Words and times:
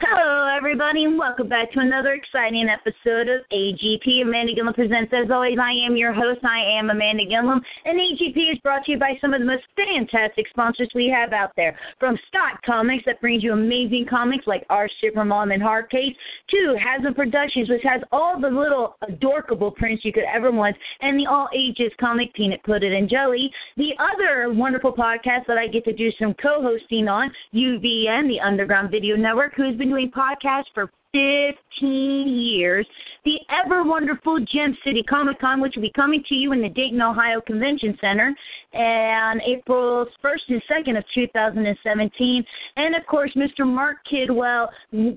Hello, 0.00 0.46
everybody, 0.56 1.02
and 1.02 1.18
welcome 1.18 1.48
back 1.48 1.72
to 1.72 1.80
another 1.80 2.12
exciting 2.12 2.68
episode 2.70 3.26
of 3.26 3.42
AGP. 3.52 4.22
Amanda 4.22 4.54
Gilliam 4.54 4.72
presents. 4.72 5.12
As 5.12 5.28
always, 5.28 5.58
I 5.60 5.72
am 5.84 5.96
your 5.96 6.12
host. 6.12 6.38
I 6.44 6.78
am 6.78 6.90
Amanda 6.90 7.24
Gilliam, 7.24 7.60
and 7.84 7.98
AGP 7.98 8.52
is 8.52 8.58
brought 8.62 8.84
to 8.84 8.92
you 8.92 8.98
by 8.98 9.18
some 9.20 9.34
of 9.34 9.40
the 9.40 9.44
most 9.44 9.64
fantastic 9.74 10.46
sponsors 10.50 10.88
we 10.94 11.12
have 11.12 11.32
out 11.32 11.50
there. 11.56 11.76
From 11.98 12.16
Scott 12.28 12.62
Comics, 12.64 13.02
that 13.06 13.20
brings 13.20 13.42
you 13.42 13.52
amazing 13.52 14.06
comics 14.08 14.46
like 14.46 14.64
Our 14.70 14.88
Supermom 15.02 15.52
and 15.52 15.60
Hardcase, 15.60 16.14
to 16.50 16.76
Hasm 16.78 17.16
Productions, 17.16 17.68
which 17.68 17.82
has 17.82 18.00
all 18.12 18.40
the 18.40 18.48
little 18.48 18.94
adorable 19.02 19.72
prints 19.72 20.04
you 20.04 20.12
could 20.12 20.30
ever 20.32 20.52
want, 20.52 20.76
and 21.00 21.18
the 21.18 21.26
all 21.26 21.48
ages 21.52 21.90
comic 21.98 22.32
Peanut 22.34 22.62
Pudding 22.62 22.94
and 22.94 23.10
Jelly. 23.10 23.50
The 23.76 23.90
other 23.98 24.52
wonderful 24.52 24.92
podcast 24.92 25.46
that 25.48 25.58
I 25.58 25.66
get 25.66 25.84
to 25.86 25.92
do 25.92 26.10
some 26.20 26.34
co-hosting 26.40 27.08
on, 27.08 27.32
UVN, 27.52 28.28
the 28.28 28.38
Underground 28.44 28.92
Video 28.92 29.16
Network, 29.16 29.54
who's 29.56 29.76
been 29.76 29.87
doing 29.88 30.10
podcasts 30.10 30.64
for 30.74 30.90
15 31.12 32.28
years. 32.28 32.86
The 33.24 33.38
ever 33.64 33.82
wonderful 33.82 34.38
Gem 34.40 34.76
City 34.84 35.02
Comic 35.02 35.40
Con, 35.40 35.60
which 35.60 35.72
will 35.74 35.82
be 35.82 35.92
coming 35.94 36.22
to 36.28 36.34
you 36.34 36.52
in 36.52 36.60
the 36.60 36.68
Dayton, 36.68 37.00
Ohio 37.00 37.40
Convention 37.40 37.96
Center 38.00 38.34
on 38.74 39.40
April 39.42 40.06
1st 40.22 40.48
and 40.48 40.62
2nd 40.70 40.98
of 40.98 41.04
2017. 41.14 42.44
And 42.76 42.94
of 42.94 43.06
course, 43.06 43.32
Mr. 43.34 43.66
Mark 43.66 43.98
Kidwell, 44.10 44.68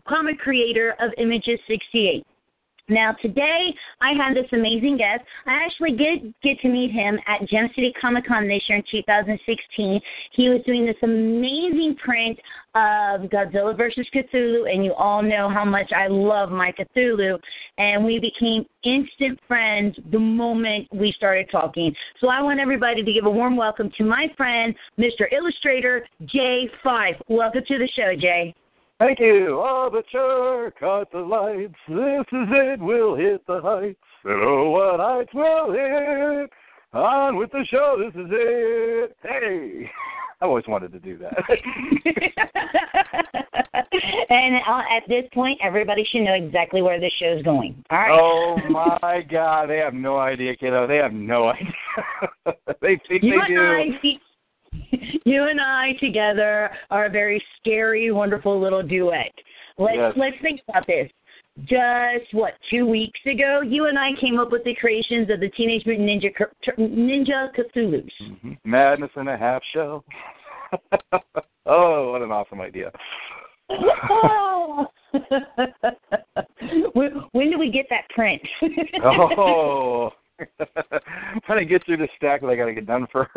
comic 0.07 0.39
creator 0.39 0.95
of 0.99 1.11
Images 1.17 1.59
68. 1.67 2.25
Now, 2.89 3.15
today 3.21 3.73
I 4.01 4.11
have 4.13 4.35
this 4.35 4.47
amazing 4.51 4.97
guest. 4.97 5.23
I 5.45 5.63
actually 5.65 5.91
did 5.91 6.33
get 6.43 6.59
to 6.61 6.67
meet 6.67 6.91
him 6.91 7.17
at 7.27 7.47
Gem 7.47 7.69
City 7.75 7.93
Comic 7.99 8.27
Con 8.27 8.47
this 8.47 8.63
year 8.67 8.79
in 8.79 8.83
2016. 8.89 10.01
He 10.33 10.49
was 10.49 10.61
doing 10.65 10.85
this 10.85 10.95
amazing 11.03 11.95
print 12.03 12.37
of 12.73 13.29
Godzilla 13.29 13.75
versus 13.75 14.07
Cthulhu, 14.13 14.71
and 14.71 14.83
you 14.83 14.93
all 14.93 15.21
know 15.21 15.49
how 15.49 15.65
much 15.65 15.91
I 15.95 16.07
love 16.07 16.51
my 16.51 16.71
Cthulhu. 16.71 17.37
And 17.77 18.03
we 18.03 18.19
became 18.19 18.65
instant 18.83 19.39
friends 19.47 19.95
the 20.11 20.19
moment 20.19 20.87
we 20.91 21.13
started 21.15 21.47
talking. 21.51 21.93
So 22.19 22.27
I 22.27 22.41
want 22.41 22.59
everybody 22.59 23.03
to 23.03 23.13
give 23.13 23.25
a 23.25 23.31
warm 23.31 23.55
welcome 23.55 23.91
to 23.97 24.03
my 24.03 24.27
friend, 24.35 24.73
Mr. 24.99 25.31
Illustrator 25.31 26.05
Jay 26.25 26.69
Fife. 26.83 27.15
Welcome 27.27 27.63
to 27.67 27.77
the 27.77 27.89
show, 27.95 28.15
Jay. 28.19 28.53
Thank 29.01 29.19
you. 29.19 29.59
Oh, 29.65 29.89
the 29.91 30.03
church 30.11 30.75
cut 30.79 31.11
the 31.11 31.25
lights. 31.25 31.73
This 31.87 32.27
is 32.31 32.47
it. 32.51 32.79
We'll 32.79 33.15
hit 33.15 33.41
the 33.47 33.59
heights. 33.59 33.97
And 34.23 34.43
oh, 34.43 34.69
what 34.69 34.99
heights 34.99 35.31
we'll 35.33 35.71
hit. 35.71 36.51
On 36.93 37.35
with 37.35 37.51
the 37.51 37.65
show. 37.71 37.97
This 37.97 38.13
is 38.13 38.29
it. 38.29 39.17
Hey. 39.23 39.89
I 40.41 40.45
always 40.45 40.65
wanted 40.67 40.91
to 40.91 40.99
do 40.99 41.17
that. 41.17 41.33
and 44.29 44.55
uh, 44.67 44.81
at 44.95 45.07
this 45.07 45.25
point, 45.33 45.59
everybody 45.63 46.05
should 46.11 46.21
know 46.21 46.33
exactly 46.33 46.83
where 46.83 46.99
this 46.99 47.13
show's 47.19 47.41
going. 47.41 47.83
All 47.89 47.97
right. 47.97 48.11
Oh 48.11 48.57
my 48.69 49.21
God, 49.21 49.69
they 49.69 49.77
have 49.77 49.95
no 49.95 50.19
idea, 50.19 50.55
kiddo. 50.55 50.85
They 50.85 50.97
have 50.97 51.13
no 51.13 51.49
idea. 51.53 51.73
they 52.81 52.99
think 53.07 53.23
you 53.23 53.39
they 53.39 53.53
do. 53.53 53.61
I, 53.61 53.89
you 55.25 55.43
and 55.47 55.59
I 55.61 55.93
together 55.99 56.69
are 56.89 57.05
a 57.05 57.09
very 57.09 57.43
scary, 57.59 58.11
wonderful 58.11 58.59
little 58.59 58.83
duet. 58.83 59.31
Let's 59.77 59.97
Yes. 59.97 60.13
let's 60.17 60.35
think 60.41 60.61
about 60.67 60.85
this. 60.87 61.09
Just 61.63 62.33
what 62.33 62.53
two 62.69 62.85
weeks 62.85 63.19
ago, 63.25 63.61
you 63.61 63.87
and 63.87 63.99
I 63.99 64.11
came 64.19 64.39
up 64.39 64.51
with 64.51 64.63
the 64.63 64.75
creations 64.75 65.29
of 65.29 65.39
the 65.39 65.49
Teenage 65.49 65.85
Mutant 65.85 66.07
Ninja 66.07 66.31
Ninja 66.77 67.49
Cthulhu's. 67.55 68.11
Mhm. 68.21 68.57
Madness 68.63 69.11
in 69.17 69.27
a 69.27 69.37
half 69.37 69.61
shell. 69.73 70.03
oh, 71.65 72.11
what 72.11 72.21
an 72.21 72.31
awesome 72.31 72.61
idea. 72.61 72.91
When, 76.93 77.23
when 77.31 77.49
do 77.51 77.57
we 77.59 77.69
get 77.71 77.87
that 77.89 78.07
print? 78.09 78.41
oh. 79.03 80.11
I'm 80.59 81.41
trying 81.45 81.59
to 81.59 81.65
get 81.65 81.85
through 81.85 81.97
the 81.97 82.07
stack 82.17 82.41
that 82.41 82.47
I 82.47 82.55
got 82.55 82.65
to 82.65 82.73
get 82.73 82.85
done 82.85 83.07
first. 83.11 83.29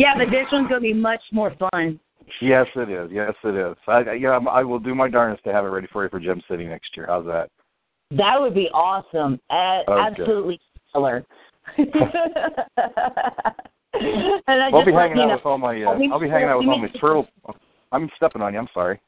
Yeah, 0.00 0.14
but 0.16 0.30
this 0.30 0.46
one's 0.50 0.68
gonna 0.68 0.80
be 0.80 0.94
much 0.94 1.20
more 1.30 1.54
fun. 1.70 2.00
yes, 2.40 2.66
it 2.74 2.88
is. 2.88 3.10
Yes, 3.12 3.34
it 3.44 3.54
is. 3.54 3.76
I, 3.86 3.92
I- 4.10 4.12
yeah, 4.14 4.30
I'm- 4.30 4.48
I 4.48 4.62
will 4.64 4.78
do 4.78 4.94
my 4.94 5.08
darnest 5.08 5.44
to 5.44 5.52
have 5.52 5.64
it 5.64 5.68
ready 5.68 5.88
for 5.92 6.02
you 6.04 6.08
for 6.08 6.18
Gem 6.20 6.40
City 6.48 6.64
next 6.66 6.96
year. 6.96 7.06
How's 7.08 7.26
that? 7.26 7.50
That 8.12 8.40
would 8.40 8.54
be 8.54 8.68
awesome. 8.72 9.38
Uh, 9.50 9.82
Okay. 9.88 10.00
Absolutely 10.22 10.60
stellar. 10.88 11.24
and 11.78 11.88
I 14.48 14.68
I'll 14.72 14.80
just 14.80 14.86
be 14.86 14.92
hanging 14.92 15.18
out 15.18 15.28
know, 15.28 15.34
with 15.34 15.46
all 15.46 15.58
my. 15.58 15.82
Uh, 15.82 15.90
I'll 16.10 16.18
be- 16.20 16.28
hanging 16.28 16.48
out 16.48 16.58
with 16.58 16.68
all 16.68 16.78
my 16.78 16.88
turtle. 17.00 17.28
I'm 17.92 18.08
stepping 18.16 18.42
on 18.42 18.52
you. 18.54 18.58
I'm 18.58 18.68
sorry. 18.72 19.00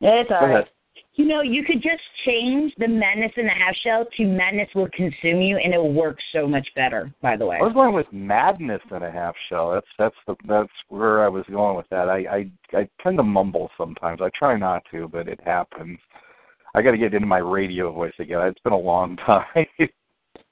It's 0.00 0.30
all 0.30 0.40
Go 0.40 0.46
right. 0.46 0.54
ahead. 0.56 0.68
You 1.16 1.24
know, 1.26 1.40
you 1.40 1.64
could 1.64 1.82
just 1.82 2.02
change 2.26 2.74
the 2.78 2.86
madness 2.86 3.32
in 3.36 3.46
the 3.46 3.52
half 3.52 3.74
shell 3.76 4.06
to 4.18 4.24
madness 4.24 4.68
will 4.74 4.88
consume 4.90 5.40
you, 5.40 5.56
and 5.56 5.72
it 5.72 5.78
will 5.78 5.94
work 5.94 6.18
so 6.30 6.46
much 6.46 6.68
better. 6.76 7.10
By 7.22 7.38
the 7.38 7.46
way, 7.46 7.56
I 7.58 7.62
was 7.62 7.72
going 7.72 7.94
with 7.94 8.06
madness 8.12 8.82
in 8.90 9.02
a 9.02 9.10
half 9.10 9.34
shell. 9.48 9.72
That's 9.72 9.86
that's 9.98 10.14
the 10.26 10.34
that's 10.46 10.72
where 10.88 11.24
I 11.24 11.28
was 11.28 11.44
going 11.50 11.76
with 11.76 11.88
that. 11.90 12.10
I 12.10 12.18
I 12.72 12.78
I 12.78 12.88
tend 13.02 13.16
to 13.16 13.22
mumble 13.22 13.70
sometimes. 13.78 14.20
I 14.20 14.28
try 14.38 14.58
not 14.58 14.82
to, 14.90 15.08
but 15.08 15.26
it 15.26 15.40
happens. 15.42 15.98
I 16.74 16.82
got 16.82 16.90
to 16.90 16.98
get 16.98 17.14
into 17.14 17.26
my 17.26 17.38
radio 17.38 17.90
voice 17.90 18.12
again. 18.18 18.42
It's 18.42 18.60
been 18.60 18.74
a 18.74 18.78
long 18.78 19.16
time. 19.26 19.66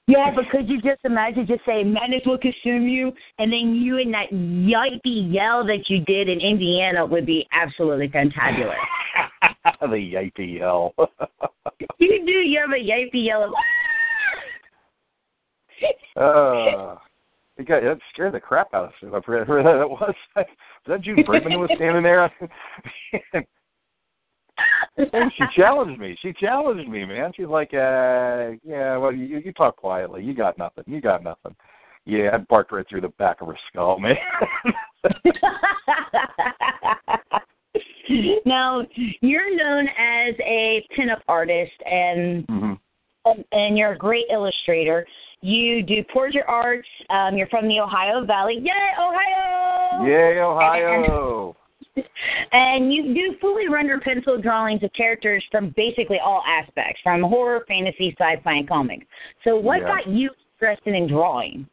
Yeah, 0.07 0.29
but 0.35 0.45
could 0.51 0.69
you 0.69 0.79
just 0.81 1.01
imagine 1.03 1.47
just 1.47 1.65
saying 1.65 1.91
madness 1.91 2.21
will 2.25 2.37
consume 2.37 2.87
you, 2.87 3.11
and 3.39 3.51
then 3.51 3.73
you 3.73 3.97
and 3.97 4.13
that 4.13 4.29
yippee 4.31 5.33
yell 5.33 5.65
that 5.65 5.89
you 5.89 6.01
did 6.01 6.29
in 6.29 6.39
Indiana 6.39 7.03
would 7.05 7.25
be 7.25 7.47
absolutely 7.51 8.07
fantabulous. 8.09 8.75
the 9.81 9.87
yippee 9.87 10.59
yell. 10.59 10.93
you 11.97 12.25
do. 12.25 12.31
You 12.31 12.59
have 12.61 12.69
a 12.69 12.83
yippee 12.83 13.25
yell. 13.25 13.45
Of, 13.45 13.53
uh, 16.21 16.95
it 17.57 17.67
got 17.67 17.81
that 17.81 17.99
scared 18.13 18.33
the 18.33 18.39
crap 18.39 18.73
out 18.75 18.85
of 18.85 18.91
me. 19.01 19.17
I 19.17 19.21
forget 19.21 19.47
who 19.47 19.55
that 19.63 19.89
was. 19.89 20.13
Was 20.35 20.45
that 20.87 21.01
June 21.01 21.23
Brickman 21.27 21.53
who 21.53 21.59
was 21.59 21.71
standing 21.75 22.03
there? 22.03 22.31
And 24.97 25.31
she 25.37 25.43
challenged 25.55 25.99
me. 25.99 26.17
She 26.21 26.33
challenged 26.33 26.89
me, 26.89 27.05
man. 27.05 27.31
She's 27.35 27.47
like, 27.47 27.73
uh, 27.73 28.51
yeah, 28.63 28.97
well, 28.97 29.13
you, 29.13 29.39
you 29.39 29.53
talk 29.53 29.77
quietly. 29.77 30.23
You 30.23 30.33
got 30.33 30.57
nothing. 30.57 30.83
You 30.87 31.01
got 31.01 31.23
nothing. 31.23 31.55
Yeah, 32.05 32.31
I 32.33 32.37
barked 32.37 32.71
right 32.71 32.85
through 32.87 33.01
the 33.01 33.09
back 33.09 33.41
of 33.41 33.47
her 33.47 33.57
skull, 33.69 33.99
man. 33.99 34.15
now, 38.45 38.83
you're 39.21 39.55
known 39.55 39.87
as 39.87 40.35
a 40.45 40.85
pinup 40.97 41.21
artist, 41.27 41.73
and 41.85 42.45
hmm 42.47 42.73
and 43.51 43.77
you're 43.77 43.93
a 43.93 43.97
great 43.97 44.25
illustrator. 44.31 45.05
You 45.41 45.83
do 45.83 46.03
portrait 46.13 46.45
arts. 46.47 46.87
Um, 47.09 47.35
you're 47.35 47.47
from 47.47 47.67
the 47.67 47.79
Ohio 47.79 48.23
Valley. 48.25 48.59
Yay, 48.61 48.71
Ohio! 48.99 50.05
Yay, 50.05 50.39
Ohio! 50.39 51.47
And 51.47 51.55
you 52.91 53.13
do 53.13 53.35
fully 53.39 53.67
render 53.69 53.99
pencil 53.99 54.41
drawings 54.41 54.83
of 54.83 54.91
characters 54.93 55.43
from 55.51 55.73
basically 55.75 56.19
all 56.23 56.43
aspects, 56.47 56.99
from 57.03 57.21
horror, 57.21 57.63
fantasy, 57.67 58.15
sci-fi, 58.19 58.53
and 58.53 58.67
comics. 58.67 59.05
So, 59.43 59.55
what 59.55 59.81
Yeah. 59.81 59.87
got 59.87 60.07
you 60.07 60.31
interested 60.59 60.93
in 60.93 61.07
drawing? 61.07 61.67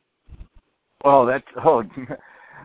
Well, 1.05 1.27
that's 1.27 1.47
oh. 1.65 1.85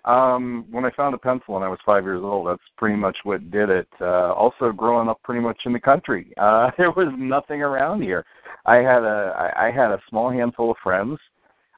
Um, 0.06 0.65
when 0.71 0.86
I 0.86 0.92
found 0.92 1.13
a 1.15 1.18
pencil 1.18 1.56
when 1.56 1.63
I 1.63 1.68
was 1.68 1.80
five 1.86 2.04
years 2.04 2.21
old, 2.24 2.48
that's 2.48 2.62
pretty 2.77 2.95
much 2.95 3.18
what 3.24 3.51
did 3.51 3.69
it. 3.69 3.89
Uh, 4.00 4.31
also, 4.31 4.71
growing 4.71 5.09
up 5.09 5.21
pretty 5.24 5.42
much 5.42 5.57
in 5.65 5.74
the 5.74 5.81
country, 5.81 6.33
uh, 6.38 6.71
there 6.77 6.92
was 6.92 7.13
nothing 7.18 7.62
around 7.62 8.01
here. 8.01 8.25
I 8.65 8.77
had 8.77 9.04
a 9.04 9.51
I 9.56 9.68
I 9.68 9.71
had 9.71 9.92
a 9.92 10.00
small 10.09 10.30
handful 10.30 10.71
of 10.71 10.77
friends, 10.81 11.18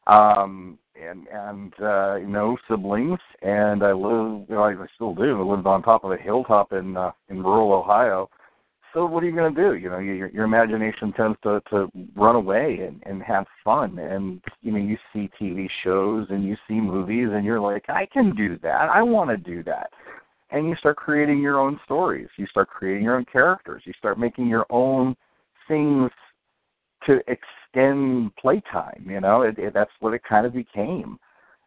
um, 0.05 0.77
and 1.01 1.27
and 1.27 1.73
uh, 1.81 2.17
no 2.19 2.57
siblings, 2.69 3.19
and 3.41 3.83
I 3.83 3.91
live, 3.93 4.45
You 4.49 4.55
know, 4.55 4.63
I 4.63 4.71
I 4.71 4.87
still 4.95 5.15
do. 5.15 5.39
I 5.39 5.43
lived 5.43 5.67
on 5.67 5.83
top 5.83 6.03
of 6.03 6.11
a 6.11 6.17
hilltop 6.17 6.73
in 6.73 6.97
uh, 6.97 7.11
in 7.29 7.43
rural 7.43 7.73
Ohio. 7.73 8.29
so 8.93 9.05
what 9.05 9.23
are 9.23 9.27
you 9.27 9.35
going 9.35 9.53
to 9.53 9.61
do? 9.69 9.75
You 9.75 9.89
know, 9.89 9.99
your 9.99 10.29
your 10.29 10.45
imagination 10.45 11.13
tends 11.13 11.37
to 11.43 11.61
to 11.69 11.89
run 12.15 12.35
away 12.35 12.79
and 12.87 13.01
and 13.05 13.23
have 13.23 13.45
fun. 13.63 13.99
And 13.99 14.41
you 14.61 14.71
know, 14.71 14.79
you 14.79 14.97
see 15.13 15.29
TV 15.39 15.69
shows 15.83 16.27
and 16.29 16.43
you 16.43 16.55
see 16.67 16.79
movies, 16.79 17.29
and 17.31 17.45
you're 17.45 17.61
like, 17.61 17.85
I 17.89 18.05
can 18.05 18.35
do 18.35 18.57
that. 18.63 18.89
I 18.89 19.01
want 19.01 19.29
to 19.29 19.37
do 19.37 19.63
that. 19.63 19.89
And 20.51 20.67
you 20.67 20.75
start 20.77 20.97
creating 20.97 21.39
your 21.41 21.59
own 21.59 21.79
stories. 21.85 22.27
You 22.37 22.47
start 22.47 22.69
creating 22.69 23.03
your 23.03 23.17
own 23.17 23.25
characters. 23.25 23.83
You 23.85 23.93
start 23.99 24.17
making 24.17 24.47
your 24.47 24.65
own 24.71 25.15
things 25.67 26.09
to 27.05 27.21
extend 27.27 28.35
playtime. 28.35 29.05
You 29.07 29.21
know, 29.21 29.41
it, 29.41 29.57
it, 29.57 29.73
that's 29.73 29.91
what 29.99 30.13
it 30.13 30.21
kind 30.27 30.45
of 30.45 30.53
became. 30.53 31.19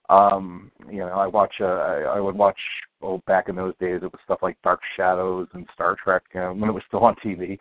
Um, 0.08 0.70
you 0.90 0.98
know, 0.98 1.08
I 1.08 1.26
watch. 1.26 1.54
Uh, 1.60 1.64
I, 1.64 2.00
I 2.16 2.20
would 2.20 2.36
watch. 2.36 2.58
Oh, 3.02 3.20
back 3.26 3.48
in 3.48 3.56
those 3.56 3.74
days, 3.80 4.00
it 4.02 4.12
was 4.12 4.20
stuff 4.24 4.40
like 4.42 4.56
Dark 4.62 4.80
Shadows 4.96 5.48
and 5.54 5.66
Star 5.74 5.96
Trek 6.02 6.22
uh, 6.34 6.50
when 6.50 6.68
it 6.68 6.72
was 6.72 6.82
still 6.86 7.00
on 7.00 7.16
TV, 7.24 7.58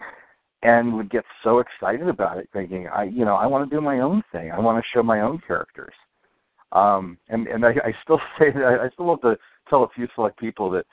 and 0.64 0.94
would 0.96 1.10
get 1.10 1.24
so 1.44 1.60
excited 1.60 2.08
about 2.08 2.38
it, 2.38 2.50
thinking, 2.54 2.88
I, 2.88 3.04
you 3.04 3.26
know, 3.26 3.36
I 3.36 3.48
want 3.48 3.68
to 3.68 3.76
do 3.76 3.82
my 3.82 4.00
own 4.02 4.24
thing. 4.32 4.52
I 4.52 4.60
want 4.60 4.84
to 4.84 4.90
show 4.94 5.02
my 5.02 5.22
own 5.22 5.42
characters. 5.48 5.94
Um, 6.72 7.18
and 7.30 7.48
and 7.48 7.66
I, 7.66 7.70
I 7.70 7.94
still 8.04 8.20
say 8.40 8.52
that 8.52 8.80
I 8.82 8.90
still 8.94 9.08
love 9.08 9.22
to 9.22 9.38
tell 9.70 9.84
a 9.84 9.90
few 9.90 10.08
select 10.16 10.40
people 10.40 10.70
that 10.72 10.86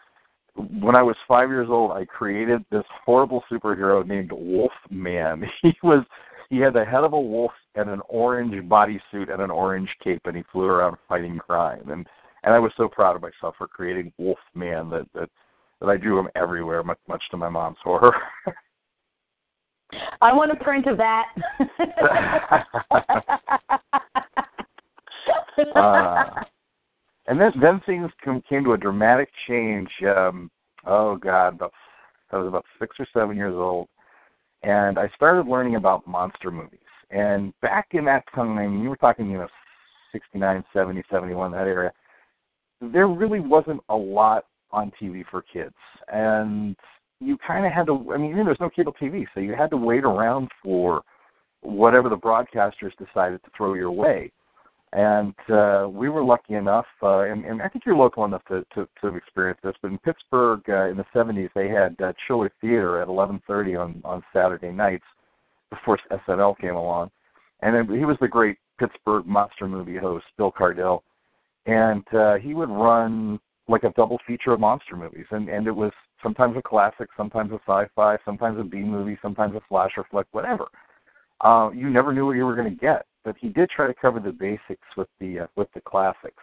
when 0.81 0.97
I 0.97 1.03
was 1.03 1.17
five 1.27 1.49
years 1.49 1.69
old, 1.71 1.93
I 1.93 2.05
created 2.05 2.65
this 2.71 2.85
horrible 3.05 3.45
superhero 3.51 4.07
named 4.07 4.33
Wolf 4.33 4.73
Man. 4.91 5.45
He 5.63 5.75
was 5.83 6.05
he 6.51 6.59
had 6.59 6.73
the 6.73 6.85
head 6.85 7.05
of 7.05 7.13
a 7.13 7.21
wolf 7.21 7.53
and 7.75 7.91
an 7.91 8.01
orange 8.09 8.55
bodysuit 8.69 9.33
and 9.33 9.43
an 9.43 9.51
orange 9.51 9.91
cape, 10.03 10.23
and 10.25 10.37
he 10.37 10.43
flew 10.51 10.65
around 10.65 10.97
fighting 11.09 11.39
crime. 11.39 11.89
And 11.91 12.07
and 12.45 12.55
I 12.55 12.59
was 12.59 12.73
so 12.77 12.89
proud 12.89 13.17
of 13.17 13.23
myself 13.23 13.57
for 13.59 13.67
creating 13.67 14.13
Wolf 14.19 14.39
Man 14.55 14.89
that 14.91 15.07
that 15.15 15.29
that 15.81 15.89
I 15.89 15.97
drew 15.97 16.19
him 16.19 16.29
everywhere, 16.35 16.83
much 16.83 16.99
much 17.09 17.23
to 17.31 17.37
my 17.37 17.49
mom's 17.49 17.79
horror. 17.83 18.15
I 20.21 20.35
want 20.35 20.53
a 20.53 20.57
print 20.57 20.87
of 20.87 20.99
that. 20.99 21.27
uh, 25.75 26.25
and 27.27 27.41
then 27.41 27.53
then 27.61 27.81
things 27.87 28.11
came 28.49 28.65
to 28.65 28.73
a 28.73 28.79
dramatic 28.79 29.31
change. 29.47 29.89
Um, 30.07 30.51
oh 30.87 31.17
God, 31.17 31.55
about 31.55 31.73
I 32.31 32.37
was 32.37 32.49
about 32.49 32.67
six 32.79 32.97
or 32.99 33.07
seven 33.13 33.37
years 33.37 33.55
old, 33.55 33.89
and 34.63 34.99
I 34.99 35.09
started 35.15 35.47
learning 35.47 35.77
about 35.77 36.07
monster 36.07 36.51
movies. 36.51 36.81
And 37.11 37.53
back 37.61 37.89
in 37.93 38.05
that 38.07 38.25
time, 38.35 38.83
you 38.83 38.91
were 38.91 38.97
talking, 38.97 39.31
you 39.31 39.39
know, 39.39 39.49
69, 40.13 40.65
70, 40.73 41.03
71, 41.11 41.53
that 41.53 41.67
area, 41.67 41.93
there 42.81 43.09
really 43.09 43.41
wasn't 43.41 43.81
a 43.89 43.95
lot 43.95 44.45
on 44.71 44.93
TV 45.01 45.25
for 45.31 45.43
kids. 45.43 45.75
And 46.09 46.77
you 47.21 47.39
kind 47.47 47.67
of 47.67 47.73
had 47.73 47.87
to, 47.87 48.13
I 48.13 48.19
mean, 48.19 48.31
you 48.31 48.37
know, 48.37 48.45
there's 48.45 48.61
no 48.61 48.71
cable 48.71 48.95
TV, 49.01 49.27
so 49.35 49.41
you 49.41 49.55
had 49.55 49.71
to 49.71 49.77
wait 49.77 50.05
around 50.05 50.49
for 50.63 51.03
whatever 51.63 52.09
the 52.09 52.17
broadcasters 52.17 52.93
decided 52.99 53.43
to 53.45 53.51
throw 53.57 53.75
your 53.75 53.91
way. 53.91 54.31
And 54.93 55.35
uh, 55.51 55.87
we 55.91 56.09
were 56.09 56.25
lucky 56.25 56.55
enough, 56.55 56.87
uh, 57.03 57.21
and, 57.21 57.45
and 57.45 57.61
I 57.61 57.69
think 57.69 57.85
you're 57.85 57.97
local 57.97 58.25
enough 58.25 58.43
to, 58.49 58.65
to, 58.75 58.89
to 59.03 59.17
experience 59.17 59.61
this. 59.63 59.75
But 59.83 59.91
in 59.91 59.99
Pittsburgh 59.99 60.63
uh, 60.67 60.89
in 60.89 60.97
the 60.97 61.05
70s, 61.15 61.51
they 61.55 61.69
had 61.69 61.95
uh, 62.03 62.15
Chiller 62.27 62.51
Theater 62.61 63.03
at 63.03 63.09
11:30 63.09 63.79
on 63.79 64.01
on 64.03 64.23
Saturday 64.33 64.71
nights 64.71 65.05
before 65.69 65.99
SNL 66.11 66.59
came 66.59 66.75
along, 66.75 67.11
and 67.61 67.75
then 67.75 67.99
he 67.99 68.07
was 68.07 68.17
the 68.23 68.29
great 68.29 68.57
Pittsburgh 68.79 69.27
monster 69.27 69.69
movie 69.69 69.99
host, 69.99 70.25
Bill 70.39 70.51
Cardille, 70.51 71.03
and 71.67 72.05
uh, 72.15 72.37
he 72.37 72.55
would 72.55 72.71
run 72.71 73.39
like 73.69 73.83
a 73.83 73.91
double 73.91 74.19
feature 74.27 74.53
of 74.53 74.61
monster 74.61 74.97
movies, 74.97 75.27
and 75.33 75.51
and 75.51 75.67
it 75.67 75.77
was 75.77 75.93
sometimes 76.23 76.57
a 76.57 76.63
classic, 76.63 77.09
sometimes 77.15 77.53
a 77.53 77.61
sci-fi, 77.67 78.17
sometimes 78.25 78.59
a 78.59 78.65
B 78.65 78.79
movie, 78.79 79.19
sometimes 79.21 79.55
a 79.55 79.61
slasher 79.69 80.07
flick, 80.11 80.27
whatever. 80.33 80.69
Uh, 81.43 81.69
you 81.75 81.91
never 81.91 82.15
knew 82.15 82.25
what 82.25 82.37
you 82.37 82.47
were 82.47 82.57
going 82.57 82.71
to 82.71 82.81
get 82.81 83.05
but 83.25 83.37
he 83.41 83.49
did 83.49 83.71
try 83.71 83.87
to 83.87 83.95
cover 83.95 84.21
the 84.21 84.33
basics 84.33 84.87
with 84.97 85.09
the 85.21 85.41
uh, 85.41 85.47
with 85.57 85.69
the 85.75 85.81
classics. 85.81 86.43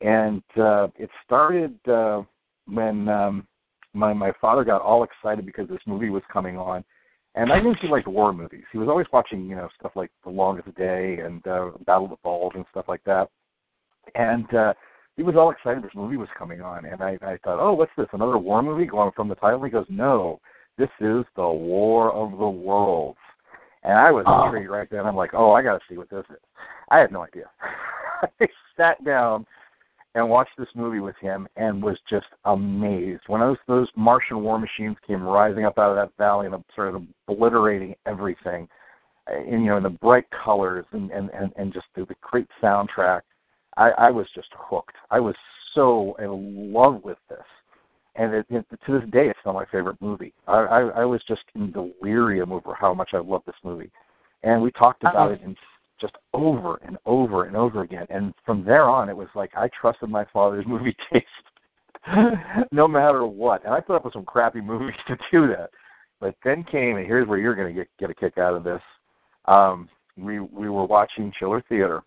And 0.00 0.42
uh, 0.56 0.88
it 0.98 1.10
started 1.24 1.78
uh, 1.88 2.22
when 2.66 3.08
um, 3.08 3.46
my 3.94 4.12
my 4.12 4.32
father 4.40 4.64
got 4.64 4.82
all 4.82 5.04
excited 5.04 5.46
because 5.46 5.68
this 5.68 5.80
movie 5.86 6.10
was 6.10 6.22
coming 6.32 6.56
on, 6.56 6.84
and 7.34 7.52
I 7.52 7.60
knew 7.60 7.74
he 7.80 7.88
liked 7.88 8.08
war 8.08 8.32
movies. 8.32 8.64
He 8.72 8.78
was 8.78 8.88
always 8.88 9.06
watching 9.12 9.46
you 9.48 9.56
know 9.56 9.68
stuff 9.78 9.92
like 9.94 10.10
The 10.24 10.30
Longest 10.30 10.74
Day 10.76 11.18
and 11.24 11.46
uh, 11.46 11.70
Battle 11.86 12.04
of 12.04 12.10
the 12.10 12.16
Bulge 12.22 12.54
and 12.54 12.64
stuff 12.70 12.86
like 12.88 13.04
that. 13.04 13.28
And 14.14 14.52
uh, 14.52 14.74
he 15.16 15.22
was 15.22 15.36
all 15.36 15.50
excited 15.50 15.82
this 15.82 15.90
movie 15.94 16.16
was 16.16 16.28
coming 16.38 16.60
on, 16.60 16.86
and 16.86 17.02
I, 17.02 17.18
I 17.22 17.38
thought, 17.44 17.60
oh, 17.60 17.74
what's 17.74 17.92
this? 17.96 18.06
Another 18.12 18.38
war 18.38 18.62
movie 18.62 18.86
going 18.86 19.12
from 19.14 19.28
the 19.28 19.34
title? 19.34 19.62
He 19.62 19.70
goes, 19.70 19.86
no, 19.88 20.40
this 20.78 20.88
is 21.00 21.24
the 21.36 21.48
War 21.48 22.12
of 22.12 22.38
the 22.38 22.48
Worlds. 22.48 23.18
And 23.84 23.94
I 23.94 24.10
was 24.10 24.24
oh. 24.26 24.46
intrigued 24.46 24.70
right 24.70 24.88
then. 24.90 25.06
I'm 25.06 25.16
like, 25.16 25.34
oh, 25.34 25.52
I 25.52 25.62
got 25.62 25.74
to 25.74 25.84
see 25.88 25.96
what 25.96 26.10
this 26.10 26.24
is. 26.30 26.36
I 26.90 26.98
had 26.98 27.12
no 27.12 27.22
idea. 27.22 27.50
I 28.40 28.46
sat 28.76 29.04
down 29.04 29.46
and 30.14 30.28
watched 30.28 30.56
this 30.58 30.68
movie 30.74 31.00
with 31.00 31.16
him 31.20 31.48
and 31.56 31.82
was 31.82 31.98
just 32.08 32.26
amazed 32.44 33.22
when 33.26 33.40
those 33.40 33.56
those 33.66 33.88
Martian 33.96 34.42
war 34.42 34.58
machines 34.58 34.96
came 35.06 35.22
rising 35.22 35.64
up 35.64 35.78
out 35.78 35.90
of 35.90 35.96
that 35.96 36.16
valley 36.22 36.46
and 36.46 36.64
sort 36.74 36.94
of 36.94 37.02
obliterating 37.28 37.94
everything, 38.06 38.68
uh, 39.30 39.36
and 39.36 39.62
you 39.62 39.70
know, 39.70 39.78
in 39.78 39.82
the 39.82 39.90
bright 39.90 40.26
colors 40.44 40.84
and 40.92 41.10
and 41.10 41.30
and, 41.30 41.52
and 41.56 41.72
just 41.72 41.86
the, 41.96 42.04
the 42.04 42.14
great 42.20 42.46
soundtrack. 42.62 43.22
I, 43.78 43.90
I 43.90 44.10
was 44.10 44.26
just 44.34 44.48
hooked. 44.52 44.96
I 45.10 45.18
was 45.18 45.34
so 45.74 46.14
in 46.18 46.72
love 46.72 47.02
with 47.04 47.16
this 47.30 47.38
and 48.16 48.34
it, 48.34 48.46
it, 48.50 48.66
to 48.86 49.00
this 49.00 49.08
day, 49.10 49.28
it's 49.28 49.38
still 49.40 49.52
my 49.52 49.64
favorite 49.66 49.96
movie. 50.00 50.34
I, 50.46 50.58
I, 50.58 50.80
I 50.80 51.04
was 51.04 51.22
just 51.26 51.42
in 51.54 51.72
delirium 51.72 52.52
over 52.52 52.74
how 52.74 52.92
much 52.94 53.10
I 53.14 53.18
love 53.18 53.42
this 53.46 53.56
movie, 53.64 53.90
and 54.42 54.60
we 54.60 54.70
talked 54.72 55.02
about 55.02 55.32
uh-huh. 55.32 55.34
it 55.34 55.42
in 55.42 55.56
just 56.00 56.14
over 56.34 56.80
and 56.84 56.98
over 57.06 57.44
and 57.44 57.56
over 57.56 57.82
again. 57.82 58.06
And 58.10 58.34
from 58.44 58.64
there 58.64 58.90
on, 58.90 59.08
it 59.08 59.16
was 59.16 59.28
like 59.34 59.52
I 59.56 59.68
trusted 59.80 60.10
my 60.10 60.26
father's 60.32 60.66
movie 60.68 60.96
taste, 61.10 61.26
no 62.72 62.86
matter 62.86 63.24
what. 63.24 63.64
And 63.64 63.72
I 63.72 63.80
put 63.80 63.96
up 63.96 64.04
with 64.04 64.12
some 64.12 64.24
crappy 64.24 64.60
movies 64.64 64.96
to 65.06 65.16
do 65.30 65.46
that. 65.48 65.70
But 66.20 66.36
then 66.44 66.64
came, 66.70 66.96
and 66.96 67.06
here's 67.06 67.26
where 67.26 67.38
you're 67.38 67.56
going 67.56 67.74
to 67.74 67.80
get 67.80 67.88
get 67.98 68.10
a 68.10 68.14
kick 68.14 68.38
out 68.38 68.54
of 68.54 68.64
this. 68.64 68.82
Um, 69.46 69.88
we 70.16 70.38
we 70.38 70.68
were 70.68 70.84
watching 70.84 71.32
Chiller 71.38 71.64
Theater, 71.68 72.02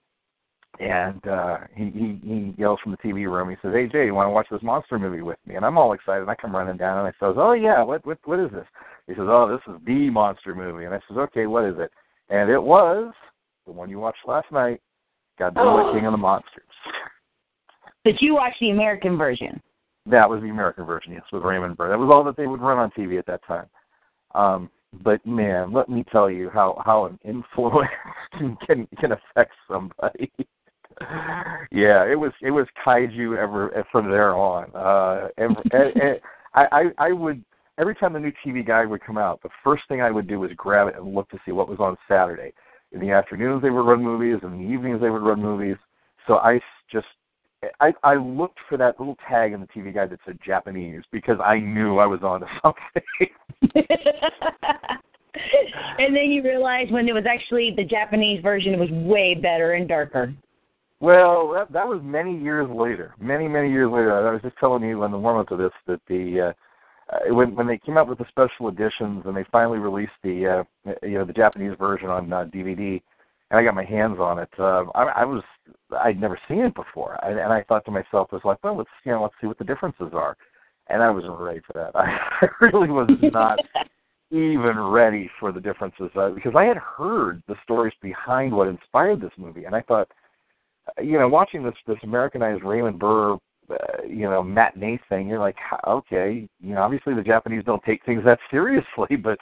and 0.80 1.25
uh 1.27 1.57
he, 1.74 1.86
he 1.86 2.19
he 2.24 2.54
yells 2.57 2.80
from 2.81 2.92
the 2.92 2.98
TV 2.98 3.25
room. 3.30 3.50
He 3.50 3.56
says, 3.62 3.74
"Hey 3.74 3.88
Jay, 3.88 4.06
you 4.06 4.13
want 4.13 4.27
to 4.27 4.31
watch 4.31 4.48
this 4.51 4.62
monster 4.62 5.00
movie 5.00 5.22
with 5.22 5.38
me?" 5.45 5.56
And 5.56 5.66
I'm 5.66 5.77
all 5.77 5.94
excited. 5.94 6.22
And 6.22 6.30
I 6.30 6.36
come 6.36 6.56
running 6.56 6.77
down 6.77 6.98
and 6.98 7.07
I 7.07 7.12
says, 7.12 7.36
"Oh 7.38 7.54
yeah, 7.54 7.83
what 7.83 8.06
what 8.06 8.18
what 8.25 8.39
is 8.39 8.51
this?" 8.51 8.68
He 9.07 9.13
says, 9.13 9.25
"Oh, 9.27 9.50
this 9.50 9.74
is 9.74 9.80
the 9.86 10.10
monster 10.10 10.56
movie." 10.56 10.86
And 10.86 10.94
I 10.94 11.00
says, 11.07 11.18
"Okay, 11.18 11.45
what 11.48 11.66
is 11.66 11.75
it?" 11.77 11.92
And 12.30 12.50
it 12.50 12.62
was 12.62 13.13
the 13.66 13.72
one 13.72 13.89
you 13.89 14.00
watched 14.00 14.27
last 14.27 14.51
night, 14.51 14.81
Godzilla, 15.39 15.89
oh. 15.89 15.94
King 15.95 16.06
of 16.06 16.12
the 16.12 16.18
Monsters. 16.18 16.63
But 18.03 18.22
you 18.22 18.36
watched 18.36 18.60
the 18.60 18.70
American 18.70 19.17
version. 19.17 19.62
That 20.05 20.29
was 20.29 20.41
the 20.41 20.50
American 20.50 20.86
version, 20.86 21.13
yes, 21.13 21.24
with 21.32 21.41
Raymond 21.41 21.77
Burr. 21.77 21.89
That 21.89 21.98
was 21.98 22.12
all 22.12 22.24
that 22.25 22.38
they 22.38 22.46
would 22.46 22.62
run 22.62 22.77
on 22.77 22.91
TV 22.91 23.17
at 23.17 23.25
that 23.25 23.41
time. 23.48 23.65
Um, 24.36 24.70
but 25.03 25.25
man, 25.25 25.74
let 25.74 25.89
me 25.89 26.05
tell 26.12 26.29
you 26.29 26.50
how 26.50 26.82
how 26.86 27.05
an 27.05 27.20
influence 27.25 27.89
can 28.65 28.88
can 29.00 29.12
affect 29.12 29.51
somebody. 29.67 30.32
Yeah, 31.71 32.05
it 32.05 32.17
was 32.17 32.31
it 32.41 32.51
was 32.51 32.67
kaiju 32.85 33.37
ever 33.37 33.85
from 33.91 34.09
there 34.09 34.35
on. 34.35 34.71
Uh, 34.73 35.27
every, 35.37 35.55
I, 36.53 36.65
I 36.71 36.83
I 36.97 37.11
would 37.11 37.43
every 37.77 37.95
time 37.95 38.13
the 38.13 38.19
new 38.19 38.31
TV 38.45 38.65
guide 38.65 38.89
would 38.89 39.03
come 39.03 39.17
out, 39.17 39.41
the 39.41 39.49
first 39.63 39.83
thing 39.87 40.01
I 40.01 40.11
would 40.11 40.27
do 40.27 40.39
was 40.39 40.51
grab 40.55 40.87
it 40.87 40.95
and 40.95 41.13
look 41.13 41.29
to 41.29 41.39
see 41.45 41.51
what 41.51 41.67
was 41.67 41.79
on 41.79 41.97
Saturday. 42.07 42.53
In 42.91 42.99
the 43.01 43.11
afternoons 43.11 43.61
they 43.61 43.69
would 43.69 43.85
run 43.85 44.01
movies, 44.01 44.39
in 44.43 44.51
the 44.51 44.73
evenings 44.73 45.01
they 45.01 45.09
would 45.09 45.21
run 45.21 45.41
movies. 45.41 45.77
So 46.27 46.35
I 46.35 46.59
just 46.91 47.07
I 47.79 47.93
I 48.03 48.15
looked 48.15 48.59
for 48.69 48.77
that 48.77 48.99
little 48.99 49.17
tag 49.27 49.53
in 49.53 49.59
the 49.61 49.67
TV 49.67 49.93
guide 49.93 50.09
that 50.11 50.19
said 50.25 50.39
Japanese 50.45 51.03
because 51.11 51.37
I 51.43 51.59
knew 51.59 51.97
I 51.97 52.05
was 52.05 52.21
onto 52.23 52.45
something. 52.63 53.03
and 55.99 56.15
then 56.15 56.31
you 56.31 56.43
realized 56.43 56.91
when 56.91 57.07
it 57.09 57.13
was 57.13 57.25
actually 57.29 57.73
the 57.75 57.83
Japanese 57.83 58.41
version, 58.41 58.73
it 58.73 58.79
was 58.79 58.89
way 58.91 59.35
better 59.35 59.73
and 59.73 59.87
darker. 59.87 60.33
Well, 60.99 61.51
that 61.53 61.71
that 61.73 61.87
was 61.87 62.01
many 62.03 62.37
years 62.37 62.69
later. 62.69 63.13
Many 63.19 63.47
many 63.47 63.69
years 63.69 63.91
later. 63.91 64.27
I 64.27 64.31
was 64.31 64.41
just 64.41 64.57
telling 64.57 64.83
you 64.83 65.03
in 65.03 65.11
the 65.11 65.17
warm 65.19 65.39
up 65.39 65.47
to 65.49 65.57
this 65.57 65.71
that 65.87 66.01
the 66.07 66.53
uh, 67.11 67.13
uh, 67.13 67.33
when 67.33 67.53
when 67.55 67.67
they 67.67 67.77
came 67.77 67.97
out 67.97 68.07
with 68.07 68.17
the 68.17 68.25
special 68.29 68.69
editions 68.69 69.23
and 69.25 69.35
they 69.35 69.45
finally 69.51 69.77
released 69.77 70.13
the 70.23 70.65
uh, 70.85 70.91
you 71.03 71.17
know 71.17 71.25
the 71.25 71.33
Japanese 71.33 71.75
version 71.77 72.09
on 72.09 72.31
uh, 72.31 72.45
DVD, 72.45 73.01
and 73.51 73.59
I 73.59 73.63
got 73.63 73.75
my 73.75 73.83
hands 73.83 74.17
on 74.19 74.39
it. 74.39 74.49
Uh, 74.57 74.85
I, 74.95 75.03
I 75.03 75.25
was 75.25 75.43
I'd 75.99 76.19
never 76.19 76.39
seen 76.47 76.59
it 76.59 76.73
before, 76.75 77.23
I, 77.23 77.31
and 77.31 77.53
I 77.53 77.63
thought 77.63 77.85
to 77.85 77.91
myself, 77.91 78.29
I 78.31 78.35
was 78.35 78.45
like, 78.45 78.63
well, 78.63 78.77
let's 78.77 78.89
you 79.03 79.11
know 79.11 79.21
let's 79.21 79.35
see 79.41 79.47
what 79.47 79.57
the 79.57 79.65
differences 79.65 80.11
are, 80.13 80.37
and 80.87 81.03
I 81.03 81.11
wasn't 81.11 81.37
ready 81.37 81.59
for 81.59 81.73
that. 81.73 81.91
I, 81.93 82.17
I 82.41 82.47
really 82.61 82.89
was 82.89 83.09
not 83.21 83.59
even 84.31 84.79
ready 84.79 85.29
for 85.39 85.51
the 85.51 85.61
differences 85.61 86.09
uh, 86.15 86.29
because 86.29 86.53
I 86.55 86.63
had 86.63 86.77
heard 86.77 87.43
the 87.47 87.55
stories 87.63 87.93
behind 88.01 88.53
what 88.53 88.69
inspired 88.69 89.19
this 89.19 89.33
movie, 89.37 89.65
and 89.65 89.75
I 89.75 89.81
thought 89.81 90.07
you 91.01 91.18
know, 91.20 91.27
watching 91.27 91.63
this 91.63 91.75
this 91.88 91.98
Americanized 92.04 92.63
Raymond 92.63 93.00
Burr 93.00 93.38
uh, 93.70 94.04
you 94.08 94.30
know 94.30 94.44
matinee 94.44 95.00
thing. 95.10 95.27
You're 95.27 95.39
like, 95.39 95.56
okay, 95.88 96.48
you 96.62 96.75
know, 96.75 96.82
obviously 96.82 97.15
the 97.15 97.24
Japanese 97.24 97.63
don't 97.65 97.84
take 97.84 98.06
things 98.06 98.24
that 98.25 98.39
seriously, 98.51 99.15
but 99.24 99.39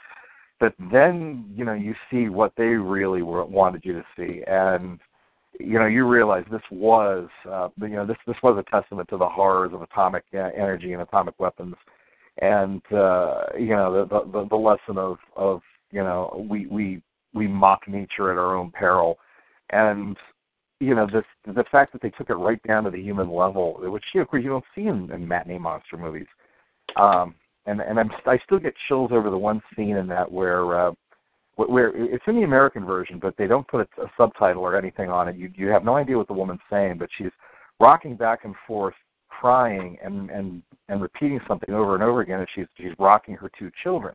but 0.60 0.74
then 0.90 1.44
you 1.54 1.64
know 1.64 1.74
you 1.74 1.94
see 2.10 2.28
what 2.28 2.52
they 2.56 2.64
really 2.64 3.22
were, 3.22 3.44
wanted 3.44 3.82
you 3.84 3.92
to 3.92 4.04
see, 4.16 4.42
and 4.46 4.98
you 5.60 5.78
know 5.78 5.86
you 5.86 6.06
realize 6.06 6.44
this 6.50 6.62
was 6.70 7.28
uh, 7.50 7.68
you 7.80 7.88
know 7.88 8.06
this 8.06 8.16
this 8.26 8.36
was 8.42 8.56
a 8.58 8.70
testament 8.70 9.08
to 9.10 9.18
the 9.18 9.28
horrors 9.28 9.72
of 9.74 9.82
atomic 9.82 10.24
uh, 10.34 10.48
energy 10.56 10.92
and 10.94 11.02
atomic 11.02 11.38
weapons, 11.38 11.74
and 12.40 12.80
uh, 12.92 13.42
you 13.58 13.76
know 13.76 14.06
the, 14.06 14.20
the 14.32 14.48
the 14.48 14.56
lesson 14.56 14.96
of 14.96 15.18
of 15.36 15.60
you 15.90 16.02
know 16.02 16.46
we 16.48 16.66
we 16.66 17.02
we 17.34 17.46
mock 17.46 17.86
nature 17.86 18.32
at 18.32 18.38
our 18.38 18.56
own 18.56 18.70
peril, 18.70 19.18
and 19.70 20.16
you 20.84 20.94
know 20.94 21.06
this 21.06 21.24
the 21.46 21.64
fact 21.70 21.92
that 21.92 22.02
they 22.02 22.10
took 22.10 22.30
it 22.30 22.34
right 22.34 22.62
down 22.66 22.84
to 22.84 22.90
the 22.90 23.00
human 23.00 23.30
level, 23.30 23.76
which 23.80 24.04
you 24.12 24.20
know, 24.20 24.22
of 24.22 24.28
course 24.28 24.42
you 24.44 24.50
don't 24.50 24.64
see 24.74 24.82
in, 24.82 25.10
in 25.10 25.26
matinee 25.26 25.58
monster 25.58 25.96
movies. 25.96 26.26
Um, 26.96 27.34
and 27.66 27.80
and 27.80 27.98
I'm 27.98 28.10
I 28.26 28.38
still 28.44 28.58
get 28.58 28.74
chills 28.88 29.10
over 29.12 29.30
the 29.30 29.38
one 29.38 29.62
scene 29.76 29.96
in 29.96 30.06
that 30.08 30.30
where 30.30 30.88
uh, 30.88 30.92
where 31.56 31.92
it's 31.94 32.24
in 32.26 32.36
the 32.36 32.42
American 32.42 32.84
version, 32.84 33.18
but 33.20 33.36
they 33.36 33.46
don't 33.46 33.66
put 33.68 33.88
a, 33.98 34.02
a 34.02 34.10
subtitle 34.16 34.62
or 34.62 34.76
anything 34.76 35.10
on 35.10 35.28
it. 35.28 35.36
You 35.36 35.50
you 35.54 35.68
have 35.68 35.84
no 35.84 35.96
idea 35.96 36.16
what 36.16 36.28
the 36.28 36.34
woman's 36.34 36.60
saying, 36.70 36.98
but 36.98 37.08
she's 37.16 37.32
rocking 37.80 38.16
back 38.16 38.44
and 38.44 38.54
forth, 38.66 38.94
crying 39.28 39.96
and 40.02 40.30
and 40.30 40.62
and 40.88 41.00
repeating 41.00 41.40
something 41.48 41.74
over 41.74 41.94
and 41.94 42.02
over 42.02 42.20
again 42.20 42.40
as 42.40 42.48
she's 42.54 42.66
she's 42.76 42.92
rocking 42.98 43.34
her 43.34 43.50
two 43.58 43.70
children, 43.82 44.14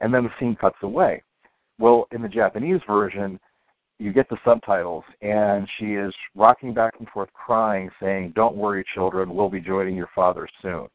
and 0.00 0.12
then 0.12 0.24
the 0.24 0.30
scene 0.38 0.56
cuts 0.56 0.78
away. 0.82 1.22
Well, 1.78 2.08
in 2.12 2.22
the 2.22 2.28
Japanese 2.28 2.80
version, 2.88 3.38
you 3.98 4.12
get 4.12 4.28
the 4.28 4.38
subtitles, 4.44 5.04
and 5.22 5.68
she 5.78 5.94
is 5.94 6.14
rocking 6.34 6.72
back 6.72 6.94
and 6.98 7.08
forth, 7.08 7.32
crying, 7.32 7.90
saying, 8.00 8.32
"Don't 8.36 8.56
worry, 8.56 8.84
children, 8.94 9.34
we'll 9.34 9.48
be 9.48 9.60
joining 9.60 9.96
your 9.96 10.10
father 10.14 10.48
soon." 10.62 10.88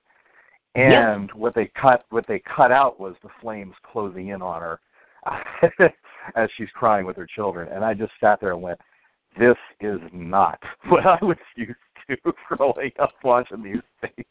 And 0.76 1.28
yep. 1.28 1.36
what 1.36 1.54
they 1.54 1.70
cut 1.80 2.06
what 2.10 2.26
they 2.28 2.40
cut 2.40 2.72
out 2.72 3.00
was 3.00 3.16
the 3.22 3.30
flames 3.42 3.76
closing 3.84 4.30
in 4.30 4.42
on 4.42 4.62
her 4.62 4.80
as 6.36 6.50
she's 6.58 6.70
crying 6.74 7.06
with 7.06 7.18
her 7.18 7.28
children. 7.28 7.70
And 7.72 7.84
I 7.84 7.94
just 7.94 8.12
sat 8.20 8.40
there 8.40 8.54
and 8.54 8.62
went, 8.62 8.80
This 9.38 9.58
is 9.82 10.00
not 10.12 10.60
what 10.88 11.06
I 11.06 11.18
was 11.22 11.38
used 11.56 11.76
to 12.10 12.18
growing 12.48 12.92
up 13.00 13.14
watching 13.24 13.64
these 13.64 13.82
things. 14.02 14.28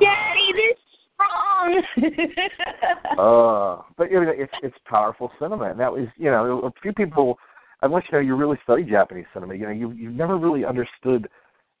Daddy, 0.00 0.52
this 0.54 0.78
wrong. 1.22 1.82
uh, 3.18 3.82
but 3.96 4.10
you 4.10 4.20
know, 4.20 4.32
it's 4.34 4.52
it's 4.62 4.76
powerful 4.86 5.30
cinema, 5.38 5.70
and 5.70 5.80
that 5.80 5.92
was 5.92 6.08
you 6.16 6.30
know 6.30 6.60
a 6.60 6.80
few 6.80 6.92
people. 6.92 7.38
Unless 7.82 8.04
you 8.10 8.18
know 8.18 8.22
you 8.22 8.36
really 8.36 8.58
study 8.62 8.84
Japanese 8.84 9.26
cinema, 9.34 9.54
you 9.54 9.64
know 9.64 9.70
you 9.70 9.92
you've 9.92 10.14
never 10.14 10.38
really 10.38 10.64
understood 10.64 11.28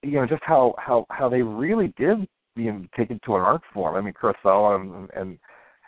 you 0.02 0.12
know 0.12 0.26
just 0.26 0.42
how 0.44 0.74
how 0.78 1.06
how 1.10 1.28
they 1.28 1.42
really 1.42 1.92
did 1.96 2.26
being 2.54 2.88
taken 2.96 3.20
to 3.24 3.36
an 3.36 3.40
art 3.40 3.62
form. 3.72 3.96
I 3.96 4.00
mean, 4.00 4.14
Kurosawa 4.14 4.80
and 4.80 5.10
and 5.14 5.38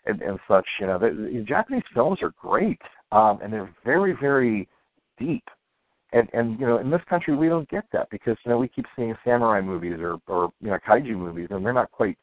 and, 0.06 0.23
and 0.23 0.38
such. 0.49 0.66
You 0.80 0.87
know, 0.87 0.99
the, 0.99 1.08
the 1.11 1.44
Japanese 1.46 1.82
films 1.92 2.18
are 2.23 2.32
great, 2.40 2.80
um, 3.12 3.40
and 3.42 3.52
they're 3.52 3.75
very 3.84 4.14
very 4.20 4.68
deep. 5.18 5.44
And 6.12 6.28
and 6.32 6.58
you 6.61 6.66
know, 6.66 6.78
in 6.78 6.90
this 6.90 7.02
country 7.08 7.37
we 7.37 7.49
don't 7.49 7.68
get 7.68 7.84
that 7.92 8.08
because 8.11 8.37
you 8.44 8.50
know 8.50 8.58
we 8.58 8.68
keep 8.68 8.87
seeing 8.96 9.14
samurai 9.25 9.61
movies 9.61 9.99
or 9.99 10.18
or 10.28 10.50
you 10.61 10.70
know 10.70 10.78
kaiju 10.87 11.16
movies, 11.16 11.49
and 11.50 11.64
they're 11.64 11.73
not 11.73 11.90
quite 11.90 12.16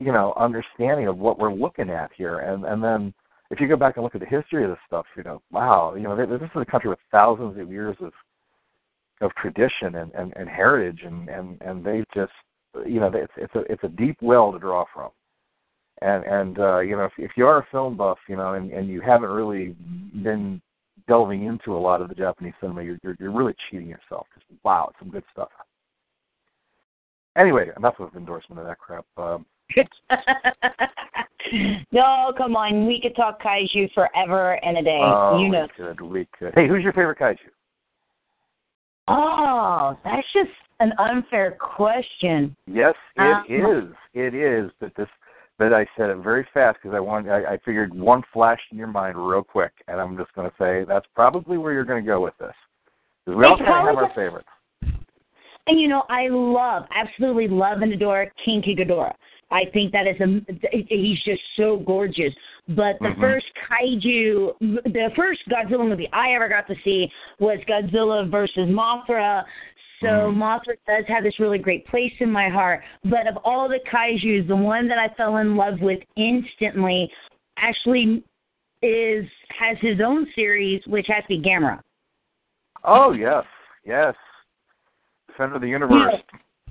you 0.00 0.12
know 0.12 0.34
understanding 0.36 1.08
of 1.08 1.18
what 1.18 1.38
we're 1.38 1.52
looking 1.52 1.90
at 1.90 2.10
here. 2.16 2.40
And 2.40 2.64
and 2.64 2.82
then 2.82 3.14
if 3.50 3.60
you 3.60 3.68
go 3.68 3.76
back 3.76 3.96
and 3.96 4.04
look 4.04 4.14
at 4.14 4.20
the 4.20 4.26
history 4.26 4.64
of 4.64 4.70
this 4.70 4.78
stuff, 4.86 5.06
you 5.16 5.22
know, 5.22 5.40
wow, 5.50 5.94
you 5.94 6.02
know, 6.02 6.16
this 6.16 6.40
is 6.40 6.50
a 6.54 6.64
country 6.64 6.90
with 6.90 6.98
thousands 7.10 7.58
of 7.58 7.70
years 7.70 7.96
of 8.00 8.12
of 9.20 9.34
tradition 9.34 9.96
and, 9.96 10.12
and, 10.12 10.32
and 10.36 10.48
heritage 10.48 11.00
and, 11.04 11.28
and, 11.28 11.60
and 11.60 11.84
they 11.84 12.04
just 12.14 12.32
you 12.86 13.00
know 13.00 13.10
it's 13.12 13.32
it's 13.36 13.54
a 13.54 13.60
it's 13.72 13.82
a 13.82 13.88
deep 13.88 14.16
well 14.22 14.52
to 14.52 14.58
draw 14.58 14.84
from. 14.94 15.10
And 16.02 16.24
and 16.24 16.58
uh 16.58 16.78
you 16.80 16.96
know 16.96 17.04
if 17.04 17.12
if 17.18 17.32
you 17.36 17.46
are 17.46 17.58
a 17.58 17.66
film 17.72 17.96
buff 17.96 18.18
you 18.28 18.36
know 18.36 18.54
and 18.54 18.70
and 18.70 18.88
you 18.88 19.00
haven't 19.00 19.30
really 19.30 19.74
been 20.22 20.60
delving 21.08 21.44
into 21.44 21.76
a 21.76 21.78
lot 21.78 22.02
of 22.02 22.08
the 22.08 22.14
japanese 22.14 22.52
cinema 22.60 22.82
you're 22.82 22.98
you're, 23.02 23.16
you're 23.18 23.32
really 23.32 23.54
cheating 23.70 23.88
yourself 23.88 24.26
because 24.32 24.46
wow 24.62 24.88
it's 24.90 24.98
some 25.00 25.10
good 25.10 25.24
stuff. 25.32 25.48
Anyway 27.36 27.70
enough 27.76 27.94
of 27.98 28.14
endorsement 28.14 28.60
of 28.60 28.66
that 28.66 28.78
crap. 28.78 29.06
Um 29.16 29.44
no, 31.92 32.32
come 32.36 32.56
on. 32.56 32.86
We 32.86 33.00
could 33.00 33.16
talk 33.16 33.42
kaiju 33.42 33.92
forever 33.92 34.52
and 34.64 34.78
a 34.78 34.82
day. 34.82 35.00
Oh, 35.02 35.38
you 35.40 35.50
know. 35.50 35.68
We 35.78 35.84
could. 35.84 36.00
We 36.00 36.28
could. 36.38 36.52
Hey, 36.54 36.68
who's 36.68 36.82
your 36.82 36.92
favorite 36.92 37.18
kaiju? 37.18 37.38
Oh, 39.08 39.98
that's 40.04 40.26
just 40.32 40.50
an 40.80 40.92
unfair 40.98 41.56
question. 41.60 42.56
Yes, 42.66 42.94
it 43.16 43.20
um, 43.20 43.44
is. 43.48 43.94
It 44.14 44.34
is. 44.34 44.70
But 44.80 44.94
this, 44.96 45.08
but 45.58 45.72
I 45.72 45.86
said 45.96 46.10
it 46.10 46.18
very 46.18 46.46
fast 46.52 46.78
because 46.82 46.94
I 46.94 47.00
wanted. 47.00 47.32
I, 47.32 47.54
I 47.54 47.58
figured 47.64 47.94
one 47.94 48.22
flashed 48.32 48.62
in 48.70 48.78
your 48.78 48.86
mind 48.86 49.16
real 49.16 49.42
quick, 49.42 49.72
and 49.88 50.00
I'm 50.00 50.16
just 50.16 50.32
going 50.34 50.48
to 50.48 50.56
say 50.58 50.84
that's 50.86 51.06
probably 51.14 51.58
where 51.58 51.72
you're 51.72 51.84
going 51.84 52.02
to 52.02 52.06
go 52.06 52.20
with 52.20 52.36
this. 52.38 52.54
Because 53.24 53.38
we 53.38 53.44
all 53.44 53.58
kind 53.58 53.88
of 53.88 53.96
have 53.96 54.04
our 54.04 54.14
favorites. 54.14 54.48
And 55.68 55.78
you 55.78 55.88
know, 55.88 56.04
I 56.08 56.28
love, 56.30 56.84
absolutely 56.94 57.46
love 57.46 57.82
and 57.82 57.92
adore 57.92 58.32
King 58.42 58.62
Ghidorah. 58.62 59.12
I 59.50 59.64
think 59.72 59.92
that 59.92 60.06
is 60.06 60.20
a 60.20 60.86
he's 60.88 61.22
just 61.24 61.40
so 61.56 61.78
gorgeous. 61.78 62.34
But 62.68 62.98
the 63.00 63.08
mm-hmm. 63.08 63.20
first 63.20 63.46
kaiju, 63.70 64.58
the 64.60 65.08
first 65.16 65.40
Godzilla 65.50 65.88
movie 65.88 66.08
I 66.12 66.34
ever 66.34 66.48
got 66.48 66.66
to 66.68 66.74
see 66.84 67.08
was 67.38 67.58
Godzilla 67.68 68.30
versus 68.30 68.68
Mothra. 68.68 69.44
So 70.00 70.06
mm-hmm. 70.06 70.42
Mothra 70.42 70.76
does 70.86 71.04
have 71.08 71.24
this 71.24 71.40
really 71.40 71.58
great 71.58 71.86
place 71.86 72.12
in 72.20 72.30
my 72.30 72.48
heart. 72.48 72.82
But 73.04 73.26
of 73.26 73.38
all 73.42 73.68
the 73.68 73.80
kaiju's, 73.90 74.46
the 74.48 74.56
one 74.56 74.86
that 74.88 74.98
I 74.98 75.12
fell 75.14 75.38
in 75.38 75.56
love 75.56 75.80
with 75.80 76.00
instantly 76.16 77.10
actually 77.56 78.22
is 78.82 79.24
has 79.58 79.76
his 79.80 79.98
own 80.04 80.26
series, 80.34 80.82
which 80.86 81.06
has 81.08 81.24
to 81.24 81.28
be 81.28 81.40
Gamera. 81.40 81.80
Oh 82.84 83.12
yes, 83.12 83.44
yes. 83.84 84.14
Defender 85.28 85.56
of 85.56 85.62
the 85.62 85.68
Universe. 85.68 86.14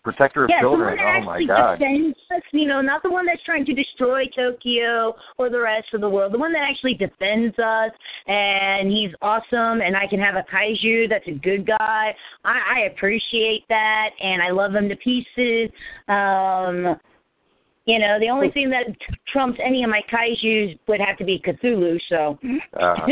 Protector 0.07 0.45
of 0.45 0.49
yeah, 0.49 0.61
children. 0.61 0.97
Oh 0.99 1.21
my 1.25 1.43
God! 1.43 1.79
Defends 1.79 2.17
us, 2.31 2.41
you 2.51 2.65
know, 2.65 2.79
not 2.79 3.03
the 3.03 3.11
one 3.11 3.25
that's 3.25 3.43
trying 3.43 3.65
to 3.65 3.73
destroy 3.73 4.23
Tokyo 4.35 5.13
or 5.37 5.49
the 5.49 5.59
rest 5.59 5.87
of 5.93 5.99
the 5.99 6.09
world. 6.09 6.33
The 6.33 6.37
one 6.37 6.53
that 6.53 6.61
actually 6.69 6.93
defends 6.93 7.57
us, 7.59 7.91
and 8.27 8.89
he's 8.89 9.11
awesome. 9.21 9.81
And 9.81 9.97
I 9.97 10.07
can 10.07 10.19
have 10.19 10.35
a 10.35 10.45
kaiju 10.49 11.09
that's 11.09 11.27
a 11.27 11.31
good 11.31 11.67
guy. 11.67 12.15
I, 12.45 12.59
I 12.77 12.79
appreciate 12.93 13.65
that, 13.67 14.09
and 14.21 14.41
I 14.41 14.51
love 14.51 14.73
him 14.73 14.87
to 14.87 14.95
pieces. 14.95 15.69
Um, 16.07 16.97
you 17.87 17.99
know, 17.99 18.19
the 18.19 18.29
only 18.29 18.51
thing 18.51 18.69
that 18.71 18.85
trumps 19.31 19.57
any 19.65 19.81
of 19.81 19.89
my 19.89 20.01
kaiju's 20.11 20.77
would 20.89 20.99
have 20.99 21.17
to 21.17 21.23
be 21.23 21.39
Cthulhu. 21.39 21.97
So. 22.09 22.37
uh, 22.79 23.07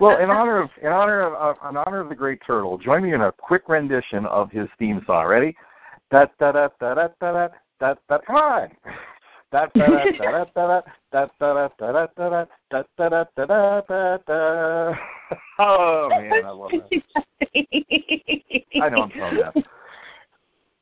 well, 0.00 0.18
in 0.20 0.30
honor 0.30 0.60
of 0.60 0.70
in 0.82 0.88
honor 0.88 1.22
of 1.22 1.56
uh, 1.56 1.68
in 1.68 1.76
honor 1.76 2.00
of 2.00 2.08
the 2.08 2.16
Great 2.16 2.40
Turtle, 2.44 2.76
join 2.76 3.04
me 3.04 3.14
in 3.14 3.20
a 3.20 3.30
quick 3.30 3.68
rendition 3.68 4.26
of 4.26 4.50
his 4.50 4.66
theme 4.80 5.00
song. 5.06 5.26
Ready? 5.26 5.56
Da 6.10 6.26
da 6.40 6.50
da 6.50 6.68
da 6.80 6.94
da 6.94 7.08
da 7.20 7.48
da 7.78 7.94
da. 8.08 8.18
Come 8.26 8.36
on. 8.36 8.68
That's 9.52 9.70
Oh 15.58 16.08
man, 16.10 16.44
I 16.44 16.50
love 16.50 16.70
that. 16.72 17.02
I 18.82 18.88
know 18.88 19.02
I'm 19.02 19.10
from 19.10 19.36
that. 19.36 19.54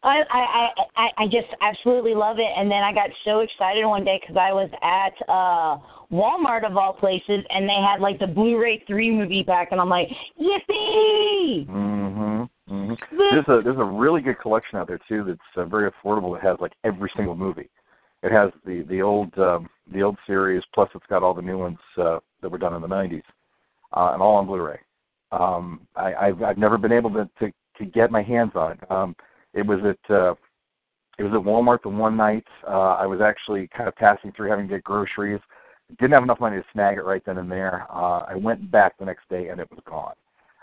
I, 0.05 0.23
I 0.31 0.69
I 0.97 1.09
I 1.19 1.27
just 1.27 1.49
absolutely 1.61 2.15
love 2.15 2.39
it, 2.39 2.51
and 2.57 2.71
then 2.71 2.83
I 2.83 2.93
got 2.93 3.11
so 3.25 3.41
excited 3.41 3.85
one 3.87 4.05
day 4.05 4.21
because 4.21 4.37
I 4.37 4.53
was 4.53 4.71
at 4.83 5.15
uh 5.29 5.79
Walmart 6.13 6.69
of 6.69 6.77
all 6.77 6.93
places, 6.93 7.45
and 7.51 7.69
they 7.69 7.81
had 7.81 8.01
like 8.01 8.19
the 8.19 8.27
Blu-ray 8.27 8.85
three 8.87 9.11
movie 9.11 9.43
back, 9.43 9.69
and 9.73 9.81
I'm 9.81 9.89
like, 9.89 10.09
yippee! 10.41 11.67
Mhm. 11.67 12.49
Mm-hmm. 12.71 13.17
There's 13.19 13.49
a 13.49 13.63
there's 13.63 13.79
a 13.79 13.85
really 13.85 14.21
good 14.21 14.39
collection 14.41 14.79
out 14.79 14.89
there 14.89 15.01
too 15.09 15.25
that's 15.25 15.41
uh, 15.57 15.65
very 15.65 15.91
affordable. 15.91 16.37
It 16.37 16.43
has 16.43 16.57
like 16.61 16.73
every 16.85 17.11
single 17.17 17.37
movie. 17.37 17.69
It 18.23 18.33
has 18.33 18.51
the 18.65 18.83
the 18.89 19.03
old 19.03 19.37
um, 19.39 19.69
the 19.93 20.03
old 20.03 20.17
series, 20.27 20.63
plus 20.75 20.89
it's 20.95 21.05
got 21.09 21.23
all 21.23 21.35
the 21.35 21.43
new 21.43 21.59
ones 21.59 21.79
uh, 21.99 22.21
that 22.41 22.51
were 22.51 22.59
done 22.59 22.75
in 22.75 22.81
the 22.81 22.89
'90s, 22.89 23.23
uh, 23.93 24.11
and 24.13 24.23
all 24.23 24.37
on 24.37 24.47
Blu-ray. 24.47 24.79
Um, 25.33 25.87
I, 25.95 26.15
I've 26.15 26.43
I've 26.43 26.59
never 26.59 26.79
been 26.79 26.93
able 26.93 27.11
to 27.11 27.29
to, 27.41 27.53
to 27.79 27.85
get 27.85 28.11
my 28.11 28.23
hands 28.23 28.53
on 28.55 28.73
it. 28.73 28.91
Um, 28.91 29.15
it 29.55 29.67
was 29.67 29.81
at 29.85 30.15
uh, 30.15 30.35
it 31.19 31.23
was 31.23 31.33
at 31.33 31.41
Walmart 31.41 31.83
the 31.83 31.89
one 31.89 32.17
night. 32.17 32.45
Uh, 32.67 32.95
I 32.95 33.07
was 33.07 33.21
actually 33.21 33.69
kind 33.77 33.89
of 33.89 33.95
passing 33.97 34.33
through, 34.33 34.51
having 34.51 34.69
to 34.69 34.75
get 34.75 34.85
groceries. 34.85 35.41
Didn't 36.01 36.13
have 36.13 36.23
enough 36.23 36.41
money 36.41 36.57
to 36.57 36.65
snag 36.73 36.99
it 36.99 37.05
right 37.05 37.23
then 37.25 37.39
and 37.39 37.51
there. 37.51 37.87
Uh, 37.91 38.25
I 38.29 38.35
went 38.35 38.71
back 38.71 38.99
the 38.99 39.05
next 39.05 39.29
day 39.29 39.49
and 39.49 39.61
it 39.61 39.71
was 39.71 39.81
gone. 39.87 40.15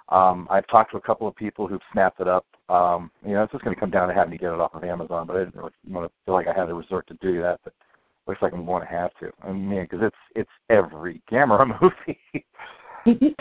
Um, 0.10 0.48
I've 0.50 0.68
talked 0.68 0.92
to 0.92 0.98
a 0.98 1.02
couple 1.02 1.28
of 1.28 1.36
people 1.36 1.68
who've 1.68 1.82
snapped 1.94 2.20
it 2.20 2.28
up. 2.28 2.46
Um, 2.68 3.12
you 3.26 3.34
know, 3.34 3.44
it's 3.44 3.52
just 3.52 3.64
going 3.64 3.76
to 3.76 3.80
come 3.80 3.92
down 3.92 4.10
to 4.10 4.14
having 4.14 4.32
to 4.32 4.38
get 4.38 4.52
it 4.52 4.60
off 4.60 4.74
of 4.74 4.84
Amazon, 4.84 5.26
but 5.26 5.38
I 5.38 5.40
didn't 5.40 5.56
really 5.56 5.72
want 5.88 6.08
to 6.10 6.14
feel 6.26 6.34
like 6.34 6.48
I 6.48 6.54
had 6.54 6.66
to 6.66 6.74
resort 6.74 7.08
to 7.08 7.14
do 7.22 7.42
that. 7.42 7.62
But 7.64 7.74
looks 8.28 8.42
like 8.42 8.54
I'm 8.54 8.66
going 8.66 8.82
to 8.82 8.90
have 8.90 9.12
to. 9.22 9.32
I 9.42 9.52
mean, 9.54 9.84
because 9.84 10.00
it's 10.02 10.16
it's 10.36 10.50
every 10.70 11.22
Gamera 11.32 11.80
movie. 11.82 12.46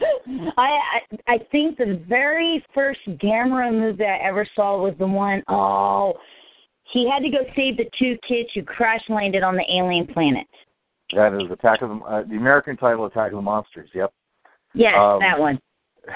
I, 0.56 0.78
I 1.26 1.34
I 1.34 1.38
think 1.50 1.78
the 1.78 2.02
very 2.08 2.64
first 2.74 3.00
Gamera 3.08 3.72
movie 3.72 4.04
I 4.04 4.18
ever 4.28 4.46
saw 4.54 4.82
was 4.82 4.94
the 4.98 5.06
one 5.06 5.42
oh 5.48 6.14
he 6.92 7.08
had 7.10 7.22
to 7.22 7.30
go 7.30 7.38
save 7.56 7.76
the 7.76 7.88
two 7.98 8.16
kids 8.28 8.48
who 8.54 8.62
crash 8.62 9.02
landed 9.08 9.42
on 9.42 9.56
the 9.56 9.64
alien 9.74 10.06
planet. 10.06 10.46
That 11.14 11.34
is 11.34 11.50
Attack 11.50 11.82
of 11.82 11.88
the 11.90 11.94
uh, 11.96 12.22
the 12.28 12.36
American 12.36 12.76
title 12.76 13.06
Attack 13.06 13.32
of 13.32 13.36
the 13.36 13.42
Monsters. 13.42 13.90
Yep. 13.94 14.12
Yes, 14.74 14.94
Um, 14.98 15.20
that 15.20 15.38
one. 15.38 15.58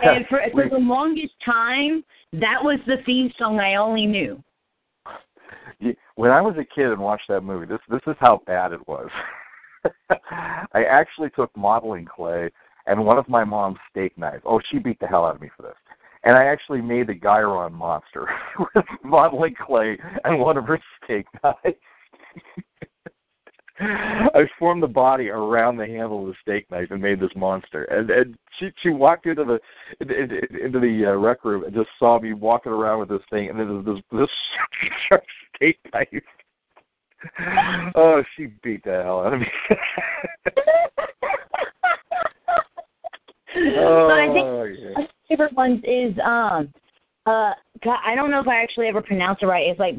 And 0.03 0.25
for 0.29 0.41
for 0.53 0.69
the 0.69 0.79
longest 0.79 1.35
time, 1.45 2.05
that 2.35 2.63
was 2.63 2.79
the 2.87 2.99
theme 3.05 3.33
song 3.37 3.59
I 3.59 3.75
only 3.75 4.07
knew. 4.07 4.41
when 6.15 6.31
I 6.31 6.41
was 6.41 6.55
a 6.59 6.65
kid 6.65 6.93
and 6.93 7.01
watched 7.01 7.27
that 7.29 7.41
movie, 7.41 7.67
this 7.67 7.81
this 7.89 8.03
is 8.07 8.15
how 8.21 8.41
bad 8.47 8.73
it 8.73 8.87
was. 8.87 9.09
I 10.73 10.85
actually 10.89 11.31
took 11.31 11.51
modeling 11.57 12.05
clay 12.07 12.51
and 12.91 13.05
one 13.05 13.19
of 13.19 13.29
my 13.29 13.45
mom's 13.45 13.79
steak 13.91 14.19
knives. 14.19 14.43
Oh, 14.45 14.61
she 14.71 14.79
beat 14.79 14.99
the 14.99 15.07
hell 15.07 15.25
out 15.25 15.37
of 15.37 15.41
me 15.41 15.49
for 15.57 15.63
this. 15.63 15.77
And 16.25 16.37
I 16.37 16.45
actually 16.45 16.83
made 16.83 17.07
the 17.07 17.15
Guiron 17.15 17.73
monster 17.73 18.29
with 18.75 18.85
modeling 19.05 19.55
clay 19.55 19.97
and 20.25 20.41
one 20.41 20.57
of 20.57 20.65
her 20.67 20.81
steak 21.03 21.27
knives. 21.43 21.79
I 23.83 24.43
formed 24.59 24.83
the 24.83 24.89
body 24.89 25.31
around 25.31 25.79
the 25.79 25.87
handle 25.87 26.21
of 26.23 26.27
the 26.27 26.35
steak 26.43 26.71
knife 26.71 26.89
and 26.91 27.01
made 27.01 27.19
this 27.19 27.31
monster. 27.35 27.85
And 27.85 28.11
and 28.11 28.37
she 28.59 28.71
she 28.83 28.91
walked 28.91 29.25
into 29.25 29.45
the 29.45 29.59
into, 30.01 30.81
the 30.81 31.07
uh, 31.07 31.15
rec 31.17 31.45
room 31.47 31.65
and 31.65 31.73
just 31.73 31.89
saw 31.99 32.21
me 32.21 32.35
walking 32.35 32.73
around 32.73 32.99
with 32.99 33.09
this 33.09 33.23
thing, 33.31 33.49
and 33.49 33.59
then 33.59 33.83
this 33.87 34.03
this 34.13 34.29
sharp 35.09 35.25
steak 35.57 35.79
knife. 35.95 36.09
Oh, 37.95 38.23
she 38.37 38.49
beat 38.63 38.85
the 38.85 39.03
hell 39.03 39.21
out 39.21 39.33
of 39.33 39.41
me. 39.41 39.47
Oh, 43.61 44.09
But 44.09 44.19
I 44.19 44.33
think 44.33 44.79
yeah. 44.81 44.91
my 44.97 45.09
favorite 45.29 45.53
ones 45.55 45.81
is 45.85 46.19
um 46.25 46.73
uh 47.27 47.53
God, 47.85 47.99
I 48.05 48.15
don't 48.15 48.31
know 48.31 48.41
if 48.41 48.49
I 48.49 48.63
actually 48.63 48.89
ever 48.89 49.03
pronounced 49.03 49.43
it 49.43 49.47
right. 49.47 49.69
It's 49.69 49.81
like 49.81 49.97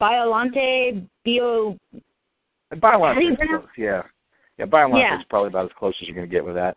Biolante 0.00 1.06
Bio 1.24 1.78
Biolance 2.74 3.14
How 3.14 3.20
do 3.20 3.20
you 3.26 3.32
is 3.32 3.38
close, 3.48 3.66
yeah. 3.76 4.02
Yeah, 4.58 4.66
Biolance 4.66 5.00
Yeah. 5.00 5.18
is 5.18 5.26
probably 5.28 5.48
about 5.48 5.66
as 5.66 5.72
close 5.78 5.94
as 6.00 6.08
you're 6.08 6.14
going 6.14 6.28
to 6.28 6.32
get 6.32 6.44
with 6.44 6.54
that. 6.54 6.76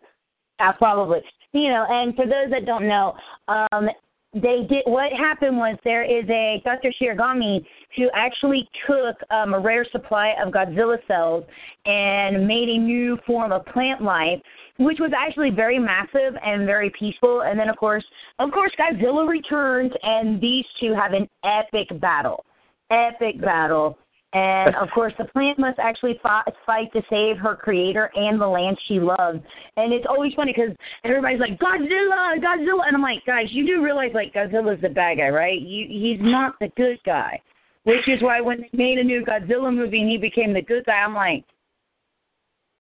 Uh, 0.58 0.72
probably. 0.72 1.20
You 1.52 1.68
know, 1.70 1.86
and 1.88 2.14
for 2.14 2.26
those 2.26 2.50
that 2.50 2.66
don't 2.66 2.88
know, 2.88 3.14
um, 3.48 3.88
they 4.34 4.66
did. 4.68 4.82
What 4.84 5.12
happened 5.12 5.56
was 5.56 5.76
there 5.84 6.04
is 6.04 6.28
a 6.28 6.60
Dr. 6.64 6.92
Shiragami 7.00 7.64
who 7.96 8.10
actually 8.14 8.68
took 8.86 9.16
um, 9.30 9.54
a 9.54 9.58
rare 9.58 9.86
supply 9.90 10.34
of 10.42 10.52
Godzilla 10.52 10.98
cells 11.06 11.44
and 11.86 12.46
made 12.46 12.68
a 12.68 12.78
new 12.78 13.18
form 13.26 13.52
of 13.52 13.64
plant 13.66 14.02
life, 14.02 14.40
which 14.78 14.98
was 15.00 15.12
actually 15.16 15.50
very 15.50 15.78
massive 15.78 16.34
and 16.44 16.66
very 16.66 16.90
peaceful. 16.98 17.42
And 17.42 17.58
then, 17.58 17.70
of 17.70 17.76
course, 17.76 18.04
of 18.38 18.50
course, 18.50 18.72
Godzilla 18.78 19.26
returns, 19.26 19.92
and 20.02 20.40
these 20.40 20.64
two 20.78 20.94
have 20.94 21.14
an 21.14 21.28
epic 21.44 21.98
battle. 22.00 22.44
Epic 22.90 23.40
battle. 23.40 23.98
And 24.32 24.74
of 24.80 24.88
course, 24.94 25.12
the 25.18 25.24
plant 25.26 25.58
must 25.58 25.78
actually 25.78 26.18
fi- 26.22 26.44
fight 26.66 26.92
to 26.92 27.02
save 27.08 27.38
her 27.38 27.56
creator 27.56 28.10
and 28.14 28.40
the 28.40 28.46
land 28.46 28.76
she 28.86 29.00
loves. 29.00 29.40
And 29.76 29.92
it's 29.92 30.06
always 30.08 30.34
funny 30.34 30.52
because 30.54 30.76
everybody's 31.04 31.40
like 31.40 31.58
Godzilla, 31.58 32.36
Godzilla, 32.38 32.86
and 32.86 32.96
I'm 32.96 33.02
like, 33.02 33.24
guys, 33.26 33.46
you 33.50 33.66
do 33.66 33.82
realize 33.82 34.10
like 34.14 34.34
Godzilla's 34.34 34.80
the 34.82 34.88
bad 34.88 35.18
guy, 35.18 35.28
right? 35.28 35.60
You, 35.60 35.86
he's 35.88 36.20
not 36.20 36.54
the 36.60 36.68
good 36.76 36.98
guy. 37.04 37.40
Which 37.84 38.06
is 38.06 38.20
why 38.20 38.40
when 38.40 38.60
they 38.60 38.68
made 38.72 38.98
a 38.98 39.04
new 39.04 39.24
Godzilla 39.24 39.74
movie 39.74 40.02
and 40.02 40.10
he 40.10 40.18
became 40.18 40.52
the 40.52 40.60
good 40.60 40.84
guy, 40.84 40.98
I'm 40.98 41.14
like, 41.14 41.44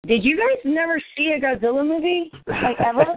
did 0.05 0.23
you 0.23 0.37
guys 0.37 0.59
never 0.65 1.01
see 1.15 1.33
a 1.37 1.39
Godzilla 1.39 1.87
movie 1.87 2.31
like 2.47 2.77
ever? 2.79 3.15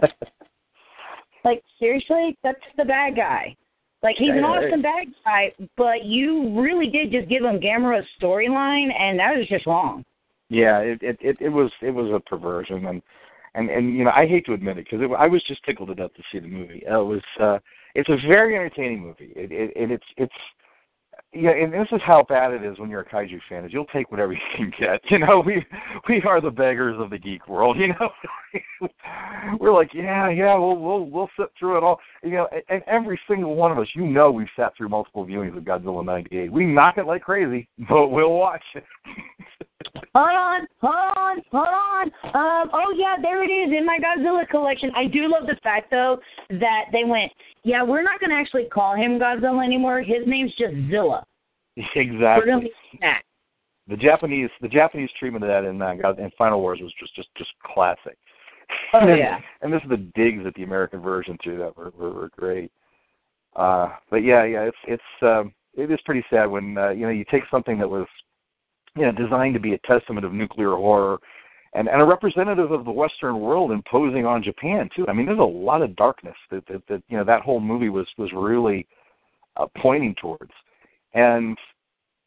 like 1.43 1.61
seriously, 1.79 2.37
that's 2.43 2.59
the 2.77 2.85
bad 2.85 3.15
guy. 3.15 3.55
Like 4.03 4.15
he's 4.17 4.29
an 4.29 4.37
Yeah, 4.37 4.47
awesome 4.47 4.81
bad 4.81 5.07
guy, 5.23 5.53
but 5.77 6.05
you 6.05 6.59
really 6.59 6.87
did 6.87 7.11
just 7.11 7.29
give 7.29 7.43
him 7.43 7.59
Gamera's 7.59 8.07
storyline, 8.19 8.89
and 8.97 9.19
that 9.19 9.37
was 9.37 9.47
just 9.47 9.67
wrong. 9.67 10.03
Yeah, 10.49 10.79
it, 10.79 10.99
it 11.01 11.17
it 11.21 11.37
it 11.39 11.49
was 11.49 11.71
it 11.81 11.91
was 11.91 12.11
a 12.11 12.19
perversion, 12.19 12.87
and 12.87 13.01
and 13.53 13.69
and 13.69 13.95
you 13.95 14.03
know 14.03 14.11
I 14.11 14.25
hate 14.25 14.45
to 14.47 14.53
admit 14.53 14.77
it 14.77 14.85
because 14.85 15.01
it, 15.01 15.11
I 15.17 15.27
was 15.27 15.43
just 15.47 15.63
tickled 15.63 15.89
to 15.89 15.95
death 15.95 16.13
to 16.15 16.23
see 16.31 16.39
the 16.39 16.47
movie. 16.47 16.83
It 16.85 16.91
was 16.91 17.21
uh, 17.39 17.59
it's 17.93 18.09
a 18.09 18.17
very 18.27 18.55
entertaining 18.55 19.01
movie. 19.01 19.33
It, 19.35 19.51
it, 19.51 19.71
it 19.75 19.91
it's 19.91 20.05
it's 20.17 20.33
yeah, 21.33 21.51
and 21.51 21.71
this 21.71 21.87
is 21.93 22.01
how 22.05 22.25
bad 22.27 22.51
it 22.51 22.63
is 22.63 22.77
when 22.77 22.89
you're 22.89 23.01
a 23.01 23.09
kaiju 23.09 23.39
fan. 23.47 23.63
Is 23.63 23.71
you'll 23.71 23.85
take 23.85 24.11
whatever 24.11 24.33
you 24.33 24.39
can 24.55 24.71
get. 24.77 24.99
You 25.09 25.19
know, 25.19 25.41
we 25.45 25.65
we 26.09 26.21
are 26.23 26.41
the 26.41 26.51
beggars 26.51 26.97
of 26.99 27.09
the 27.09 27.17
geek 27.17 27.47
world. 27.47 27.77
You 27.77 27.89
know, 27.89 28.09
we're 29.59 29.73
like, 29.73 29.93
yeah, 29.93 30.29
yeah, 30.29 30.57
we'll 30.57 30.77
we'll 30.77 31.05
we'll 31.05 31.29
sit 31.39 31.47
through 31.57 31.77
it 31.77 31.83
all. 31.83 31.99
You 32.21 32.31
know, 32.31 32.47
and, 32.51 32.63
and 32.69 32.81
every 32.85 33.19
single 33.27 33.55
one 33.55 33.71
of 33.71 33.79
us, 33.79 33.87
you 33.95 34.05
know, 34.05 34.29
we've 34.31 34.47
sat 34.57 34.75
through 34.75 34.89
multiple 34.89 35.25
viewings 35.25 35.55
of 35.57 35.63
Godzilla 35.63 36.03
'98. 36.05 36.51
We 36.51 36.65
knock 36.65 36.97
it 36.97 37.05
like 37.05 37.21
crazy, 37.21 37.67
but 37.87 38.09
we'll 38.09 38.33
watch 38.33 38.63
it. 38.75 38.83
Hold 40.15 40.35
on, 40.35 40.67
hold 40.81 41.17
on, 41.17 41.41
hold 41.51 41.67
on. 41.67 42.07
Um, 42.35 42.69
oh 42.73 42.93
yeah, 42.97 43.15
there 43.21 43.43
it 43.43 43.51
is 43.51 43.75
in 43.77 43.85
my 43.85 43.99
Godzilla 43.99 44.47
collection. 44.47 44.91
I 44.95 45.07
do 45.07 45.29
love 45.29 45.47
the 45.47 45.57
fact 45.63 45.91
though 45.91 46.19
that 46.49 46.85
they 46.91 47.03
went, 47.03 47.31
yeah, 47.63 47.83
we're 47.83 48.03
not 48.03 48.19
going 48.19 48.29
to 48.29 48.35
actually 48.35 48.65
call 48.65 48.95
him 48.95 49.19
Godzilla 49.19 49.63
anymore. 49.63 50.01
His 50.01 50.25
name's 50.25 50.53
just 50.57 50.73
Zilla. 50.89 51.25
Exactly. 51.95 52.51
going 52.51 52.61
to 52.61 52.65
leave. 52.65 52.71
The 53.87 53.97
Japanese 53.97 54.49
the 54.61 54.67
Japanese 54.67 55.09
treatment 55.19 55.43
of 55.43 55.49
that 55.49 55.67
in 55.67 55.81
uh, 55.81 55.95
God- 55.95 56.19
in 56.19 56.31
Final 56.37 56.61
Wars 56.61 56.79
was 56.81 56.93
just 56.99 57.15
just 57.15 57.29
just 57.37 57.51
classic. 57.63 58.17
Oh 58.93 58.99
and, 58.99 59.17
yeah. 59.17 59.39
and 59.61 59.73
this 59.73 59.81
is 59.83 59.89
the 59.89 60.09
digs 60.15 60.45
at 60.45 60.53
the 60.55 60.63
American 60.63 61.01
version 61.01 61.37
too 61.43 61.57
that 61.57 61.75
were 61.75 61.91
were, 61.97 62.13
were 62.13 62.29
great. 62.37 62.71
Uh, 63.55 63.89
but 64.09 64.17
yeah, 64.17 64.45
yeah, 64.45 64.63
it's 64.63 64.77
it's 64.87 65.03
um, 65.21 65.53
it 65.73 65.91
is 65.91 65.99
pretty 66.05 66.23
sad 66.29 66.45
when 66.45 66.77
uh, 66.77 66.89
you 66.89 67.01
know 67.01 67.09
you 67.09 67.25
take 67.29 67.43
something 67.49 67.77
that 67.79 67.89
was 67.89 68.07
you 68.95 69.03
know 69.03 69.11
designed 69.11 69.53
to 69.53 69.59
be 69.59 69.73
a 69.73 69.79
testament 69.79 70.25
of 70.25 70.33
nuclear 70.33 70.75
horror 70.75 71.19
and 71.73 71.87
and 71.87 72.01
a 72.01 72.05
representative 72.05 72.71
of 72.71 72.85
the 72.85 72.91
Western 72.91 73.39
world 73.39 73.71
imposing 73.71 74.25
on 74.25 74.43
Japan 74.43 74.89
too. 74.95 75.05
I 75.07 75.13
mean, 75.13 75.25
there's 75.25 75.39
a 75.39 75.43
lot 75.43 75.81
of 75.81 75.95
darkness 75.95 76.35
that 76.49 76.65
that, 76.67 76.81
that 76.87 77.03
you 77.07 77.17
know 77.17 77.23
that 77.23 77.41
whole 77.41 77.59
movie 77.59 77.89
was 77.89 78.07
was 78.17 78.31
really 78.33 78.87
uh, 79.57 79.67
pointing 79.77 80.15
towards, 80.15 80.51
and 81.13 81.57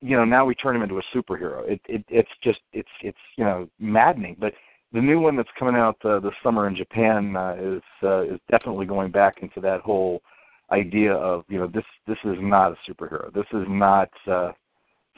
you 0.01 0.17
know 0.17 0.25
now 0.25 0.45
we 0.45 0.55
turn 0.55 0.77
him 0.77 0.83
into 0.83 0.99
a 0.99 1.03
superhero. 1.15 1.69
It 1.69 1.81
it 1.87 2.05
it's 2.09 2.31
just 2.43 2.61
it's 2.73 2.89
it's 3.03 3.19
you 3.37 3.45
know 3.45 3.69
maddening, 3.79 4.37
but. 4.39 4.55
The 4.93 5.01
new 5.01 5.19
one 5.19 5.35
that's 5.35 5.49
coming 5.59 5.75
out 5.75 5.97
uh, 6.05 6.21
this 6.21 6.35
summer 6.41 6.69
in 6.69 6.77
Japan 6.77 7.35
uh, 7.35 7.57
is 7.59 7.83
uh, 8.05 8.21
is 8.33 8.39
definitely 8.49 8.87
going 8.87 9.11
back 9.11 9.43
into 9.43 9.61
that 9.61 9.81
whole 9.81 10.23
idea 10.71 11.13
of 11.15 11.45
you 11.49 11.59
know 11.59 11.67
this 11.67 11.83
this 12.07 12.19
is 12.25 12.37
not 12.39 12.71
a 12.71 12.77
superhero. 12.89 13.33
This 13.35 13.47
is 13.53 13.65
not 13.67 14.09
uh, 14.29 14.53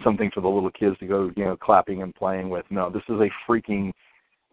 something 0.04 0.30
for 0.34 0.40
the 0.40 0.48
little 0.48 0.70
kids 0.70 0.98
to 0.98 1.06
go 1.06 1.30
you 1.36 1.44
know 1.44 1.56
clapping 1.56 2.02
and 2.02 2.14
playing 2.14 2.50
with. 2.50 2.64
No, 2.70 2.90
this 2.90 3.02
is 3.08 3.20
a 3.20 3.30
freaking 3.50 3.92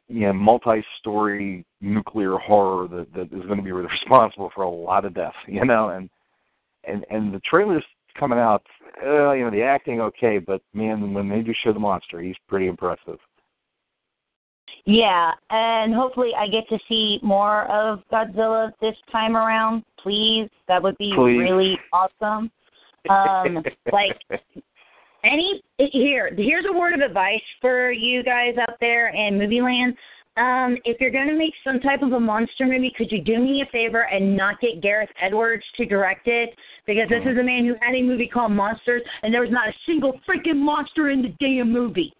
you 0.08 0.28
know 0.28 0.34
multi-story 0.34 1.66
nuclear 1.82 2.38
horror 2.38 2.88
that 2.88 3.14
that 3.14 3.34
is 3.38 3.46
going 3.46 3.58
to 3.58 3.64
be 3.64 3.72
responsible 3.72 4.52
for 4.54 4.64
a 4.64 4.70
lot 4.70 5.06
of 5.06 5.14
deaths. 5.14 5.36
You 5.48 5.66
know, 5.66 5.90
and 5.90 6.10
and 6.86 7.06
and 7.10 7.34
the 7.34 7.42
trailers 7.50 7.84
coming 8.18 8.40
out, 8.40 8.64
uh, 9.04 9.32
you 9.32 9.44
know, 9.44 9.52
the 9.52 9.64
acting 9.64 10.00
okay, 10.02 10.38
but 10.38 10.62
man, 10.74 11.14
when 11.14 11.30
they 11.30 11.42
do 11.42 11.54
show 11.64 11.74
the 11.74 11.80
monster, 11.80 12.22
he's 12.22 12.36
pretty 12.48 12.68
impressive. 12.68 13.18
Yeah, 14.86 15.32
and 15.50 15.94
hopefully 15.94 16.32
I 16.38 16.48
get 16.48 16.68
to 16.70 16.78
see 16.90 17.20
more 17.24 17.66
of 17.72 18.02
Godzilla 18.12 18.72
this 18.82 18.96
time 19.12 19.38
around. 19.38 19.84
Please, 19.98 20.50
that 20.68 20.84
would 20.84 20.98
be 20.98 21.14
Please. 21.16 21.38
really 21.38 21.80
awesome. 21.94 22.52
Um, 23.10 23.64
like 23.92 24.20
any 25.24 25.62
here, 25.78 26.32
here's 26.36 26.66
a 26.70 26.78
word 26.78 26.94
of 26.94 27.02
advice 27.02 27.42
for 27.62 27.92
you 27.92 28.24
guys 28.24 28.56
out 28.60 28.78
there 28.80 29.10
in 29.10 29.38
movie 29.38 29.62
land. 29.62 29.96
Um, 30.36 30.78
if 30.84 31.00
you're 31.00 31.12
going 31.12 31.28
to 31.28 31.38
make 31.38 31.54
some 31.64 31.80
type 31.80 32.02
of 32.02 32.12
a 32.14 32.20
monster 32.20 32.66
movie, 32.66 32.92
could 32.98 33.12
you 33.12 33.22
do 33.22 33.38
me 33.38 33.62
a 33.62 33.72
favor 33.72 34.08
and 34.12 34.36
not 34.36 34.60
get 34.60 34.82
Gareth 34.82 35.10
Edwards 35.22 35.64
to 35.78 35.86
direct 35.86 36.28
it? 36.28 36.50
Because 36.88 37.08
this 37.08 37.22
is 37.22 37.38
a 37.38 37.44
man 37.44 37.66
who 37.66 37.76
had 37.82 37.94
a 37.96 38.02
movie 38.02 38.28
called 38.28 38.52
Monsters, 38.52 39.04
and 39.22 39.34
there 39.34 39.42
was 39.42 39.52
not 39.52 39.70
a 39.70 39.74
single 39.86 40.20
freaking 40.28 40.58
monster 40.58 41.12
in 41.12 41.22
the 41.22 41.34
damn 41.40 41.72
movie. 41.72 42.14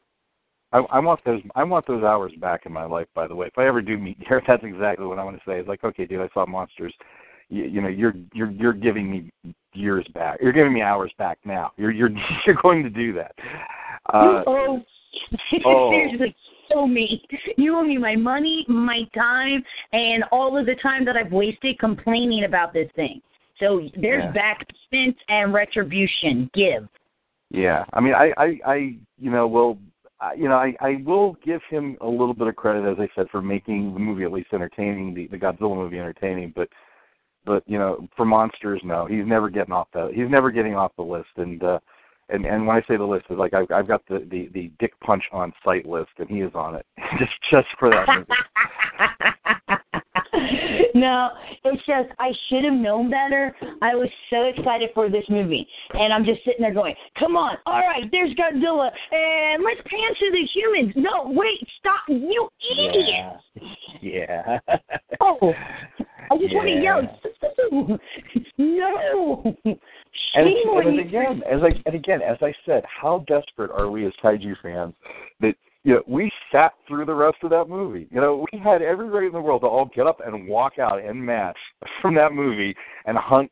I, 0.72 0.80
I 0.92 1.00
want 1.00 1.22
those. 1.26 1.42
I 1.56 1.64
want 1.64 1.88
those 1.88 2.04
hours 2.04 2.32
back 2.40 2.66
in 2.66 2.72
my 2.72 2.86
life. 2.86 3.08
By 3.14 3.28
the 3.28 3.36
way, 3.36 3.48
if 3.48 3.58
I 3.58 3.68
ever 3.68 3.82
do 3.82 3.98
meet 3.98 4.20
Gareth, 4.28 4.46
that's 4.48 4.64
exactly 4.64 5.06
what 5.06 5.20
I 5.20 5.24
want 5.24 5.38
to 5.38 5.44
say. 5.46 5.60
It's 5.60 5.68
like, 5.68 5.84
okay, 5.84 6.06
dude, 6.06 6.22
I 6.22 6.30
saw 6.34 6.46
monsters. 6.46 6.94
You, 7.50 7.64
you 7.64 7.82
know, 7.82 7.90
you're 7.90 8.14
you're 8.34 8.52
you're 8.52 8.74
giving 8.74 9.10
me 9.10 9.32
years 9.74 10.06
back. 10.14 10.40
You're 10.42 10.54
giving 10.54 10.74
me 10.74 10.82
hours 10.82 11.12
back 11.18 11.40
now. 11.46 11.72
You're 11.78 11.92
you're 11.92 12.10
you're 12.46 12.58
going 12.62 12.84
to 12.84 12.90
do 12.90 13.14
that. 13.14 13.34
Uh, 14.14 14.44
oh, 14.48 14.82
oh. 15.66 15.92
seriously, 15.92 16.36
so 16.72 16.88
me. 16.88 17.24
You 17.58 17.78
owe 17.78 17.84
me 17.84 17.98
my 17.98 18.16
money, 18.16 18.66
my 18.68 19.04
time, 19.16 19.64
and 19.92 20.24
all 20.32 20.58
of 20.58 20.66
the 20.66 20.76
time 20.82 21.06
that 21.06 21.16
I've 21.16 21.32
wasted 21.32 21.80
complaining 21.80 22.46
about 22.46 22.74
this 22.74 22.90
thing. 22.96 23.22
So 23.60 23.82
there's 23.96 24.36
Yeah. 24.36 25.12
and 25.30 25.54
retribution. 25.54 26.50
Give. 26.54 26.88
Yeah, 27.50 27.86
I 27.94 28.00
mean, 28.00 28.14
I, 28.14 28.34
I, 28.38 28.60
I, 28.66 28.76
you 29.20 29.30
know, 29.30 29.48
will, 29.48 29.78
uh, 30.20 30.32
you 30.36 30.50
know, 30.50 30.56
I, 30.56 30.76
I 30.80 31.04
will 31.06 31.38
give 31.46 31.62
him 31.70 31.98
a 32.02 32.08
little 32.08 32.34
bit 32.34 32.48
of 32.48 32.56
credit, 32.56 32.90
as 32.90 32.98
I 33.00 33.08
said, 33.16 33.30
for 33.30 33.42
making 33.42 33.94
the 33.94 34.00
movie 34.00 34.24
at 34.24 34.32
least 34.32 34.50
entertaining, 34.54 35.14
the, 35.14 35.28
the 35.28 35.38
Godzilla 35.38 35.76
movie 35.76 36.00
entertaining. 36.00 36.52
But, 36.56 36.68
but 37.46 37.64
you 37.68 37.78
know, 37.78 38.08
for 38.16 38.26
monsters, 38.26 38.82
no, 38.84 39.06
he's 39.06 39.26
never 39.26 39.50
getting 39.50 39.74
off 39.74 39.88
the 39.94 40.12
he's 40.14 40.30
never 40.30 40.52
getting 40.52 40.76
off 40.76 40.92
the 40.96 41.04
list. 41.04 41.30
And 41.38 41.64
uh, 41.64 41.80
and 42.30 42.46
and 42.46 42.66
when 42.66 42.76
I 42.76 42.82
say 42.88 42.98
the 42.98 43.04
list, 43.04 43.26
is 43.30 43.38
like 43.38 43.54
I've 43.54 43.70
I've 43.72 43.88
got 43.88 44.06
the 44.08 44.28
the 44.30 44.50
the 44.54 44.72
Dick 44.80 44.94
Punch 45.02 45.24
on 45.32 45.54
site 45.64 45.86
list, 45.86 46.12
and 46.18 46.30
he 46.30 46.42
is 46.42 46.52
on 46.56 46.76
it 46.76 46.86
just 47.20 47.34
just 47.52 47.68
for 47.80 47.90
that 47.90 48.08
movie. 48.08 48.28
no, 50.96 51.30
it's 51.64 51.86
just 51.86 52.10
I 52.20 52.32
should 52.50 52.64
have 52.64 52.74
known 52.74 53.10
better. 53.10 53.56
I 53.82 53.96
was 53.96 54.10
so 54.30 54.44
excited 54.44 54.90
for 54.94 55.10
this 55.10 55.26
movie, 55.30 55.68
and 55.94 56.14
I'm 56.14 56.26
just 56.26 56.44
sitting 56.46 56.62
there 56.62 56.74
going, 56.74 56.96
"Come 57.20 57.36
on, 57.36 57.58
all 57.66 57.80
right, 57.80 58.10
there's 58.12 58.34
Godzilla, 58.36 58.90
and 59.12 59.64
let's 59.64 59.82
pan 59.86 60.14
to 60.20 60.32
the 60.32 60.48
humans." 60.54 60.94
No, 60.96 61.32
wait, 61.32 61.60
stop, 61.80 62.02
you 62.08 62.50
idiot! 62.72 63.38
Yeah. 64.02 64.60
Oh, 65.22 65.54
I 66.34 66.38
just 66.38 66.56
want 66.56 66.68
to 66.68 66.74
Yeah. 66.74 67.02
yell, 67.78 68.00
no! 68.58 69.56
And, 70.36 70.48
and 70.48 70.96
you. 70.96 71.02
again, 71.02 71.44
as 71.50 71.62
I 71.64 71.70
and 71.86 71.96
again, 71.96 72.22
as 72.22 72.38
I 72.42 72.54
said, 72.66 72.84
how 72.86 73.24
desperate 73.28 73.72
are 73.72 73.90
we 73.90 74.06
as 74.06 74.14
kaiju 74.24 74.56
fans 74.62 74.94
that 75.42 75.56
you 75.84 75.96
know 75.96 76.04
we 76.08 76.32
sat 76.52 76.74
through 76.88 77.06
the 77.06 77.14
rest 77.14 77.38
of 77.44 77.50
that 77.52 77.70
movie. 77.70 78.08
You 78.12 78.22
know, 78.22 78.46
we 78.52 78.60
had 78.60 78.82
every 78.82 79.10
right 79.10 79.26
in 79.26 79.32
the 79.32 79.42
world 79.42 79.62
to 79.62 79.68
all 79.68 79.90
get 79.94 80.08
up 80.08 80.20
and 80.26 80.48
walk 80.48 80.80
out 80.80 81.04
en 81.04 81.24
masse 81.24 81.56
from 82.02 82.16
that 82.16 82.34
movie 82.34 82.76
and 83.06 83.18
hunt 83.18 83.52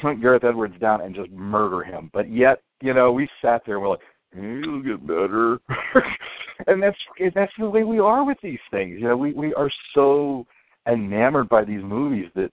hunt 0.00 0.20
Gareth 0.20 0.44
Edwards 0.44 0.78
down 0.80 1.00
and 1.00 1.14
just 1.14 1.30
murder 1.30 1.82
him. 1.82 2.10
But 2.12 2.30
yet, 2.30 2.60
you 2.82 2.94
know, 2.94 3.12
we 3.12 3.28
sat 3.40 3.62
there 3.64 3.76
and 3.76 3.82
we're 3.82 3.90
like, 3.90 4.00
it'll 4.36 4.82
get 4.82 5.06
better. 5.06 5.58
and 6.66 6.82
that's 6.82 6.96
that's 7.34 7.52
the 7.58 7.68
way 7.70 7.84
we 7.84 7.98
are 7.98 8.24
with 8.24 8.38
these 8.42 8.58
things. 8.70 9.00
You 9.00 9.08
know, 9.08 9.16
we 9.16 9.32
we 9.32 9.54
are 9.54 9.70
so 9.94 10.46
enamored 10.86 11.48
by 11.48 11.64
these 11.64 11.82
movies 11.82 12.30
that 12.34 12.50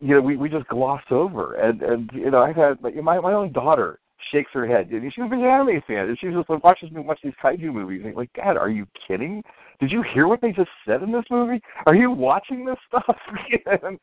you 0.00 0.14
know 0.14 0.20
we 0.20 0.36
we 0.36 0.48
just 0.48 0.68
gloss 0.68 1.02
over. 1.10 1.54
And 1.54 1.82
and 1.82 2.10
you 2.14 2.30
know, 2.30 2.42
I've 2.42 2.56
had 2.56 2.82
like 2.82 2.94
my 2.96 3.18
my 3.20 3.32
own 3.32 3.52
daughter 3.52 3.98
shakes 4.30 4.50
her 4.54 4.66
head. 4.66 4.90
And 4.90 5.12
she's 5.12 5.24
a 5.24 5.28
big 5.28 5.40
anime 5.40 5.82
fan, 5.86 6.08
and 6.08 6.18
she 6.18 6.28
just 6.28 6.48
like 6.48 6.64
watches 6.64 6.90
me 6.90 7.00
watch 7.00 7.20
these 7.22 7.32
kaiju 7.42 7.72
movies. 7.72 8.02
And 8.04 8.14
like, 8.14 8.32
God, 8.34 8.56
are 8.56 8.70
you 8.70 8.86
kidding? 9.06 9.42
Did 9.80 9.90
you 9.90 10.02
hear 10.14 10.28
what 10.28 10.40
they 10.40 10.52
just 10.52 10.70
said 10.86 11.02
in 11.02 11.12
this 11.12 11.24
movie? 11.30 11.60
Are 11.86 11.94
you 11.94 12.10
watching 12.10 12.64
this 12.64 12.76
stuff? 12.88 13.16
and, 13.82 13.98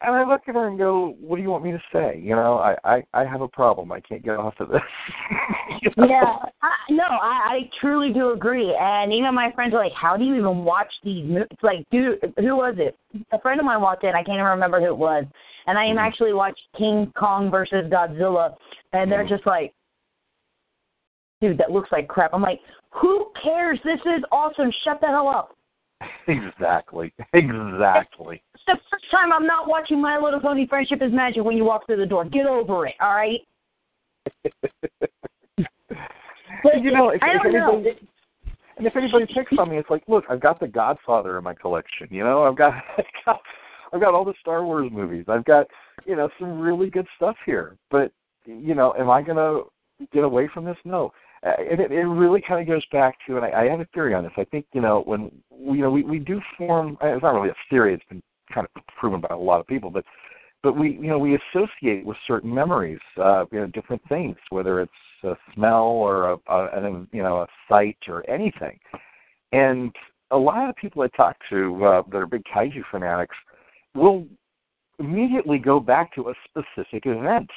and 0.00 0.14
I 0.14 0.24
look 0.24 0.42
at 0.46 0.54
her 0.54 0.68
and 0.68 0.78
go, 0.78 1.16
"What 1.20 1.36
do 1.36 1.42
you 1.42 1.50
want 1.50 1.64
me 1.64 1.72
to 1.72 1.82
say? 1.92 2.20
You 2.22 2.36
know, 2.36 2.58
I 2.58 2.76
I, 2.84 3.02
I 3.12 3.24
have 3.24 3.40
a 3.40 3.48
problem. 3.48 3.90
I 3.90 4.00
can't 4.00 4.24
get 4.24 4.36
off 4.36 4.54
of 4.60 4.68
this." 4.68 4.80
You 5.80 5.90
know? 5.96 6.08
Yeah, 6.08 6.34
I, 6.60 6.74
no, 6.90 7.04
I, 7.04 7.40
I 7.50 7.70
truly 7.80 8.12
do 8.12 8.32
agree. 8.32 8.74
And 8.80 9.12
even 9.12 9.32
my 9.32 9.52
friends 9.52 9.74
are 9.74 9.82
like, 9.82 9.92
"How 9.92 10.16
do 10.16 10.24
you 10.24 10.34
even 10.34 10.64
watch 10.64 10.92
these?" 11.04 11.24
mo-" 11.24 11.46
It's 11.48 11.62
like, 11.62 11.88
dude, 11.90 12.18
who 12.36 12.56
was 12.56 12.74
it? 12.78 12.96
A 13.30 13.40
friend 13.40 13.60
of 13.60 13.66
mine 13.66 13.80
walked 13.80 14.02
in. 14.02 14.10
I 14.10 14.24
can't 14.24 14.38
even 14.38 14.44
remember 14.44 14.80
who 14.80 14.86
it 14.86 14.98
was. 14.98 15.24
And 15.68 15.78
I 15.78 15.84
even 15.84 15.96
mm-hmm. 15.96 16.06
actually 16.06 16.32
watched 16.32 16.60
King 16.76 17.12
Kong 17.16 17.48
versus 17.48 17.84
Godzilla, 17.92 18.56
and 18.92 19.12
they're 19.12 19.20
mm-hmm. 19.20 19.34
just 19.34 19.46
like, 19.46 19.72
"Dude, 21.40 21.58
that 21.58 21.70
looks 21.70 21.92
like 21.92 22.08
crap." 22.08 22.34
I'm 22.34 22.42
like, 22.42 22.60
"Who 23.00 23.26
cares? 23.40 23.78
This 23.84 24.00
is 24.00 24.24
awesome. 24.32 24.72
Shut 24.84 25.00
the 25.00 25.06
hell 25.06 25.28
up." 25.28 25.54
Exactly. 26.26 27.12
Exactly. 27.32 28.42
The 28.68 28.76
first 28.90 29.04
time 29.10 29.32
I'm 29.32 29.46
not 29.46 29.66
watching 29.66 29.98
My 29.98 30.18
Little 30.18 30.40
Pony 30.40 30.66
Friendship 30.66 31.00
is 31.00 31.10
Magic 31.10 31.42
when 31.42 31.56
you 31.56 31.64
walk 31.64 31.86
through 31.86 31.96
the 31.96 32.04
door. 32.06 32.26
Get 32.26 32.44
over 32.44 32.86
it, 32.86 32.94
all 33.00 33.14
right? 33.14 33.40
But 35.56 35.56
you 36.82 36.90
know, 36.90 37.08
if, 37.08 37.22
I 37.22 37.36
if 37.36 37.42
don't 37.44 37.52
know. 37.54 37.74
anybody, 37.76 38.08
and 38.76 38.86
if 38.86 38.94
anybody 38.94 39.24
picks 39.34 39.52
on 39.58 39.70
me, 39.70 39.78
it's 39.78 39.88
like, 39.88 40.02
look, 40.06 40.24
I've 40.28 40.42
got 40.42 40.60
the 40.60 40.68
Godfather 40.68 41.38
in 41.38 41.44
my 41.44 41.54
collection. 41.54 42.08
You 42.10 42.24
know, 42.24 42.42
I've 42.44 42.56
got, 42.58 42.74
I've 42.98 43.04
got, 43.24 43.40
I've 43.94 44.00
got 44.02 44.12
all 44.12 44.26
the 44.26 44.34
Star 44.38 44.62
Wars 44.62 44.90
movies. 44.92 45.24
I've 45.28 45.46
got, 45.46 45.66
you 46.04 46.14
know, 46.14 46.28
some 46.38 46.60
really 46.60 46.90
good 46.90 47.06
stuff 47.16 47.36
here. 47.46 47.74
But, 47.90 48.12
you 48.44 48.74
know, 48.74 48.92
am 48.98 49.08
I 49.08 49.22
gonna 49.22 49.60
get 50.12 50.24
away 50.24 50.46
from 50.52 50.66
this? 50.66 50.76
No. 50.84 51.10
Uh, 51.42 51.52
and 51.70 51.80
it, 51.80 51.90
it 51.90 52.04
really 52.04 52.42
kind 52.46 52.60
of 52.60 52.66
goes 52.66 52.84
back 52.92 53.16
to, 53.26 53.36
and 53.36 53.46
I, 53.46 53.62
I 53.62 53.64
have 53.70 53.80
a 53.80 53.86
theory 53.94 54.12
on 54.12 54.24
this. 54.24 54.32
I 54.36 54.44
think, 54.44 54.66
you 54.74 54.82
know, 54.82 55.02
when 55.06 55.30
you 55.58 55.80
know 55.80 55.90
we 55.90 56.02
we 56.02 56.18
do 56.18 56.38
form. 56.58 56.98
uh, 57.02 57.06
It's 57.08 57.22
not 57.22 57.34
really 57.34 57.48
a 57.48 57.54
theory. 57.70 57.94
It's 57.94 58.04
been 58.10 58.22
kind 58.52 58.66
of 58.66 58.82
proven 58.98 59.20
by 59.20 59.28
a 59.30 59.38
lot 59.38 59.60
of 59.60 59.66
people, 59.66 59.90
but 59.90 60.04
but 60.62 60.76
we 60.76 60.92
you 60.92 61.08
know 61.08 61.18
we 61.18 61.36
associate 61.36 62.04
with 62.04 62.16
certain 62.26 62.52
memories, 62.52 63.00
uh, 63.16 63.44
you 63.52 63.60
know, 63.60 63.66
different 63.68 64.02
things, 64.08 64.36
whether 64.50 64.80
it's 64.80 64.92
a 65.24 65.34
smell 65.54 65.84
or 65.84 66.32
a, 66.32 66.36
a 66.48 66.84
an, 66.84 67.08
you 67.12 67.22
know 67.22 67.38
a 67.38 67.46
sight 67.68 67.98
or 68.08 68.28
anything. 68.28 68.78
And 69.52 69.94
a 70.30 70.36
lot 70.36 70.68
of 70.68 70.76
people 70.76 71.02
I 71.02 71.08
talk 71.16 71.36
to 71.50 71.84
uh, 71.84 72.02
that 72.10 72.16
are 72.16 72.26
big 72.26 72.42
kaiju 72.44 72.82
fanatics 72.90 73.36
will 73.94 74.26
immediately 74.98 75.58
go 75.58 75.80
back 75.80 76.14
to 76.14 76.30
a 76.30 76.34
specific 76.48 77.04
event, 77.06 77.48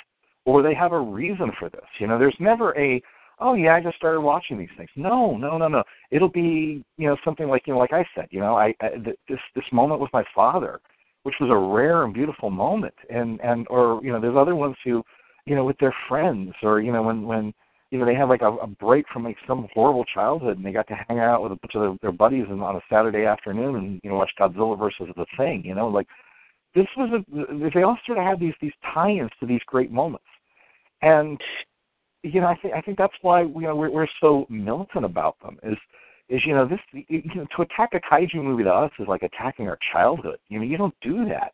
or 0.46 0.62
they 0.62 0.74
have 0.74 0.92
a 0.92 1.00
reason 1.00 1.52
for 1.60 1.70
this. 1.70 1.86
You 2.00 2.08
know, 2.08 2.20
there's 2.20 2.36
never 2.40 2.78
a 2.78 3.02
oh 3.42 3.56
yeah, 3.56 3.76
I 3.76 3.82
just 3.82 3.98
started 3.98 4.22
watching 4.22 4.58
these 4.58 4.70
things. 4.78 4.90
No, 4.96 5.36
no, 5.36 5.58
no, 5.58 5.68
no. 5.68 5.84
It'll 6.12 6.30
be 6.30 6.84
you 6.98 7.08
know 7.08 7.18
something 7.26 7.48
like 7.48 7.64
you 7.68 7.74
know 7.74 7.80
like 7.80 7.94
I 7.94 8.06
said, 8.16 8.28
you 8.32 8.40
know, 8.40 8.56
I, 8.56 8.74
I 8.82 8.90
th- 8.90 9.18
this 9.28 9.40
this 9.56 9.66
moment 9.72 10.00
with 10.00 10.14
my 10.14 10.24
father, 10.34 10.80
which 11.24 11.36
was 11.42 11.50
a 11.50 11.74
rare 11.74 12.04
and 12.04 12.14
beautiful 12.14 12.50
moment, 12.50 12.96
and 13.10 13.42
and 13.42 13.68
or 13.70 14.00
you 14.04 14.12
know 14.12 14.22
there's 14.22 14.38
other 14.38 14.56
ones 14.56 14.76
who, 14.84 15.04
you 15.46 15.56
know, 15.56 15.66
with 15.66 15.78
their 15.80 15.96
friends 16.08 16.54
or 16.64 16.80
you 16.80 16.92
know 16.92 17.04
when 17.04 17.24
when 17.24 17.54
you 17.90 18.00
know 18.00 18.06
they 18.06 18.16
have 18.16 18.30
like 18.30 18.42
a, 18.42 18.52
a 18.54 18.68
break 18.68 19.06
from 19.12 19.24
like 19.26 19.38
some 19.48 19.68
horrible 19.74 20.06
childhood 20.06 20.58
and 20.58 20.66
they 20.66 20.72
got 20.72 20.88
to 20.88 20.96
hang 21.08 21.20
out 21.20 21.44
with 21.44 21.52
a 21.52 21.56
bunch 21.56 21.76
of 21.76 21.82
their, 21.82 21.98
their 22.02 22.12
buddies 22.18 22.46
and 22.50 22.62
on 22.62 22.78
a 22.78 22.82
Saturday 22.90 23.26
afternoon 23.26 23.76
and 23.76 24.02
you 24.04 24.10
know 24.10 24.18
watch 24.18 24.32
Godzilla 24.40 24.78
versus 24.78 25.08
the 25.16 25.26
Thing. 25.38 25.64
You 25.66 25.76
know 25.76 25.88
like 25.88 26.08
this 26.76 26.88
was 26.96 27.10
a 27.12 27.70
they 27.74 27.84
all 27.84 27.98
sort 28.06 28.18
of 28.18 28.24
had 28.24 28.40
these 28.40 28.54
these 28.62 28.72
tie-ins 28.94 29.32
to 29.40 29.46
these 29.46 29.62
great 29.66 29.92
moments, 29.92 30.26
and 31.02 31.40
you 32.24 32.42
know, 32.42 32.48
I 32.48 32.56
think 32.56 32.74
I 32.74 32.82
think 32.82 32.98
that's 32.98 33.14
why 33.22 33.42
you 33.42 33.62
know 33.62 33.76
we're 33.76 33.90
we're 33.90 34.08
so 34.20 34.46
militant 34.50 35.06
about 35.06 35.38
them. 35.42 35.58
Is 35.64 35.78
is 36.30 36.42
you 36.46 36.54
know 36.54 36.68
this 36.68 36.80
you 36.94 37.24
know 37.36 37.46
to 37.56 37.64
attack 37.64 37.90
a 37.94 38.00
kaiju 38.00 38.36
movie 38.36 38.64
to 38.64 38.72
us 38.72 38.92
is 39.00 39.08
like 39.08 39.24
attacking 39.24 39.68
our 39.68 39.80
childhood. 39.92 40.38
You 40.50 40.60
know, 40.60 40.66
you 40.66 40.78
don't 40.78 40.96
do 41.02 41.26
that. 41.26 41.54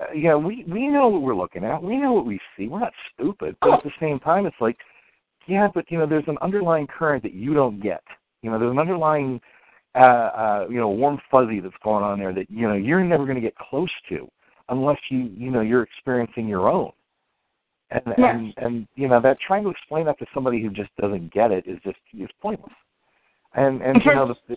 Uh, 0.00 0.12
you 0.12 0.28
know, 0.28 0.38
we 0.38 0.64
we 0.68 0.88
know 0.88 1.08
what 1.08 1.22
we're 1.22 1.34
looking 1.34 1.64
at. 1.64 1.82
We 1.82 1.96
know 1.96 2.12
what 2.12 2.26
we 2.26 2.38
see. 2.56 2.68
We're 2.68 2.80
not 2.80 2.92
stupid, 3.14 3.56
but 3.60 3.74
at 3.74 3.84
the 3.84 3.90
same 4.00 4.20
time, 4.20 4.46
it's 4.46 4.56
like, 4.60 4.78
yeah, 5.46 5.68
but 5.72 5.90
you 5.90 5.98
know, 5.98 6.06
there's 6.06 6.28
an 6.28 6.38
underlying 6.40 6.86
current 6.86 7.22
that 7.24 7.34
you 7.34 7.52
don't 7.52 7.82
get. 7.82 8.02
You 8.42 8.50
know, 8.50 8.58
there's 8.58 8.72
an 8.72 8.78
underlying 8.78 9.40
uh, 9.96 9.98
uh, 9.98 10.66
you 10.70 10.78
know 10.78 10.88
warm 10.88 11.18
fuzzy 11.30 11.58
that's 11.58 11.74
going 11.82 12.04
on 12.04 12.18
there 12.18 12.32
that 12.32 12.48
you 12.48 12.68
know 12.68 12.74
you're 12.74 13.02
never 13.02 13.24
going 13.24 13.34
to 13.34 13.40
get 13.40 13.56
close 13.56 13.90
to 14.08 14.28
unless 14.68 14.98
you 15.10 15.30
you 15.36 15.50
know 15.50 15.62
you're 15.62 15.82
experiencing 15.82 16.46
your 16.46 16.68
own 16.68 16.92
and 17.90 18.02
Yes. 18.06 18.34
and 18.34 18.54
and 18.58 18.88
you 18.94 19.08
know 19.08 19.20
that 19.20 19.38
trying 19.40 19.64
to 19.64 19.70
explain 19.70 20.06
that 20.06 20.18
to 20.18 20.26
somebody 20.32 20.62
who 20.62 20.70
just 20.70 20.90
doesn't 21.00 21.32
get 21.32 21.50
it 21.50 21.66
is 21.66 21.78
just 21.82 21.98
is 22.16 22.28
pointless. 22.40 22.72
And 23.54 23.82
and 23.82 24.00
you 24.04 24.14
know 24.14 24.26
mm-hmm. 24.26 24.52
the, 24.52 24.56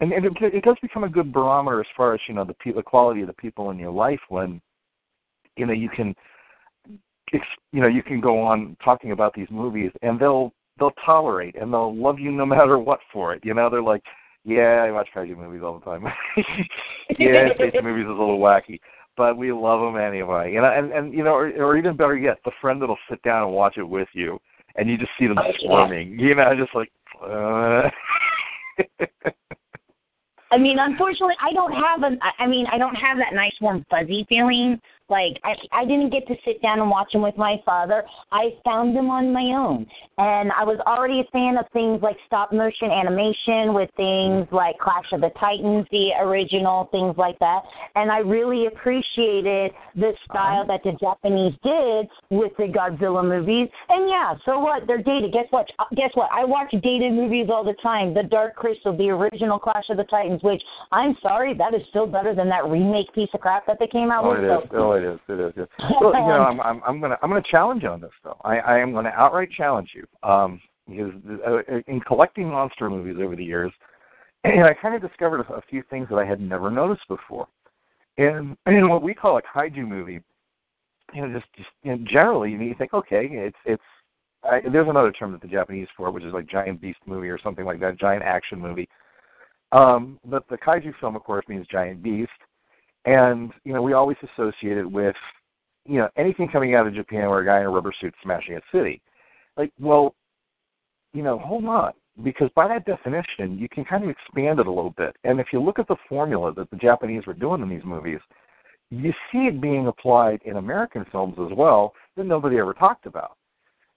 and, 0.00 0.12
and 0.12 0.24
it, 0.24 0.32
it 0.54 0.64
does 0.64 0.76
become 0.82 1.04
a 1.04 1.08
good 1.08 1.32
barometer 1.32 1.80
as 1.80 1.86
far 1.96 2.14
as 2.14 2.20
you 2.26 2.34
know 2.34 2.44
the 2.44 2.54
pe- 2.54 2.72
the 2.72 2.82
quality 2.82 3.20
of 3.20 3.26
the 3.26 3.34
people 3.34 3.70
in 3.70 3.78
your 3.78 3.92
life 3.92 4.20
when 4.28 4.60
you 5.56 5.66
know 5.66 5.72
you 5.72 5.88
can 5.88 6.14
ex 7.34 7.44
you 7.72 7.80
know 7.80 7.88
you 7.88 8.02
can 8.02 8.20
go 8.20 8.40
on 8.40 8.76
talking 8.84 9.12
about 9.12 9.34
these 9.34 9.48
movies 9.50 9.90
and 10.02 10.18
they'll 10.18 10.52
they'll 10.78 10.94
tolerate 11.04 11.54
and 11.60 11.72
they'll 11.72 11.94
love 11.94 12.18
you 12.18 12.30
no 12.30 12.46
matter 12.56 12.78
what 12.78 13.00
for 13.12 13.34
it. 13.34 13.44
You 13.44 13.54
know 13.54 13.68
they're 13.70 13.82
like 13.82 14.02
yeah 14.44 14.84
i 14.84 14.90
watch 14.90 15.08
kaiju 15.14 15.36
movies 15.36 15.62
all 15.62 15.78
the 15.78 15.84
time. 15.84 16.04
Yeah 17.18 17.48
kaiju 17.58 17.82
movies 17.82 18.04
is 18.04 18.08
a 18.08 18.12
little 18.12 18.40
wacky 18.40 18.80
but 19.16 19.36
we 19.36 19.52
love 19.52 19.80
them 19.80 20.00
anyway. 20.00 20.52
You 20.52 20.60
know, 20.60 20.72
and 20.72 20.92
and 20.92 21.12
you 21.12 21.24
know, 21.24 21.34
or, 21.34 21.50
or 21.62 21.76
even 21.76 21.96
better 21.96 22.16
yet, 22.16 22.38
the 22.44 22.52
friend 22.60 22.80
that'll 22.80 22.98
sit 23.10 23.22
down 23.22 23.44
and 23.44 23.52
watch 23.52 23.76
it 23.76 23.88
with 23.88 24.08
you, 24.12 24.38
and 24.76 24.88
you 24.88 24.96
just 24.96 25.10
see 25.18 25.26
them 25.26 25.38
squirming. 25.58 26.18
You 26.18 26.34
know, 26.34 26.52
just 26.56 26.74
like. 26.74 26.90
Uh... 27.22 27.90
I 30.52 30.58
mean, 30.58 30.78
unfortunately, 30.78 31.34
I 31.40 31.52
don't 31.54 31.72
have 31.72 32.02
a. 32.02 32.16
I 32.38 32.46
mean, 32.46 32.66
I 32.70 32.76
don't 32.76 32.94
have 32.94 33.16
that 33.16 33.34
nice 33.34 33.54
warm 33.60 33.86
fuzzy 33.88 34.26
feeling. 34.28 34.78
Like 35.12 35.36
I, 35.44 35.52
I 35.72 35.84
didn't 35.84 36.08
get 36.08 36.26
to 36.28 36.34
sit 36.42 36.62
down 36.62 36.80
and 36.80 36.88
watch 36.88 37.12
them 37.12 37.20
with 37.20 37.36
my 37.36 37.56
father. 37.66 38.02
I 38.32 38.56
found 38.64 38.96
them 38.96 39.10
on 39.10 39.30
my 39.30 39.52
own, 39.52 39.86
and 40.16 40.50
I 40.52 40.64
was 40.64 40.80
already 40.86 41.20
a 41.20 41.28
fan 41.32 41.58
of 41.58 41.66
things 41.74 42.00
like 42.00 42.16
stop 42.26 42.50
motion 42.52 42.90
animation, 42.90 43.74
with 43.74 43.90
things 43.96 44.48
like 44.50 44.78
Clash 44.78 45.12
of 45.12 45.20
the 45.20 45.30
Titans, 45.38 45.86
the 45.90 46.12
original 46.20 46.88
things 46.90 47.14
like 47.18 47.38
that. 47.40 47.60
And 47.94 48.10
I 48.10 48.18
really 48.18 48.66
appreciated 48.66 49.72
the 49.94 50.12
style 50.24 50.62
uh-huh. 50.62 50.72
that 50.72 50.82
the 50.82 50.96
Japanese 50.98 51.52
did 51.62 52.08
with 52.30 52.52
the 52.56 52.72
Godzilla 52.72 53.22
movies. 53.22 53.68
And 53.90 54.08
yeah, 54.08 54.34
so 54.46 54.58
what? 54.60 54.86
They're 54.86 55.02
dated. 55.02 55.32
Guess 55.32 55.46
what? 55.50 55.68
Guess 55.94 56.12
what? 56.14 56.30
I 56.32 56.44
watch 56.44 56.70
dated 56.72 57.12
movies 57.12 57.48
all 57.52 57.64
the 57.64 57.76
time. 57.82 58.14
The 58.14 58.22
Dark 58.22 58.56
Crystal, 58.56 58.96
the 58.96 59.10
original 59.10 59.58
Clash 59.58 59.84
of 59.90 59.98
the 59.98 60.04
Titans, 60.04 60.42
which 60.42 60.62
I'm 60.90 61.16
sorry, 61.20 61.52
that 61.58 61.74
is 61.74 61.82
still 61.90 62.06
better 62.06 62.34
than 62.34 62.48
that 62.48 62.64
remake 62.64 63.12
piece 63.12 63.28
of 63.34 63.40
crap 63.40 63.66
that 63.66 63.76
they 63.78 63.88
came 63.88 64.10
out 64.10 64.24
Oh, 64.24 64.30
with. 64.30 64.44
it 64.44 64.46
is. 64.46 64.70
So- 64.70 64.78
Oh, 64.82 64.92
it 64.92 65.01
is. 65.02 65.18
It 65.28 65.40
is. 65.40 65.52
It 65.56 65.62
is. 65.62 65.68
Well, 66.00 66.12
you 66.14 66.20
know, 66.20 66.44
I'm, 66.48 66.60
I'm, 66.60 66.82
I'm 66.86 67.00
gonna, 67.00 67.18
I'm 67.22 67.30
gonna 67.30 67.42
challenge 67.50 67.82
you 67.82 67.88
on 67.88 68.00
this 68.00 68.10
though. 68.24 68.38
I, 68.44 68.58
I 68.58 68.78
am 68.78 68.92
gonna 68.92 69.12
outright 69.16 69.50
challenge 69.50 69.90
you. 69.94 70.06
Um, 70.28 70.60
because 70.88 71.12
uh, 71.46 71.58
in 71.86 72.00
collecting 72.00 72.48
monster 72.48 72.90
movies 72.90 73.16
over 73.22 73.36
the 73.36 73.44
years, 73.44 73.72
and 74.44 74.64
I 74.64 74.74
kind 74.74 74.94
of 74.94 75.08
discovered 75.08 75.40
a, 75.40 75.54
a 75.54 75.62
few 75.70 75.82
things 75.90 76.08
that 76.10 76.16
I 76.16 76.24
had 76.24 76.40
never 76.40 76.70
noticed 76.70 77.06
before. 77.08 77.46
And 78.18 78.56
in 78.66 78.88
what 78.88 79.02
we 79.02 79.14
call 79.14 79.38
a 79.38 79.42
kaiju 79.42 79.86
movie, 79.86 80.20
you 81.14 81.26
know, 81.26 81.38
just 81.38 81.52
just 81.54 81.68
you 81.82 81.96
know, 81.96 82.04
generally 82.10 82.50
you 82.50 82.74
think, 82.76 82.94
okay, 82.94 83.28
it's 83.30 83.56
it's 83.64 83.82
I, 84.44 84.60
there's 84.72 84.88
another 84.88 85.12
term 85.12 85.32
that 85.32 85.40
the 85.40 85.48
Japanese 85.48 85.88
for 85.96 86.08
it, 86.08 86.12
which 86.12 86.24
is 86.24 86.32
like 86.32 86.48
giant 86.48 86.80
beast 86.80 86.98
movie 87.06 87.28
or 87.28 87.38
something 87.40 87.64
like 87.64 87.80
that, 87.80 87.98
giant 87.98 88.24
action 88.24 88.58
movie. 88.58 88.88
Um, 89.70 90.18
but 90.24 90.46
the 90.48 90.58
kaiju 90.58 90.92
film, 91.00 91.16
of 91.16 91.24
course, 91.24 91.44
means 91.48 91.66
giant 91.70 92.02
beast, 92.02 92.30
and 93.04 93.52
you 93.64 93.72
know 93.72 93.82
we 93.82 93.92
always 93.92 94.16
associate 94.22 94.78
it 94.78 94.90
with 94.90 95.16
you 95.86 95.98
know 95.98 96.08
anything 96.16 96.48
coming 96.48 96.74
out 96.74 96.86
of 96.86 96.94
Japan 96.94 97.28
where 97.28 97.40
a 97.40 97.44
guy 97.44 97.60
in 97.60 97.66
a 97.66 97.70
rubber 97.70 97.92
suit 98.00 98.14
smashing 98.22 98.56
a 98.56 98.60
city. 98.76 99.00
Like, 99.56 99.72
well, 99.80 100.14
you 101.12 101.22
know, 101.22 101.38
hold 101.38 101.64
on, 101.66 101.92
because 102.22 102.48
by 102.54 102.68
that 102.68 102.86
definition, 102.86 103.58
you 103.58 103.68
can 103.68 103.84
kind 103.84 104.04
of 104.04 104.10
expand 104.10 104.60
it 104.60 104.66
a 104.66 104.72
little 104.72 104.94
bit. 104.96 105.14
And 105.24 105.40
if 105.40 105.48
you 105.52 105.60
look 105.60 105.78
at 105.78 105.88
the 105.88 105.96
formula 106.08 106.54
that 106.54 106.70
the 106.70 106.76
Japanese 106.76 107.26
were 107.26 107.34
doing 107.34 107.60
in 107.60 107.68
these 107.68 107.84
movies, 107.84 108.20
you 108.90 109.12
see 109.30 109.46
it 109.46 109.60
being 109.60 109.86
applied 109.86 110.40
in 110.44 110.56
American 110.56 111.04
films 111.10 111.34
as 111.38 111.56
well 111.56 111.94
that 112.16 112.24
nobody 112.24 112.58
ever 112.58 112.74
talked 112.74 113.06
about. 113.06 113.36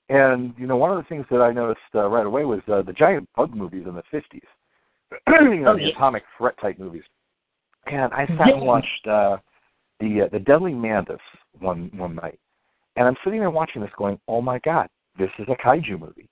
And 0.09 0.53
you 0.57 0.67
know, 0.67 0.77
one 0.77 0.91
of 0.91 0.97
the 0.97 1.07
things 1.09 1.25
that 1.31 1.41
I 1.41 1.51
noticed 1.51 1.81
uh, 1.95 2.07
right 2.07 2.25
away 2.25 2.45
was 2.45 2.61
uh, 2.71 2.81
the 2.81 2.93
giant 2.93 3.27
bug 3.35 3.55
movies 3.55 3.85
in 3.87 3.95
the 3.95 4.03
'50s. 4.13 4.21
you 5.51 5.61
know, 5.61 5.71
Oh, 5.71 5.77
the 5.77 5.89
atomic 5.89 6.23
threat 6.37 6.55
type 6.61 6.77
movies. 6.79 7.03
And 7.87 8.13
I 8.13 8.25
sat 8.37 8.53
and 8.53 8.61
watched 8.61 9.07
uh, 9.07 9.37
the 9.99 10.23
uh, 10.23 10.29
the 10.31 10.39
Deadly 10.39 10.73
Mantis 10.73 11.19
one 11.59 11.91
one 11.95 12.15
night, 12.15 12.39
and 12.95 13.07
I'm 13.07 13.15
sitting 13.23 13.39
there 13.39 13.51
watching 13.51 13.81
this, 13.81 13.91
going, 13.97 14.19
"Oh 14.27 14.41
my 14.41 14.59
God, 14.59 14.87
this 15.17 15.29
is 15.39 15.45
a 15.49 15.55
kaiju 15.55 15.99
movie." 15.99 16.29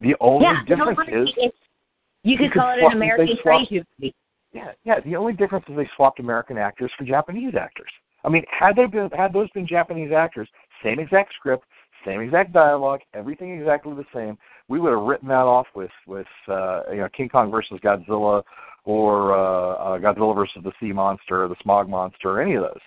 The 0.00 0.14
only 0.20 0.44
yeah, 0.46 0.76
no, 0.76 0.90
difference 0.90 1.10
is 1.12 1.28
you 1.36 2.36
could 2.36 2.44
you 2.44 2.50
could 2.50 2.52
call 2.52 2.70
it 2.70 2.80
swap- 2.80 2.92
an 2.92 2.98
American 2.98 3.36
kaiju 3.44 3.84
movie. 3.98 4.14
Yeah, 4.52 4.72
yeah. 4.84 5.00
The 5.04 5.16
only 5.16 5.32
difference 5.32 5.64
is 5.68 5.76
they 5.76 5.88
swapped 5.96 6.18
American 6.18 6.58
actors 6.58 6.90
for 6.98 7.04
Japanese 7.04 7.54
actors. 7.58 7.90
I 8.24 8.28
mean, 8.28 8.44
had 8.50 8.74
they 8.74 8.86
been 8.86 9.10
had 9.10 9.32
those 9.32 9.50
been 9.50 9.66
Japanese 9.66 10.12
actors, 10.12 10.48
same 10.82 10.98
exact 10.98 11.34
script, 11.34 11.64
same 12.04 12.20
exact 12.20 12.52
dialogue, 12.52 13.00
everything 13.14 13.58
exactly 13.58 13.94
the 13.94 14.04
same, 14.14 14.36
we 14.68 14.80
would 14.80 14.92
have 14.92 15.02
written 15.02 15.28
that 15.28 15.34
off 15.34 15.66
with 15.74 15.90
with 16.06 16.26
uh, 16.48 16.82
you 16.90 16.98
know 16.98 17.08
King 17.16 17.28
Kong 17.28 17.50
versus 17.50 17.78
Godzilla 17.82 18.42
or 18.86 19.34
uh, 19.34 19.74
uh, 19.74 19.98
Godzilla 19.98 20.34
versus 20.34 20.62
the 20.64 20.72
Sea 20.80 20.92
Monster 20.92 21.44
or 21.44 21.48
the 21.48 21.56
Smog 21.62 21.88
Monster 21.90 22.30
or 22.30 22.40
any 22.40 22.54
of 22.54 22.62
those. 22.62 22.80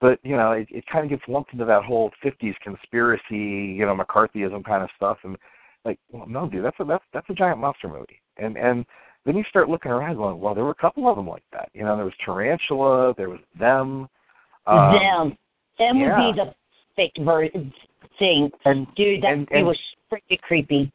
But 0.00 0.20
you 0.22 0.36
know, 0.36 0.52
it, 0.52 0.68
it 0.70 0.84
kind 0.86 1.04
of 1.04 1.10
gets 1.10 1.28
lumped 1.28 1.52
into 1.52 1.64
that 1.64 1.82
whole 1.82 2.12
'50s 2.24 2.54
conspiracy, 2.62 3.74
you 3.76 3.84
know, 3.84 3.96
McCarthyism 3.96 4.64
kind 4.64 4.84
of 4.84 4.90
stuff, 4.96 5.18
and 5.24 5.36
like, 5.84 5.98
well, 6.12 6.26
no, 6.28 6.48
dude, 6.48 6.64
that's 6.64 6.78
a 6.78 6.84
that's 6.84 7.04
that's 7.12 7.28
a 7.28 7.34
giant 7.34 7.58
monster 7.58 7.88
movie, 7.88 8.20
and 8.36 8.56
and 8.56 8.86
then 9.26 9.36
you 9.36 9.44
start 9.48 9.68
looking 9.68 9.90
around 9.90 10.16
going, 10.16 10.40
well, 10.40 10.54
there 10.54 10.64
were 10.64 10.70
a 10.70 10.74
couple 10.74 11.08
of 11.08 11.16
them 11.16 11.28
like 11.28 11.42
that. 11.52 11.68
You 11.74 11.84
know, 11.84 11.96
there 11.96 12.04
was 12.04 12.14
Tarantula, 12.24 13.14
there 13.16 13.28
was 13.28 13.40
them. 13.58 14.08
Um, 14.66 14.92
them. 14.94 15.38
Them 15.78 15.96
yeah. 15.98 16.26
would 16.26 16.34
be 16.34 16.40
the 16.40 16.54
fake 16.96 17.24
version 17.24 17.72
thing. 18.18 18.50
And 18.64 18.86
Dude, 18.94 19.22
that 19.22 19.32
and, 19.32 19.48
and 19.50 19.66
was 19.66 19.78
pretty 20.08 20.38
creepy. 20.42 20.90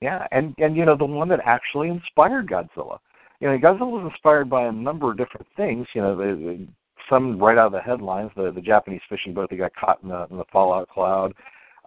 yeah, 0.00 0.26
and 0.32 0.54
and 0.58 0.76
you 0.76 0.84
know 0.84 0.96
the 0.96 1.04
one 1.04 1.28
that 1.28 1.40
actually 1.44 1.88
inspired 1.88 2.48
Godzilla. 2.48 2.98
You 3.40 3.48
know, 3.48 3.58
Godzilla 3.58 3.90
was 3.90 4.10
inspired 4.12 4.50
by 4.50 4.66
a 4.66 4.72
number 4.72 5.10
of 5.10 5.16
different 5.16 5.46
things. 5.56 5.86
You 5.94 6.02
know, 6.02 6.16
the, 6.16 6.36
the, 6.36 6.68
some 7.08 7.38
right 7.38 7.58
out 7.58 7.66
of 7.66 7.72
the 7.72 7.80
headlines, 7.80 8.30
the 8.36 8.52
the 8.52 8.60
Japanese 8.60 9.00
fishing 9.08 9.34
boat 9.34 9.50
that 9.50 9.56
got 9.56 9.74
caught 9.74 10.02
in 10.02 10.10
the 10.10 10.26
in 10.30 10.36
the 10.36 10.44
fallout 10.52 10.88
cloud, 10.88 11.32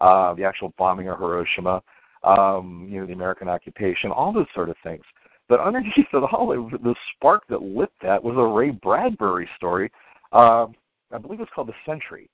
uh, 0.02 0.34
the 0.34 0.44
actual 0.44 0.74
bombing 0.78 1.10
of 1.10 1.20
Hiroshima, 1.20 1.82
um, 2.24 2.88
you 2.90 3.00
know, 3.00 3.06
the 3.06 3.14
American 3.14 3.48
occupation, 3.48 4.12
all 4.12 4.34
those 4.34 4.48
sort 4.54 4.70
of 4.70 4.76
things. 4.84 5.04
But 5.50 5.60
underneath 5.60 5.94
it 5.98 6.24
all, 6.32 6.52
it, 6.52 6.84
the 6.84 6.96
spark 7.16 7.44
that 7.50 7.62
lit 7.62 7.92
that 8.02 8.24
was 8.24 8.36
a 8.38 8.44
Ray 8.44 8.72
Bradbury 8.72 9.48
story. 9.56 9.92
Uh, 10.32 10.68
I 11.12 11.18
believe 11.20 11.40
it's 11.42 11.52
called 11.54 11.68
The 11.68 11.74
Century. 11.86 12.30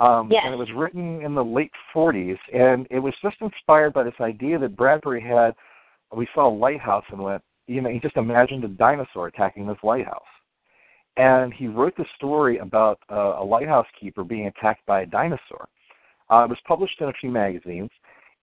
Um, 0.00 0.28
Yes. 0.30 0.42
And 0.44 0.54
it 0.54 0.56
was 0.56 0.68
written 0.74 1.20
in 1.22 1.34
the 1.34 1.44
late 1.44 1.72
40s, 1.94 2.38
and 2.54 2.86
it 2.90 3.00
was 3.00 3.12
just 3.22 3.36
inspired 3.40 3.92
by 3.92 4.04
this 4.04 4.14
idea 4.20 4.58
that 4.58 4.76
Bradbury 4.76 5.20
had. 5.20 5.54
We 6.14 6.26
saw 6.34 6.48
a 6.48 6.54
lighthouse 6.54 7.04
and 7.10 7.20
went, 7.20 7.42
you 7.68 7.82
know, 7.82 7.90
he 7.90 8.00
just 8.00 8.16
imagined 8.16 8.64
a 8.64 8.68
dinosaur 8.68 9.28
attacking 9.28 9.66
this 9.66 9.76
lighthouse. 9.84 10.22
And 11.16 11.52
he 11.52 11.68
wrote 11.68 11.96
the 11.96 12.06
story 12.16 12.58
about 12.58 12.98
uh, 13.10 13.36
a 13.38 13.44
lighthouse 13.44 13.86
keeper 14.00 14.24
being 14.24 14.46
attacked 14.46 14.84
by 14.86 15.02
a 15.02 15.06
dinosaur. 15.06 15.68
Uh, 16.30 16.44
it 16.44 16.50
was 16.50 16.58
published 16.66 17.00
in 17.00 17.08
a 17.08 17.12
few 17.20 17.30
magazines, 17.30 17.90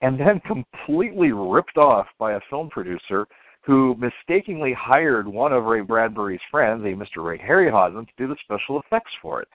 and 0.02 0.20
then 0.20 0.40
completely 0.42 1.32
ripped 1.32 1.78
off 1.78 2.08
by 2.20 2.34
a 2.34 2.40
film 2.50 2.70
producer 2.70 3.28
who 3.62 3.96
mistakenly 3.96 4.74
hired 4.74 5.28
one 5.28 5.52
of 5.52 5.64
Ray 5.64 5.82
Bradbury's 5.82 6.40
friends, 6.52 6.84
a 6.84 6.90
Mr. 6.90 7.26
Ray 7.26 7.40
Harryhausen, 7.40 8.06
to 8.06 8.14
do 8.16 8.28
the 8.28 8.36
special 8.44 8.80
effects 8.80 9.12
for 9.22 9.42
it. 9.42 9.48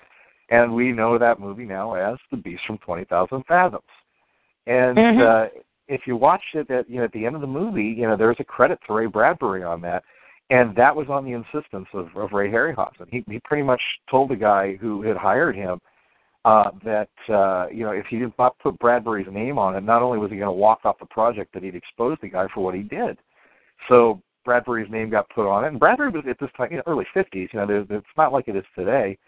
And 0.49 0.75
we 0.75 0.91
know 0.91 1.17
that 1.17 1.39
movie 1.39 1.65
now 1.65 1.95
as 1.95 2.19
The 2.33 2.37
Beast 2.37 2.63
from 2.67 2.79
20,000 2.79 3.45
Fathoms. 3.47 3.85
And 4.67 4.99
Mhm. 4.99 5.21
uh, 5.21 5.49
if 5.91 6.03
you 6.07 6.17
watch 6.17 6.43
it 6.55 6.71
at, 6.71 6.89
you 6.89 6.99
know, 6.99 7.05
at 7.05 7.13
the 7.13 7.27
end 7.27 7.35
of 7.35 7.41
the 7.41 7.47
movie, 7.47 7.83
you 7.85 8.07
know, 8.07 8.17
there's 8.17 8.37
a 8.39 8.45
credit 8.45 8.79
to 8.87 8.95
Ray 8.95 9.07
Bradbury 9.07 9.65
on 9.65 9.81
that. 9.83 10.05
And 10.49 10.75
that 10.77 10.95
was 10.95 11.09
on 11.09 11.25
the 11.25 11.33
insistence 11.33 11.87
of, 11.93 12.09
of 12.17 12.33
Ray 12.33 12.51
Harryhausen. 12.51 13.09
He, 13.09 13.25
he 13.29 13.41
pretty 13.45 13.63
much 13.63 13.81
told 14.11 14.31
the 14.31 14.37
guy 14.37 14.77
who 14.77 15.03
had 15.03 15.17
hired 15.17 15.55
him 15.57 15.81
uh, 16.45 16.71
that 16.85 17.11
uh, 17.29 17.67
you 17.71 17.85
know 17.85 17.93
if 17.93 18.07
he 18.07 18.19
did 18.19 18.33
not 18.39 18.59
put 18.59 18.79
Bradbury's 18.79 19.27
name 19.31 19.59
on 19.59 19.77
it, 19.77 19.83
not 19.83 20.03
only 20.03 20.19
was 20.19 20.31
he 20.31 20.39
going 20.39 20.49
to 20.49 20.53
walk 20.53 20.81
off 20.85 20.99
the 20.99 21.07
project, 21.07 21.51
but 21.53 21.63
he'd 21.63 21.75
expose 21.75 22.17
the 22.23 22.29
guy 22.29 22.47
for 22.55 22.65
what 22.65 22.75
he 22.75 22.83
did. 22.83 23.19
So 23.89 24.23
Bradbury's 24.45 24.91
name 24.91 25.11
got 25.11 25.29
put 25.31 25.49
on 25.49 25.65
it, 25.65 25.69
and 25.69 25.79
Bradbury 25.79 26.11
was 26.11 26.25
at 26.29 26.41
this 26.41 26.51
time, 26.57 26.69
you 26.71 26.79
know, 26.79 26.83
early 26.87 27.07
'50s. 27.15 27.49
You 27.53 27.61
know, 27.61 27.87
it's 27.91 28.07
not 28.17 28.33
like 28.33 28.49
it 28.49 28.57
is 28.57 28.65
today, 28.75 29.19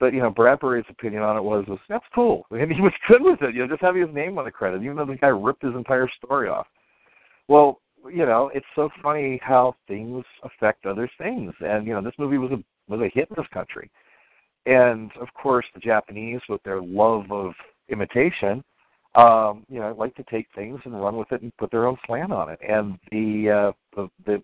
but 0.00 0.12
you 0.12 0.20
know, 0.20 0.30
Bradbury's 0.30 0.84
opinion 0.88 1.22
on 1.22 1.36
it 1.36 1.42
was, 1.42 1.64
was 1.68 1.78
that's 1.88 2.04
cool, 2.14 2.46
and 2.50 2.72
he 2.72 2.80
was 2.80 2.92
good 3.08 3.22
with 3.22 3.42
it. 3.42 3.54
You 3.54 3.62
know, 3.62 3.68
just 3.68 3.82
having 3.82 4.06
his 4.06 4.14
name 4.14 4.38
on 4.38 4.44
the 4.44 4.50
credit, 4.50 4.82
even 4.82 4.96
though 4.96 5.06
the 5.06 5.16
guy 5.16 5.28
ripped 5.28 5.64
his 5.64 5.74
entire 5.74 6.08
story 6.22 6.48
off. 6.48 6.66
Well, 7.48 7.80
you 8.10 8.26
know, 8.26 8.50
it's 8.54 8.66
so 8.74 8.88
funny 9.02 9.40
how 9.42 9.74
things 9.86 10.24
affect 10.44 10.86
other 10.86 11.10
things, 11.18 11.52
and 11.60 11.86
you 11.86 11.94
know, 11.94 12.02
this 12.02 12.14
movie 12.18 12.38
was 12.38 12.52
a 12.52 12.62
was 12.90 13.00
a 13.00 13.10
hit 13.14 13.28
in 13.28 13.36
this 13.36 13.46
country 13.52 13.90
and 14.68 15.10
of 15.20 15.28
course 15.34 15.64
the 15.74 15.80
Japanese 15.80 16.40
with 16.48 16.62
their 16.62 16.82
love 16.82 17.30
of 17.32 17.52
imitation, 17.88 18.62
um, 19.14 19.64
you 19.68 19.80
know, 19.80 19.94
like 19.98 20.14
to 20.16 20.24
take 20.24 20.46
things 20.54 20.78
and 20.84 21.00
run 21.00 21.16
with 21.16 21.32
it 21.32 21.42
and 21.42 21.56
put 21.56 21.70
their 21.70 21.86
own 21.86 21.96
slant 22.06 22.32
on 22.32 22.50
it. 22.50 22.58
And 22.66 22.98
the 23.10 23.72
uh, 23.72 23.72
the, 23.96 24.10
the 24.26 24.42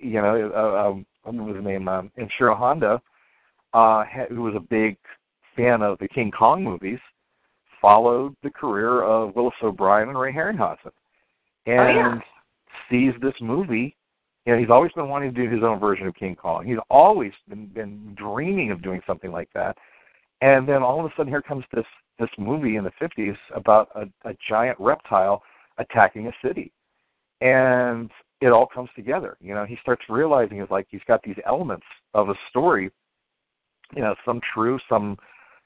you 0.00 0.22
know, 0.22 0.52
uh, 0.54 0.88
um, 0.88 1.06
what 1.24 1.46
was 1.46 1.56
his 1.56 1.64
name? 1.64 1.88
Um, 1.88 2.12
Inshiro 2.16 2.56
Honda, 2.56 3.02
uh, 3.78 4.04
who 4.28 4.42
was 4.42 4.54
a 4.56 4.60
big 4.60 4.96
fan 5.56 5.82
of 5.82 5.98
the 5.98 6.08
King 6.08 6.30
Kong 6.30 6.62
movies, 6.62 6.98
followed 7.80 8.34
the 8.42 8.50
career 8.50 9.02
of 9.02 9.34
Willis 9.36 9.54
O'Brien 9.62 10.08
and 10.08 10.18
Ray 10.18 10.32
Harryhausen, 10.32 10.92
and 11.66 11.96
yeah. 11.96 12.20
sees 12.90 13.12
this 13.20 13.34
movie 13.40 13.94
you 14.48 14.54
know, 14.54 14.60
he's 14.60 14.70
always 14.70 14.92
been 14.92 15.10
wanting 15.10 15.34
to 15.34 15.44
do 15.44 15.54
his 15.54 15.62
own 15.62 15.78
version 15.78 16.06
of 16.06 16.14
King 16.14 16.34
Kong. 16.34 16.64
He's 16.64 16.78
always 16.88 17.32
been 17.50 17.66
been 17.66 18.16
dreaming 18.16 18.70
of 18.70 18.80
doing 18.80 19.02
something 19.06 19.30
like 19.30 19.50
that. 19.52 19.76
And 20.40 20.66
then 20.66 20.82
all 20.82 20.98
of 20.98 21.04
a 21.04 21.10
sudden, 21.14 21.30
here 21.30 21.42
comes 21.42 21.64
this 21.70 21.84
this 22.18 22.30
movie 22.38 22.76
in 22.76 22.84
the 22.84 22.92
'50s 22.98 23.36
about 23.54 23.90
a, 23.94 24.06
a 24.26 24.34
giant 24.48 24.80
reptile 24.80 25.42
attacking 25.76 26.28
a 26.28 26.32
city, 26.42 26.72
and 27.42 28.10
it 28.40 28.46
all 28.46 28.66
comes 28.66 28.88
together. 28.96 29.36
You 29.42 29.54
know, 29.54 29.66
he 29.66 29.76
starts 29.82 30.00
realizing 30.08 30.60
it's 30.60 30.70
like 30.70 30.86
he's 30.88 31.04
got 31.06 31.22
these 31.22 31.36
elements 31.44 31.84
of 32.14 32.30
a 32.30 32.34
story. 32.48 32.90
You 33.94 34.02
know, 34.02 34.14
some 34.24 34.40
true, 34.54 34.78
some 34.88 35.16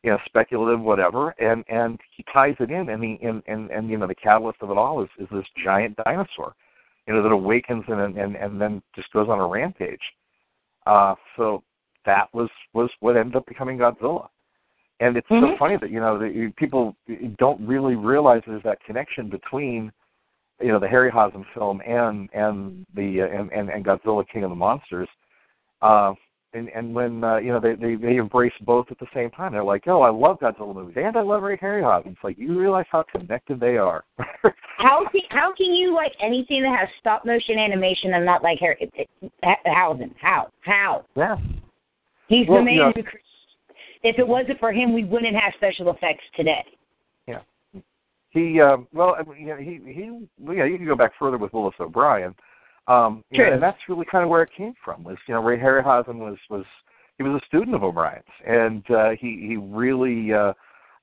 you 0.03 0.11
know 0.11 0.19
speculative, 0.27 0.81
whatever, 0.81 1.31
and 1.39 1.65
and 1.69 2.01
he 2.17 2.25
ties 2.33 2.57
it 2.61 2.71
in, 2.71 2.89
and 2.89 3.03
he 3.03 3.19
and 3.23 3.43
and, 3.47 3.71
and 3.71 3.91
you 3.91 3.99
know 3.99 4.07
the 4.07 4.15
catalyst 4.15 4.59
of 4.63 4.71
it 4.71 4.77
all 4.77 5.03
is 5.03 5.09
is 5.19 5.29
this 5.31 5.47
giant 5.65 5.97
dinosaur 6.05 6.55
you 7.07 7.15
know, 7.15 7.23
that 7.23 7.33
awakens 7.33 7.85
and 7.89 8.17
and 8.17 8.37
and 8.37 8.61
then 8.61 8.83
just 8.95 9.13
goes 9.13 9.29
on 9.29 9.41
a 9.41 9.47
rampage. 9.47 10.01
Uh, 10.87 11.15
so 11.37 11.63
that 12.07 12.33
was 12.33 12.49
was 12.75 12.91
what 13.01 13.17
ended 13.17 13.37
up 13.37 13.47
becoming 13.47 13.79
Godzilla. 13.79 14.29
And 15.01 15.17
it's 15.17 15.29
so 15.29 15.35
Mhm. 15.35 15.59
funny 15.59 15.77
that 15.79 15.91
you 15.91 16.01
know 16.01 16.19
that 16.19 16.35
you, 16.35 16.53
people 16.53 16.97
don't 17.39 17.67
really 17.67 17.97
realize 17.97 18.43
there's 18.47 18.63
that 18.63 18.83
connection 18.85 19.29
between 19.29 19.93
you 20.61 20.69
know 20.69 20.79
the 20.79 20.87
Harryhausen 20.87 21.45
film 21.55 21.81
and 21.85 22.29
and 22.33 22.87
the 22.95 23.23
uh, 23.23 23.27
and, 23.27 23.53
and 23.53 23.69
and 23.69 23.85
Godzilla 23.85 24.27
King 24.29 24.45
of 24.45 24.51
the 24.51 24.57
Monsters. 24.57 25.09
Uh, 25.81 26.15
and 26.55 26.69
and 26.69 26.95
when 26.95 27.25
uh, 27.25 27.37
you 27.37 27.53
know 27.53 27.61
they, 27.61 27.75
they 27.75 27.95
they 27.95 28.17
embrace 28.17 28.53
both 28.63 28.87
at 28.91 28.99
the 28.99 29.07
same 29.15 29.31
time, 29.31 29.53
they're 29.53 29.65
like, 29.65 29.85
"Oh, 29.87 30.03
I 30.03 30.11
love 30.11 30.39
Godzilla 30.41 30.75
movies 30.75 30.97
and 30.99 31.17
I 31.17 31.23
love 31.23 31.43
Ray 31.43 31.57
Harryhausen." 31.57 32.09
It's 32.13 32.25
like 32.25 32.39
you 32.39 32.59
realize 32.59 32.87
how 32.91 33.05
connected 33.11 33.61
they 33.61 33.77
are. 33.77 34.05
How 34.79 35.07
can 35.13 35.21
how 35.31 35.53
can 35.55 35.73
you 35.73 35.95
like 35.95 36.11
anything 36.21 36.63
that 36.63 36.77
has 36.77 36.89
stop 36.99 37.25
motion 37.25 37.57
animation 37.57 38.15
and 38.15 38.25
not 38.25 38.43
like 38.43 38.59
Harry 38.59 38.91
Hausen? 39.65 40.13
How 40.21 40.49
how? 40.63 41.05
yeah. 41.15 41.37
He's 42.27 42.49
Well, 42.49 42.59
the 42.59 42.65
man 42.65 42.75
you 42.75 42.81
know- 42.81 42.93
who. 42.97 43.03
If 44.03 44.19
it 44.19 44.27
wasn't 44.27 44.59
for 44.59 44.73
him, 44.73 44.93
we 44.93 45.05
wouldn't 45.05 45.37
have 45.37 45.53
special 45.57 45.89
effects 45.91 46.25
today. 46.35 46.65
Yeah. 47.29 47.43
he 48.31 48.61
um, 48.61 48.89
well, 48.93 49.15
I 49.17 49.23
mean, 49.23 49.41
you 49.43 49.47
know, 49.47 49.57
he 49.57 49.79
he 49.87 50.55
yeah, 50.57 50.65
you 50.65 50.79
can 50.79 50.87
go 50.87 50.97
back 50.97 51.13
further 51.17 51.39
with 51.39 51.53
Willis 51.53 51.77
O'Brien. 51.79 52.35
Um, 52.89 53.23
you 53.31 53.45
know, 53.45 53.53
and 53.53 53.63
that's 53.63 53.79
really 53.89 54.07
kind 54.11 54.25
of 54.25 54.31
where 54.31 54.43
it 54.43 54.51
came 54.57 54.75
from. 54.85 55.05
Was 55.05 55.17
you 55.29 55.35
know 55.35 55.43
Ray 55.43 55.59
Harryhausen 55.59 56.17
was 56.17 56.37
was 56.51 56.65
he 57.19 57.23
was 57.23 57.41
a 57.41 57.47
student 57.47 57.77
of 57.77 57.85
O'Brien's, 57.85 58.25
and 58.47 58.83
uh, 58.91 59.11
he 59.11 59.47
he 59.47 59.57
really 59.57 60.33
uh, 60.33 60.53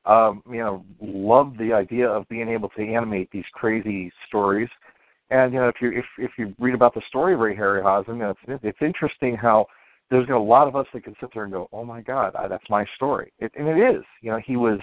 um, 0.06 0.44
you 0.50 0.58
know 0.58 0.84
loved 1.02 1.58
the 1.58 1.72
idea 1.72 2.08
of 2.08 2.28
being 2.28 2.50
able 2.50 2.70
to 2.70 2.82
animate 2.86 3.30
these 3.32 3.46
crazy 3.54 4.12
stories. 4.28 4.70
And 5.30 5.54
you 5.54 5.60
know, 5.60 5.68
if 5.70 5.76
you 5.82 5.92
if 5.92 6.06
if 6.18 6.32
you 6.38 6.54
read 6.60 6.74
about 6.74 6.94
the 6.94 7.02
story 7.08 7.34
of 7.34 7.39
Ray 7.39 7.56
Harryhausen, 7.56 8.08
you 8.10 8.15
know, 8.15 8.36
it's 8.48 8.63
it's 8.63 8.82
interesting 8.82 9.36
how 9.36 9.68
there's 10.10 10.28
a 10.30 10.34
lot 10.36 10.68
of 10.68 10.76
us 10.76 10.88
that 10.94 11.04
can 11.04 11.15
sit 11.22 11.30
there 11.34 11.44
and 11.44 11.54
go, 11.54 11.70
"Oh 11.72 11.86
my 11.86 12.02
God, 12.02 12.36
I, 12.36 12.48
that's 12.48 12.70
my 12.70 12.86
story," 12.96 13.32
it, 13.39 13.52
and 13.58 13.68
it 13.68 13.78
is. 13.78 14.04
You 14.22 14.32
know, 14.32 14.39
he 14.46 14.58
was 14.58 14.80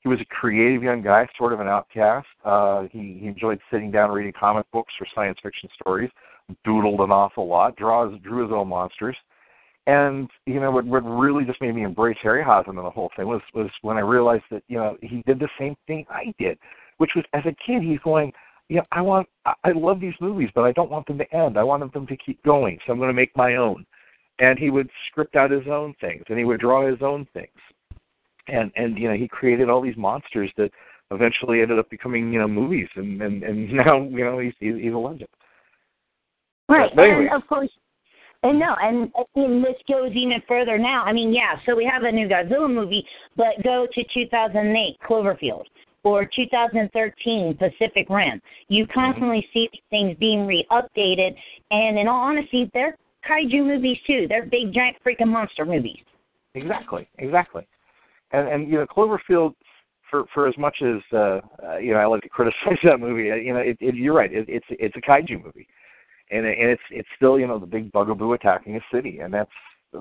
he 0.00 0.08
was 0.08 0.20
a 0.20 0.24
creative 0.26 0.82
young 0.82 1.02
guy, 1.02 1.26
sort 1.38 1.52
of 1.52 1.60
an 1.60 1.68
outcast. 1.68 2.26
Uh, 2.44 2.84
he 2.92 3.18
he 3.20 3.26
enjoyed 3.26 3.60
sitting 3.70 3.90
down 3.90 4.10
reading 4.10 4.32
comic 4.38 4.66
books 4.72 4.92
or 5.00 5.06
science 5.14 5.38
fiction 5.42 5.68
stories, 5.80 6.10
doodled 6.66 7.00
an 7.00 7.10
awful 7.10 7.48
lot, 7.48 7.76
draws 7.76 8.18
drew 8.22 8.42
his 8.42 8.52
own 8.52 8.68
monsters. 8.68 9.16
And 9.88 10.28
you 10.46 10.58
know 10.58 10.72
what? 10.72 10.84
What 10.84 11.04
really 11.04 11.44
just 11.44 11.60
made 11.60 11.74
me 11.74 11.84
embrace 11.84 12.16
Harryhausen 12.24 12.70
and 12.70 12.78
the 12.78 12.90
whole 12.90 13.10
thing 13.16 13.26
was 13.26 13.42
was 13.54 13.70
when 13.82 13.96
I 13.96 14.00
realized 14.00 14.44
that 14.50 14.64
you 14.66 14.78
know 14.78 14.96
he 15.00 15.22
did 15.26 15.38
the 15.38 15.48
same 15.58 15.76
thing 15.86 16.04
I 16.10 16.34
did, 16.38 16.58
which 16.98 17.12
was 17.14 17.24
as 17.34 17.44
a 17.46 17.54
kid 17.64 17.82
he's 17.82 18.00
going, 18.00 18.32
you 18.68 18.76
know, 18.76 18.84
I 18.90 19.00
want, 19.00 19.28
I 19.44 19.72
love 19.72 20.00
these 20.00 20.14
movies, 20.20 20.50
but 20.54 20.62
I 20.62 20.72
don't 20.72 20.90
want 20.90 21.06
them 21.06 21.18
to 21.18 21.34
end. 21.34 21.56
I 21.56 21.62
want 21.62 21.92
them 21.92 22.06
to 22.06 22.16
keep 22.16 22.42
going, 22.42 22.78
so 22.84 22.92
I'm 22.92 22.98
going 22.98 23.10
to 23.10 23.14
make 23.14 23.36
my 23.36 23.56
own. 23.56 23.86
And 24.40 24.58
he 24.58 24.70
would 24.70 24.90
script 25.08 25.36
out 25.36 25.50
his 25.50 25.66
own 25.70 25.94
things, 26.00 26.24
and 26.28 26.38
he 26.38 26.44
would 26.44 26.60
draw 26.60 26.86
his 26.86 27.00
own 27.00 27.26
things, 27.32 27.48
and 28.48 28.70
and 28.76 28.98
you 28.98 29.08
know 29.08 29.16
he 29.16 29.28
created 29.28 29.70
all 29.70 29.80
these 29.80 29.96
monsters 29.96 30.50
that 30.58 30.70
eventually 31.10 31.62
ended 31.62 31.78
up 31.78 31.88
becoming 31.88 32.32
you 32.32 32.38
know 32.38 32.48
movies, 32.48 32.88
and 32.96 33.22
and 33.22 33.42
and 33.42 33.72
now 33.86 34.02
you 34.02 34.24
know 34.24 34.38
he's, 34.38 34.52
he's 34.58 34.92
a 34.92 34.98
legend. 34.98 35.28
Right, 36.68 36.90
anyway. 36.92 37.28
and 37.30 37.42
of 37.42 37.48
course, 37.48 37.70
and 38.42 38.58
no, 38.58 38.74
and, 38.80 39.10
and 39.34 39.64
this 39.64 39.76
goes 39.88 40.12
even 40.14 40.42
further 40.46 40.78
now. 40.78 41.02
I 41.04 41.12
mean, 41.12 41.32
yeah, 41.32 41.56
so 41.64 41.74
we 41.74 41.84
have 41.84 42.02
a 42.02 42.12
new 42.12 42.28
Godzilla 42.28 42.72
movie, 42.72 43.04
but 43.36 43.62
go 43.64 43.86
to 43.92 44.04
2008 44.14 44.96
Cloverfield 45.08 45.64
or 46.04 46.28
2013 46.36 47.58
Pacific 47.58 48.08
Rim. 48.08 48.40
You 48.68 48.86
constantly 48.86 49.46
see 49.52 49.68
things 49.90 50.16
being 50.20 50.46
re-updated, 50.46 51.34
and 51.70 51.98
in 51.98 52.06
all 52.06 52.20
honesty, 52.20 52.70
they're 52.72 52.96
kaiju 53.28 53.66
movies 53.66 53.98
too. 54.06 54.26
They're 54.28 54.46
big, 54.46 54.72
giant, 54.72 54.96
freaking 55.04 55.28
monster 55.28 55.64
movies. 55.64 55.98
Exactly, 56.54 57.08
exactly. 57.18 57.66
And 58.32 58.48
and 58.48 58.68
you 58.68 58.74
know 58.78 58.86
Cloverfield, 58.86 59.54
for 60.10 60.24
for 60.32 60.46
as 60.46 60.56
much 60.56 60.76
as 60.82 61.02
uh, 61.12 61.40
uh 61.64 61.78
you 61.78 61.92
know 61.92 61.98
I 61.98 62.06
like 62.06 62.22
to 62.22 62.28
criticize 62.36 62.78
that 62.84 63.00
movie, 63.00 63.30
uh, 63.30 63.34
you 63.34 63.52
know 63.52 63.60
it, 63.60 63.76
it, 63.80 63.94
you're 63.94 64.14
right. 64.14 64.32
It, 64.32 64.46
it's 64.48 64.66
it's 64.70 64.94
a 64.96 65.00
kaiju 65.00 65.44
movie, 65.44 65.66
and 66.30 66.44
it, 66.46 66.58
and 66.58 66.70
it's 66.70 66.82
it's 66.90 67.08
still 67.16 67.38
you 67.38 67.46
know 67.46 67.58
the 67.58 67.66
big 67.66 67.92
bugaboo 67.92 68.32
attacking 68.32 68.76
a 68.76 68.80
city, 68.92 69.20
and 69.20 69.32
that's 69.32 69.50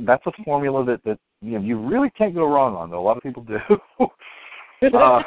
that's 0.01 0.25
a 0.25 0.31
formula 0.43 0.83
that 0.85 1.03
that 1.03 1.19
you 1.41 1.57
know 1.59 1.63
you 1.65 1.79
really 1.79 2.09
can't 2.11 2.35
go 2.35 2.45
wrong 2.45 2.75
on. 2.75 2.89
Though 2.89 2.99
a 2.99 3.05
lot 3.05 3.17
of 3.17 3.23
people 3.23 3.43
do. 3.43 3.57
uh, 4.97 5.21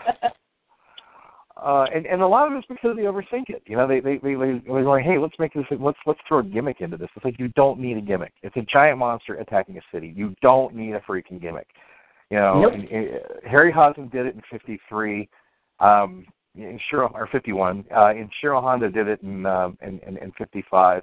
uh, 1.63 1.87
and 1.93 2.07
and 2.07 2.23
a 2.23 2.27
lot 2.27 2.51
of 2.51 2.57
it's 2.57 2.67
because 2.69 2.97
they 2.97 3.03
overthink 3.03 3.49
it. 3.49 3.63
You 3.67 3.77
know, 3.77 3.87
they 3.89 4.01
they 4.01 4.19
they 4.19 4.35
they- 4.35 4.63
they're 4.67 4.85
going, 4.85 5.05
hey, 5.05 5.19
let's 5.19 5.39
make 5.39 5.53
this, 5.55 5.65
let's 5.81 5.99
let's 6.07 6.21
throw 6.29 6.39
a 6.39 6.45
gimmick 6.45 6.81
into 6.81 6.97
this. 6.97 7.09
It's 7.17 7.25
like 7.25 7.39
you 7.39 7.49
don't 7.49 7.81
need 7.81 7.97
a 7.97 8.01
gimmick. 8.01 8.33
It's 8.43 8.57
a 8.57 8.63
giant 8.63 8.99
monster 8.99 9.35
attacking 9.35 9.77
a 9.77 9.81
city. 9.93 10.13
You 10.15 10.35
don't 10.41 10.75
need 10.75 10.93
a 10.95 11.01
freaking 11.01 11.41
gimmick. 11.41 11.69
You 12.31 12.39
know, 12.39 12.61
Nope. 12.61 12.75
and, 12.75 12.85
and, 12.91 13.09
Harryhausen 13.51 14.11
did 14.13 14.27
it 14.27 14.35
in 14.35 14.43
'53, 14.51 15.29
um, 15.81 16.27
Shiro 16.91 17.11
or 17.15 17.29
'51. 17.31 17.85
Uh, 17.95 18.07
and 18.07 18.31
Shiro 18.41 18.61
Honda 18.61 18.91
did 18.91 19.09
it 19.09 19.23
in 19.23 19.47
um, 19.47 19.79
in, 19.83 20.01
in, 20.07 20.17
in 20.19 20.33
'55. 20.39 21.03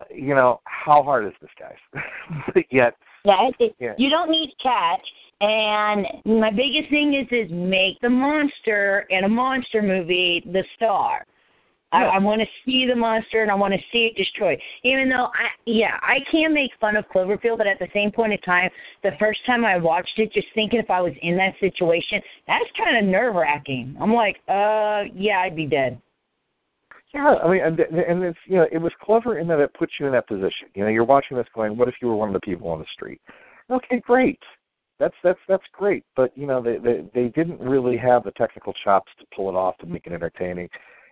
Uh, 0.00 0.04
you 0.14 0.34
know, 0.34 0.60
how 0.64 1.02
hard 1.02 1.26
is 1.26 1.32
this, 1.40 1.50
guys? 1.58 2.02
but 2.54 2.64
yet, 2.70 2.96
Yeah, 3.24 3.50
it, 3.58 3.76
Yeah. 3.78 3.94
you 3.98 4.10
don't 4.10 4.30
need 4.30 4.52
catch. 4.62 5.06
And 5.40 6.06
my 6.24 6.50
biggest 6.50 6.90
thing 6.90 7.14
is 7.14 7.28
is 7.30 7.50
make 7.52 8.00
the 8.00 8.10
monster 8.10 9.06
in 9.10 9.24
a 9.24 9.28
monster 9.28 9.82
movie 9.82 10.42
the 10.44 10.64
star. 10.74 11.24
I. 11.92 12.04
I 12.04 12.18
want 12.18 12.40
to 12.40 12.46
see 12.64 12.86
the 12.86 12.94
monster 12.94 13.42
and 13.42 13.50
I 13.50 13.54
want 13.54 13.74
to 13.74 13.80
see 13.92 14.10
it 14.12 14.16
destroyed. 14.16 14.58
Even 14.84 15.08
though 15.08 15.26
I, 15.26 15.48
yeah, 15.66 15.98
I 16.02 16.18
can 16.30 16.52
make 16.52 16.70
fun 16.80 16.96
of 16.96 17.04
Cloverfield, 17.14 17.58
but 17.58 17.66
at 17.66 17.78
the 17.78 17.88
same 17.94 18.10
point 18.10 18.32
in 18.32 18.38
time, 18.40 18.70
the 19.02 19.12
first 19.18 19.40
time 19.46 19.64
I 19.64 19.76
watched 19.78 20.18
it, 20.18 20.32
just 20.32 20.48
thinking 20.54 20.80
if 20.80 20.90
I 20.90 21.00
was 21.00 21.12
in 21.22 21.36
that 21.36 21.54
situation, 21.60 22.20
that's 22.46 22.64
kind 22.76 22.98
of 22.98 23.10
nerve 23.10 23.34
wracking. 23.34 23.96
I'm 24.00 24.12
like, 24.12 24.36
uh, 24.48 25.04
yeah, 25.14 25.40
I'd 25.40 25.56
be 25.56 25.66
dead. 25.66 26.00
Yeah, 27.14 27.36
I 27.42 27.48
mean, 27.50 27.62
and, 27.62 27.80
and 27.80 28.22
it's 28.22 28.38
you 28.46 28.56
know, 28.56 28.66
it 28.70 28.78
was 28.78 28.92
clever 29.00 29.38
in 29.38 29.48
that 29.48 29.60
it 29.60 29.72
puts 29.74 29.92
you 29.98 30.06
in 30.06 30.12
that 30.12 30.28
position. 30.28 30.68
You 30.74 30.84
know, 30.84 30.90
you're 30.90 31.04
watching 31.04 31.38
this 31.38 31.46
going, 31.54 31.76
what 31.76 31.88
if 31.88 31.94
you 32.02 32.08
were 32.08 32.16
one 32.16 32.28
of 32.28 32.34
the 32.34 32.40
people 32.40 32.68
on 32.68 32.80
the 32.80 32.86
street? 32.92 33.20
Okay, 33.70 34.00
great. 34.00 34.38
That's 34.98 35.14
that's 35.22 35.38
that's 35.48 35.62
great, 35.72 36.04
but 36.16 36.36
you 36.36 36.46
know, 36.46 36.60
they 36.60 36.76
they 36.78 37.08
they 37.14 37.28
didn't 37.28 37.60
really 37.60 37.96
have 37.96 38.24
the 38.24 38.32
technical 38.32 38.74
chops 38.84 39.10
to 39.20 39.26
pull 39.34 39.48
it 39.48 39.54
off 39.54 39.78
to 39.78 39.86
make 39.86 40.06
it 40.06 40.12
entertaining. 40.12 40.68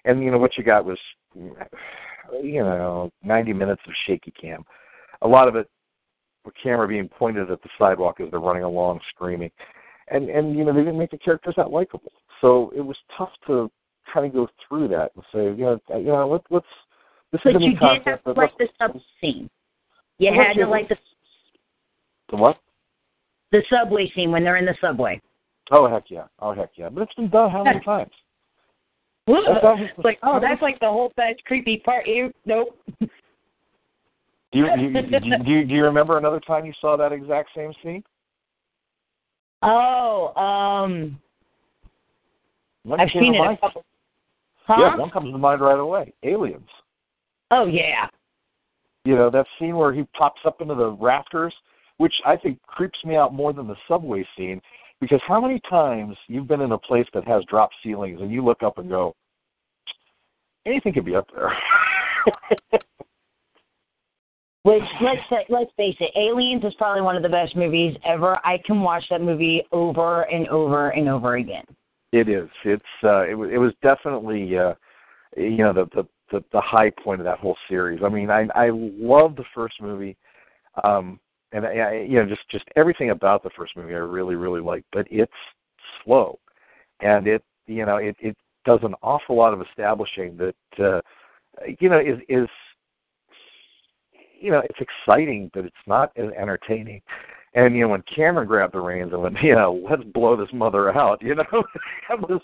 And 0.06 0.22
you 0.22 0.30
know 0.30 0.38
what 0.38 0.56
you 0.56 0.64
got 0.64 0.84
was, 0.84 0.98
you 1.34 2.62
know, 2.62 3.10
90 3.22 3.52
minutes 3.52 3.82
of 3.86 3.92
shaky 4.06 4.32
cam. 4.40 4.64
A 5.22 5.28
lot 5.28 5.48
of 5.48 5.56
it, 5.56 5.68
with 6.44 6.54
camera 6.62 6.86
being 6.86 7.08
pointed 7.08 7.50
at 7.50 7.60
the 7.62 7.68
sidewalk 7.78 8.20
as 8.20 8.30
they're 8.30 8.40
running 8.40 8.62
along, 8.62 9.00
screaming, 9.14 9.50
and 10.08 10.30
and 10.30 10.56
you 10.56 10.64
know 10.64 10.72
they 10.72 10.80
didn't 10.80 10.98
make 10.98 11.10
the 11.10 11.18
characters 11.18 11.54
that 11.56 11.70
likable. 11.72 12.12
So 12.40 12.72
it 12.76 12.80
was 12.80 12.96
tough 13.18 13.32
to 13.48 13.70
kind 14.12 14.24
of 14.26 14.32
go 14.32 14.48
through 14.68 14.88
that 14.88 15.10
and 15.16 15.24
say, 15.34 15.44
you 15.46 15.64
know, 15.64 15.80
you 15.90 16.04
know, 16.06 16.28
let, 16.28 16.42
let's. 16.50 16.66
This 17.32 17.40
But 17.42 17.56
is 17.56 17.62
you 17.62 17.70
did 17.70 17.80
concept. 17.80 18.06
have 18.06 18.24
to 18.24 18.32
like 18.40 18.56
the 18.58 18.68
sub 18.78 18.96
scene. 19.20 19.50
You 20.18 20.32
had 20.32 20.52
to 20.54 20.66
like 20.68 20.88
the 20.88 20.96
the 22.30 22.36
what? 22.36 22.58
the 23.52 23.62
subway 23.70 24.10
scene 24.14 24.30
when 24.30 24.44
they're 24.44 24.56
in 24.56 24.64
the 24.66 24.76
subway. 24.80 25.20
Oh 25.72 25.88
heck 25.88 26.04
yeah! 26.08 26.26
Oh 26.38 26.54
heck 26.54 26.70
yeah! 26.76 26.88
But 26.88 27.02
it's 27.02 27.14
been 27.14 27.28
done 27.28 27.50
how 27.50 27.64
many 27.64 27.80
times? 27.84 28.12
That's 29.26 29.38
It's 29.96 30.04
like, 30.04 30.18
oh, 30.22 30.38
that's 30.40 30.62
like 30.62 30.78
the 30.80 30.86
whole 30.86 31.12
best 31.16 31.44
creepy 31.44 31.78
part. 31.78 32.06
You 32.06 32.32
nope. 32.44 32.78
Do 34.52 34.60
you, 34.60 34.66
do, 34.76 34.82
you, 34.82 35.44
do 35.44 35.50
you 35.50 35.64
do 35.64 35.74
you 35.74 35.84
remember 35.84 36.16
another 36.16 36.40
time 36.40 36.64
you 36.64 36.72
saw 36.80 36.96
that 36.96 37.12
exact 37.12 37.50
same 37.54 37.72
scene? 37.82 38.02
Oh, 39.62 40.32
um, 40.36 41.18
One 42.84 43.00
I've 43.00 43.08
seen 43.12 43.34
it 43.34 43.40
a 43.40 43.56
couple. 43.60 43.84
Huh? 44.66 44.76
Yeah, 44.78 44.96
one 44.96 45.10
comes 45.10 45.32
to 45.32 45.38
mind 45.38 45.60
right 45.60 45.78
away. 45.78 46.12
Aliens. 46.22 46.68
Oh 47.50 47.66
yeah. 47.66 48.06
You 49.04 49.16
know 49.16 49.30
that 49.30 49.46
scene 49.58 49.76
where 49.76 49.92
he 49.92 50.04
pops 50.16 50.40
up 50.44 50.60
into 50.60 50.74
the 50.74 50.90
rafters, 50.90 51.54
which 51.98 52.14
I 52.24 52.36
think 52.36 52.62
creeps 52.62 52.98
me 53.04 53.16
out 53.16 53.34
more 53.34 53.52
than 53.52 53.66
the 53.66 53.76
subway 53.88 54.26
scene, 54.36 54.60
because 55.00 55.20
how 55.26 55.40
many 55.40 55.60
times 55.68 56.16
you've 56.28 56.48
been 56.48 56.60
in 56.60 56.72
a 56.72 56.78
place 56.78 57.06
that 57.14 57.26
has 57.26 57.44
drop 57.48 57.70
ceilings 57.82 58.20
and 58.20 58.30
you 58.30 58.44
look 58.44 58.62
up 58.62 58.78
and 58.78 58.88
go, 58.88 59.14
anything 60.66 60.92
could 60.92 61.04
be 61.04 61.16
up 61.16 61.28
there. 61.34 61.56
Which 64.62 64.82
let's 65.00 65.20
say, 65.30 65.46
let's 65.48 65.70
face 65.76 65.94
it, 66.00 66.10
Aliens 66.18 66.64
is 66.64 66.74
probably 66.76 67.02
one 67.02 67.14
of 67.14 67.22
the 67.22 67.28
best 67.28 67.54
movies 67.54 67.96
ever. 68.04 68.36
I 68.44 68.58
can 68.66 68.80
watch 68.80 69.04
that 69.10 69.20
movie 69.20 69.62
over 69.70 70.22
and 70.22 70.48
over 70.48 70.90
and 70.90 71.08
over 71.08 71.36
again. 71.36 71.64
It 72.10 72.28
is. 72.28 72.48
It's. 72.64 72.82
Uh, 73.04 73.28
it 73.28 73.34
was. 73.34 73.50
It 73.52 73.58
was 73.58 73.72
definitely. 73.80 74.58
Uh, 74.58 74.74
you 75.36 75.58
know, 75.58 75.72
the, 75.72 75.84
the 75.94 76.04
the 76.32 76.44
the 76.52 76.60
high 76.60 76.90
point 76.90 77.20
of 77.20 77.24
that 77.26 77.38
whole 77.38 77.56
series. 77.68 78.00
I 78.04 78.08
mean, 78.08 78.28
I 78.28 78.48
I 78.56 78.70
love 78.72 79.36
the 79.36 79.44
first 79.54 79.80
movie, 79.80 80.16
um, 80.82 81.20
and 81.56 81.66
I, 81.66 82.04
you 82.06 82.18
know 82.22 82.26
just 82.26 82.48
just 82.50 82.64
everything 82.76 83.10
about 83.10 83.42
the 83.42 83.50
first 83.56 83.76
movie 83.76 83.94
I 83.94 83.98
really 83.98 84.34
really 84.34 84.60
liked, 84.60 84.86
But 84.92 85.06
it's 85.10 85.32
slow, 86.04 86.38
and 87.00 87.26
it 87.26 87.42
you 87.66 87.86
know 87.86 87.96
it 87.96 88.16
it 88.20 88.36
does 88.64 88.80
an 88.82 88.94
awful 89.02 89.36
lot 89.36 89.54
of 89.54 89.62
establishing 89.62 90.36
that 90.36 90.84
uh, 90.84 91.00
you 91.80 91.88
know 91.88 91.98
is 91.98 92.18
is 92.28 92.48
you 94.38 94.50
know 94.50 94.62
it's 94.68 94.80
exciting, 94.80 95.50
but 95.54 95.64
it's 95.64 95.76
not 95.86 96.12
as 96.16 96.30
entertaining. 96.38 97.00
And 97.54 97.74
you 97.74 97.82
know 97.82 97.88
when 97.88 98.02
Cameron 98.14 98.46
grabbed 98.46 98.74
the 98.74 98.80
reins 98.80 99.12
and 99.12 99.22
went, 99.22 99.36
you 99.42 99.54
know, 99.54 99.82
let's 99.88 100.04
blow 100.04 100.36
this 100.36 100.52
mother 100.52 100.94
out, 100.96 101.22
you 101.22 101.34
know, 101.34 101.64
that 102.08 102.20
was 102.20 102.42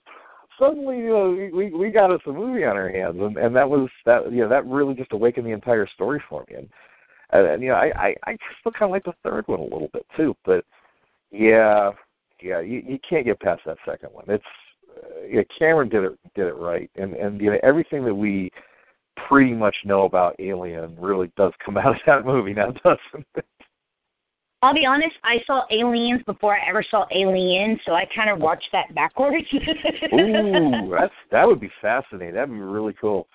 suddenly 0.58 0.98
you 0.98 1.10
know 1.10 1.50
we 1.52 1.70
we 1.70 1.90
got 1.90 2.10
us 2.10 2.20
a 2.26 2.32
movie 2.32 2.64
on 2.64 2.76
our 2.76 2.88
hands, 2.88 3.16
and 3.20 3.36
and 3.36 3.54
that 3.54 3.68
was 3.68 3.90
that 4.06 4.32
you 4.32 4.40
know 4.40 4.48
that 4.48 4.66
really 4.66 4.94
just 4.94 5.12
awakened 5.12 5.46
the 5.46 5.52
entire 5.52 5.86
story 5.86 6.22
for 6.28 6.46
me. 6.48 6.56
And 6.56 6.68
and, 7.32 7.46
and 7.46 7.62
you 7.62 7.68
know 7.70 7.74
I 7.74 7.92
I 7.96 8.14
I 8.26 8.38
still 8.60 8.72
kind 8.72 8.84
of 8.84 8.90
like 8.90 9.04
the 9.04 9.14
third 9.22 9.46
one 9.48 9.60
a 9.60 9.64
little 9.64 9.90
bit 9.92 10.06
too, 10.16 10.36
but 10.44 10.64
yeah 11.30 11.90
yeah 12.40 12.60
you 12.60 12.82
you 12.86 12.98
can't 13.08 13.24
get 13.24 13.40
past 13.40 13.62
that 13.66 13.78
second 13.86 14.10
one. 14.12 14.24
It's 14.28 14.44
uh, 14.90 15.24
yeah 15.28 15.42
Cameron 15.58 15.88
did 15.88 16.04
it 16.04 16.18
did 16.34 16.46
it 16.46 16.56
right, 16.56 16.90
and 16.96 17.14
and 17.14 17.40
you 17.40 17.50
know 17.50 17.58
everything 17.62 18.04
that 18.04 18.14
we 18.14 18.50
pretty 19.28 19.52
much 19.52 19.76
know 19.84 20.04
about 20.04 20.36
Alien 20.38 20.96
really 20.98 21.30
does 21.36 21.52
come 21.64 21.76
out 21.78 21.94
of 21.94 22.00
that 22.06 22.24
movie 22.24 22.54
now, 22.54 22.70
doesn't 22.84 23.26
it? 23.36 23.44
I'll 24.64 24.74
be 24.74 24.86
honest, 24.86 25.16
I 25.24 25.38
saw 25.44 25.64
Aliens 25.72 26.22
before 26.24 26.56
I 26.56 26.68
ever 26.68 26.84
saw 26.88 27.04
Alien, 27.12 27.80
so 27.84 27.94
I 27.94 28.04
kind 28.14 28.30
of 28.30 28.38
watched 28.38 28.68
that 28.70 28.94
backwards. 28.94 29.44
Ooh, 30.14 30.94
that's 30.96 31.12
that 31.32 31.44
would 31.46 31.58
be 31.58 31.70
fascinating. 31.80 32.34
That'd 32.34 32.50
be 32.54 32.60
really 32.60 32.94
cool. 33.00 33.26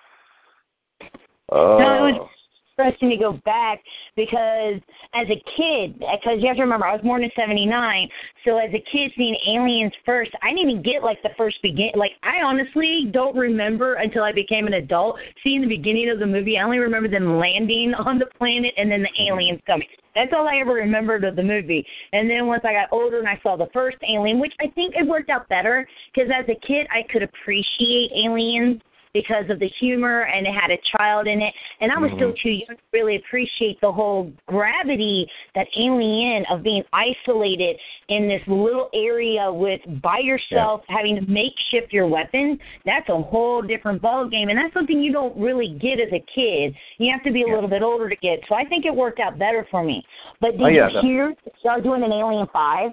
Oh. 1.50 1.78
No, 1.78 2.06
it 2.06 2.12
was 2.12 2.30
interesting 2.78 3.10
to 3.10 3.16
go 3.16 3.32
back 3.44 3.80
because 4.16 4.80
as 5.14 5.26
a 5.26 5.42
kid, 5.56 5.98
because 5.98 6.38
you 6.38 6.48
have 6.48 6.56
to 6.56 6.62
remember, 6.62 6.86
I 6.86 6.92
was 6.92 7.02
born 7.02 7.24
in 7.24 7.30
'79, 7.36 8.08
so 8.44 8.58
as 8.58 8.70
a 8.70 8.82
kid 8.92 9.12
seeing 9.16 9.36
Aliens 9.48 9.92
first, 10.06 10.30
I 10.42 10.50
didn't 10.50 10.70
even 10.70 10.82
get 10.82 11.02
like 11.02 11.22
the 11.22 11.30
first 11.36 11.60
begin. 11.62 11.90
Like 11.94 12.12
I 12.22 12.42
honestly 12.44 13.10
don't 13.12 13.36
remember 13.36 13.94
until 13.94 14.22
I 14.22 14.32
became 14.32 14.66
an 14.66 14.74
adult 14.74 15.18
seeing 15.42 15.62
the 15.62 15.68
beginning 15.68 16.10
of 16.10 16.18
the 16.18 16.26
movie. 16.26 16.58
I 16.58 16.62
only 16.62 16.78
remember 16.78 17.08
them 17.08 17.38
landing 17.38 17.94
on 17.94 18.18
the 18.18 18.26
planet 18.38 18.74
and 18.76 18.90
then 18.90 19.02
the 19.02 19.26
aliens 19.28 19.60
coming. 19.66 19.88
That's 20.14 20.32
all 20.34 20.48
I 20.48 20.56
ever 20.60 20.72
remembered 20.72 21.22
of 21.22 21.36
the 21.36 21.44
movie. 21.44 21.86
And 22.12 22.28
then 22.28 22.46
once 22.46 22.62
I 22.64 22.72
got 22.72 22.88
older 22.90 23.20
and 23.20 23.28
I 23.28 23.38
saw 23.42 23.56
the 23.56 23.68
first 23.72 23.98
Alien, 24.02 24.40
which 24.40 24.52
I 24.60 24.66
think 24.74 24.94
it 24.96 25.06
worked 25.06 25.30
out 25.30 25.48
better 25.48 25.86
because 26.12 26.28
as 26.34 26.44
a 26.48 26.66
kid 26.66 26.88
I 26.90 27.02
could 27.12 27.22
appreciate 27.22 28.10
aliens 28.24 28.80
because 29.12 29.44
of 29.50 29.58
the 29.58 29.68
humor 29.80 30.22
and 30.22 30.46
it 30.46 30.52
had 30.52 30.70
a 30.70 30.78
child 30.96 31.26
in 31.26 31.40
it. 31.42 31.54
And 31.80 31.90
I 31.92 31.98
was 31.98 32.08
Mm-hmm. 32.08 32.16
still 32.16 32.32
too 32.42 32.50
young 32.50 32.76
to 32.76 32.82
really 32.92 33.16
appreciate 33.16 33.80
the 33.80 33.92
whole 33.92 34.32
gravity 34.46 35.26
that 35.54 35.66
alien 35.76 36.44
of 36.50 36.62
being 36.62 36.82
isolated 36.92 37.76
in 38.08 38.28
this 38.28 38.40
little 38.46 38.88
area 38.94 39.52
with 39.52 39.80
by 40.02 40.18
yourself 40.18 40.82
having 40.88 41.16
to 41.16 41.22
makeshift 41.30 41.92
your 41.92 42.06
weapon. 42.06 42.58
That's 42.84 43.08
a 43.08 43.20
whole 43.20 43.62
different 43.62 44.00
ball 44.00 44.28
game 44.28 44.48
and 44.48 44.58
that's 44.58 44.72
something 44.74 45.00
you 45.00 45.12
don't 45.12 45.36
really 45.36 45.78
get 45.80 46.00
as 46.00 46.12
a 46.12 46.24
kid. 46.34 46.74
You 46.98 47.12
have 47.12 47.22
to 47.24 47.32
be 47.32 47.42
a 47.42 47.46
Yeah. 47.46 47.54
little 47.54 47.68
bit 47.68 47.82
older 47.82 48.08
to 48.08 48.16
get. 48.16 48.40
So 48.48 48.54
I 48.54 48.64
think 48.64 48.86
it 48.86 48.94
worked 48.94 49.20
out 49.20 49.38
better 49.38 49.66
for 49.70 49.82
me. 49.84 50.04
But 50.40 50.52
did 50.52 50.62
Oh, 50.62 50.68
yeah, 50.68 50.88
you 50.88 51.00
hear 51.00 51.34
y'all 51.64 51.80
doing 51.80 52.02
an 52.02 52.12
Alien 52.12 52.46
Five? 52.52 52.92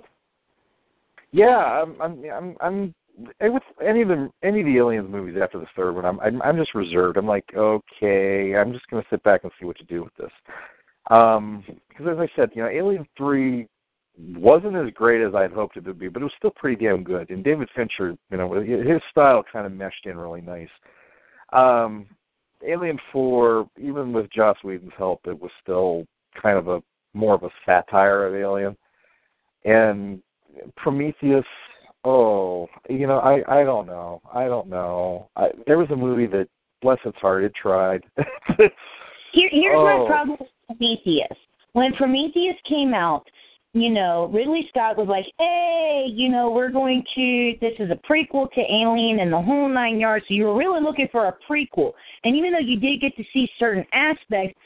Yeah, 1.32 1.84
I'm, 1.84 2.02
I'm, 2.02 2.24
I'm, 2.32 2.58
I'm. 2.62 2.96
With 3.40 3.64
any 3.86 4.02
of 4.02 4.10
the 4.10 4.30
any 4.44 4.60
of 4.60 4.66
the 4.66 4.78
aliens 4.78 5.10
movies 5.10 5.38
after 5.42 5.60
the 5.60 5.68
third 5.76 5.94
one, 5.94 6.06
I'm, 6.06 6.20
I'm, 6.20 6.42
I'm 6.42 6.58
just 6.58 6.76
reserved. 6.76 7.18
I'm 7.18 7.28
like, 7.28 7.46
okay, 7.56 8.56
I'm 8.56 8.74
just 8.74 8.88
gonna 8.90 9.06
sit 9.10 9.24
back 9.24 9.44
and 9.44 9.52
see 9.60 9.66
what 9.66 9.78
to 9.78 9.86
do 9.86 10.04
with 10.04 10.14
this. 10.18 10.32
Um, 11.10 11.64
because 11.88 12.08
as 12.08 12.18
I 12.20 12.28
said, 12.36 12.50
you 12.54 12.64
know, 12.64 12.70
Alien 12.70 13.08
Three 13.18 13.68
wasn't 14.18 14.76
as 14.76 14.94
great 14.94 15.22
as 15.26 15.36
I'd 15.36 15.52
hoped 15.52 15.78
it 15.78 15.86
would 15.86 16.00
be, 16.00 16.08
but 16.08 16.22
it 16.22 16.26
was 16.26 16.34
still 16.38 16.52
pretty 16.52 16.84
damn 16.84 17.04
good. 17.04 17.30
And 17.30 17.44
David 17.44 17.70
Fincher, 17.76 18.16
you 18.32 18.38
know, 18.38 18.54
his 18.54 19.02
style 19.12 19.44
kind 19.52 19.66
of 19.66 19.72
meshed 19.72 20.06
in 20.06 20.18
really 20.18 20.42
nice. 20.42 20.70
Um, 21.54 22.08
Alien 22.66 23.00
Four, 23.12 23.70
even 23.78 24.14
with 24.14 24.32
Joss 24.32 24.58
Whedon's 24.64 24.94
help, 24.98 25.22
it 25.26 25.40
was 25.40 25.52
still 25.62 26.06
kind 26.42 26.58
of 26.58 26.68
a 26.68 26.82
more 27.14 27.36
of 27.36 27.44
a 27.44 27.50
satire 27.66 28.28
of 28.28 28.36
Alien. 28.36 28.76
And 29.64 30.22
Prometheus, 30.78 31.46
oh, 32.06 32.68
you 32.90 33.08
know, 33.08 33.20
I 33.20 33.44
I 33.62 33.64
don't 33.64 33.88
know, 33.88 34.22
I 34.34 34.46
don't 34.46 34.68
know. 34.70 35.30
I, 35.36 35.48
there 35.68 35.78
was 35.78 35.90
a 35.92 35.96
movie 35.96 36.28
that, 36.28 36.48
bless 36.82 37.00
its 37.06 37.18
heart, 37.18 37.44
it 37.44 37.54
tried. 37.56 38.04
Here, 39.34 39.50
here's 39.52 39.76
Oh. 39.78 39.84
my 39.84 40.08
problem 40.08 40.38
with 40.40 40.50
Prometheus. 40.68 41.38
When 41.74 41.94
Prometheus 41.94 42.56
came 42.70 42.94
out, 42.94 43.26
you 43.74 43.90
know, 43.90 44.30
Ridley 44.34 44.66
Scott 44.70 44.96
was 44.98 45.10
like, 45.10 45.26
"Hey, 45.38 46.06
you 46.08 46.30
know, 46.30 46.50
we're 46.50 46.70
going 46.70 47.04
to. 47.16 47.54
This 47.60 47.74
is 47.80 47.92
a 47.92 48.00
prequel 48.10 48.50
to 48.54 48.62
Alien 48.62 49.20
and 49.20 49.34
the 49.34 49.42
whole 49.42 49.68
nine 49.68 50.00
yards." 50.00 50.24
So 50.30 50.34
you 50.34 50.46
were 50.46 50.56
really 50.56 50.82
looking 50.82 51.10
for 51.12 51.28
a 51.28 51.36
prequel, 51.50 51.92
and 52.24 52.36
even 52.38 52.54
though 52.54 52.60
you 52.60 52.80
did 52.80 53.02
get 53.02 53.14
to 53.18 53.24
see 53.34 53.50
certain 53.60 53.86
aspects, 53.92 54.58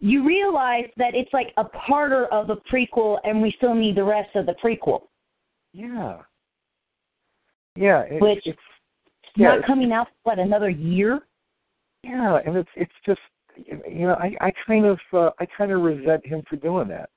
you 0.00 0.26
realize 0.26 0.86
that 0.96 1.14
it's 1.14 1.32
like 1.32 1.52
a 1.58 1.64
part 1.64 2.10
of 2.12 2.50
a 2.50 2.56
prequel, 2.72 3.18
and 3.22 3.40
we 3.40 3.52
still 3.58 3.74
need 3.74 3.94
the 3.96 4.02
rest 4.04 4.34
of 4.34 4.46
the 4.46 4.54
prequel. 4.54 5.02
yeah, 5.72 6.18
yeah, 7.76 8.00
it, 8.02 8.20
Which- 8.20 8.46
it's 8.46 8.58
Yeah, 9.36 9.48
not 9.48 9.58
it's- 9.58 9.66
coming 9.66 9.92
out 9.92 10.08
for 10.08 10.30
what 10.30 10.38
another 10.38 10.70
year. 10.70 11.20
yeah, 12.02 12.40
and 12.46 12.56
it's 12.56 12.70
it's 12.76 12.92
just 13.04 13.20
you 13.56 14.06
know 14.06 14.14
I 14.14 14.36
I 14.40 14.52
kind 14.66 14.86
of 14.86 14.98
uh, 15.12 15.30
I 15.38 15.46
kind 15.46 15.72
of 15.72 15.80
resent 15.82 16.24
him 16.26 16.42
for 16.48 16.56
doing 16.56 16.88
that. 16.88 17.10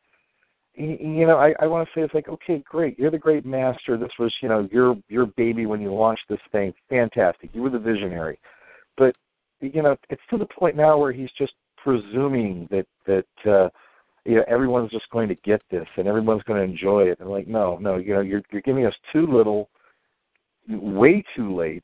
Y- 0.78 0.98
You 1.00 1.26
know, 1.28 1.38
I 1.38 1.54
I 1.60 1.68
want 1.68 1.88
to 1.88 1.94
say 1.94 2.04
it's 2.04 2.14
like 2.14 2.30
okay, 2.30 2.60
great, 2.70 2.98
you're 3.00 3.12
the 3.12 3.18
great 3.18 3.46
master. 3.46 3.98
This 3.98 4.12
was 4.20 4.34
you 4.42 4.50
know 4.50 4.68
your 4.72 4.98
your 5.10 5.26
baby 5.26 5.66
when 5.66 5.82
you 5.82 5.94
launched 5.94 6.28
this 6.30 6.40
thing, 6.52 6.74
fantastic. 6.90 7.50
You 7.54 7.62
were 7.62 7.70
the 7.70 7.80
visionary, 7.80 8.40
but 8.98 9.16
you 9.62 9.82
know 9.82 9.96
it's 10.10 10.22
to 10.30 10.38
the 10.38 10.46
point 10.46 10.76
now 10.76 10.98
where 10.98 11.12
he's 11.12 11.32
just 11.38 11.54
presuming 11.78 12.68
that 12.72 12.86
that 13.06 13.50
uh, 13.52 13.70
you 14.26 14.36
know 14.36 14.44
everyone's 14.48 14.92
just 14.92 15.10
going 15.12 15.28
to 15.30 15.36
get 15.36 15.62
this 15.72 15.88
and 15.98 16.08
everyone's 16.08 16.44
going 16.44 16.60
to 16.66 16.72
enjoy 16.72 17.04
it. 17.10 17.20
And 17.20 17.30
like 17.30 17.48
no, 17.48 17.78
no, 17.78 17.98
you 17.98 18.14
know 18.14 18.22
you're 18.22 18.44
you're 18.52 18.62
giving 18.62 18.86
us 18.86 18.96
too 19.12 19.28
little, 19.28 19.70
way 20.70 21.24
too 21.36 21.56
late. 21.56 21.84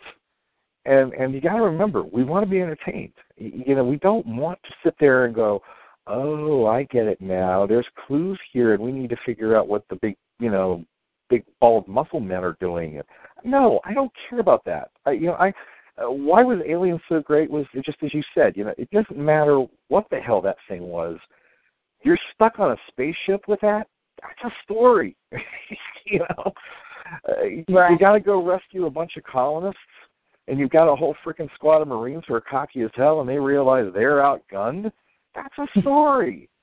And 0.86 1.14
and 1.14 1.34
you 1.34 1.42
got 1.42 1.56
to 1.56 1.64
remember 1.64 2.04
we 2.04 2.24
want 2.24 2.46
to 2.46 2.50
be 2.50 2.62
entertained. 2.62 3.14
You 3.38 3.76
know 3.76 3.84
we 3.84 3.98
don't 3.98 4.26
want 4.26 4.60
to 4.64 4.74
sit 4.84 4.96
there 5.00 5.26
and 5.26 5.34
go 5.34 5.62
oh 6.08 6.68
i 6.68 6.84
get 6.84 7.08
it 7.08 7.20
now. 7.20 7.66
There's 7.66 7.88
clues 8.06 8.40
here 8.54 8.74
and 8.74 8.84
we 8.84 8.92
need 8.92 9.10
to 9.10 9.18
figure 9.26 9.58
out 9.58 9.68
what 9.68 9.84
the 9.90 9.96
big 9.96 10.16
you 10.40 10.52
know 10.52 10.86
big 11.30 11.44
bald 11.60 11.88
muscle 11.88 12.20
men 12.20 12.44
are 12.44 12.58
doing. 12.60 13.02
No 13.44 13.80
i 13.84 13.94
don't 13.94 14.12
care 14.30 14.40
about 14.40 14.64
that. 14.66 14.92
I, 15.06 15.12
you 15.12 15.28
know 15.28 15.34
i 15.34 15.52
uh, 15.98 16.12
why 16.12 16.44
was 16.44 16.60
alien 16.68 17.00
so 17.08 17.22
great 17.22 17.50
was 17.50 17.66
just 17.74 17.98
as 18.04 18.14
you 18.14 18.22
said 18.36 18.58
you 18.58 18.66
know 18.66 18.74
it 18.78 18.92
doesn't 18.92 19.18
matter 19.18 19.66
what 19.88 20.06
the 20.12 20.20
hell 20.20 20.42
that 20.42 20.58
thing 20.68 20.84
was. 20.84 21.18
You're 22.04 22.20
stuck 22.36 22.60
on 22.60 22.74
a 22.74 22.78
spaceship 22.90 23.48
with 23.48 23.60
that? 23.62 23.88
That's 24.22 24.54
a 24.54 24.64
story. 24.64 25.16
You 26.08 26.20
know 26.20 26.54
uh, 27.30 27.44
you 27.44 27.64
got 28.00 28.14
to 28.14 28.20
go 28.20 28.44
rescue 28.44 28.86
a 28.86 28.90
bunch 28.90 29.18
of 29.18 29.24
colonists 29.24 29.80
and 30.48 30.60
you've 30.60 30.70
got 30.70 30.92
a 30.92 30.96
whole 30.96 31.16
freaking 31.26 31.50
squad 31.56 31.82
of 31.82 31.88
Marines 31.88 32.24
who 32.28 32.34
are 32.36 32.42
cocky 32.42 32.82
as 32.84 32.92
hell, 32.96 33.20
and 33.22 33.28
they 33.30 33.40
realize 33.40 33.86
they're 33.94 34.18
outgunned. 34.20 34.92
That's 35.34 35.54
a 35.58 35.82
story. 35.82 36.50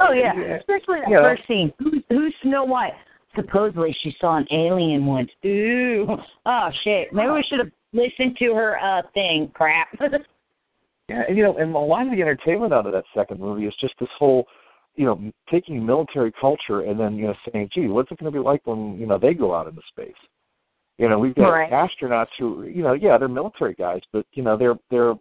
Oh 0.00 0.12
yeah, 0.14 0.32
Uh, 0.34 0.56
especially 0.56 1.00
that 1.00 1.10
you 1.10 1.16
know. 1.16 1.22
first 1.22 1.46
scene. 1.46 1.70
Who's, 1.78 2.02
who's 2.08 2.34
Snow 2.42 2.64
White? 2.64 2.94
Supposedly 3.36 3.94
she 4.02 4.16
saw 4.18 4.38
an 4.38 4.46
alien 4.50 5.04
once. 5.04 5.28
Ooh, 5.44 6.16
oh 6.46 6.70
shit. 6.82 7.12
Maybe 7.12 7.28
we 7.30 7.44
should 7.46 7.58
have 7.58 7.70
listened 7.92 8.38
to 8.38 8.54
her 8.54 8.78
uh 8.78 9.02
thing. 9.12 9.50
Crap. 9.52 9.88
Yeah, 11.10 11.24
and 11.28 11.36
you 11.36 11.42
know, 11.42 11.56
and 11.58 11.74
a 11.74 11.78
lot 11.78 12.06
of 12.06 12.12
the 12.12 12.22
entertainment 12.22 12.72
out 12.72 12.86
of 12.86 12.92
that 12.92 13.04
second 13.14 13.38
movie 13.38 13.66
is 13.66 13.74
just 13.80 13.92
this 14.00 14.08
whole, 14.18 14.46
you 14.94 15.06
know, 15.06 15.32
taking 15.50 15.84
military 15.84 16.32
culture 16.40 16.82
and 16.82 16.98
then 16.98 17.16
you 17.16 17.26
know 17.26 17.34
saying, 17.52 17.70
"Gee, 17.72 17.88
what's 17.88 18.10
it 18.10 18.18
going 18.18 18.32
to 18.32 18.38
be 18.38 18.42
like 18.44 18.66
when 18.66 18.98
you 18.98 19.06
know 19.06 19.18
they 19.18 19.34
go 19.34 19.54
out 19.54 19.66
into 19.68 19.82
space?" 19.88 20.12
You 20.98 21.08
know, 21.08 21.18
we've 21.18 21.34
got 21.34 21.48
Right. 21.50 21.70
astronauts 21.70 22.28
who, 22.38 22.64
you 22.64 22.82
know, 22.82 22.92
yeah, 22.92 23.16
they're 23.18 23.28
military 23.28 23.74
guys, 23.74 24.02
but 24.12 24.26
you 24.34 24.42
know, 24.42 24.56
they're 24.56 24.78
they're, 24.90 25.14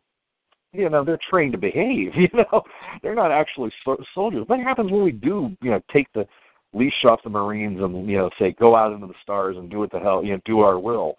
you 0.74 0.90
know, 0.90 1.04
they're 1.04 1.20
trained 1.30 1.54
to 1.54 1.58
behave. 1.58 2.12
You 2.16 2.28
know, 2.34 2.62
they're 3.02 3.16
not 3.16 3.32
actually 3.32 3.72
so- 3.86 4.04
soldiers. 4.14 4.44
What 4.48 4.60
happens 4.60 4.92
when 4.92 5.04
we 5.04 5.12
do, 5.12 5.56
you 5.62 5.72
know, 5.72 5.82
take 5.92 6.12
the 6.14 6.28
leash 6.74 7.04
off 7.06 7.24
the 7.24 7.30
Marines 7.30 7.82
and 7.82 8.10
you 8.10 8.18
know 8.18 8.30
say 8.38 8.52
go 8.60 8.76
out 8.76 8.92
into 8.94 9.08
the 9.08 9.14
stars 9.24 9.58
and 9.58 9.70
do 9.70 9.80
what 9.80 9.92
the 9.92 10.00
hell, 10.00 10.24
you 10.24 10.34
know, 10.34 10.42
do 10.46 10.60
our 10.60 10.78
will? 10.80 11.16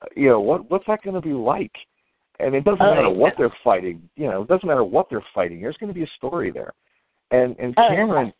Uh, 0.00 0.06
You 0.16 0.28
know, 0.30 0.40
what 0.40 0.70
what's 0.70 0.86
that 0.86 1.02
going 1.02 1.14
to 1.14 1.20
be 1.20 1.34
like? 1.34 1.72
And 2.40 2.54
it 2.54 2.64
doesn't 2.64 2.82
Oh, 2.82 2.94
matter 2.94 3.02
yeah. 3.02 3.08
what 3.22 3.34
they're 3.36 3.54
fighting. 3.62 4.08
You 4.16 4.28
know, 4.28 4.42
it 4.42 4.48
doesn't 4.48 4.66
matter 4.66 4.84
what 4.84 5.08
they're 5.10 5.24
fighting. 5.34 5.60
There's 5.60 5.76
going 5.76 5.92
to 5.92 5.94
be 5.94 6.02
a 6.04 6.16
story 6.16 6.50
there. 6.50 6.72
And 7.32 7.56
and 7.58 7.74
Oh. 7.76 7.88
Cameron, 7.88 8.32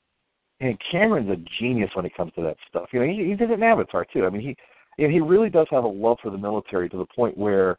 and 0.61 0.79
Cameron's 0.91 1.31
a 1.31 1.37
genius 1.59 1.91
when 1.95 2.07
it 2.07 2.15
comes 2.15 2.33
to 2.35 2.43
that 2.43 2.57
stuff. 2.69 2.89
You 2.93 3.01
know, 3.01 3.07
he, 3.07 3.25
he 3.25 3.35
did 3.35 3.51
it 3.51 3.55
in 3.55 3.63
Avatar 3.63 4.05
too. 4.05 4.25
I 4.25 4.31
mean, 4.31 4.43
he 4.43 4.57
you 4.99 5.09
know, 5.09 5.13
he 5.13 5.21
really 5.21 5.51
does 5.51 5.67
have 5.71 5.85
a 5.85 5.89
love 5.89 6.19
for 6.23 6.31
the 6.31 6.39
military 6.39 6.89
to 6.91 6.99
the 6.99 7.07
point 7.07 7.37
where 7.37 7.79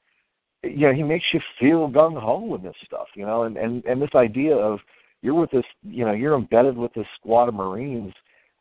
you 0.64 0.88
know 0.88 0.94
he 0.94 1.04
makes 1.04 1.26
you 1.34 1.40
feel 1.60 1.88
gung 1.90 2.20
ho 2.20 2.56
in 2.56 2.64
this 2.64 2.76
stuff. 2.86 3.08
You 3.16 3.26
know, 3.26 3.44
and 3.44 3.58
and 3.58 3.86
and 3.86 4.02
this 4.02 4.16
idea 4.16 4.56
of 4.56 4.80
you're 5.22 5.34
with 5.34 5.52
this, 5.52 5.64
you 5.84 6.04
know, 6.04 6.12
you're 6.12 6.36
embedded 6.36 6.78
with 6.78 6.94
this 6.94 7.08
squad 7.16 7.48
of 7.48 7.54
Marines 7.54 8.14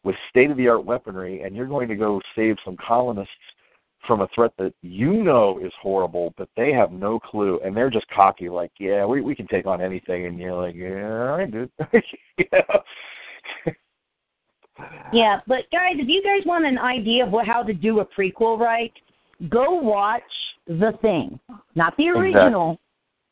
with 0.04 0.14
state 0.30 0.50
of 0.50 0.56
the 0.56 0.68
art 0.68 0.84
weaponry, 0.84 1.42
and 1.42 1.56
you're 1.56 1.66
going 1.66 1.88
to 1.88 1.96
go 1.96 2.20
save 2.36 2.56
some 2.64 2.76
colonists 2.76 3.32
from 4.06 4.20
a 4.20 4.28
threat 4.34 4.52
that 4.58 4.74
you 4.82 5.22
know 5.22 5.58
is 5.62 5.72
horrible, 5.80 6.34
but 6.36 6.48
they 6.56 6.72
have 6.72 6.92
no 6.92 7.18
clue, 7.18 7.60
and 7.64 7.76
they're 7.76 7.90
just 7.90 8.06
cocky, 8.08 8.48
like, 8.48 8.72
yeah, 8.78 9.04
we 9.04 9.20
we 9.20 9.34
can 9.34 9.46
take 9.46 9.66
on 9.66 9.80
anything, 9.80 10.26
and 10.26 10.38
you're 10.38 10.54
like, 10.54 10.74
yeah, 10.74 11.46
dude. 11.50 11.70
you 12.38 12.44
yeah, 15.12 15.40
but 15.46 15.70
guys, 15.70 15.94
if 15.96 16.08
you 16.08 16.22
guys 16.22 16.44
want 16.46 16.64
an 16.64 16.78
idea 16.78 17.24
of 17.24 17.32
what, 17.32 17.46
how 17.46 17.62
to 17.62 17.72
do 17.72 18.00
a 18.00 18.06
prequel 18.06 18.58
right, 18.58 18.92
go 19.48 19.72
watch 19.72 20.22
The 20.66 20.92
Thing. 21.02 21.38
Not 21.74 21.96
the 21.96 22.08
original, 22.08 22.80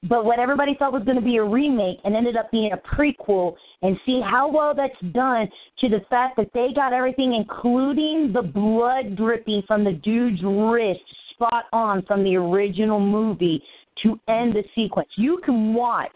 but 0.08 0.24
what 0.24 0.38
everybody 0.38 0.74
thought 0.78 0.92
was 0.92 1.02
going 1.04 1.16
to 1.18 1.22
be 1.22 1.36
a 1.36 1.44
remake 1.44 1.98
and 2.04 2.16
ended 2.16 2.36
up 2.36 2.50
being 2.50 2.72
a 2.72 2.76
prequel 2.76 3.54
and 3.82 3.98
see 4.06 4.20
how 4.24 4.50
well 4.50 4.74
that's 4.74 4.98
done 5.12 5.48
to 5.78 5.88
the 5.88 6.00
fact 6.08 6.36
that 6.36 6.50
they 6.54 6.68
got 6.74 6.92
everything 6.92 7.34
including 7.34 8.32
the 8.32 8.42
blood 8.42 9.16
dripping 9.16 9.62
from 9.66 9.84
the 9.84 9.92
dude's 9.92 10.40
wrist 10.42 11.00
spot 11.32 11.64
on 11.72 12.02
from 12.06 12.24
the 12.24 12.36
original 12.36 13.00
movie 13.00 13.62
to 14.02 14.18
end 14.28 14.54
the 14.54 14.64
sequence. 14.74 15.08
You 15.16 15.40
can 15.44 15.74
watch 15.74 16.10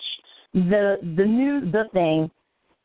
the 0.54 0.96
the 1.16 1.24
new 1.24 1.70
the 1.70 1.84
thing 1.92 2.30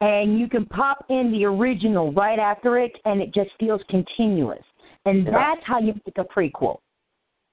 and 0.02 0.40
you 0.40 0.48
can 0.48 0.66
pop 0.66 1.06
in 1.10 1.32
the 1.32 1.46
original 1.46 2.14
right 2.14 2.40
after 2.40 2.80
it, 2.80 2.94
and 3.06 3.22
it 3.22 3.34
just 3.34 3.50
feels 3.60 3.82
continuous. 3.90 4.64
And 5.06 5.26
Yeah. 5.26 5.32
that's 5.32 5.64
how 5.66 5.80
you 5.80 5.94
make 6.06 6.18
a 6.18 6.24
prequel. 6.24 6.80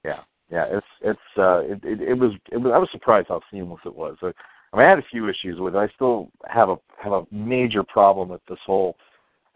Yeah, 0.05 0.21
yeah. 0.51 0.65
It's 0.69 0.87
it's 1.01 1.19
uh, 1.37 1.59
it, 1.59 1.79
it 1.83 2.01
it 2.01 2.13
was 2.13 2.31
it 2.51 2.57
was. 2.57 2.71
I 2.73 2.77
was 2.77 2.89
surprised 2.91 3.27
how 3.29 3.41
seamless 3.51 3.81
it 3.85 3.95
was. 3.95 4.17
I, 4.21 4.31
I 4.73 4.77
mean, 4.77 4.85
I 4.85 4.89
had 4.89 4.99
a 4.99 5.07
few 5.09 5.29
issues 5.29 5.59
with 5.59 5.75
it. 5.75 5.79
I 5.79 5.87
still 5.95 6.29
have 6.47 6.69
a 6.69 6.77
have 7.01 7.13
a 7.13 7.23
major 7.31 7.83
problem 7.83 8.29
with 8.29 8.41
this 8.49 8.59
whole, 8.65 8.97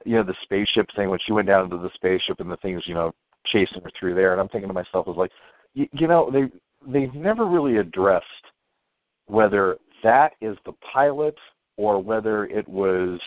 you 0.05 0.15
know, 0.15 0.23
the 0.23 0.35
spaceship 0.43 0.87
thing. 0.95 1.09
When 1.09 1.19
she 1.25 1.33
went 1.33 1.47
down 1.47 1.65
into 1.65 1.77
the 1.77 1.91
spaceship 1.95 2.39
and 2.39 2.51
the 2.51 2.57
things, 2.57 2.83
you 2.85 2.93
know, 2.93 3.13
chasing 3.45 3.81
her 3.83 3.91
through 3.99 4.15
there, 4.15 4.31
and 4.31 4.41
I'm 4.41 4.49
thinking 4.49 4.69
to 4.69 4.73
myself, 4.73 5.07
was 5.07 5.17
like, 5.17 5.31
you, 5.73 5.87
you 5.93 6.07
know, 6.07 6.31
they 6.31 6.49
they've 6.91 7.13
never 7.13 7.45
really 7.45 7.77
addressed 7.77 8.25
whether 9.27 9.77
that 10.03 10.33
is 10.41 10.57
the 10.65 10.73
pilot 10.93 11.35
or 11.77 12.01
whether 12.01 12.45
it 12.45 12.67
was 12.67 13.19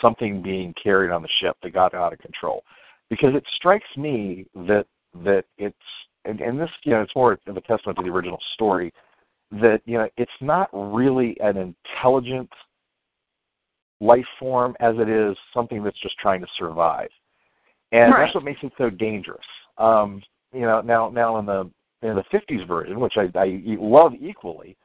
something 0.00 0.42
being 0.42 0.74
carried 0.82 1.10
on 1.10 1.22
the 1.22 1.28
ship 1.40 1.56
that 1.62 1.72
got 1.72 1.94
out 1.94 2.12
of 2.12 2.18
control. 2.18 2.64
Because 3.08 3.34
it 3.34 3.44
strikes 3.54 3.96
me 3.96 4.46
that 4.54 4.86
that 5.24 5.44
it's 5.58 5.76
and, 6.24 6.40
and 6.40 6.60
this 6.60 6.70
you 6.84 6.92
know 6.92 7.02
it's 7.02 7.14
more 7.14 7.38
of 7.46 7.56
a 7.56 7.60
testament 7.62 7.98
to 7.98 8.04
the 8.04 8.10
original 8.10 8.38
story 8.54 8.92
that 9.50 9.80
you 9.84 9.98
know 9.98 10.08
it's 10.16 10.30
not 10.40 10.68
really 10.72 11.36
an 11.40 11.56
intelligent 11.56 12.50
life 14.00 14.24
form 14.38 14.74
as 14.80 14.94
it 14.98 15.08
is 15.08 15.36
something 15.54 15.82
that's 15.84 16.00
just 16.00 16.18
trying 16.18 16.40
to 16.40 16.46
survive. 16.58 17.08
And 17.92 18.12
Right. 18.12 18.24
that's 18.24 18.34
what 18.34 18.42
makes 18.42 18.60
it 18.62 18.72
so 18.76 18.90
dangerous. 18.90 19.44
Um 19.78 20.22
you 20.52 20.62
know 20.62 20.80
now 20.80 21.08
now 21.10 21.38
in 21.38 21.46
the 21.46 21.70
in 22.02 22.16
the 22.16 22.24
50s 22.32 22.66
version 22.66 22.98
which 22.98 23.14
i 23.16 23.30
i 23.38 23.60
love 23.78 24.12
equally 24.20 24.76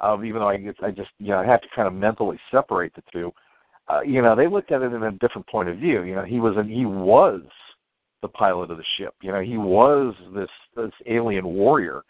um 0.00 0.24
even 0.24 0.40
though 0.40 0.48
i 0.48 0.58
i 0.82 0.90
just 0.90 1.10
you 1.18 1.28
know 1.28 1.38
i 1.38 1.46
have 1.46 1.60
to 1.60 1.68
kind 1.76 1.86
of 1.86 1.92
mentally 1.94 2.38
separate 2.50 2.92
the 2.94 3.02
two 3.12 3.32
uh, 3.88 4.00
you 4.00 4.22
know 4.22 4.36
they 4.36 4.46
looked 4.46 4.72
at 4.72 4.82
it 4.82 4.92
in 4.92 5.02
a 5.02 5.12
different 5.12 5.46
point 5.48 5.68
of 5.68 5.76
view. 5.78 6.02
You 6.02 6.14
know 6.14 6.24
he 6.24 6.40
was 6.40 6.56
an 6.56 6.68
he 6.68 6.86
was 6.86 7.42
the 8.22 8.28
pilot 8.28 8.70
of 8.70 8.78
the 8.78 8.84
ship. 8.98 9.14
You 9.20 9.32
know, 9.32 9.40
he 9.40 9.58
was 9.58 10.14
this 10.34 10.48
this 10.76 10.92
alien 11.06 11.44
warrior, 11.44 12.02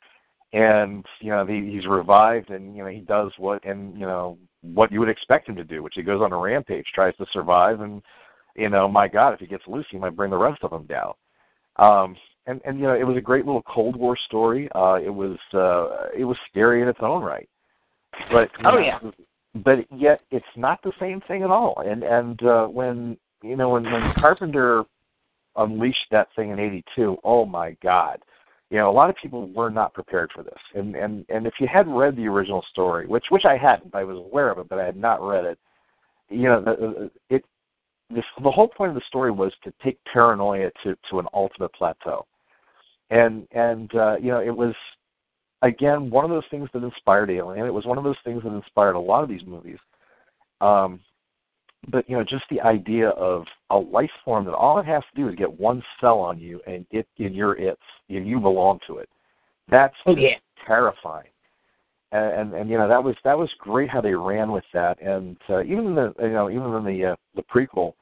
and 0.53 1.05
you 1.21 1.31
know 1.31 1.45
he, 1.45 1.71
he's 1.73 1.87
revived, 1.87 2.51
and 2.51 2.77
you 2.77 2.85
know 2.85 2.91
he 2.91 3.01
does 3.01 3.33
what 3.39 3.65
and 3.65 3.95
you 3.95 4.07
know 4.07 4.39
what 4.63 4.93
you 4.93 5.01
would 5.01 5.09
expect 5.09 5.49
him 5.49 5.57
to 5.57 5.65
do, 5.65 5.83
which 5.83 5.95
he 5.97 6.03
goes 6.03 6.21
on 6.23 6.33
a 6.33 6.39
rampage, 6.39 6.87
tries 6.95 7.17
to 7.17 7.27
survive, 7.33 7.81
and 7.81 8.03
you 8.55 8.69
know, 8.69 8.87
my 8.87 9.09
God, 9.09 9.33
if 9.33 9.41
he 9.41 9.47
gets 9.47 9.65
loose, 9.67 9.87
he 9.91 9.99
might 9.99 10.15
bring 10.15 10.31
the 10.31 10.37
rest 10.37 10.63
of 10.63 10.71
them 10.71 10.87
down. 10.87 11.15
Um, 11.77 12.17
and 12.47 12.61
and 12.65 12.79
you 12.79 12.85
know, 12.85 12.95
it 12.95 13.05
was 13.05 13.17
a 13.17 13.21
great 13.21 13.47
little 13.47 13.63
Cold 13.63 13.97
War 13.97 14.17
story. 14.27 14.69
Uh, 14.75 14.99
it 15.03 15.11
was 15.11 15.39
uh, 15.55 16.09
it 16.17 16.25
was 16.25 16.37
scary 16.51 16.83
in 16.83 16.89
its 16.89 16.99
own 17.03 17.23
right, 17.23 17.49
but 18.31 18.51
Oh, 18.65 18.73
know, 18.73 18.79
yeah. 18.79 18.99
but 19.65 19.79
yet 19.97 20.21
it's 20.31 20.45
not 20.57 20.83
the 20.83 20.93
same 21.01 21.21
thing 21.27 21.43
at 21.43 21.51
all. 21.51 21.83
And 21.85 22.03
and 22.03 22.43
uh, 22.43 22.67
when 22.67 23.17
you 23.43 23.57
know 23.57 23.71
when 23.71 23.85
when 23.85 24.13
Carpenter 24.19 24.85
unleashed 25.57 26.07
that 26.11 26.28
thing 26.34 26.50
in 26.50 26.59
'82, 26.59 27.18
oh 27.24 27.44
my 27.44 27.76
God! 27.82 28.18
You 28.70 28.78
know, 28.78 28.90
a 28.90 28.92
lot 28.92 29.11
of 29.11 29.16
people 29.16 29.48
were 29.48 29.70
not 29.70 29.92
prepared 29.94 30.30
for 30.34 30.42
this. 30.42 30.59
And 30.74 30.96
and 30.96 31.26
and 31.28 31.46
if 31.46 31.55
you 31.61 31.66
hadn't 31.66 31.92
read 31.94 32.16
the 32.16 32.26
original 32.26 32.64
story, 32.70 33.07
which 33.07 33.26
which 33.30 33.44
I 33.44 33.57
hadn't, 33.57 33.94
I 33.94 34.05
was 34.05 34.16
aware 34.16 34.50
of 34.50 34.59
it, 34.59 34.68
but 34.68 34.78
I 34.78 34.84
had 34.84 34.96
not 34.96 35.22
read 35.22 35.44
it. 35.44 35.59
You 36.30 36.44
know, 36.48 36.61
the- 36.62 37.11
it 37.28 37.44
this 38.11 38.24
the 38.42 38.50
whole 38.50 38.68
point 38.68 38.90
of 38.90 38.94
the 38.94 39.03
story 39.09 39.30
was 39.30 39.53
to 39.64 39.72
take 39.82 39.98
paranoia 40.11 40.70
to 40.84 40.96
to 41.11 41.18
an 41.18 41.26
ultimate 41.34 41.72
plateau. 41.74 42.26
And 43.11 43.46
and 43.53 43.94
uh, 43.94 44.16
you 44.20 44.28
know, 44.28 44.40
it 44.40 44.57
was 44.57 44.74
again 45.62 46.11
one 46.11 46.24
of 46.24 46.30
those 46.30 46.48
things 46.50 46.68
that 46.72 46.82
inspired 46.82 47.30
Alien. 47.30 47.66
It 47.66 47.74
was 47.74 47.86
one 47.86 47.98
of 47.98 48.05
those 48.05 48.16
things 48.24 48.42
that 48.42 48.53
inspired 48.53 48.94
a 48.94 49.00
lot 49.00 49.22
of 49.22 49.28
these 49.28 49.44
movies. 49.46 49.78
Um, 50.61 51.00
but 51.89 52.09
you 52.09 52.16
know, 52.16 52.24
just 52.24 52.45
the 52.51 52.61
idea 52.61 53.09
of 53.11 53.45
a 53.70 53.76
life 53.76 54.11
form 54.24 54.45
that 54.45 54.55
all 54.55 54.78
it 54.78 54.87
has 54.87 55.03
to 55.14 55.20
do 55.20 55.28
is 55.28 55.35
get 55.35 55.61
one 55.61 55.83
cell 56.01 56.18
on 56.20 56.39
you, 56.39 56.61
and 56.66 56.87
it 56.91 57.07
and 57.18 57.35
you're 57.35 57.57
it, 57.59 57.78
and 58.09 58.26
you 58.26 58.39
belong 58.39 58.78
to 58.87 58.99
it. 58.99 59.09
That's 59.68 59.95
Oh, 60.07 60.16
yeah. 60.16 60.37
terrifying. 60.66 61.28
And, 62.12 62.33
and 62.35 62.55
and 62.55 62.70
you 62.70 62.78
know 62.78 62.89
that 62.89 63.03
was 63.03 63.16
that 63.24 63.37
was 63.37 63.51
great 63.59 63.89
how 63.89 64.01
they 64.01 64.14
ran 64.14 64.53
with 64.53 64.64
that, 64.72 65.01
and 65.01 65.37
uh, 65.49 65.62
even 65.62 65.95
the 65.95 66.14
you 66.20 66.28
know 66.28 66.51
even 66.51 66.72
in 66.74 66.85
the 66.85 67.12
uh, 67.12 67.16
the 67.35 67.43
prequel, 67.43 67.95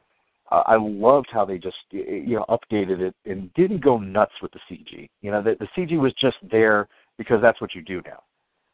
uh, 0.50 0.62
I 0.66 0.76
loved 0.76 1.28
how 1.30 1.44
they 1.44 1.58
just 1.58 1.76
you 1.90 2.36
know 2.36 2.44
updated 2.48 3.00
it 3.00 3.14
and 3.24 3.52
didn't 3.54 3.82
go 3.82 3.98
nuts 3.98 4.32
with 4.42 4.52
the 4.52 4.60
CG. 4.70 5.08
You 5.22 5.30
know 5.30 5.42
the, 5.42 5.56
the 5.58 5.68
CG 5.76 5.98
was 5.98 6.12
just 6.14 6.36
there 6.50 6.88
because 7.18 7.40
that's 7.40 7.60
what 7.60 7.74
you 7.74 7.82
do 7.82 8.02
now 8.04 8.20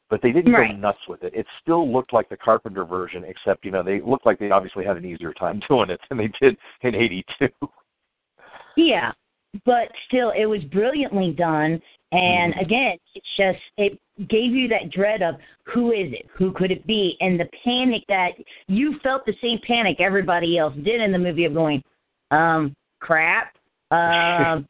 but 0.09 0.23
they 0.23 0.33
didn't 0.33 0.53
Right. 0.53 0.71
go 0.71 0.77
nuts 0.77 1.07
with 1.09 1.23
it. 1.23 1.35
It 1.35 1.47
still 1.63 1.91
looked 1.91 2.13
like 2.13 2.29
the 2.29 2.37
Carpenter 2.37 2.85
version, 2.85 3.25
except 3.25 3.65
you 3.65 3.71
know 3.71 3.83
they 3.83 4.01
looked 4.01 4.27
like 4.27 4.39
they 4.39 4.51
obviously 4.51 4.85
had 4.85 4.97
an 4.97 5.05
easier 5.05 5.33
time 5.33 5.61
doing 5.69 5.91
it 5.91 6.01
than 6.09 6.19
they 6.19 6.31
did 6.41 6.57
in 6.83 6.95
'82. 6.95 7.49
Yeah, 8.77 9.13
but 9.65 9.89
still, 10.09 10.33
it 10.37 10.47
was 10.47 10.63
brilliantly 10.65 11.33
done. 11.33 11.81
And 12.13 12.55
Mm-hmm. 12.55 12.61
again, 12.61 12.99
it's 13.15 13.27
just 13.37 13.59
it 13.77 13.99
gave 14.29 14.53
you 14.53 14.69
that 14.69 14.91
dread 14.91 15.23
of 15.23 15.35
who 15.65 15.91
is 15.91 16.13
it, 16.13 16.27
who 16.37 16.53
could 16.53 16.71
it 16.71 16.87
be, 16.87 17.17
and 17.21 17.39
the 17.39 17.49
panic 17.65 18.05
that 18.09 18.31
you 18.69 18.99
felt 19.03 19.27
the 19.27 19.35
same 19.43 19.59
panic 19.67 20.01
everybody 20.01 20.57
else 20.57 20.75
did 20.85 21.01
in 21.01 21.11
the 21.11 21.19
movie 21.19 21.45
of 21.45 21.55
going, 21.55 21.83
um, 22.31 22.75
crap. 23.01 23.53
Um, 23.93 24.67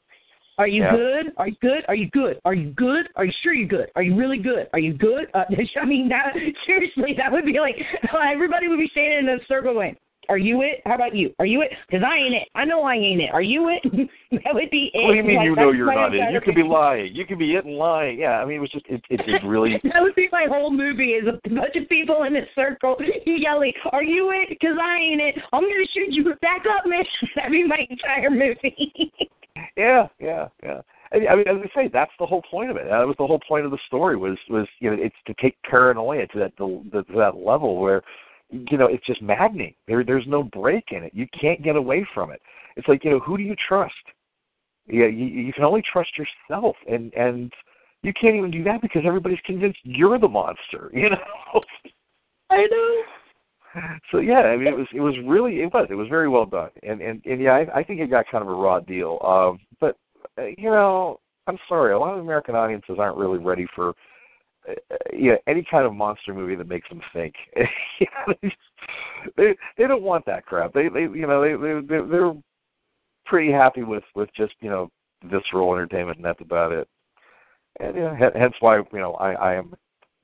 are 0.58 0.66
you 0.66 0.82
Yeah. 0.82 0.96
good? 0.96 1.32
Are 1.36 1.48
you 1.48 1.56
good? 1.60 1.84
Are 1.88 1.94
you 1.94 2.08
good? 2.10 2.40
Are 2.44 2.54
you 2.54 2.70
good? 2.70 3.08
Are 3.16 3.24
you 3.24 3.32
sure 3.42 3.52
you're 3.52 3.68
good? 3.68 3.90
Are 3.94 4.02
you 4.02 4.14
really 4.14 4.38
good? 4.38 4.68
Are 4.72 4.78
you 4.78 4.94
good? 4.94 5.28
Uh, 5.34 5.44
I 5.80 5.84
mean, 5.84 6.08
that 6.08 6.34
seriously, 6.64 7.14
that 7.16 7.30
would 7.30 7.44
be 7.44 7.60
like 7.60 7.76
everybody 8.32 8.68
would 8.68 8.78
be 8.78 8.88
standing 8.88 9.28
in 9.28 9.40
a 9.40 9.44
circle 9.46 9.74
going, 9.74 9.96
"Are 10.30 10.38
you 10.38 10.62
it? 10.62 10.80
How 10.86 10.94
about 10.94 11.14
you? 11.14 11.34
Are 11.38 11.44
you 11.46 11.60
it? 11.60 11.72
Because 11.86 12.02
I 12.06 12.16
ain't 12.16 12.34
it. 12.34 12.48
I 12.54 12.64
know 12.64 12.84
I 12.84 12.94
ain't 12.94 13.20
it. 13.20 13.30
Are 13.34 13.42
you 13.42 13.68
it? 13.68 13.82
that 14.44 14.54
would 14.54 14.70
be 14.70 14.90
it. 14.94 15.04
What 15.04 15.12
do 15.12 15.16
you 15.18 15.24
mean 15.24 15.36
Like, 15.36 15.44
you 15.44 15.56
know 15.56 15.72
you're 15.72 15.94
not 15.94 16.14
it? 16.14 16.32
You 16.32 16.40
could 16.40 16.54
be 16.54 16.62
lying. 16.62 17.14
You 17.14 17.26
could 17.26 17.38
be 17.38 17.54
it 17.54 17.66
and 17.66 17.76
lying. 17.76 18.18
Yeah, 18.18 18.40
I 18.40 18.46
mean 18.46 18.56
it 18.56 18.60
was 18.60 18.70
just 18.70 18.86
it 18.88 19.04
it, 19.10 19.20
it 19.26 19.44
really 19.46 19.78
that 19.84 20.00
would 20.00 20.14
be 20.14 20.28
my 20.32 20.46
whole 20.48 20.70
movie 20.70 21.12
is 21.12 21.26
a 21.28 21.48
bunch 21.50 21.76
of 21.76 21.88
people 21.90 22.22
in 22.22 22.34
a 22.36 22.46
circle 22.54 22.96
yelling, 23.26 23.72
"Are 23.92 24.02
you 24.02 24.30
it? 24.30 24.48
Because 24.48 24.76
I 24.80 24.96
ain't 24.96 25.20
it. 25.20 25.34
I'm 25.52 25.62
gonna 25.62 25.86
shoot 25.92 26.12
you. 26.12 26.24
Back 26.40 26.64
up, 26.66 26.86
man." 26.86 27.04
That'd 27.36 27.52
be 27.52 27.64
my 27.64 27.86
entire 27.90 28.30
movie. 28.30 29.12
Yeah 29.76 30.08
yeah 30.18 30.48
yeah. 30.62 30.80
I 31.12 31.36
mean, 31.36 31.46
as 31.46 31.56
I 31.62 31.70
say, 31.74 31.90
that's 31.92 32.12
the 32.18 32.26
whole 32.26 32.42
point 32.50 32.70
of 32.70 32.76
it. 32.76 32.84
That 32.88 33.06
was 33.06 33.14
the 33.18 33.26
whole 33.26 33.40
point 33.46 33.64
of 33.64 33.70
the 33.70 33.78
story 33.86 34.16
was 34.16 34.36
was 34.50 34.66
you 34.80 34.90
know 34.90 34.96
it's 35.00 35.14
to 35.26 35.34
take 35.40 35.56
paranoia 35.62 36.26
to 36.28 36.38
that 36.38 36.56
to 36.58 36.82
that 36.92 37.36
level 37.36 37.78
where 37.78 38.02
you 38.50 38.76
know 38.76 38.86
it's 38.86 39.06
just 39.06 39.22
maddening. 39.22 39.74
There 39.86 40.04
there's 40.04 40.26
no 40.26 40.42
break 40.42 40.84
in 40.90 41.04
it. 41.04 41.12
You 41.14 41.26
can't 41.38 41.62
get 41.62 41.76
away 41.76 42.06
from 42.12 42.30
it. 42.30 42.40
It's 42.76 42.88
like 42.88 43.04
you 43.04 43.10
know 43.10 43.20
who 43.20 43.36
do 43.36 43.44
you 43.44 43.56
trust? 43.68 43.94
Yeah, 44.88 45.06
you 45.06 45.26
you 45.26 45.52
can 45.52 45.64
only 45.64 45.82
trust 45.82 46.10
yourself, 46.18 46.76
and 46.88 47.12
and 47.14 47.52
you 48.02 48.12
can't 48.12 48.36
even 48.36 48.50
do 48.50 48.64
that 48.64 48.82
because 48.82 49.02
everybody's 49.04 49.40
convinced 49.44 49.78
you're 49.84 50.18
the 50.18 50.28
monster. 50.28 50.90
You 50.94 51.10
know. 51.10 51.60
I 52.50 52.66
know. 52.70 53.02
So 54.10 54.18
yeah, 54.18 54.40
I 54.40 54.56
mean, 54.56 54.68
it 54.68 54.76
was 54.76 54.86
it 54.94 55.00
was 55.00 55.14
really 55.24 55.60
it 55.60 55.72
was 55.72 55.86
it 55.90 55.94
was 55.94 56.08
very 56.08 56.28
well 56.28 56.46
done, 56.46 56.70
and 56.82 57.00
and 57.00 57.24
and 57.24 57.40
yeah, 57.40 57.52
I, 57.52 57.80
I 57.80 57.82
think 57.84 58.00
it 58.00 58.10
got 58.10 58.26
kind 58.30 58.42
of 58.42 58.48
a 58.48 58.54
raw 58.54 58.80
deal. 58.80 59.18
Um, 59.24 59.58
but 59.80 59.96
uh, 60.38 60.46
you 60.58 60.70
know, 60.70 61.20
I'm 61.46 61.58
sorry, 61.68 61.92
a 61.92 61.98
lot 61.98 62.14
of 62.14 62.20
American 62.20 62.54
audiences 62.54 62.96
aren't 62.98 63.16
really 63.16 63.38
ready 63.38 63.66
for 63.74 63.90
uh, 64.68 64.74
you 65.12 65.32
know 65.32 65.38
any 65.46 65.64
kind 65.68 65.86
of 65.86 65.94
monster 65.94 66.34
movie 66.34 66.56
that 66.56 66.68
makes 66.68 66.88
them 66.88 67.00
think. 67.12 67.34
They, 69.36 69.56
they 69.76 69.88
don't 69.88 70.02
want 70.02 70.24
that 70.26 70.46
crap. 70.46 70.72
They 70.72 70.88
they 70.88 71.02
you 71.02 71.26
know 71.26 71.42
they 71.42 71.80
they 71.88 72.06
they're, 72.08 72.32
pretty 73.24 73.50
happy 73.50 73.82
with 73.82 74.04
with 74.14 74.28
just 74.36 74.52
you 74.60 74.70
know 74.70 74.88
visceral 75.24 75.74
entertainment, 75.74 76.18
and 76.18 76.24
that's 76.24 76.40
about 76.40 76.70
it. 76.70 76.86
And 77.80 77.96
yeah, 77.96 78.30
hence 78.34 78.54
why 78.60 78.76
you 78.76 78.98
know 78.98 79.14
I 79.14 79.32
I 79.32 79.54
am 79.54 79.74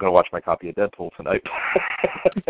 going 0.02 0.10
to 0.10 0.14
watch 0.14 0.28
my 0.32 0.40
copy 0.40 0.68
of 0.68 0.74
Deadpool 0.74 1.10
tonight. 1.16 1.42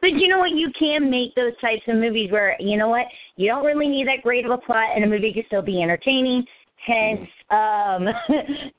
but 0.00 0.10
you 0.10 0.28
know 0.28 0.38
what? 0.38 0.50
You 0.50 0.70
can 0.78 1.10
make 1.10 1.34
those 1.34 1.58
types 1.60 1.82
of 1.88 1.96
movies 1.96 2.30
where 2.30 2.56
you 2.60 2.76
know 2.76 2.88
what 2.88 3.06
you 3.36 3.48
don't 3.48 3.64
really 3.64 3.88
need 3.88 4.06
that 4.06 4.22
great 4.22 4.44
of 4.44 4.50
a 4.50 4.58
plot, 4.58 4.90
and 4.94 5.04
a 5.04 5.06
movie 5.06 5.32
can 5.32 5.44
still 5.46 5.62
be 5.62 5.82
entertaining. 5.82 6.44
Hence, 6.86 7.26
um, 7.50 8.06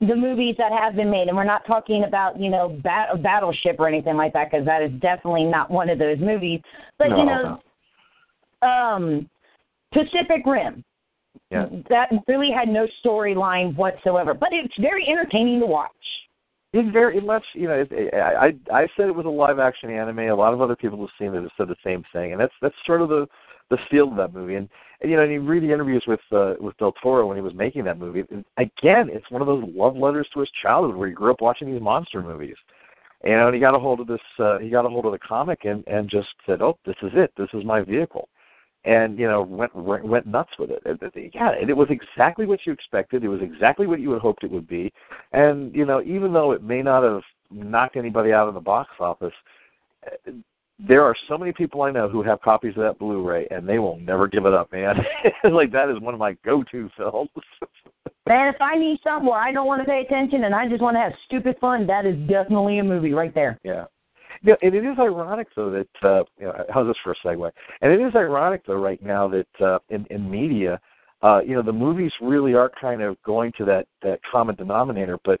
the 0.00 0.14
movies 0.14 0.54
that 0.58 0.70
have 0.70 0.94
been 0.94 1.10
made, 1.10 1.26
and 1.26 1.36
we're 1.36 1.44
not 1.44 1.66
talking 1.66 2.04
about 2.04 2.38
you 2.40 2.50
know 2.50 2.78
bat- 2.84 3.20
Battleship 3.22 3.76
or 3.80 3.88
anything 3.88 4.16
like 4.16 4.32
that, 4.34 4.50
because 4.50 4.64
that 4.64 4.80
is 4.80 4.92
definitely 5.00 5.44
not 5.44 5.70
one 5.70 5.90
of 5.90 5.98
those 5.98 6.18
movies. 6.20 6.60
But 6.98 7.08
No, 7.08 7.18
you 7.18 7.24
know, 7.26 8.68
um, 8.68 9.28
Pacific 9.92 10.46
Rim. 10.46 10.84
Yeah. 11.50 11.66
That 11.90 12.10
really 12.26 12.50
had 12.50 12.68
no 12.68 12.86
storyline 13.04 13.76
whatsoever, 13.76 14.34
but 14.34 14.48
it's 14.52 14.74
very 14.80 15.06
entertaining 15.08 15.60
to 15.60 15.66
watch. 15.66 15.92
It's 16.78 16.92
very 16.92 17.16
unless 17.16 17.42
you 17.54 17.68
know. 17.68 17.86
It, 17.90 18.12
I 18.14 18.52
I 18.70 18.86
said 18.96 19.06
it 19.06 19.14
was 19.14 19.24
a 19.24 19.30
live 19.30 19.58
action 19.58 19.90
anime. 19.90 20.18
A 20.18 20.34
lot 20.34 20.52
of 20.52 20.60
other 20.60 20.76
people 20.76 20.98
have 20.98 21.08
seen 21.18 21.34
it 21.34 21.40
have 21.40 21.50
said 21.56 21.68
the 21.68 21.76
same 21.82 22.04
thing, 22.12 22.32
and 22.32 22.40
that's 22.40 22.52
that's 22.60 22.74
sort 22.84 23.00
of 23.00 23.08
the 23.08 23.26
the 23.70 23.78
feel 23.90 24.10
of 24.10 24.16
that 24.16 24.34
movie. 24.34 24.56
And, 24.56 24.68
and 25.00 25.10
you 25.10 25.16
know, 25.16 25.22
and 25.22 25.32
you 25.32 25.40
read 25.40 25.62
the 25.62 25.72
interviews 25.72 26.04
with 26.06 26.20
uh, 26.32 26.52
with 26.60 26.76
Del 26.76 26.92
Toro 27.02 27.26
when 27.26 27.38
he 27.38 27.42
was 27.42 27.54
making 27.54 27.84
that 27.84 27.98
movie. 27.98 28.24
And 28.30 28.44
again, 28.58 29.08
it's 29.10 29.30
one 29.30 29.40
of 29.40 29.48
those 29.48 29.64
love 29.74 29.96
letters 29.96 30.28
to 30.34 30.40
his 30.40 30.50
childhood 30.62 30.96
where 30.96 31.08
he 31.08 31.14
grew 31.14 31.30
up 31.30 31.40
watching 31.40 31.72
these 31.72 31.80
monster 31.80 32.20
movies. 32.20 32.56
And 33.24 33.54
he 33.54 33.60
got 33.60 33.74
a 33.74 33.78
hold 33.78 34.00
of 34.00 34.06
this. 34.06 34.20
Uh, 34.38 34.58
he 34.58 34.68
got 34.68 34.84
a 34.84 34.90
hold 34.90 35.06
of 35.06 35.12
the 35.12 35.18
comic 35.18 35.64
and 35.64 35.82
and 35.86 36.10
just 36.10 36.28
said, 36.44 36.60
"Oh, 36.60 36.76
this 36.84 36.96
is 37.02 37.12
it. 37.14 37.32
This 37.38 37.48
is 37.54 37.64
my 37.64 37.80
vehicle." 37.80 38.28
And 38.86 39.18
you 39.18 39.26
know, 39.26 39.42
went 39.42 39.74
went, 39.74 40.26
nuts 40.26 40.52
with 40.58 40.70
it. 40.70 40.82
And, 40.84 40.98
yeah, 41.34 41.50
and 41.60 41.68
it 41.68 41.76
was 41.76 41.88
exactly 41.90 42.46
what 42.46 42.60
you 42.64 42.72
expected. 42.72 43.24
It 43.24 43.28
was 43.28 43.40
exactly 43.42 43.86
what 43.86 44.00
you 44.00 44.12
had 44.12 44.22
hoped 44.22 44.44
it 44.44 44.50
would 44.50 44.68
be. 44.68 44.92
And 45.32 45.74
you 45.74 45.84
know, 45.84 46.02
even 46.02 46.32
though 46.32 46.52
it 46.52 46.62
may 46.62 46.82
not 46.82 47.02
have 47.02 47.22
knocked 47.50 47.96
anybody 47.96 48.32
out 48.32 48.48
of 48.48 48.54
the 48.54 48.60
box 48.60 48.90
office, 49.00 49.32
eh, 50.06 50.32
there 50.78 51.02
are 51.02 51.14
so 51.28 51.38
many 51.38 51.52
people 51.52 51.82
I 51.82 51.90
know 51.90 52.08
who 52.08 52.22
have 52.22 52.40
copies 52.42 52.74
of 52.76 52.82
that 52.82 52.98
Blu-ray, 52.98 53.48
and 53.50 53.66
they 53.66 53.78
will 53.78 53.98
never 53.98 54.28
give 54.28 54.44
it 54.44 54.52
up, 54.52 54.70
man. 54.72 54.96
like 55.50 55.72
that 55.72 55.88
is 55.88 56.00
one 56.00 56.14
of 56.14 56.20
my 56.20 56.36
go-to 56.44 56.90
films. 56.96 57.30
man, 58.28 58.52
if 58.54 58.60
I 58.60 58.76
need 58.76 58.98
something 59.02 59.28
where 59.28 59.40
I 59.40 59.52
don't 59.52 59.66
want 59.66 59.80
to 59.80 59.86
pay 59.86 60.02
attention 60.02 60.44
and 60.44 60.54
I 60.54 60.68
just 60.68 60.82
want 60.82 60.96
to 60.96 61.00
have 61.00 61.12
stupid 61.24 61.56
fun, 61.60 61.86
that 61.86 62.04
is 62.04 62.16
definitely 62.28 62.78
a 62.78 62.84
movie 62.84 63.12
right 63.12 63.34
there. 63.34 63.58
Yeah. 63.62 63.86
Yeah, 64.42 64.54
and 64.62 64.74
it 64.74 64.84
is 64.84 64.98
ironic 64.98 65.48
though 65.54 65.70
that 65.70 66.08
uh, 66.08 66.24
you 66.38 66.46
know, 66.46 66.64
how's 66.72 66.86
this 66.86 66.96
for 67.02 67.12
a 67.12 67.16
segue? 67.26 67.50
And 67.80 67.92
it 67.92 68.00
is 68.00 68.14
ironic 68.14 68.64
though 68.66 68.80
right 68.80 69.02
now 69.02 69.28
that 69.28 69.64
uh, 69.64 69.78
in 69.90 70.06
in 70.10 70.30
media, 70.30 70.80
uh, 71.22 71.40
you 71.46 71.54
know, 71.54 71.62
the 71.62 71.72
movies 71.72 72.12
really 72.20 72.54
are 72.54 72.70
kind 72.80 73.02
of 73.02 73.20
going 73.22 73.52
to 73.58 73.64
that 73.64 73.86
that 74.02 74.20
common 74.30 74.54
denominator, 74.54 75.18
but 75.24 75.40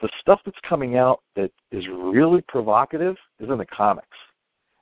the 0.00 0.08
stuff 0.20 0.40
that's 0.44 0.58
coming 0.68 0.96
out 0.96 1.22
that 1.36 1.50
is 1.72 1.84
really 1.88 2.42
provocative 2.48 3.16
is 3.40 3.48
in 3.48 3.58
the 3.58 3.66
comics. 3.66 4.08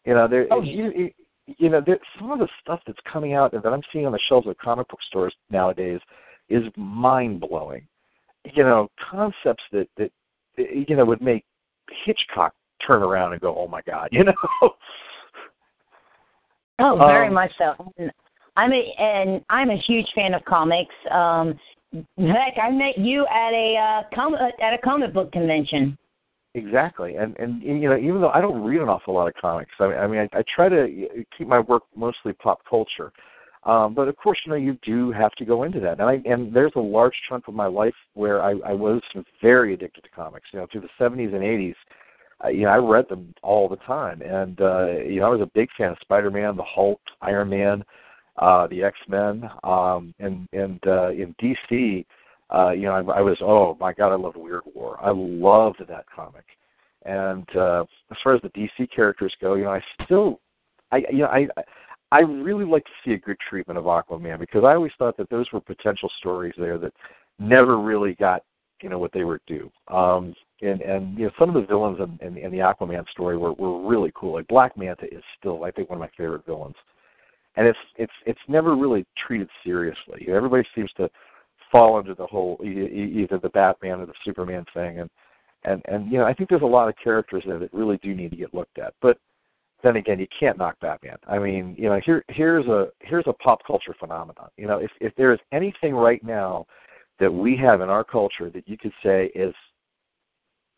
You 0.04 0.14
know, 0.14 0.28
there. 0.28 0.46
Oh, 0.50 0.62
you, 0.62 1.10
you 1.46 1.68
know, 1.68 1.82
there, 1.84 1.98
some 2.18 2.30
of 2.30 2.38
the 2.38 2.48
stuff 2.60 2.80
that's 2.86 2.98
coming 3.10 3.34
out 3.34 3.52
that 3.52 3.66
I'm 3.66 3.82
seeing 3.92 4.06
on 4.06 4.12
the 4.12 4.18
shelves 4.28 4.46
of 4.46 4.56
comic 4.58 4.88
book 4.88 5.00
stores 5.06 5.34
nowadays 5.50 6.00
is 6.48 6.62
mind 6.76 7.40
blowing. 7.40 7.86
You 8.44 8.64
know, 8.64 8.88
concepts 9.10 9.62
that 9.72 9.88
that 9.96 10.10
you 10.56 10.96
know 10.96 11.04
would 11.04 11.22
make 11.22 11.44
Hitchcock 12.04 12.54
turn 12.86 13.02
around 13.02 13.32
and 13.32 13.40
go, 13.40 13.54
"Oh 13.56 13.68
my 13.68 13.82
God," 13.82 14.08
you 14.12 14.24
know. 14.24 14.32
oh, 16.78 16.96
very 16.98 17.28
um, 17.28 17.34
much 17.34 17.50
so. 17.58 17.92
I'm 18.56 18.72
a 18.72 18.94
and 18.98 19.44
I'm 19.50 19.70
a 19.70 19.76
huge 19.76 20.06
fan 20.14 20.34
of 20.34 20.44
comics. 20.44 20.94
Um, 21.10 21.58
heck, 22.18 22.54
I 22.62 22.70
met 22.70 22.98
you 22.98 23.26
at 23.26 23.52
a 23.52 23.76
uh, 23.76 24.14
com- 24.14 24.34
at 24.34 24.74
a 24.74 24.78
comic 24.78 25.12
book 25.12 25.32
convention. 25.32 25.98
Exactly, 26.54 27.16
and, 27.16 27.36
and 27.38 27.62
and 27.62 27.82
you 27.82 27.88
know, 27.88 27.96
even 27.96 28.20
though 28.20 28.30
I 28.30 28.40
don't 28.40 28.62
read 28.62 28.80
an 28.80 28.88
awful 28.88 29.14
lot 29.14 29.26
of 29.26 29.34
comics, 29.34 29.72
I 29.80 29.88
mean, 29.88 29.98
I 29.98 30.06
mean, 30.06 30.28
I, 30.32 30.38
I 30.38 30.42
try 30.54 30.68
to 30.68 31.24
keep 31.36 31.48
my 31.48 31.60
work 31.60 31.82
mostly 31.96 32.32
pop 32.32 32.60
culture. 32.68 33.12
Um, 33.64 33.94
but 33.94 34.08
of 34.08 34.16
course, 34.16 34.38
you 34.44 34.50
know, 34.50 34.56
you 34.56 34.78
do 34.84 35.10
have 35.10 35.32
to 35.32 35.44
go 35.44 35.62
into 35.62 35.80
that, 35.80 35.98
and 35.98 36.02
I 36.02 36.20
and 36.30 36.54
there's 36.54 36.72
a 36.76 36.80
large 36.80 37.14
chunk 37.28 37.48
of 37.48 37.54
my 37.54 37.66
life 37.66 37.94
where 38.12 38.42
I, 38.42 38.52
I 38.64 38.72
was 38.72 39.00
very 39.42 39.74
addicted 39.74 40.04
to 40.04 40.10
comics. 40.10 40.46
You 40.52 40.60
know, 40.60 40.66
through 40.70 40.82
the 40.82 40.88
70s 41.00 41.34
and 41.34 41.42
80s, 41.42 41.70
uh, 41.70 41.74
you 42.50 42.62
know, 42.62 42.68
I 42.68 42.76
read 42.76 43.08
them 43.08 43.34
all 43.42 43.68
the 43.68 43.76
time, 43.76 44.22
and 44.22 44.60
uh, 44.60 44.86
you 44.98 45.20
know, 45.20 45.26
I 45.26 45.30
was 45.30 45.40
a 45.40 45.50
big 45.54 45.68
fan 45.76 45.90
of 45.90 45.98
Spider-Man, 46.00 46.56
the 46.56 46.64
Hulk, 46.64 47.00
Iron 47.22 47.50
Man, 47.50 47.84
uh, 48.38 48.66
the 48.66 48.82
X-Men, 48.82 49.48
um, 49.62 50.14
and 50.18 50.48
and 50.52 50.80
uh, 50.86 51.10
in 51.10 51.34
DC 51.42 52.04
uh, 52.54 52.70
you 52.70 52.82
know, 52.82 52.92
I, 52.92 53.18
I 53.18 53.20
was 53.20 53.38
oh 53.40 53.76
my 53.80 53.92
god, 53.92 54.12
I 54.12 54.16
love 54.16 54.34
Weird 54.36 54.62
War. 54.74 54.98
I 55.02 55.10
loved 55.12 55.82
that 55.88 56.04
comic. 56.14 56.44
And 57.04 57.44
uh, 57.56 57.84
as 58.10 58.16
far 58.22 58.34
as 58.34 58.42
the 58.42 58.48
DC 58.50 58.90
characters 58.94 59.34
go, 59.40 59.54
you 59.54 59.64
know, 59.64 59.70
I 59.72 59.80
still, 60.04 60.40
I 60.92 60.98
you 61.10 61.18
know, 61.18 61.26
I 61.26 61.48
I 62.12 62.20
really 62.20 62.64
like 62.64 62.84
to 62.84 62.90
see 63.04 63.12
a 63.12 63.18
good 63.18 63.36
treatment 63.48 63.78
of 63.78 63.84
Aquaman 63.84 64.38
because 64.38 64.62
I 64.64 64.74
always 64.74 64.92
thought 64.98 65.16
that 65.16 65.30
those 65.30 65.46
were 65.52 65.60
potential 65.60 66.10
stories 66.18 66.54
there 66.56 66.78
that 66.78 66.92
never 67.38 67.78
really 67.80 68.14
got 68.14 68.42
you 68.80 68.88
know 68.88 68.98
what 68.98 69.12
they 69.12 69.24
were 69.24 69.40
due. 69.46 69.70
Um, 69.88 70.34
and 70.62 70.80
and 70.80 71.18
you 71.18 71.26
know 71.26 71.30
some 71.38 71.48
of 71.48 71.54
the 71.54 71.66
villains 71.66 71.98
in, 72.00 72.26
in, 72.26 72.36
in 72.36 72.50
the 72.50 72.58
Aquaman 72.58 73.08
story 73.10 73.36
were 73.36 73.52
were 73.52 73.86
really 73.86 74.12
cool. 74.14 74.34
Like 74.34 74.48
Black 74.48 74.76
Manta 74.76 75.06
is 75.12 75.22
still 75.38 75.64
I 75.64 75.70
think 75.70 75.90
one 75.90 75.96
of 75.96 76.00
my 76.00 76.10
favorite 76.16 76.46
villains, 76.46 76.76
and 77.56 77.66
it's 77.66 77.78
it's 77.96 78.12
it's 78.26 78.40
never 78.48 78.76
really 78.76 79.06
treated 79.26 79.48
seriously. 79.64 80.26
Everybody 80.28 80.64
seems 80.74 80.90
to 80.96 81.10
fall 81.70 81.98
into 81.98 82.14
the 82.14 82.26
whole 82.26 82.58
either 82.62 83.38
the 83.38 83.48
Batman 83.50 84.00
or 84.00 84.06
the 84.06 84.14
Superman 84.24 84.64
thing, 84.74 85.00
and 85.00 85.10
and 85.64 85.82
and 85.86 86.10
you 86.10 86.18
know 86.18 86.24
I 86.24 86.34
think 86.34 86.48
there's 86.48 86.62
a 86.62 86.66
lot 86.66 86.88
of 86.88 86.94
characters 87.02 87.42
there 87.46 87.58
that 87.58 87.72
really 87.74 87.98
do 87.98 88.14
need 88.14 88.30
to 88.30 88.36
get 88.36 88.54
looked 88.54 88.78
at. 88.78 88.94
But 89.02 89.18
then 89.82 89.96
again, 89.96 90.18
you 90.18 90.26
can't 90.38 90.56
knock 90.56 90.80
Batman. 90.80 91.16
I 91.26 91.38
mean, 91.38 91.74
you 91.76 91.88
know, 91.88 92.00
here 92.04 92.24
here's 92.28 92.66
a 92.66 92.88
here's 93.00 93.26
a 93.26 93.32
pop 93.34 93.60
culture 93.66 93.94
phenomenon. 93.98 94.48
You 94.56 94.66
know, 94.66 94.78
if 94.78 94.90
if 95.00 95.14
there 95.16 95.32
is 95.32 95.40
anything 95.52 95.94
right 95.94 96.24
now 96.24 96.66
that 97.20 97.32
we 97.32 97.56
have 97.56 97.80
in 97.80 97.88
our 97.88 98.04
culture 98.04 98.50
that 98.50 98.68
you 98.68 98.76
could 98.76 98.92
say 99.02 99.30
is 99.34 99.54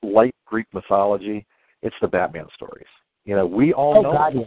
like 0.02 0.34
Greek 0.44 0.66
mythology, 0.72 1.46
it's 1.82 1.96
the 2.00 2.08
Batman 2.08 2.46
stories. 2.54 2.86
You 3.24 3.36
know, 3.36 3.46
we 3.46 3.72
all 3.72 3.98
oh, 3.98 4.02
know 4.02 4.12
God, 4.12 4.34
them. 4.34 4.44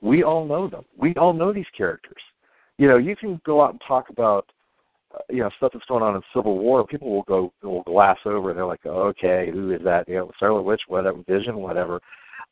We 0.00 0.22
all 0.22 0.46
know 0.46 0.68
them. 0.68 0.84
We 0.96 1.14
all 1.14 1.32
know 1.32 1.52
these 1.52 1.66
characters. 1.76 2.22
You 2.78 2.88
know, 2.88 2.96
you 2.96 3.14
can 3.16 3.40
go 3.44 3.62
out 3.62 3.72
and 3.72 3.80
talk 3.86 4.08
about 4.08 4.46
uh, 5.14 5.18
you 5.28 5.42
know 5.42 5.50
stuff 5.56 5.72
that's 5.74 5.84
going 5.86 6.02
on 6.02 6.14
in 6.14 6.22
Civil 6.34 6.58
War, 6.58 6.86
people 6.86 7.10
will 7.10 7.24
go 7.24 7.52
will 7.62 7.82
glass 7.82 8.18
over. 8.24 8.50
And 8.50 8.58
they're 8.58 8.66
like, 8.66 8.80
oh, 8.86 9.08
okay, 9.08 9.50
who 9.52 9.72
is 9.72 9.82
that? 9.84 10.08
You 10.08 10.16
know, 10.16 10.30
Scarlet 10.36 10.62
Witch, 10.62 10.82
whatever, 10.88 11.18
Vision, 11.28 11.56
whatever. 11.56 12.00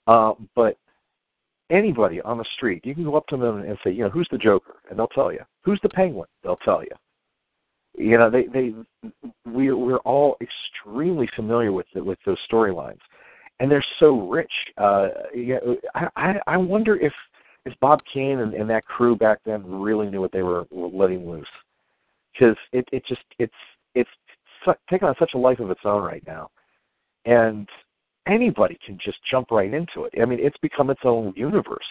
Uh, 0.06 0.32
but 0.54 0.76
anybody 1.70 2.20
on 2.22 2.38
the 2.38 2.44
street, 2.56 2.84
you 2.84 2.94
can 2.94 3.04
go 3.04 3.16
up 3.16 3.26
to 3.28 3.36
them 3.36 3.58
and 3.62 3.78
say, 3.84 3.90
you 3.90 4.02
know, 4.02 4.10
who's 4.10 4.28
the 4.30 4.38
Joker, 4.38 4.76
and 4.90 4.98
they'll 4.98 5.06
tell 5.08 5.32
you. 5.32 5.40
Who's 5.62 5.80
the 5.82 5.88
Penguin? 5.88 6.28
They'll 6.42 6.56
tell 6.56 6.82
you. 6.82 6.90
You 7.98 8.16
know, 8.16 8.30
they 8.30 8.44
they 8.44 8.74
we 9.44 9.72
we're 9.72 9.98
all 9.98 10.36
extremely 10.40 11.28
familiar 11.34 11.72
with 11.72 11.86
it, 11.94 12.04
with 12.04 12.18
those 12.24 12.38
storylines, 12.50 13.00
and 13.58 13.70
they're 13.70 13.84
so 13.98 14.28
rich. 14.28 14.52
Uh, 14.76 15.08
yeah, 15.34 15.58
I 16.14 16.38
I 16.46 16.56
wonder 16.56 16.96
if 16.96 17.12
if 17.66 17.74
Bob 17.80 18.00
Kane 18.12 18.38
and, 18.38 18.54
and 18.54 18.70
that 18.70 18.84
crew 18.84 19.16
back 19.16 19.38
then 19.44 19.68
really 19.68 20.08
knew 20.08 20.20
what 20.20 20.30
they 20.30 20.42
were 20.42 20.64
letting 20.70 21.28
loose 21.28 21.46
because 22.32 22.56
it 22.72 22.88
it 22.92 23.04
just 23.08 23.22
it's 23.40 23.52
it's 23.96 24.10
taken 24.88 25.08
on 25.08 25.16
such 25.18 25.32
a 25.34 25.38
life 25.38 25.58
of 25.58 25.70
its 25.70 25.80
own 25.84 26.02
right 26.02 26.24
now, 26.24 26.50
and 27.24 27.68
anybody 28.28 28.78
can 28.86 28.96
just 29.04 29.18
jump 29.28 29.50
right 29.50 29.74
into 29.74 30.04
it. 30.04 30.14
I 30.22 30.24
mean, 30.24 30.38
it's 30.40 30.58
become 30.58 30.90
its 30.90 31.00
own 31.02 31.32
universe 31.36 31.84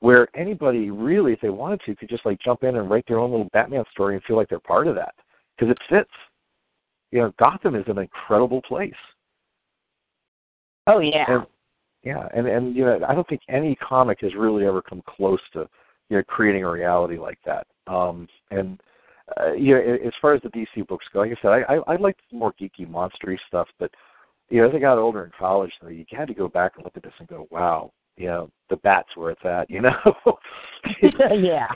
where 0.00 0.28
anybody 0.34 0.90
really, 0.90 1.32
if 1.32 1.40
they 1.40 1.50
wanted 1.50 1.80
to, 1.84 1.96
could 1.96 2.08
just 2.08 2.24
like 2.24 2.38
jump 2.40 2.62
in 2.62 2.76
and 2.76 2.90
write 2.90 3.04
their 3.06 3.18
own 3.18 3.30
little 3.30 3.48
Batman 3.52 3.84
story 3.92 4.14
and 4.14 4.24
feel 4.24 4.36
like 4.36 4.48
they're 4.48 4.58
part 4.58 4.86
of 4.86 4.94
that 4.94 5.14
because 5.56 5.70
it 5.70 5.78
fits. 5.88 6.10
You 7.10 7.20
know, 7.20 7.32
Gotham 7.38 7.74
is 7.74 7.84
an 7.86 7.98
incredible 7.98 8.62
place. 8.62 8.92
Oh 10.86 10.98
yeah. 10.98 11.24
And, 11.28 11.46
yeah, 12.02 12.28
and 12.34 12.46
and 12.46 12.76
you 12.76 12.84
know, 12.84 13.00
I 13.08 13.14
don't 13.14 13.28
think 13.28 13.40
any 13.48 13.76
comic 13.76 14.20
has 14.20 14.34
really 14.34 14.66
ever 14.66 14.82
come 14.82 15.02
close 15.06 15.40
to 15.54 15.68
you 16.10 16.16
know 16.16 16.22
creating 16.26 16.64
a 16.64 16.70
reality 16.70 17.18
like 17.18 17.38
that. 17.46 17.66
Um, 17.86 18.28
and 18.50 18.80
uh, 19.40 19.52
you 19.52 19.74
know, 19.74 19.80
as 19.80 20.12
far 20.20 20.34
as 20.34 20.42
the 20.42 20.50
DC 20.50 20.86
books 20.86 21.06
go, 21.12 21.20
like 21.20 21.32
I 21.32 21.40
said, 21.40 21.48
I, 21.48 21.74
I, 21.74 21.94
I 21.94 21.96
liked 21.96 22.20
more 22.30 22.52
geeky, 22.60 22.86
monstery 22.86 23.38
stuff, 23.48 23.68
but 23.78 23.90
you 24.50 24.60
know, 24.60 24.68
as 24.68 24.74
I 24.74 24.78
got 24.78 24.98
older 24.98 25.24
in 25.24 25.32
college, 25.38 25.72
though, 25.80 25.88
you 25.88 26.04
had 26.10 26.28
to 26.28 26.34
go 26.34 26.48
back 26.48 26.72
and 26.76 26.84
look 26.84 26.96
at 26.96 27.02
this 27.02 27.12
and 27.18 27.28
go, 27.28 27.48
wow, 27.50 27.90
you 28.16 28.26
know, 28.26 28.50
the 28.70 28.76
bat's 28.76 29.08
where 29.16 29.30
it's 29.30 29.44
at, 29.44 29.70
you 29.70 29.80
know. 29.80 29.94
yeah. 31.02 31.68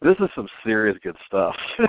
This 0.00 0.16
is 0.20 0.28
some 0.34 0.48
serious 0.64 0.96
good 1.02 1.16
stuff. 1.26 1.54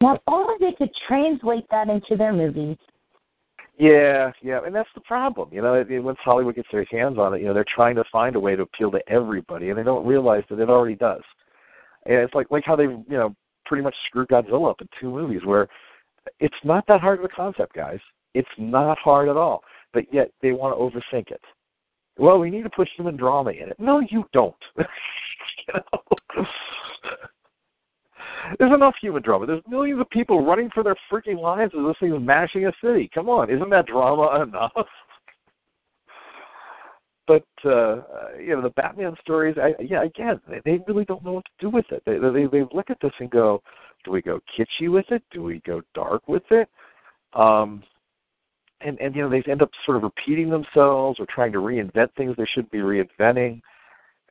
well, 0.00 0.22
only 0.26 0.54
they 0.60 0.72
could 0.76 0.90
translate 1.08 1.64
that 1.70 1.88
into 1.88 2.16
their 2.16 2.32
movies. 2.32 2.76
Yeah, 3.78 4.32
yeah, 4.42 4.60
and 4.64 4.74
that's 4.74 4.88
the 4.94 5.02
problem. 5.02 5.50
You 5.52 5.60
know, 5.60 5.84
once 6.02 6.18
Hollywood 6.24 6.54
gets 6.54 6.68
their 6.72 6.86
hands 6.90 7.18
on 7.18 7.34
it, 7.34 7.42
you 7.42 7.46
know, 7.46 7.54
they're 7.54 7.64
trying 7.74 7.94
to 7.96 8.04
find 8.10 8.34
a 8.34 8.40
way 8.40 8.56
to 8.56 8.62
appeal 8.62 8.90
to 8.92 9.00
everybody, 9.06 9.68
and 9.68 9.78
they 9.78 9.82
don't 9.82 10.06
realize 10.06 10.44
that 10.48 10.60
it 10.60 10.70
already 10.70 10.94
does. 10.94 11.22
And 12.06 12.14
it's 12.14 12.34
like 12.34 12.50
like 12.50 12.64
how 12.64 12.76
they, 12.76 12.84
you 12.84 13.04
know, 13.08 13.34
pretty 13.66 13.82
much 13.82 13.94
screwed 14.06 14.28
Godzilla 14.28 14.70
up 14.70 14.80
in 14.80 14.88
two 14.98 15.10
movies 15.10 15.42
where 15.44 15.68
it's 16.40 16.54
not 16.64 16.86
that 16.88 17.00
hard 17.00 17.18
of 17.18 17.24
a 17.24 17.28
concept, 17.28 17.74
guys. 17.74 17.98
It's 18.34 18.48
not 18.58 18.98
hard 18.98 19.28
at 19.28 19.36
all. 19.36 19.62
But 19.92 20.04
yet 20.12 20.30
they 20.40 20.52
want 20.52 20.74
to 20.74 20.80
overthink 20.80 21.30
it. 21.30 21.40
Well, 22.18 22.38
we 22.38 22.50
need 22.50 22.64
to 22.64 22.70
put 22.70 22.88
human 22.96 23.16
drama 23.16 23.50
in 23.50 23.68
it. 23.68 23.76
No, 23.78 24.00
you 24.00 24.24
don't. 24.32 24.54
you 24.78 24.84
know? 25.74 26.46
There's 28.58 28.72
enough 28.72 28.94
human 29.00 29.22
drama. 29.22 29.46
There's 29.46 29.62
millions 29.68 30.00
of 30.00 30.08
people 30.10 30.44
running 30.44 30.70
for 30.72 30.82
their 30.82 30.96
freaking 31.10 31.40
lives 31.40 31.72
as 31.78 31.84
this 31.86 31.96
thing 32.00 32.14
is 32.14 32.22
mashing 32.22 32.66
a 32.66 32.72
city. 32.82 33.10
Come 33.12 33.28
on, 33.28 33.50
isn't 33.50 33.70
that 33.70 33.86
drama 33.86 34.42
enough? 34.48 34.86
but 37.26 37.44
uh 37.64 37.96
you 38.38 38.54
know 38.54 38.62
the 38.62 38.72
Batman 38.76 39.14
stories, 39.20 39.56
I, 39.60 39.74
yeah, 39.82 40.04
again, 40.04 40.40
they, 40.48 40.60
they 40.64 40.84
really 40.86 41.04
don't 41.04 41.24
know 41.24 41.32
what 41.32 41.44
to 41.44 41.50
do 41.60 41.70
with 41.70 41.86
it. 41.90 42.02
They, 42.06 42.18
they 42.18 42.46
they 42.46 42.64
look 42.72 42.90
at 42.90 42.98
this 43.02 43.12
and 43.18 43.30
go, 43.30 43.62
do 44.04 44.12
we 44.12 44.22
go 44.22 44.40
kitschy 44.56 44.90
with 44.90 45.06
it? 45.10 45.22
Do 45.32 45.42
we 45.42 45.60
go 45.66 45.82
dark 45.94 46.28
with 46.28 46.44
it? 46.50 46.68
Um, 47.34 47.82
and 48.80 48.98
and 49.00 49.14
you 49.14 49.22
know 49.22 49.28
they 49.28 49.42
end 49.50 49.62
up 49.62 49.70
sort 49.84 49.96
of 49.96 50.04
repeating 50.04 50.50
themselves 50.50 51.18
or 51.18 51.26
trying 51.26 51.52
to 51.52 51.58
reinvent 51.58 52.14
things 52.16 52.34
they 52.36 52.46
shouldn't 52.54 52.70
be 52.70 52.78
reinventing, 52.78 53.60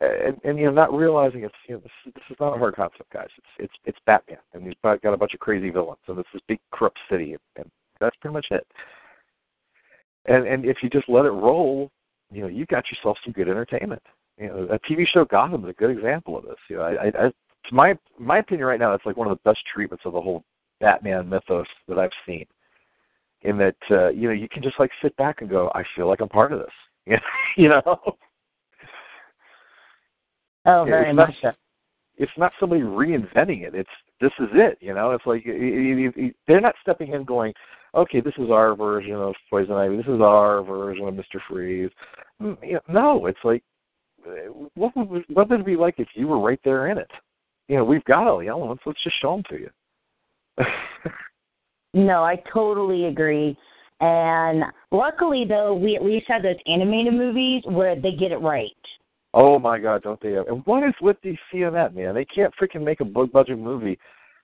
and, 0.02 0.38
and 0.44 0.58
you 0.58 0.66
know 0.66 0.72
not 0.72 0.94
realizing 0.94 1.44
it's 1.44 1.56
you 1.68 1.76
know 1.76 1.82
this, 1.82 2.14
this 2.14 2.24
is 2.30 2.38
not 2.40 2.56
a 2.56 2.58
hard 2.58 2.76
concept, 2.76 3.12
guys. 3.14 3.30
It's 3.38 3.48
it's 3.60 3.74
it's 3.86 3.98
Batman, 4.06 4.40
and 4.54 4.64
he's 4.64 4.74
got 4.84 5.00
a 5.06 5.18
bunch 5.18 5.34
of 5.34 5.40
crazy 5.40 5.70
villains, 5.70 6.00
and 6.08 6.18
this 6.18 6.26
big 6.48 6.60
corrupt 6.72 7.00
city, 7.10 7.34
and, 7.34 7.42
and 7.58 7.72
that's 8.00 8.16
pretty 8.18 8.34
much 8.34 8.48
it. 8.52 8.68
and 10.26 10.46
and 10.48 10.66
if 10.66 10.78
you 10.84 10.90
just 10.90 11.08
let 11.08 11.26
it 11.26 11.32
roll, 11.32 11.90
you 12.32 12.42
know, 12.42 12.48
you 12.48 12.66
got 12.66 12.90
yourself 12.92 13.18
some 13.24 13.34
good 13.34 13.48
entertainment. 13.48 14.02
You 14.38 14.48
know, 14.48 14.68
a 14.72 14.80
TV 14.80 15.08
show 15.08 15.24
Gotham 15.24 15.64
is 15.64 15.70
a 15.70 15.74
good 15.74 15.92
example 15.92 16.38
of 16.38 16.44
this. 16.44 16.58
You 16.70 16.78
know, 16.78 16.82
I, 16.84 17.06
I, 17.06 17.08
I 17.08 17.28
to 17.30 17.74
my 17.74 17.98
my 18.20 18.40
opinion 18.40 18.68
right 18.68 18.80
now, 18.80 18.94
it's 18.94 19.06
like 19.06 19.18
one 19.18 19.30
of 19.30 19.38
the 19.38 19.50
best 19.50 19.62
treatments 19.74 20.04
of 20.06 20.14
the 20.14 20.22
whole 20.22 20.44
Batman 20.82 21.30
mythos 21.30 21.68
that 21.88 21.98
I've 21.98 22.12
seen. 22.26 22.46
In 23.42 23.58
that, 23.60 23.76
uh, 23.92 24.10
you 24.10 24.28
know, 24.28 24.34
you 24.34 24.50
can 24.50 24.64
just 24.64 24.80
like 24.80 24.90
sit 25.04 25.16
back 25.18 25.42
and 25.42 25.50
go, 25.50 25.72
I 25.76 25.84
feel 25.96 26.08
like 26.08 26.20
I'm 26.20 26.30
part 26.30 26.52
of 26.52 26.60
this. 26.60 27.20
you 27.58 27.70
know. 27.70 28.18
Oh, 30.66 30.86
very 30.86 31.10
it's 31.10 31.16
much 31.16 31.34
not, 31.44 31.54
so. 31.54 31.58
It's 32.18 32.32
not 32.38 32.52
somebody 32.60 32.82
reinventing 32.82 33.64
it. 33.64 33.76
It's 33.76 33.90
this 34.22 34.32
is 34.40 34.48
it. 34.54 34.78
You 34.82 34.94
know, 34.94 35.12
it's 35.12 35.26
like 35.26 35.44
it, 35.46 35.56
it, 35.56 36.14
it, 36.16 36.36
they're 36.48 36.62
not 36.62 36.76
stepping 36.82 37.14
in 37.14 37.24
going, 37.26 37.54
okay, 37.94 38.22
this 38.22 38.34
is 38.38 38.50
our 38.50 38.76
version 38.76 39.16
of 39.16 39.34
Poison 39.50 39.74
Ivy. 39.74 39.98
This 39.98 40.06
is 40.06 40.22
our 40.22 40.64
version 40.64 41.08
of 41.08 41.16
Mister 41.16 41.42
Freeze. 41.50 41.92
Mm, 42.42 42.58
no, 42.88 43.26
it's 43.26 43.40
like 43.44 43.64
uh, 44.26 44.52
what 44.76 44.96
would 44.96 45.26
what 45.30 45.50
would 45.50 45.60
it 45.60 45.66
be 45.66 45.76
like 45.76 45.96
if 45.98 46.08
you 46.16 46.28
were 46.28 46.40
right 46.40 46.60
there 46.64 46.88
in 46.88 46.98
it? 46.98 47.12
You 47.68 47.78
know, 47.78 47.84
we've 47.84 48.04
got 48.06 48.28
all 48.28 48.40
the 48.40 48.48
elements. 48.48 48.84
Let's 48.86 49.04
just 49.04 49.22
show 49.22 49.36
them 49.36 49.44
to 49.50 49.60
you. 49.60 49.70
No, 51.96 52.24
I 52.24 52.44
totally 52.54 53.06
agree. 53.06 53.58
And 54.02 54.66
luckily, 54.92 55.46
though, 55.48 55.74
we 55.74 55.96
at 55.96 56.04
least 56.04 56.26
have 56.28 56.44
those 56.44 56.58
animated 56.68 57.14
movies 57.14 57.64
where 57.66 57.96
they 57.96 58.12
get 58.12 58.34
it 58.34 58.42
right. 58.42 58.70
Oh 59.36 59.60
my 59.60 59.78
God, 59.78 60.02
don't 60.02 60.20
they? 60.22 60.38
Ever. 60.38 60.50
And 60.50 60.66
what 60.66 60.82
is 60.84 60.94
with 61.02 61.18
these 61.22 61.38
CNN 61.54 61.94
man? 61.94 62.16
They 62.16 62.24
can't 62.24 62.54
freaking 62.60 62.84
make 62.84 63.02
a 63.02 63.06
big 63.06 63.34
budget 63.34 63.60
movie, 63.60 64.00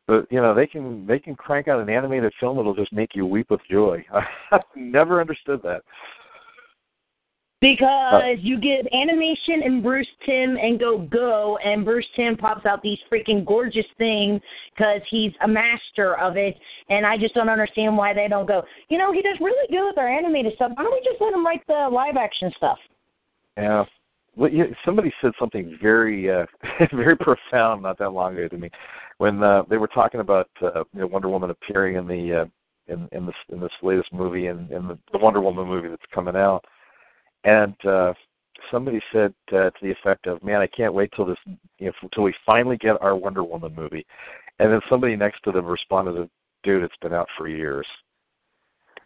but 0.06 0.30
you 0.30 0.42
know 0.42 0.54
they 0.54 0.68
can 0.68 1.08
they 1.08 1.18
can 1.18 1.34
crank 1.34 1.70
out 1.70 1.80
an 1.80 1.90
animated 1.90 2.34
film 2.42 2.58
that'll 2.58 2.76
just 2.76 2.92
make 2.92 3.16
you 3.16 3.26
weep 3.26 3.50
with 3.50 3.62
joy. 3.72 4.06
I've 4.52 4.62
never 4.76 5.22
understood 5.22 5.62
that. 5.64 5.82
Because 7.62 8.38
you 8.40 8.60
give 8.60 8.88
animation 8.92 9.62
and 9.64 9.84
Bruce 9.84 10.08
Timm 10.26 10.58
and 10.58 10.80
go 10.80 10.98
go, 10.98 11.58
and 11.64 11.86
Bruce 11.86 12.08
Timm 12.16 12.36
pops 12.36 12.66
out 12.66 12.82
these 12.82 12.98
freaking 13.10 13.46
gorgeous 13.46 13.86
things 14.00 14.42
because 14.76 15.00
he's 15.12 15.32
a 15.44 15.48
master 15.48 16.18
of 16.18 16.38
it. 16.38 16.58
And 16.90 17.06
I 17.06 17.18
just 17.20 17.36
don't 17.36 17.50
understand 17.50 17.96
why 17.96 18.16
they 18.16 18.28
don't 18.28 18.48
go. 18.48 18.64
You 18.90 18.98
know, 18.98 19.14
he 19.14 19.22
does 19.22 19.38
really 19.40 19.68
good 19.70 19.86
with 19.86 19.98
our 20.00 20.10
animated 20.10 20.56
stuff. 20.56 20.72
Why 20.74 20.84
don't 20.84 20.92
we 20.92 21.08
just 21.08 21.22
let 21.22 21.34
him 21.34 21.46
write 21.46 21.66
the 21.68 21.88
live 21.94 22.18
action 22.18 22.52
stuff? 22.58 22.80
Yeah. 23.56 23.86
Well, 24.36 24.52
yeah, 24.52 24.66
somebody 24.86 25.12
said 25.22 25.32
something 25.38 25.78
very, 25.82 26.32
uh, 26.32 26.46
very 26.94 27.18
profound 27.18 27.84
not 27.84 27.98
that 28.00 28.12
long 28.12 28.38
ago 28.38 28.48
to 28.48 28.58
me, 28.58 28.70
when 29.18 29.44
uh, 29.44 29.64
they 29.70 29.78
were 29.78 29.88
talking 29.88 30.22
about 30.22 30.50
uh, 30.62 30.84
you 30.94 31.02
know, 31.02 31.08
Wonder 31.08 31.30
Woman 31.30 31.50
appearing 31.50 31.96
in 31.96 32.08
the 32.08 32.42
uh, 32.42 32.46
in 32.88 33.10
in 33.12 33.26
this 33.26 33.36
in 33.50 33.60
this 33.60 33.72
latest 33.82 34.14
movie 34.14 34.48
and 34.48 34.72
in, 34.72 34.78
in 34.78 34.88
the, 34.88 34.98
the 35.12 35.18
Wonder 35.18 35.42
Woman 35.42 35.68
movie 35.68 35.90
that's 35.90 36.02
coming 36.14 36.36
out, 36.36 36.64
and 37.44 37.76
uh, 37.86 38.14
somebody 38.72 39.02
said 39.12 39.34
uh, 39.50 39.70
to 39.70 39.72
the 39.82 39.92
effect 39.92 40.28
of, 40.28 40.42
"Man, 40.44 40.62
I 40.62 40.68
can't 40.68 40.94
wait 40.94 41.12
till 41.16 41.26
this, 41.26 41.38
you 41.78 41.88
know, 41.88 42.10
till 42.14 42.24
we 42.24 42.34
finally 42.46 42.78
get 42.78 43.02
our 43.02 43.16
Wonder 43.16 43.44
Woman 43.44 43.76
movie," 43.76 44.06
and 44.60 44.72
then 44.72 44.80
somebody 44.90 45.18
next 45.18 45.44
to 45.44 45.52
them 45.52 45.66
responded, 45.66 46.30
"Dude, 46.64 46.84
it's 46.84 46.96
been 47.02 47.14
out 47.14 47.28
for 47.38 47.50
years." 47.50 47.88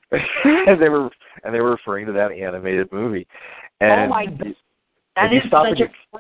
and 0.12 0.80
they 0.80 0.90
were 0.90 1.10
and 1.44 1.54
they 1.54 1.60
were 1.60 1.72
referring 1.72 2.06
to 2.06 2.14
that 2.14 2.32
animated 2.32 2.92
movie. 2.92 3.28
And 3.82 4.04
oh 4.04 4.08
my 4.08 4.28
if 5.18 5.22
That 5.22 5.32
you 5.32 5.38
is 5.40 5.44
such 5.52 5.80
a 5.82 6.18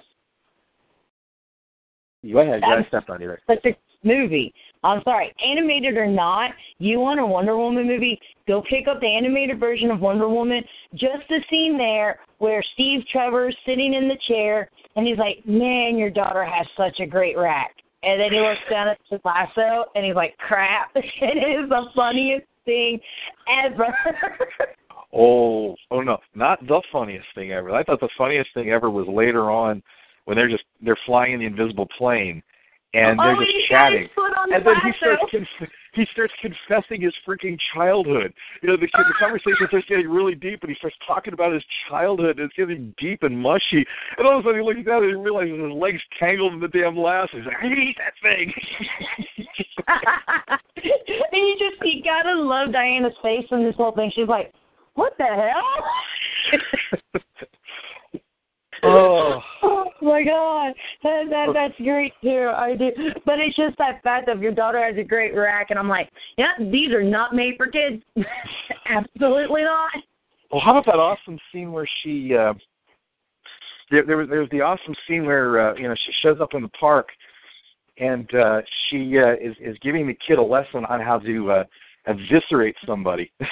Go 2.31 2.39
ahead. 2.39 2.63
I 2.63 2.83
stepped 2.87 3.09
on 3.09 3.21
you 3.21 3.27
there. 3.27 3.39
such 3.47 3.65
a 3.65 3.77
movie. 4.03 4.53
I'm 4.83 5.01
sorry, 5.03 5.33
animated 5.43 5.97
or 5.97 6.07
not, 6.07 6.51
you 6.77 6.99
want 6.99 7.19
a 7.19 7.25
Wonder 7.25 7.57
Woman 7.57 7.87
movie? 7.87 8.19
Go 8.47 8.63
pick 8.69 8.87
up 8.87 8.99
the 8.99 9.07
animated 9.07 9.59
version 9.59 9.89
of 9.91 9.99
Wonder 9.99 10.29
Woman. 10.29 10.63
Just 10.93 11.27
the 11.29 11.39
scene 11.49 11.77
there 11.77 12.19
where 12.37 12.63
Steve 12.73 13.01
Trevor's 13.11 13.55
sitting 13.65 13.93
in 13.93 14.07
the 14.07 14.17
chair 14.27 14.69
and 14.95 15.07
he's 15.07 15.17
like, 15.17 15.45
"Man, 15.45 15.97
your 15.97 16.09
daughter 16.09 16.43
has 16.43 16.67
such 16.77 16.99
a 16.99 17.05
great 17.05 17.37
rack." 17.37 17.75
And 18.03 18.19
then 18.19 18.31
he 18.31 18.39
looks 18.39 18.61
down 18.69 18.87
at 18.87 18.99
the 19.09 19.19
lasso 19.25 19.85
and 19.95 20.05
he's 20.05 20.15
like, 20.15 20.37
"Crap!" 20.37 20.91
it 20.95 21.61
is 21.63 21.67
the 21.69 21.89
funniest 21.95 22.45
thing 22.65 22.99
ever. 23.63 23.95
Oh, 25.15 25.75
oh 25.91 26.01
no, 26.01 26.17
not 26.35 26.59
the 26.67 26.81
funniest 26.91 27.27
thing 27.35 27.51
ever. 27.51 27.71
I 27.71 27.83
thought 27.83 28.01
the 28.01 28.09
funniest 28.17 28.49
thing 28.53 28.69
ever 28.69 28.89
was 28.89 29.07
later 29.07 29.49
on 29.49 29.81
when 30.25 30.35
they're 30.35 30.49
just 30.49 30.63
they're 30.81 30.99
flying 31.05 31.33
in 31.33 31.39
the 31.39 31.45
invisible 31.45 31.87
plane 31.97 32.43
and 32.95 33.19
they're 33.19 33.35
oh, 33.35 33.39
just 33.39 33.67
chatting. 33.69 34.07
on 34.17 34.49
the 34.49 34.55
and 34.55 34.65
then 34.65 34.75
he 34.83 34.91
starts 34.97 35.23
conf- 35.29 35.69
he 35.93 36.05
starts 36.11 36.33
confessing 36.41 37.01
his 37.01 37.13
freaking 37.27 37.57
childhood. 37.73 38.33
You 38.61 38.69
know, 38.69 38.77
the, 38.77 38.87
the 38.87 39.13
conversation 39.19 39.67
starts 39.67 39.87
getting 39.87 40.09
really 40.09 40.35
deep, 40.35 40.59
and 40.61 40.69
he 40.69 40.75
starts 40.75 40.95
talking 41.05 41.33
about 41.33 41.53
his 41.53 41.63
childhood. 41.89 42.39
And 42.39 42.45
it's 42.47 42.55
getting 42.55 42.93
deep 42.97 43.23
and 43.23 43.37
mushy, 43.39 43.85
and 44.17 44.27
all 44.27 44.39
of 44.39 44.45
a 44.45 44.49
sudden 44.49 44.61
he 44.61 44.65
looks 44.65 44.85
down 44.85 45.03
and 45.03 45.11
he 45.11 45.19
realizes 45.19 45.59
his 45.59 45.71
legs 45.71 46.01
tangled 46.19 46.53
in 46.53 46.59
the 46.59 46.67
damn 46.67 46.97
lasso. 46.97 47.37
He's 47.37 47.45
like, 47.45 47.55
"I 47.59 47.67
hate 47.67 47.97
that 47.99 48.15
thing." 48.23 48.51
and 51.31 51.43
you 51.47 51.55
just 51.59 51.83
you 51.83 52.03
gotta 52.03 52.35
love 52.35 52.71
Diana's 52.71 53.15
face 53.21 53.45
in 53.51 53.63
this 53.63 53.75
whole 53.75 53.91
thing. 53.91 54.11
She's 54.15 54.27
like, 54.27 54.53
"What 54.95 55.17
the 55.17 55.25
hell?" 55.25 56.61
oh. 58.83 59.41
Oh 59.63 59.85
my 60.01 60.23
god, 60.23 60.73
that 61.03 61.23
that 61.29 61.47
that's 61.53 61.77
great 61.77 62.13
too. 62.21 62.51
I 62.55 62.75
do, 62.75 62.91
but 63.25 63.39
it's 63.39 63.55
just 63.55 63.77
that 63.77 64.03
fact 64.03 64.29
of 64.29 64.41
your 64.41 64.51
daughter 64.51 64.83
has 64.83 64.97
a 64.97 65.03
great 65.03 65.35
rack, 65.35 65.67
and 65.69 65.79
I'm 65.79 65.87
like, 65.87 66.09
yeah, 66.37 66.51
these 66.59 66.91
are 66.91 67.03
not 67.03 67.33
made 67.33 67.55
for 67.57 67.67
kids. 67.67 68.03
Absolutely 68.85 69.63
not. 69.63 69.91
Well, 70.51 70.61
how 70.63 70.71
about 70.71 70.85
that 70.85 70.99
awesome 70.99 71.39
scene 71.51 71.71
where 71.71 71.87
she 72.03 72.35
uh 72.35 72.53
there 73.89 74.05
there 74.05 74.17
was 74.17 74.29
there 74.29 74.39
was 74.39 74.49
the 74.51 74.61
awesome 74.61 74.95
scene 75.07 75.25
where 75.25 75.71
uh, 75.71 75.75
you 75.75 75.87
know 75.87 75.95
she 75.95 76.11
shows 76.21 76.39
up 76.39 76.53
in 76.53 76.61
the 76.61 76.69
park 76.69 77.09
and 77.97 78.33
uh 78.35 78.61
she 78.89 79.17
uh, 79.17 79.33
is 79.33 79.55
is 79.59 79.77
giving 79.81 80.07
the 80.07 80.17
kid 80.27 80.37
a 80.37 80.43
lesson 80.43 80.85
on 80.85 80.99
how 81.01 81.19
to 81.19 81.51
uh 81.51 81.63
eviscerate 82.07 82.75
somebody. 82.85 83.31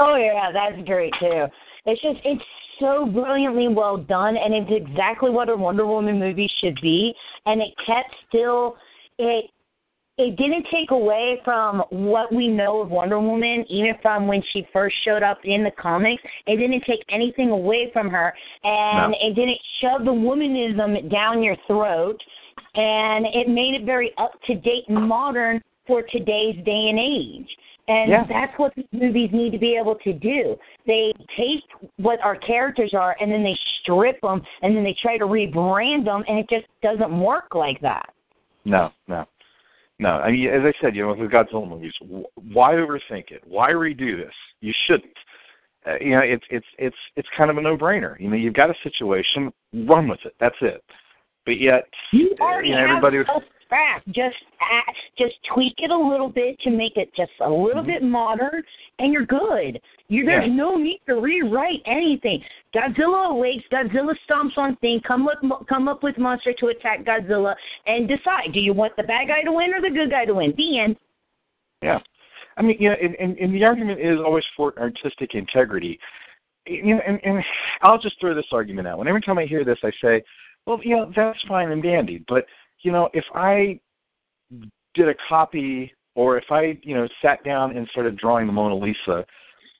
Oh 0.00 0.16
yeah, 0.16 0.50
that's 0.50 0.82
great 0.86 1.12
too. 1.20 1.46
It's 1.84 2.00
just 2.00 2.18
it's 2.24 2.42
so 2.80 3.04
brilliantly 3.06 3.68
well 3.68 3.98
done, 3.98 4.36
and 4.36 4.54
it's 4.54 4.70
exactly 4.88 5.30
what 5.30 5.50
a 5.50 5.56
Wonder 5.56 5.86
Woman 5.86 6.18
movie 6.18 6.50
should 6.60 6.78
be. 6.80 7.12
And 7.44 7.60
it 7.60 7.68
kept 7.86 8.14
still 8.28 8.76
it 9.18 9.50
it 10.16 10.36
didn't 10.36 10.66
take 10.72 10.90
away 10.90 11.40
from 11.44 11.82
what 11.90 12.34
we 12.34 12.48
know 12.48 12.80
of 12.80 12.90
Wonder 12.90 13.20
Woman, 13.20 13.64
even 13.68 13.94
from 14.02 14.26
when 14.26 14.42
she 14.52 14.66
first 14.72 14.96
showed 15.04 15.22
up 15.22 15.38
in 15.44 15.62
the 15.62 15.70
comics. 15.70 16.22
It 16.46 16.56
didn't 16.56 16.82
take 16.86 17.00
anything 17.10 17.50
away 17.50 17.90
from 17.92 18.08
her, 18.10 18.34
and 18.64 19.12
No. 19.12 19.18
it 19.20 19.34
didn't 19.34 19.58
shove 19.80 20.04
the 20.04 20.12
womanism 20.12 21.10
down 21.10 21.42
your 21.42 21.56
throat. 21.66 22.20
And 22.74 23.26
it 23.34 23.48
made 23.48 23.74
it 23.74 23.84
very 23.84 24.12
up 24.16 24.32
to 24.46 24.54
date 24.54 24.84
and 24.88 25.08
modern 25.08 25.62
for 25.86 26.02
today's 26.02 26.56
day 26.64 26.88
and 26.88 26.98
age. 26.98 27.48
And 27.90 28.08
Yeah. 28.08 28.24
that's 28.28 28.56
what 28.56 28.72
these 28.76 28.86
movies 28.92 29.30
need 29.32 29.50
to 29.50 29.58
be 29.58 29.76
able 29.76 29.96
to 29.96 30.12
do. 30.12 30.56
They 30.86 31.12
take 31.36 31.64
what 31.96 32.20
our 32.20 32.36
characters 32.36 32.94
are 32.94 33.16
and 33.20 33.32
then 33.32 33.42
they 33.42 33.58
strip 33.80 34.20
them 34.20 34.42
and 34.62 34.76
then 34.76 34.84
they 34.84 34.94
try 35.02 35.18
to 35.18 35.26
rebrand 35.26 36.04
them, 36.04 36.22
and 36.28 36.38
it 36.38 36.48
just 36.48 36.66
doesn't 36.82 37.20
work 37.20 37.54
like 37.54 37.80
that. 37.80 38.08
No, 38.64 38.92
no, 39.08 39.26
no. 39.98 40.08
I 40.08 40.30
mean, 40.30 40.48
as 40.48 40.62
I 40.62 40.72
said, 40.80 40.94
you 40.94 41.02
know, 41.02 41.14
with 41.14 41.18
the 41.18 41.36
Godzilla 41.36 41.68
movies, 41.68 41.94
wh- 42.00 42.54
why 42.54 42.74
overthink 42.74 43.32
it? 43.32 43.42
Why 43.44 43.72
redo 43.72 44.16
this? 44.16 44.34
You 44.60 44.72
shouldn't. 44.86 45.16
Uh, 45.84 45.94
you 46.00 46.10
know, 46.10 46.20
it's 46.20 46.44
it's 46.50 46.66
it's 46.78 46.96
it's 47.16 47.28
kind 47.36 47.50
of 47.50 47.56
a 47.56 47.60
no-brainer. 47.60 48.20
You 48.20 48.28
know, 48.28 48.36
you've 48.36 48.54
got 48.54 48.70
a 48.70 48.74
situation, 48.84 49.52
run 49.88 50.06
with 50.08 50.20
it. 50.24 50.34
That's 50.38 50.60
it. 50.60 50.84
But 51.46 51.58
yet, 51.58 51.88
You 52.12 52.36
uh, 52.40 52.60
you 52.60 52.72
know, 52.72 52.84
everybody. 52.84 53.16
a 53.18 53.24
Just 54.08 54.36
add, 54.60 54.94
just 55.18 55.34
tweak 55.52 55.74
it 55.78 55.90
a 55.90 55.96
little 55.96 56.28
bit 56.28 56.58
to 56.60 56.70
make 56.70 56.96
it 56.96 57.10
just 57.16 57.32
a 57.40 57.50
little 57.50 57.82
bit 57.82 58.02
modern, 58.02 58.62
and 58.98 59.12
you're 59.12 59.26
good. 59.26 59.80
You 60.08 60.24
there's 60.24 60.44
Mm-hmm. 60.44 60.50
Yeah. 60.50 60.64
no 60.64 60.76
need 60.76 61.00
to 61.08 61.20
rewrite 61.20 61.82
anything. 61.86 62.42
Godzilla 62.74 63.30
awakes. 63.30 63.64
Godzilla 63.72 64.14
stomps 64.28 64.56
on 64.56 64.76
thing. 64.76 65.00
Come 65.06 65.28
up 65.28 65.66
come 65.68 65.88
up 65.88 66.02
with 66.02 66.18
monster 66.18 66.52
to 66.58 66.66
attack 66.68 67.04
Godzilla, 67.04 67.54
and 67.86 68.08
decide: 68.08 68.52
do 68.52 68.60
you 68.60 68.72
want 68.72 68.96
the 68.96 69.04
bad 69.04 69.28
guy 69.28 69.42
to 69.42 69.52
win 69.52 69.72
or 69.72 69.80
the 69.80 69.94
good 69.94 70.10
guy 70.10 70.24
to 70.24 70.34
win? 70.34 70.52
The 70.56 70.80
end. 70.80 70.96
Yeah. 71.82 71.98
I 72.56 72.62
mean, 72.62 72.76
you 72.78 72.90
know, 72.90 72.96
and, 73.00 73.14
and, 73.14 73.38
and 73.38 73.54
the 73.54 73.64
argument 73.64 74.00
is 74.00 74.18
always 74.18 74.44
for 74.56 74.78
artistic 74.78 75.34
integrity. 75.34 75.98
You 76.66 76.96
know, 76.96 77.00
and, 77.06 77.18
and 77.24 77.42
I'll 77.80 77.98
just 77.98 78.20
throw 78.20 78.34
this 78.34 78.44
argument 78.52 78.86
out. 78.86 79.00
And 79.00 79.08
every 79.08 79.22
time 79.22 79.38
I 79.38 79.46
hear 79.46 79.64
this, 79.64 79.78
I 79.82 79.90
say, 80.02 80.22
well, 80.66 80.78
you 80.82 80.96
know, 80.96 81.10
that's 81.16 81.38
fine 81.48 81.70
and 81.70 81.82
dandy. 81.82 82.22
But, 82.28 82.44
you 82.82 82.92
know, 82.92 83.08
if 83.12 83.24
I 83.34 83.78
did 84.94 85.08
a 85.08 85.14
copy 85.28 85.92
or 86.14 86.36
if 86.36 86.44
I, 86.50 86.78
you 86.82 86.94
know, 86.94 87.08
sat 87.22 87.42
down 87.44 87.76
and 87.76 87.86
started 87.88 88.16
drawing 88.16 88.46
the 88.46 88.52
Mona 88.52 88.74
Lisa 88.74 89.24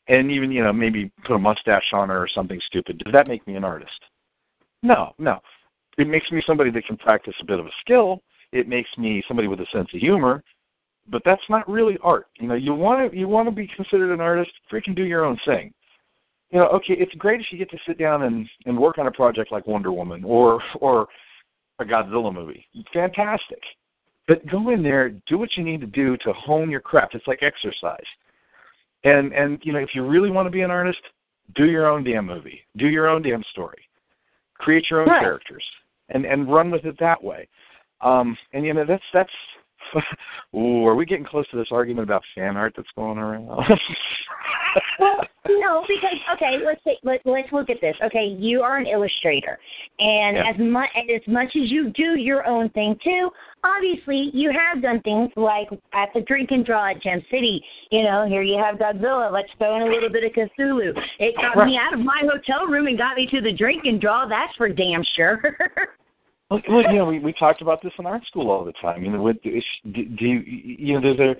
and 0.08 0.30
even, 0.30 0.50
you 0.50 0.62
know, 0.62 0.72
maybe 0.72 1.10
put 1.24 1.34
a 1.34 1.38
mustache 1.38 1.92
on 1.92 2.08
her 2.08 2.18
or 2.22 2.28
something 2.28 2.60
stupid, 2.66 2.98
does 2.98 3.12
that 3.12 3.28
make 3.28 3.46
me 3.46 3.56
an 3.56 3.64
artist? 3.64 4.00
No, 4.82 5.12
no. 5.18 5.40
It 5.98 6.08
makes 6.08 6.30
me 6.30 6.42
somebody 6.46 6.70
that 6.70 6.86
can 6.86 6.96
practice 6.96 7.34
a 7.40 7.44
bit 7.44 7.58
of 7.58 7.66
a 7.66 7.70
skill. 7.80 8.22
It 8.52 8.68
makes 8.68 8.88
me 8.96 9.22
somebody 9.28 9.48
with 9.48 9.60
a 9.60 9.66
sense 9.72 9.88
of 9.92 10.00
humor 10.00 10.42
but 11.10 11.22
that's 11.24 11.42
not 11.48 11.68
really 11.68 11.98
art. 12.02 12.26
You 12.38 12.48
know, 12.48 12.54
you 12.54 12.74
want 12.74 13.10
to 13.10 13.16
you 13.16 13.28
want 13.28 13.48
to 13.48 13.54
be 13.54 13.68
considered 13.74 14.12
an 14.12 14.20
artist, 14.20 14.50
freaking 14.72 14.94
do 14.94 15.04
your 15.04 15.24
own 15.24 15.38
thing. 15.46 15.72
you 16.50 16.58
know, 16.58 16.68
okay, 16.68 16.94
it's 16.94 17.14
great 17.14 17.40
if 17.40 17.46
you 17.50 17.58
get 17.58 17.70
to 17.70 17.78
sit 17.86 17.98
down 17.98 18.22
and 18.22 18.48
and 18.66 18.78
work 18.78 18.98
on 18.98 19.06
a 19.06 19.12
project 19.12 19.52
like 19.52 19.66
Wonder 19.66 19.92
Woman 19.92 20.24
or 20.24 20.62
or 20.80 21.08
a 21.80 21.84
Godzilla 21.84 22.32
movie. 22.32 22.66
Fantastic. 22.92 23.60
But 24.28 24.46
go 24.46 24.70
in 24.70 24.82
there, 24.82 25.10
do 25.28 25.38
what 25.38 25.50
you 25.56 25.64
need 25.64 25.80
to 25.80 25.86
do 25.86 26.16
to 26.18 26.32
hone 26.32 26.70
your 26.70 26.80
craft. 26.80 27.14
It's 27.14 27.26
like 27.26 27.42
exercise. 27.42 27.98
And 29.04 29.32
and 29.32 29.58
you 29.62 29.72
know, 29.72 29.78
if 29.78 29.90
you 29.94 30.06
really 30.06 30.30
want 30.30 30.46
to 30.46 30.50
be 30.50 30.60
an 30.60 30.70
artist, 30.70 31.00
do 31.56 31.64
your 31.64 31.88
own 31.88 32.04
damn 32.04 32.26
movie. 32.26 32.60
Do 32.76 32.86
your 32.86 33.08
own 33.08 33.22
damn 33.22 33.42
story. 33.50 33.82
Create 34.58 34.84
your 34.90 35.02
own 35.02 35.08
right. 35.08 35.20
characters 35.20 35.64
and 36.10 36.24
and 36.24 36.52
run 36.52 36.70
with 36.70 36.84
it 36.84 36.96
that 37.00 37.22
way. 37.22 37.48
Um 38.02 38.36
and 38.52 38.64
you 38.64 38.74
know 38.74 38.84
that's 38.86 39.02
that's 39.12 39.32
Ooh, 40.56 40.86
are 40.86 40.94
we 40.94 41.06
getting 41.06 41.24
close 41.24 41.48
to 41.50 41.56
this 41.56 41.68
argument 41.70 42.04
about 42.04 42.22
fan 42.34 42.56
art 42.56 42.74
that's 42.76 42.88
going 42.96 43.18
around? 43.18 43.46
well, 44.98 45.20
no, 45.48 45.84
because 45.88 46.16
okay, 46.34 46.58
let's 46.64 46.82
say, 46.84 46.98
let, 47.02 47.20
let's 47.24 47.52
look 47.52 47.70
at 47.70 47.80
this. 47.80 47.94
Okay, 48.04 48.36
you 48.38 48.62
are 48.62 48.76
an 48.76 48.86
illustrator, 48.86 49.58
and 49.98 50.36
Yeah. 50.36 50.50
as 50.50 50.56
much 50.58 50.90
as 50.96 51.22
much 51.26 51.48
as 51.56 51.70
you 51.70 51.90
do 51.90 52.18
your 52.18 52.46
own 52.46 52.68
thing 52.70 52.96
too, 53.02 53.30
obviously 53.64 54.30
you 54.32 54.50
have 54.52 54.82
done 54.82 55.00
things 55.02 55.30
like 55.36 55.68
at 55.92 56.08
the 56.14 56.20
drink 56.22 56.50
and 56.50 56.64
draw 56.64 56.90
at 56.90 57.02
Gem 57.02 57.22
City. 57.30 57.62
You 57.90 58.04
know, 58.04 58.26
here 58.28 58.42
you 58.42 58.58
have 58.58 58.76
Godzilla. 58.76 59.32
Let's 59.32 59.48
throw 59.58 59.76
in 59.76 59.82
a 59.82 59.92
little 59.92 60.10
bit 60.10 60.24
of 60.24 60.32
Cthulhu. 60.32 60.92
It 61.18 61.34
got 61.36 61.66
me 61.66 61.78
out 61.78 61.94
of 61.94 62.00
my 62.00 62.22
hotel 62.22 62.66
room 62.66 62.86
and 62.86 62.98
got 62.98 63.16
me 63.16 63.26
to 63.30 63.40
the 63.40 63.52
drink 63.52 63.84
and 63.84 64.00
draw. 64.00 64.26
That's 64.26 64.54
for 64.56 64.68
damn 64.68 65.04
sure. 65.16 65.40
Look, 66.50 66.64
look, 66.68 66.86
you 66.90 66.98
know, 66.98 67.04
we 67.04 67.20
we 67.20 67.32
talked 67.32 67.62
about 67.62 67.80
this 67.82 67.92
in 67.98 68.06
art 68.06 68.26
school 68.26 68.50
all 68.50 68.64
the 68.64 68.72
time. 68.72 69.04
You 69.04 69.12
know, 69.12 69.22
with 69.22 69.40
do, 69.42 69.60
do 69.92 70.24
you 70.24 70.42
you 70.44 70.94
know 70.94 71.00
there's 71.00 71.20
a 71.20 71.36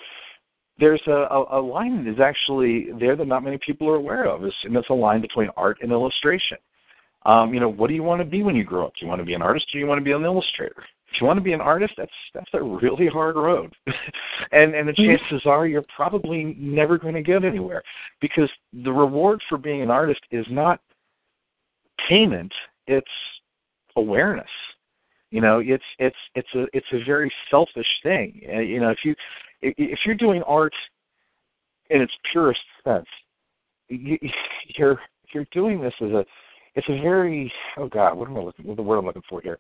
there's 0.79 1.03
a, 1.09 1.11
a, 1.11 1.61
a 1.61 1.61
line 1.61 2.05
that 2.05 2.11
is 2.11 2.21
actually 2.21 2.89
there 2.99 3.17
that 3.17 3.27
not 3.27 3.43
many 3.43 3.59
people 3.65 3.89
are 3.89 3.97
aware 3.97 4.25
of, 4.25 4.45
is, 4.45 4.55
and 4.63 4.77
it's 4.77 4.89
a 4.89 4.95
line 4.95 5.21
between 5.21 5.51
art 5.57 5.79
and 5.83 5.91
illustration. 5.91 6.59
Um, 7.27 7.53
you 7.53 7.61
know, 7.61 7.69
what 7.69 7.89
do 7.89 7.95
you 7.95 8.03
want 8.03 8.21
to 8.21 8.25
be 8.25 8.43
when 8.43 8.55
you 8.55 8.65
grow 8.65 8.87
up? 8.87 8.93
Do 8.95 9.05
you 9.05 9.09
want 9.09 9.21
to 9.21 9.27
be 9.27 9.35
an 9.35 9.43
artist 9.43 9.67
or 9.69 9.73
do 9.73 9.79
you 9.81 9.87
want 9.87 9.99
to 9.99 10.05
be 10.05 10.13
an 10.13 10.25
illustrator? 10.25 10.85
If 11.13 11.21
you 11.21 11.27
want 11.27 11.39
to 11.39 11.43
be 11.43 11.53
an 11.53 11.61
artist, 11.61 11.95
that's 11.99 12.13
that's 12.33 12.51
a 12.55 12.63
really 12.63 13.09
hard 13.09 13.35
road, 13.35 13.75
and 14.53 14.77
and 14.77 14.89
the 14.89 14.93
chances 14.93 15.43
are 15.45 15.67
you're 15.67 15.85
probably 15.95 16.55
never 16.57 16.99
going 16.99 17.15
to 17.15 17.23
get 17.23 17.45
anywhere 17.45 17.83
because 18.21 18.49
the 18.85 18.93
reward 18.93 19.43
for 19.49 19.59
being 19.59 19.83
an 19.83 19.91
artist 19.91 20.21
is 20.31 20.47
not 20.49 20.81
payment; 22.09 22.53
it's 22.87 23.11
awareness 23.97 24.47
you 25.31 25.41
know 25.41 25.61
it's 25.61 25.85
it's 25.99 26.17
it's 26.35 26.49
a 26.55 26.67
it's 26.73 26.87
a 26.93 27.05
very 27.05 27.33
selfish 27.51 27.87
thing. 28.03 28.43
Uh, 28.53 28.59
you 28.59 28.81
know 28.81 28.91
if 28.91 28.99
you 29.05 29.15
if 29.63 30.01
you're 30.05 30.15
doing 30.15 30.43
art 30.43 30.75
in 31.91 32.01
its 32.01 32.13
purest 32.33 32.61
sense 32.85 33.07
you, 33.91 34.19
you're 34.79 35.01
you're 35.35 35.47
doing 35.53 35.81
this 35.81 35.95
as 36.01 36.11
a 36.11 36.25
it's 36.75 36.89
a 36.89 37.01
very 37.03 37.53
oh 37.77 37.89
god 37.89 38.17
what 38.17 38.29
am 38.29 38.37
i 38.37 38.41
looking 38.41 38.67
what 38.67 38.77
the 38.77 38.83
word 38.83 38.99
i'm 38.99 39.07
looking 39.07 39.23
for 39.29 39.41
here? 39.41 39.59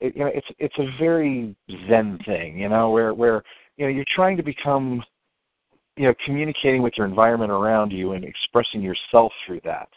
It, 0.00 0.16
you 0.16 0.24
know 0.24 0.30
it's 0.32 0.46
it's 0.58 0.78
a 0.78 0.86
very 0.98 1.54
zen 1.88 2.18
thing 2.24 2.58
you 2.58 2.68
know 2.68 2.90
where 2.90 3.14
where 3.14 3.42
you 3.76 3.84
know 3.86 3.90
you're 3.90 4.04
trying 4.14 4.36
to 4.36 4.42
become 4.42 5.02
you 5.96 6.04
know 6.04 6.14
communicating 6.24 6.82
with 6.82 6.94
your 6.96 7.06
environment 7.06 7.50
around 7.50 7.92
you 7.92 8.12
and 8.12 8.24
expressing 8.24 8.80
yourself 8.80 9.32
through 9.46 9.60
that. 9.64 9.88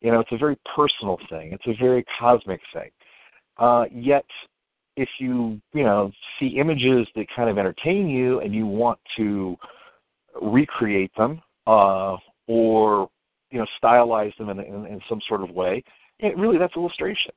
You 0.00 0.12
know 0.12 0.20
it's 0.20 0.32
a 0.32 0.38
very 0.38 0.58
personal 0.76 1.18
thing. 1.28 1.52
It's 1.52 1.66
a 1.66 1.82
very 1.82 2.04
cosmic 2.18 2.60
thing 2.72 2.90
uh, 3.58 3.84
yet, 3.92 4.24
if 4.96 5.08
you 5.18 5.60
you 5.72 5.84
know 5.84 6.10
see 6.38 6.58
images 6.58 7.06
that 7.14 7.26
kind 7.34 7.48
of 7.48 7.58
entertain 7.58 8.08
you 8.08 8.40
and 8.40 8.54
you 8.54 8.66
want 8.66 8.98
to 9.16 9.56
recreate 10.40 11.12
them 11.16 11.40
uh, 11.66 12.16
or 12.46 13.08
you 13.50 13.58
know 13.58 13.66
stylize 13.82 14.36
them 14.36 14.48
in, 14.50 14.60
in, 14.60 14.86
in 14.86 15.00
some 15.08 15.20
sort 15.28 15.42
of 15.42 15.50
way, 15.50 15.82
it, 16.18 16.36
really 16.36 16.58
that's 16.58 16.76
illustration. 16.76 17.32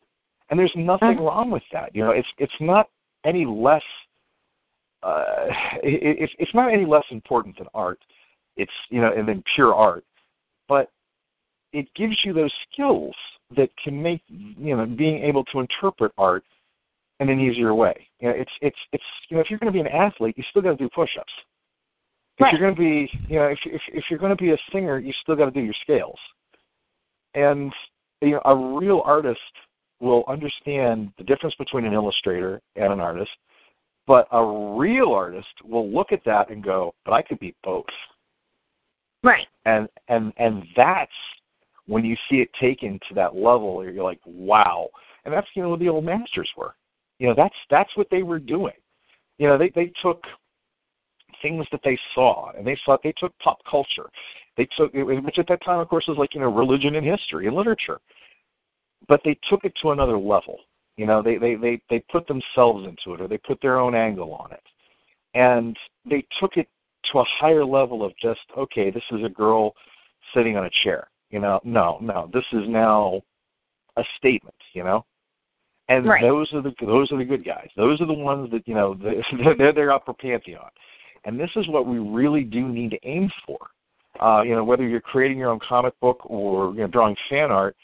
And 0.50 0.60
there's 0.60 0.74
nothing 0.76 1.18
wrong 1.18 1.50
with 1.50 1.64
that. 1.72 1.96
You 1.96 2.04
know, 2.04 2.12
it's 2.12 2.28
it's 2.38 2.52
not 2.60 2.90
any 3.26 3.46
less 3.46 3.84
uh, 5.04 5.46
it, 5.84 6.18
it's 6.20 6.34
it's 6.40 6.54
not 6.54 6.72
any 6.72 6.86
less 6.86 7.06
important 7.12 7.58
than 7.58 7.68
art. 7.74 8.00
It's 8.58 8.72
you 8.90 9.02
know, 9.02 9.12
and 9.16 9.28
than 9.28 9.44
pure 9.56 9.74
art, 9.74 10.04
but 10.68 10.90
it 11.74 11.88
gives 11.96 12.16
you 12.24 12.34
those 12.34 12.54
skills 12.72 13.16
that 13.56 13.70
can 13.84 14.02
make 14.02 14.22
you 14.30 14.76
know 14.76 14.86
being 14.86 15.24
able 15.24 15.44
to 15.46 15.60
interpret 15.60 16.12
art 16.18 16.44
in 17.20 17.30
an 17.30 17.40
easier 17.40 17.74
way. 17.74 17.94
You 18.20 18.30
know, 18.30 18.36
it's 18.36 18.52
it's 18.62 18.78
it's 18.92 19.04
you 19.30 19.38
know 19.38 19.42
if 19.42 19.50
you're 19.50 19.60
going 19.60 19.72
to 19.72 19.74
be 19.74 19.80
an 19.80 19.88
athlete, 19.88 20.38
you 20.38 20.44
still 20.50 20.62
got 20.62 20.72
to 20.72 20.76
do 20.78 20.90
push-ups. 20.94 21.32
If 22.38 22.46
Right. 22.46 22.54
you're 22.54 22.62
going 22.62 22.76
to 22.76 22.80
be 22.82 23.10
you 23.28 23.40
know 23.40 23.48
if 23.48 23.60
if 23.66 23.82
if 23.94 24.04
you're 24.10 24.20
going 24.20 24.36
to 24.36 24.42
be 24.42 24.52
a 24.52 24.58
singer, 24.72 24.98
you 25.00 25.14
still 25.22 25.36
got 25.36 25.46
to 25.46 25.52
do 25.52 25.62
your 25.62 25.76
scales. 25.82 26.20
And 27.36 27.72
you 28.22 28.32
know 28.32 28.42
a 28.46 28.56
real 28.56 29.02
artist 29.06 29.40
will 30.00 30.24
understand 30.28 31.12
the 31.18 31.24
difference 31.24 31.56
between 31.56 31.86
an 31.86 31.94
illustrator 31.94 32.60
and 32.76 32.92
an 32.92 33.00
artist, 33.00 33.32
but 34.08 34.28
a 34.32 34.44
real 34.78 35.12
artist 35.12 35.48
will 35.64 35.90
look 35.90 36.12
at 36.12 36.24
that 36.26 36.50
and 36.50 36.64
go, 36.64 36.94
"But 37.06 37.14
I 37.14 37.22
could 37.22 37.40
be 37.40 37.54
both." 37.64 37.86
right. 39.24 39.48
and 39.66 39.88
and 40.08 40.34
and 40.38 40.64
that's 40.76 41.12
when 41.92 42.06
you 42.06 42.16
see 42.30 42.38
it 42.38 42.50
taken 42.60 42.98
to 43.10 43.14
that 43.14 43.36
level 43.36 43.84
you're 43.84 44.04
like 44.04 44.22
wow. 44.26 44.88
And 45.26 45.34
that's 45.34 45.48
you 45.56 45.62
know 45.62 45.70
what 45.70 45.80
the 45.80 45.90
old 45.90 46.06
masters 46.06 46.50
were. 46.58 46.74
You 47.20 47.28
know 47.28 47.34
that's 47.36 47.56
that's 47.70 47.90
what 47.96 48.08
they 48.10 48.24
were 48.24 48.40
doing. 48.40 48.74
You 49.38 49.48
know 49.48 49.58
they 49.58 49.72
they 49.76 49.92
took 50.02 50.24
things 51.42 51.66
that 51.72 51.82
they 51.84 52.00
saw 52.16 52.52
and 52.58 52.66
they 52.66 52.78
saw 52.86 52.98
they 53.04 53.14
took 53.20 53.38
pop 53.40 53.58
culture. 53.70 54.10
They 54.56 54.68
took 54.78 54.94
which 54.94 55.38
at 55.38 55.48
that 55.50 55.64
time 55.66 55.80
of 55.80 55.90
course 55.90 56.06
was 56.08 56.18
like 56.18 56.34
you 56.34 56.40
know 56.40 56.52
religion 56.52 56.96
and 56.96 57.06
history 57.06 57.48
and 57.48 57.56
literature. 57.56 58.00
But 59.10 59.20
they 59.26 59.38
took 59.50 59.66
it 59.66 59.74
to 59.82 59.92
another 59.92 60.18
level. 60.18 60.60
You 60.96 61.06
know 61.06 61.22
they 61.22 61.38
they 61.38 61.56
they 61.56 61.82
they 61.90 62.00
put 62.10 62.26
themselves 62.26 62.88
into 62.88 63.16
it 63.16 63.22
or 63.22 63.28
they 63.28 63.38
put 63.38 63.62
their 63.62 63.80
own 63.80 63.96
angle 63.96 64.34
on 64.34 64.54
it. 64.54 64.64
And 65.34 65.76
they 66.10 66.26
took 66.40 66.56
it 66.56 66.70
to 67.12 67.20
a 67.20 67.26
higher 67.38 67.66
level 67.66 68.06
of 68.06 68.14
just 68.22 68.40
okay 68.58 68.92
this 68.92 69.04
is 69.12 69.26
a 69.26 69.30
girl 69.30 69.74
sitting 70.34 70.56
on 70.56 70.66
a 70.66 70.70
chair 70.86 71.11
you 71.32 71.40
know 71.40 71.60
no 71.64 71.98
no 72.02 72.30
this 72.34 72.46
is 72.54 72.68
now 72.68 73.22
a 73.98 74.04
statement 74.18 74.56
you 74.74 74.84
know? 74.84 75.06
And 75.90 76.06
Right. 76.06 76.22
those 76.22 76.52
are 76.54 76.62
the 76.62 76.74
those 76.80 77.12
are 77.12 77.18
the 77.18 77.26
good 77.26 77.44
guys. 77.44 77.68
Those 77.76 78.00
are 78.02 78.06
the 78.06 78.14
ones 78.14 78.50
that 78.52 78.68
you 78.68 78.74
know 78.76 78.94
they're 79.02 79.56
they're, 79.58 79.74
they're 79.74 79.92
upper 79.94 80.14
pantheon. 80.14 80.70
And 81.26 81.40
this 81.40 81.50
is 81.56 81.68
what 81.68 81.86
we 81.86 82.00
really 82.00 82.44
do 82.44 82.68
need 82.68 82.92
to 82.92 83.00
aim 83.04 83.30
for. 83.46 83.58
Uh 84.20 84.42
you 84.44 84.56
know 84.56 84.64
whether 84.64 84.88
you're 84.88 85.02
creating 85.02 85.38
your 85.38 85.50
own 85.50 85.60
comic 85.60 86.00
book 86.00 86.20
or 86.24 86.74
you 86.74 86.82
know 86.82 86.88
drawing 86.88 87.16
fan 87.30 87.52
art 87.52 87.76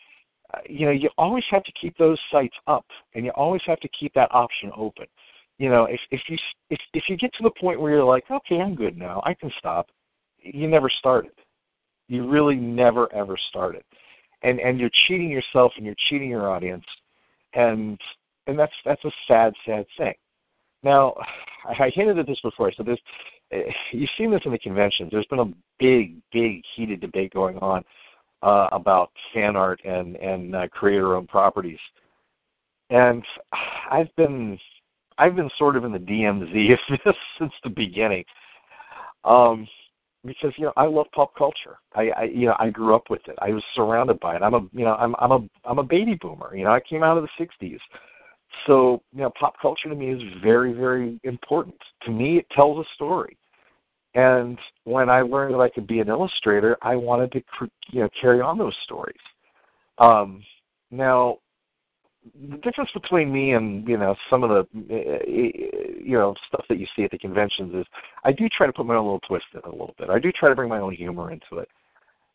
uh, 0.54 0.60
you 0.70 0.86
know 0.86 0.92
you 0.92 1.10
always 1.18 1.44
have 1.50 1.64
to 1.64 1.72
keep 1.74 1.98
those 1.98 2.20
sights 2.32 2.56
up 2.68 2.86
and 3.14 3.26
you 3.26 3.32
always 3.32 3.62
have 3.66 3.80
to 3.82 3.90
keep 3.90 4.14
that 4.14 4.34
option 4.34 4.72
open. 4.76 5.08
You 5.58 5.70
know 5.70 5.86
if 5.86 6.00
if 6.12 6.22
you 6.30 6.38
if 6.70 6.80
if 6.94 7.04
you 7.10 7.18
get 7.18 7.34
to 7.34 7.44
the 7.44 7.52
point 7.60 7.82
where 7.82 7.92
you're 7.92 8.04
like 8.04 8.30
okay 8.32 8.62
i'm 8.62 8.76
good 8.76 8.98
now. 8.98 9.22
I 9.26 9.34
can 9.34 9.52
stop. 9.60 9.90
You 10.40 10.68
never 10.68 10.90
started 10.90 11.32
you 12.08 12.28
really 12.28 12.56
never 12.56 13.14
ever 13.14 13.36
started 13.50 13.84
and 14.44 14.60
and 14.60 14.80
you're 14.80 14.92
cheating 15.08 15.30
yourself 15.30 15.74
and 15.78 15.86
you're 15.86 15.96
cheating 16.10 16.30
your 16.30 16.50
audience. 16.50 16.86
And 17.54 18.00
and 18.48 18.58
that's 18.58 18.74
that's 18.86 19.04
a 19.06 19.12
sad 19.28 19.54
sad 19.66 19.86
thing. 19.98 20.14
Now 20.84 21.16
i 21.80 21.90
hinted 21.94 22.20
at 22.20 22.28
this 22.28 22.40
before. 22.42 22.72
So 22.76 22.84
there's 22.84 23.02
eh, 23.52 23.72
you've 23.92 24.10
seen 24.18 24.32
this 24.32 24.42
in 24.46 24.52
the 24.52 24.60
conventions. 24.60 25.10
There's 25.12 25.28
been 25.28 25.40
a 25.40 25.54
big 25.80 26.18
big 26.32 26.62
heated 26.76 27.02
debate 27.02 27.34
going 27.34 27.58
on 27.58 27.84
uh 28.44 28.68
about 28.72 29.12
fan 29.34 29.56
art 29.56 29.82
and 29.84 30.16
and 30.18 30.56
uh, 30.56 30.68
creator 30.70 31.16
owned 31.16 31.30
properties. 31.30 31.80
And 32.90 33.24
i've 33.92 34.14
been 34.16 34.58
I've 35.18 35.36
been 35.36 35.50
sort 35.58 35.76
of 35.76 35.84
in 35.84 35.92
the 35.92 35.98
DMZ 35.98 36.74
of 36.74 37.00
this 37.06 37.16
since 37.40 37.54
the 37.64 37.72
beginning, 37.72 38.24
um, 39.24 39.68
because 40.28 40.54
you 40.58 40.66
know 40.66 40.74
I 40.78 40.86
love 40.86 41.08
pop 41.14 41.36
culture. 41.36 41.78
I, 41.96 42.10
I 42.10 42.24
you 42.24 42.46
know 42.46 42.56
I 42.60 42.70
grew 42.70 42.96
up 42.96 43.10
with 43.10 43.22
it. 43.28 43.36
I 43.42 43.50
was 43.50 43.64
surrounded 43.74 44.20
by 44.20 44.36
it. 44.36 44.44
I'm 44.44 44.54
a 44.54 44.62
you 44.74 44.86
know 44.86 44.96
I'm 44.96 45.16
I'm 45.20 45.32
a 45.32 45.40
I'm 45.66 45.80
a 45.80 45.84
baby 45.84 46.16
boomer. 46.22 46.56
You 46.56 46.66
know 46.66 46.72
I 46.72 46.80
came 46.80 47.02
out 47.02 47.18
of 47.18 47.24
the 47.24 47.46
'60s, 47.46 47.80
so 48.68 49.02
you 49.14 49.22
know 49.22 49.32
pop 49.40 49.56
culture 49.62 49.90
to 49.90 49.96
me 49.96 50.12
is 50.12 50.22
very 50.44 50.74
very 50.74 51.20
important. 51.24 51.76
To 52.04 52.12
me, 52.12 52.38
it 52.38 52.46
tells 52.52 52.86
a 52.86 52.90
story. 52.94 53.38
And 54.14 54.58
when 54.84 55.10
I 55.10 55.22
learned 55.22 55.54
that 55.54 55.60
I 55.60 55.70
could 55.70 55.88
be 55.88 56.00
an 56.00 56.10
illustrator, 56.10 56.78
I 56.82 56.96
wanted 56.96 57.32
to 57.32 57.42
you 57.92 58.02
know 58.02 58.10
carry 58.20 58.42
on 58.42 58.58
those 58.58 58.76
stories. 58.84 59.16
Um, 59.98 60.44
now 60.92 61.38
the 62.50 62.58
difference 62.58 62.90
between 62.94 63.32
me 63.32 63.54
and 63.54 63.88
you 63.88 63.98
know 63.98 64.16
some 64.30 64.44
of 64.44 64.50
the 64.50 64.60
uh, 64.60 65.24
you 65.28 66.18
know 66.18 66.34
stuff 66.48 66.66
that 66.70 66.80
you 66.80 66.88
see 66.96 67.04
at 67.04 67.12
the 67.12 67.18
conventions 67.18 67.74
is 67.74 67.86
I 68.24 68.32
do 68.32 68.48
try 68.50 68.68
to 68.68 68.74
put 68.74 68.86
my 68.86 68.96
own 68.96 69.06
little 69.06 69.22
twist 69.28 69.46
in 69.54 69.62
a 69.62 69.72
little 69.72 69.96
bit. 69.98 70.10
I 70.10 70.20
do 70.20 70.32
try 70.32 70.50
to 70.50 70.56
bring 70.56 70.70
my 70.70 70.80
own 70.80 70.94
humor 70.94 71.32
into 71.32 71.58
it. 71.62 71.70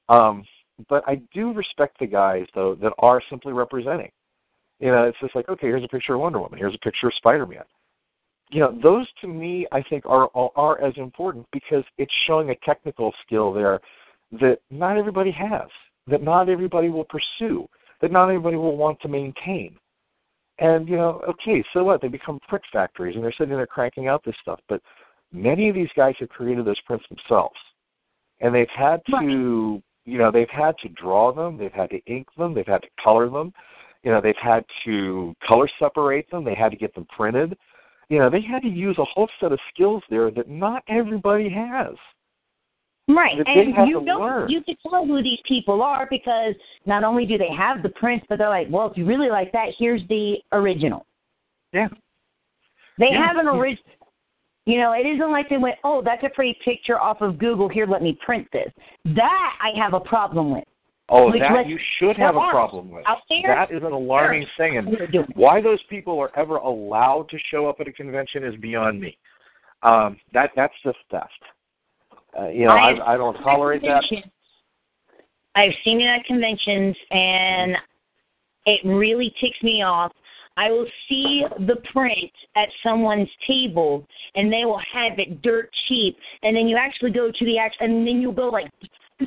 Um, 0.08 0.44
but 0.88 1.04
I 1.06 1.20
do 1.34 1.52
respect 1.52 1.98
the 1.98 2.06
guys 2.06 2.46
though 2.54 2.74
that 2.76 2.92
are 2.98 3.22
simply 3.28 3.52
representing. 3.52 4.10
You 4.80 4.88
know, 4.88 5.04
it's 5.04 5.18
just 5.20 5.36
like 5.36 5.48
okay, 5.48 5.66
here's 5.66 5.84
a 5.84 5.88
picture 5.88 6.14
of 6.14 6.20
Wonder 6.20 6.40
Woman, 6.40 6.58
here's 6.58 6.74
a 6.74 6.84
picture 6.84 7.08
of 7.08 7.14
Spider 7.14 7.46
Man. 7.46 7.64
You 8.50 8.60
know, 8.60 8.78
those 8.82 9.06
to 9.20 9.26
me 9.28 9.66
I 9.72 9.82
think 9.82 10.06
are 10.06 10.30
are 10.34 10.82
as 10.82 10.94
important 10.96 11.46
because 11.52 11.84
it's 11.98 12.12
showing 12.26 12.50
a 12.50 12.56
technical 12.64 13.12
skill 13.26 13.52
there 13.52 13.80
that 14.40 14.58
not 14.70 14.96
everybody 14.96 15.30
has. 15.32 15.68
that 16.08 16.22
not 16.22 16.48
everybody 16.48 16.88
will 16.88 17.04
pursue, 17.04 17.68
that 18.02 18.12
not 18.12 18.28
everybody 18.28 18.56
will 18.56 18.76
want 18.76 19.00
to 19.00 19.08
maintain. 19.08 19.76
And 20.58 20.88
you 20.88 20.96
know, 20.96 21.22
okay, 21.28 21.64
so 21.72 21.82
what? 21.82 22.02
They 22.02 22.08
become 22.08 22.38
print 22.48 22.64
factories, 22.72 23.14
and 23.14 23.24
they're 23.24 23.32
sitting 23.32 23.54
there 23.54 23.66
cranking 23.66 24.08
out 24.08 24.22
this 24.24 24.34
stuff. 24.42 24.60
But 24.68 24.82
many 25.32 25.68
of 25.68 25.74
these 25.74 25.88
guys 25.96 26.14
have 26.20 26.28
created 26.28 26.66
those 26.66 26.80
prints 26.82 27.06
themselves, 27.08 27.56
and 28.40 28.54
they've 28.54 28.66
had 28.76 29.00
to, 29.10 29.82
you 30.04 30.18
know, 30.18 30.30
they've 30.30 30.50
had 30.50 30.76
to 30.82 30.88
draw 30.90 31.32
them, 31.32 31.56
they've 31.56 31.72
had 31.72 31.90
to 31.90 32.04
ink 32.06 32.28
them, 32.36 32.52
they've 32.54 32.66
had 32.66 32.82
to 32.82 32.88
color 33.02 33.30
them, 33.30 33.52
you 34.02 34.10
know, 34.10 34.20
they've 34.20 34.34
had 34.40 34.64
to 34.84 35.34
color 35.46 35.68
separate 35.78 36.30
them, 36.30 36.44
they 36.44 36.54
had 36.54 36.70
to 36.70 36.76
get 36.76 36.94
them 36.94 37.06
printed. 37.16 37.56
You 38.08 38.18
know, 38.18 38.28
they 38.28 38.42
had 38.42 38.62
to 38.62 38.68
use 38.68 38.98
a 38.98 39.04
whole 39.04 39.28
set 39.40 39.52
of 39.52 39.58
skills 39.72 40.02
there 40.10 40.30
that 40.32 40.48
not 40.48 40.82
everybody 40.88 41.48
has. 41.48 41.94
Right, 43.08 43.36
and 43.46 43.88
you 43.88 44.00
know 44.00 44.20
learn. 44.20 44.48
you 44.48 44.62
can 44.62 44.76
tell 44.88 45.04
who 45.04 45.22
these 45.22 45.40
people 45.46 45.82
are 45.82 46.06
because 46.08 46.54
not 46.86 47.02
only 47.02 47.26
do 47.26 47.36
they 47.36 47.50
have 47.56 47.82
the 47.82 47.88
prints, 47.90 48.24
but 48.28 48.38
they're 48.38 48.48
like, 48.48 48.68
well, 48.70 48.88
if 48.90 48.96
you 48.96 49.04
really 49.04 49.28
like 49.28 49.50
that, 49.52 49.70
here's 49.76 50.02
the 50.08 50.36
original. 50.52 51.04
Yeah. 51.72 51.88
They 52.98 53.10
Yeah. 53.10 53.26
have 53.26 53.36
an 53.38 53.48
original. 53.48 53.84
You 54.66 54.78
know, 54.78 54.92
it 54.92 55.04
isn't 55.04 55.32
like 55.32 55.48
they 55.48 55.56
went, 55.56 55.76
oh, 55.82 56.02
that's 56.02 56.22
a 56.22 56.30
free 56.36 56.56
picture 56.64 57.00
off 57.00 57.20
of 57.20 57.38
Google. 57.38 57.68
Here, 57.68 57.86
let 57.86 58.02
me 58.02 58.16
print 58.24 58.46
this. 58.52 58.72
That 59.04 59.58
I 59.60 59.76
have 59.76 59.94
a 59.94 60.00
problem 60.00 60.52
with. 60.52 60.64
Oh, 61.08 61.30
Which 61.30 61.40
that 61.40 61.66
you 61.66 61.78
should 61.98 62.16
have 62.16 62.36
a 62.36 62.50
problem 62.50 62.90
with. 62.90 63.04
That 63.04 63.72
is 63.72 63.82
an 63.82 63.92
alarming 63.92 64.46
thing, 64.56 64.78
and 64.78 64.86
They're 64.96 65.08
doing 65.08 65.26
it. 65.28 65.36
why 65.36 65.60
those 65.60 65.82
people 65.90 66.18
are 66.20 66.30
ever 66.38 66.56
allowed 66.56 67.28
to 67.30 67.38
show 67.50 67.66
up 67.68 67.80
at 67.80 67.88
a 67.88 67.92
convention 67.92 68.44
is 68.44 68.54
beyond 68.60 69.00
me. 69.00 69.18
Um, 69.82 70.18
that 70.32 70.52
that's 70.54 70.72
just 70.84 70.98
theft. 71.10 71.28
Uh, 72.38 72.48
you 72.48 72.66
know, 72.66 72.72
I, 72.72 72.90
I've 72.90 73.00
I 73.00 73.16
don't 73.16 73.34
tolerate 73.42 73.82
that. 73.82 74.04
I've 75.54 75.72
seen 75.84 76.00
it 76.00 76.06
at 76.06 76.24
conventions, 76.24 76.96
and 77.10 77.76
it 78.66 78.80
really 78.84 79.34
ticks 79.40 79.62
me 79.62 79.82
off. 79.82 80.12
I 80.56 80.70
will 80.70 80.86
see 81.08 81.44
the 81.66 81.76
print 81.92 82.30
at 82.56 82.68
someone's 82.82 83.28
table, 83.46 84.06
and 84.34 84.52
they 84.52 84.64
will 84.64 84.80
have 84.92 85.18
it 85.18 85.42
dirt 85.42 85.70
cheap, 85.88 86.16
and 86.42 86.56
then 86.56 86.68
you 86.68 86.76
actually 86.76 87.10
go 87.10 87.30
to 87.30 87.44
the 87.44 87.58
actual, 87.58 87.86
and 87.86 88.06
then 88.06 88.20
you 88.20 88.32
go 88.32 88.48
like 88.48 88.70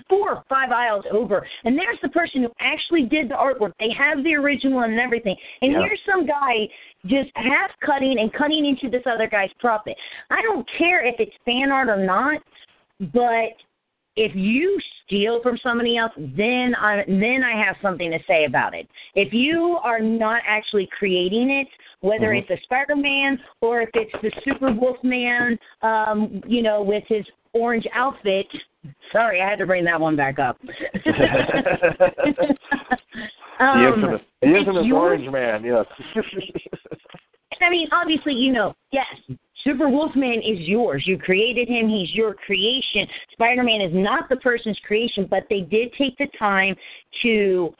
four 0.09 0.31
or 0.31 0.43
five 0.49 0.71
aisles 0.71 1.05
over, 1.11 1.47
and 1.63 1.77
there's 1.77 1.97
the 2.01 2.09
person 2.09 2.43
who 2.43 2.51
actually 2.59 3.03
did 3.03 3.29
the 3.29 3.35
artwork. 3.35 3.71
They 3.79 3.91
have 3.97 4.23
the 4.23 4.35
original 4.35 4.81
and 4.81 4.99
everything, 4.99 5.35
and 5.61 5.71
Yeah. 5.71 5.81
here's 5.81 6.01
some 6.05 6.25
guy 6.25 6.67
just 7.05 7.31
half 7.35 7.71
cutting 7.79 8.19
and 8.19 8.33
cutting 8.33 8.65
into 8.65 8.89
this 8.89 9.03
other 9.05 9.27
guy's 9.27 9.53
profit. 9.59 9.95
I 10.31 10.41
don't 10.41 10.67
care 10.77 11.03
if 11.05 11.19
it's 11.19 11.35
fan 11.45 11.71
art 11.71 11.87
or 11.87 11.97
not, 11.97 12.41
but 12.99 13.53
if 14.15 14.33
you 14.33 14.79
steal 15.05 15.41
from 15.41 15.57
somebody 15.61 15.97
else, 15.97 16.13
then 16.15 16.73
I 16.75 17.03
then 17.07 17.43
I 17.43 17.61
have 17.65 17.75
something 17.81 18.11
to 18.11 18.19
say 18.27 18.45
about 18.45 18.73
it. 18.73 18.87
If 19.13 19.33
you 19.33 19.77
are 19.83 19.99
not 19.99 20.41
actually 20.47 20.87
creating 20.97 21.49
it, 21.49 21.67
whether 21.99 22.29
Mhm. 22.29 22.41
it's 22.41 22.49
a 22.49 22.57
Spider-Man 22.63 23.39
or 23.61 23.81
if 23.81 23.89
it's 23.93 24.13
the 24.21 24.31
Super 24.43 24.71
Wolfman, 24.71 25.59
um, 25.81 26.41
you 26.47 26.61
know, 26.61 26.81
with 26.81 27.03
his 27.07 27.25
orange 27.53 27.87
outfit. 27.93 28.47
Sorry, 29.11 29.41
I 29.41 29.49
had 29.49 29.57
to 29.59 29.65
bring 29.65 29.83
that 29.85 29.99
one 29.99 30.15
back 30.15 30.39
up. 30.39 30.59
the 30.61 32.55
Um, 33.59 33.85
infamous, 33.85 34.21
the 34.41 34.47
infamous. 34.47 34.91
Orange 34.91 35.29
Man. 35.29 35.63
Yes. 35.63 35.85
I 37.61 37.69
mean, 37.69 37.87
obviously, 37.91 38.33
you 38.33 38.51
know, 38.51 38.75
yes, 38.91 39.05
Super 39.65 39.89
Wolfman 39.89 40.41
is 40.45 40.59
yours. 40.67 41.03
You 41.07 41.17
created 41.17 41.67
him. 41.67 41.89
He's 41.89 42.13
your 42.13 42.35
creation. 42.35 43.07
Spider 43.31 43.63
Man 43.63 43.81
is 43.81 43.91
not 43.93 44.29
the 44.29 44.35
person's 44.37 44.79
creation, 44.85 45.27
but 45.29 45.43
they 45.49 45.61
did 45.61 45.91
take 45.97 46.17
the 46.17 46.27
time 46.37 46.75
to 47.23 47.73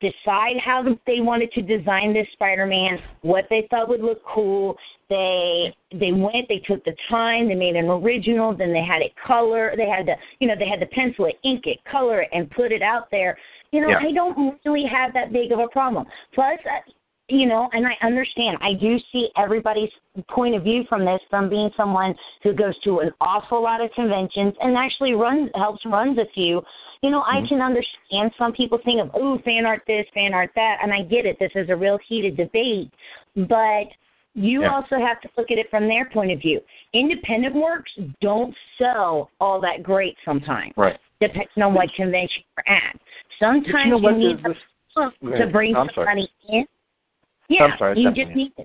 decide 0.00 0.56
how 0.64 0.84
they 1.06 1.20
wanted 1.20 1.50
to 1.52 1.62
design 1.62 2.12
this 2.12 2.26
Spider 2.34 2.66
Man, 2.66 2.98
what 3.22 3.46
they 3.50 3.66
thought 3.70 3.88
would 3.88 4.02
look 4.02 4.22
cool. 4.24 4.76
They 5.08 5.74
they 5.92 6.12
went, 6.12 6.48
they 6.48 6.62
took 6.66 6.84
the 6.84 6.94
time, 7.10 7.48
they 7.48 7.54
made 7.54 7.76
an 7.76 7.86
original, 7.86 8.56
then 8.56 8.72
they 8.72 8.84
had 8.84 9.02
it 9.02 9.12
color, 9.26 9.72
they 9.76 9.88
had 9.88 10.06
to 10.06 10.14
you 10.38 10.48
know, 10.48 10.54
they 10.58 10.68
had 10.68 10.80
to 10.80 10.86
pencil 10.86 11.26
it, 11.26 11.36
ink 11.42 11.62
it, 11.66 11.78
color 11.90 12.22
it, 12.22 12.28
and 12.32 12.50
put 12.50 12.70
it 12.70 12.82
out 12.82 13.10
there. 13.10 13.36
You 13.72 13.80
know, 13.80 13.88
Yeah. 13.88 13.98
I 13.98 14.12
don't 14.12 14.58
really 14.64 14.84
have 14.86 15.12
that 15.14 15.32
big 15.32 15.52
of 15.52 15.58
a 15.58 15.68
problem. 15.68 16.06
Plus, 16.32 16.58
uh, 16.64 16.90
you 17.28 17.46
know, 17.46 17.68
and 17.72 17.86
I 17.86 18.06
understand. 18.06 18.58
I 18.60 18.74
do 18.74 18.98
see 19.10 19.28
everybody's 19.36 19.90
point 20.28 20.54
of 20.54 20.62
view 20.62 20.84
from 20.88 21.04
this 21.04 21.20
from 21.30 21.48
being 21.48 21.70
someone 21.76 22.14
who 22.42 22.52
goes 22.52 22.78
to 22.84 23.00
an 23.00 23.12
awful 23.20 23.62
lot 23.62 23.80
of 23.80 23.90
conventions 23.92 24.54
and 24.60 24.76
actually 24.76 25.14
runs 25.14 25.50
helps 25.54 25.84
runs 25.86 26.18
a 26.18 26.26
few. 26.34 26.62
You 27.02 27.10
know, 27.10 27.22
I 27.22 27.36
mm-hmm. 27.36 27.46
can 27.46 27.60
understand 27.60 28.32
some 28.38 28.52
people 28.52 28.78
think 28.84 29.00
of, 29.00 29.10
oh, 29.14 29.38
fan 29.44 29.66
art 29.66 29.82
this, 29.86 30.06
fan 30.14 30.32
art 30.34 30.50
that, 30.54 30.78
and 30.82 30.92
I 30.92 31.02
get 31.02 31.26
it. 31.26 31.36
This 31.38 31.52
is 31.54 31.68
a 31.70 31.76
real 31.76 31.98
heated 32.08 32.36
debate. 32.36 32.90
But 33.36 33.88
you 34.34 34.62
Yeah. 34.62 34.74
also 34.74 34.98
have 34.98 35.20
to 35.22 35.28
look 35.36 35.50
at 35.50 35.58
it 35.58 35.70
from 35.70 35.86
their 35.86 36.06
point 36.06 36.32
of 36.32 36.40
view. 36.40 36.60
Independent 36.92 37.54
works 37.54 37.92
don't 38.20 38.54
sell 38.78 39.30
all 39.40 39.60
that 39.60 39.82
great 39.82 40.16
sometimes, 40.24 40.72
right. 40.76 40.98
depending 41.20 41.62
on 41.62 41.74
what 41.74 41.92
convention 41.94 42.42
you're 42.56 42.76
at. 42.76 42.96
Sometimes 43.38 43.72
But 43.72 43.84
you 43.84 43.90
know 43.90 43.98
what? 43.98 44.16
need 44.16 44.42
This- 44.42 44.56
to 45.38 45.46
bring 45.48 45.74
somebody 45.74 46.30
in. 46.48 46.66
Yeah, 47.54 47.78
sorry, 47.78 48.00
you 48.00 48.12
just 48.12 48.34
need 48.34 48.52
to 48.58 48.64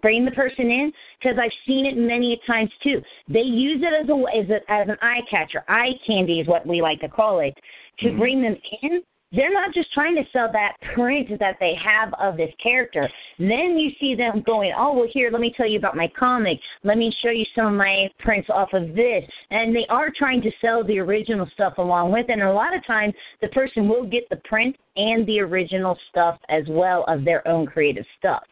bring 0.00 0.24
the 0.24 0.30
person 0.30 0.70
in 0.70 0.92
because 1.18 1.38
I've 1.42 1.50
seen 1.66 1.86
it 1.86 1.96
many 1.96 2.40
times 2.46 2.70
too. 2.82 3.02
They 3.28 3.40
use 3.40 3.82
it 3.82 3.92
as 3.92 4.08
a 4.08 4.14
as, 4.38 4.50
a, 4.50 4.72
as 4.72 4.88
an 4.88 4.96
eye 5.02 5.20
catcher, 5.30 5.64
eye 5.68 5.92
candy 6.06 6.40
is 6.40 6.46
what 6.46 6.66
we 6.66 6.80
like 6.80 7.00
to 7.00 7.08
call 7.08 7.40
it, 7.40 7.54
to 8.00 8.08
Mm-hmm. 8.08 8.18
bring 8.18 8.42
them 8.42 8.56
in. 8.82 9.02
They're 9.32 9.52
not 9.52 9.72
just 9.72 9.92
trying 9.92 10.16
to 10.16 10.24
sell 10.32 10.50
that 10.52 10.74
print 10.94 11.28
that 11.38 11.56
they 11.60 11.74
have 11.82 12.12
of 12.14 12.36
this 12.36 12.52
character. 12.60 13.08
Then 13.38 13.78
you 13.78 13.90
see 14.00 14.16
them 14.16 14.42
going, 14.44 14.72
oh, 14.76 14.92
well, 14.92 15.08
here, 15.12 15.30
let 15.30 15.40
me 15.40 15.54
tell 15.56 15.68
you 15.68 15.78
about 15.78 15.96
my 15.96 16.10
comic. 16.18 16.58
Let 16.82 16.98
me 16.98 17.14
show 17.22 17.30
you 17.30 17.44
some 17.54 17.66
of 17.66 17.74
my 17.74 18.08
prints 18.18 18.48
off 18.52 18.70
of 18.72 18.94
this. 18.96 19.24
And 19.50 19.74
they 19.74 19.86
are 19.88 20.10
trying 20.16 20.42
to 20.42 20.50
sell 20.60 20.82
the 20.82 20.98
original 20.98 21.48
stuff 21.54 21.74
along 21.78 22.10
with 22.10 22.28
it. 22.28 22.32
And 22.32 22.42
a 22.42 22.52
lot 22.52 22.74
of 22.74 22.84
times, 22.86 23.14
the 23.40 23.48
person 23.48 23.88
will 23.88 24.04
get 24.04 24.28
the 24.30 24.40
print 24.44 24.76
and 24.96 25.24
the 25.26 25.38
original 25.38 25.96
stuff 26.10 26.38
as 26.48 26.64
well 26.68 27.04
of 27.06 27.24
their 27.24 27.46
own 27.46 27.66
creative 27.66 28.06
stuff. 28.18 28.42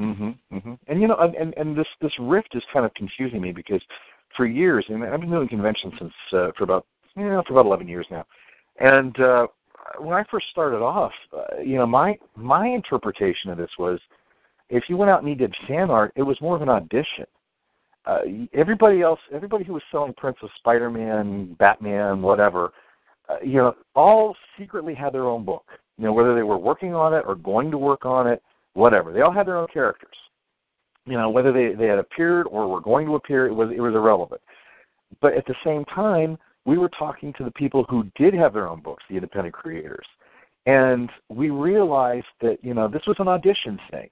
Mhm. 0.00 0.36
Mhm. 0.52 0.78
And 0.88 1.00
you 1.00 1.06
know, 1.06 1.16
and, 1.16 1.54
and 1.56 1.76
this 1.76 1.86
this 2.00 2.12
rift 2.18 2.56
is 2.56 2.64
kind 2.72 2.84
of 2.84 2.92
confusing 2.94 3.40
me 3.40 3.52
because 3.52 3.80
for 4.36 4.44
years, 4.44 4.84
and 4.88 5.04
I've 5.04 5.20
been 5.20 5.30
doing 5.30 5.46
conventions 5.46 5.94
since 5.98 6.12
uh, 6.32 6.50
for 6.56 6.64
about 6.64 6.84
you 7.14 7.28
know 7.28 7.42
for 7.46 7.52
about 7.52 7.66
eleven 7.66 7.86
years 7.86 8.06
now, 8.10 8.24
and 8.80 9.18
uh, 9.20 9.46
when 9.98 10.16
I 10.16 10.24
first 10.30 10.46
started 10.50 10.78
off, 10.78 11.12
uh, 11.36 11.60
you 11.60 11.76
know, 11.76 11.86
my 11.86 12.18
my 12.36 12.66
interpretation 12.66 13.50
of 13.50 13.58
this 13.58 13.70
was 13.78 13.98
if 14.70 14.84
you 14.88 14.96
went 14.96 15.10
out 15.10 15.20
and 15.20 15.28
you 15.28 15.34
did 15.34 15.54
fan 15.68 15.90
art, 15.90 16.12
it 16.16 16.22
was 16.22 16.40
more 16.40 16.56
of 16.56 16.62
an 16.62 16.68
audition. 16.68 17.26
Uh, 18.06 18.20
everybody 18.52 19.00
else, 19.00 19.20
everybody 19.32 19.64
who 19.64 19.72
was 19.72 19.82
selling 19.90 20.12
prints 20.14 20.40
of 20.42 20.50
Spider-Man, 20.58 21.56
Batman, 21.58 22.20
whatever, 22.20 22.72
uh, 23.28 23.36
you 23.42 23.54
know, 23.54 23.74
all 23.94 24.36
secretly 24.58 24.94
had 24.94 25.12
their 25.12 25.24
own 25.24 25.44
book. 25.44 25.64
You 25.96 26.04
know, 26.04 26.12
whether 26.12 26.34
they 26.34 26.42
were 26.42 26.58
working 26.58 26.94
on 26.94 27.14
it 27.14 27.24
or 27.26 27.34
going 27.34 27.70
to 27.70 27.78
work 27.78 28.04
on 28.04 28.26
it, 28.26 28.42
whatever. 28.74 29.12
They 29.12 29.22
all 29.22 29.32
had 29.32 29.46
their 29.46 29.56
own 29.56 29.68
characters. 29.72 30.16
You 31.06 31.16
know, 31.16 31.30
whether 31.30 31.52
they, 31.52 31.74
they 31.74 31.86
had 31.86 31.98
appeared 31.98 32.46
or 32.50 32.68
were 32.68 32.80
going 32.80 33.06
to 33.06 33.14
appear, 33.14 33.46
it 33.46 33.54
was 33.54 33.70
it 33.74 33.80
was 33.80 33.94
irrelevant. 33.94 34.40
But 35.20 35.34
at 35.34 35.46
the 35.46 35.54
same 35.64 35.84
time, 35.86 36.36
we 36.64 36.78
were 36.78 36.90
talking 36.90 37.32
to 37.34 37.44
the 37.44 37.50
people 37.52 37.84
who 37.88 38.10
did 38.16 38.34
have 38.34 38.52
their 38.52 38.68
own 38.68 38.80
books, 38.80 39.02
the 39.08 39.16
independent 39.16 39.54
creators, 39.54 40.06
and 40.66 41.10
we 41.28 41.50
realized 41.50 42.26
that 42.40 42.58
you 42.62 42.74
know 42.74 42.88
this 42.88 43.02
was 43.06 43.16
an 43.18 43.28
audition 43.28 43.78
thing. 43.90 44.08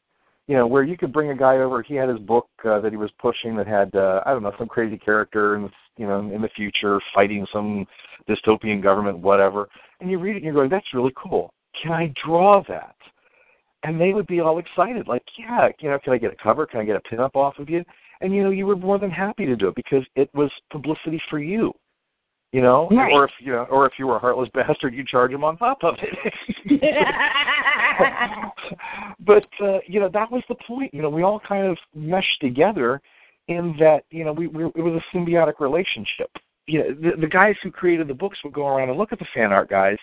You 0.48 0.56
know, 0.56 0.66
where 0.66 0.82
you 0.82 0.98
could 0.98 1.12
bring 1.12 1.30
a 1.30 1.36
guy 1.36 1.58
over. 1.58 1.82
He 1.82 1.94
had 1.94 2.08
his 2.08 2.18
book 2.18 2.48
uh, 2.64 2.80
that 2.80 2.90
he 2.90 2.96
was 2.96 3.10
pushing 3.20 3.56
that 3.56 3.66
had 3.66 3.94
uh, 3.94 4.22
I 4.26 4.32
don't 4.32 4.42
know 4.42 4.52
some 4.58 4.68
crazy 4.68 4.98
character 4.98 5.56
in 5.56 5.70
you 5.96 6.06
know 6.06 6.18
in 6.18 6.42
the 6.42 6.50
future 6.56 7.00
fighting 7.14 7.46
some 7.52 7.86
dystopian 8.28 8.82
government, 8.82 9.18
whatever. 9.18 9.68
And 10.00 10.10
you 10.10 10.18
read 10.18 10.32
it 10.32 10.36
and 10.36 10.44
you're 10.44 10.54
going, 10.54 10.68
that's 10.68 10.94
really 10.94 11.12
cool. 11.16 11.52
Can 11.80 11.92
I 11.92 12.12
draw 12.24 12.62
that? 12.68 12.96
and 13.84 14.00
they 14.00 14.12
would 14.12 14.26
be 14.26 14.40
all 14.40 14.58
excited, 14.58 15.08
like, 15.08 15.24
yeah, 15.38 15.68
you 15.80 15.90
know, 15.90 15.98
can 15.98 16.12
I 16.12 16.18
get 16.18 16.32
a 16.32 16.42
cover? 16.42 16.66
Can 16.66 16.80
I 16.80 16.84
get 16.84 16.96
a 16.96 17.00
pinup 17.00 17.34
off 17.34 17.58
of 17.58 17.68
you? 17.68 17.84
And 18.20 18.34
you 18.34 18.44
know, 18.44 18.50
you 18.50 18.66
were 18.66 18.76
more 18.76 18.98
than 18.98 19.10
happy 19.10 19.46
to 19.46 19.56
do 19.56 19.68
it 19.68 19.74
because 19.74 20.04
it 20.14 20.30
was 20.34 20.50
publicity 20.70 21.20
for 21.28 21.40
you. 21.40 21.72
You 22.52 22.60
know, 22.60 22.86
Right. 22.90 23.10
or 23.10 23.24
if 23.24 23.30
you 23.40 23.52
know, 23.52 23.66
or 23.70 23.86
if 23.86 23.94
you 23.98 24.06
were 24.06 24.16
a 24.16 24.18
heartless 24.18 24.50
bastard, 24.54 24.94
you 24.94 25.04
charge 25.04 25.32
them 25.32 25.42
on 25.42 25.56
top 25.56 25.82
of 25.82 25.96
it. 26.02 26.82
but 29.20 29.46
uh, 29.60 29.78
you 29.86 29.98
know, 30.00 30.10
that 30.12 30.30
was 30.30 30.42
the 30.48 30.54
point. 30.66 30.92
You 30.92 31.00
know, 31.00 31.08
we 31.08 31.22
all 31.22 31.40
kind 31.40 31.66
of 31.66 31.78
meshed 31.94 32.40
together 32.40 33.00
in 33.48 33.74
that 33.78 34.04
you 34.10 34.24
know 34.24 34.32
we, 34.32 34.48
we 34.48 34.66
it 34.66 34.82
was 34.82 35.00
a 35.00 35.16
symbiotic 35.16 35.60
relationship. 35.60 36.30
You 36.66 36.78
know, 36.78 36.94
the, 36.94 37.20
the 37.22 37.26
guys 37.26 37.56
who 37.62 37.70
created 37.70 38.06
the 38.06 38.14
books 38.14 38.38
would 38.44 38.52
go 38.52 38.68
around 38.68 38.90
and 38.90 38.98
look 38.98 39.12
at 39.12 39.18
the 39.18 39.26
fan 39.34 39.50
art 39.50 39.70
guys 39.70 39.96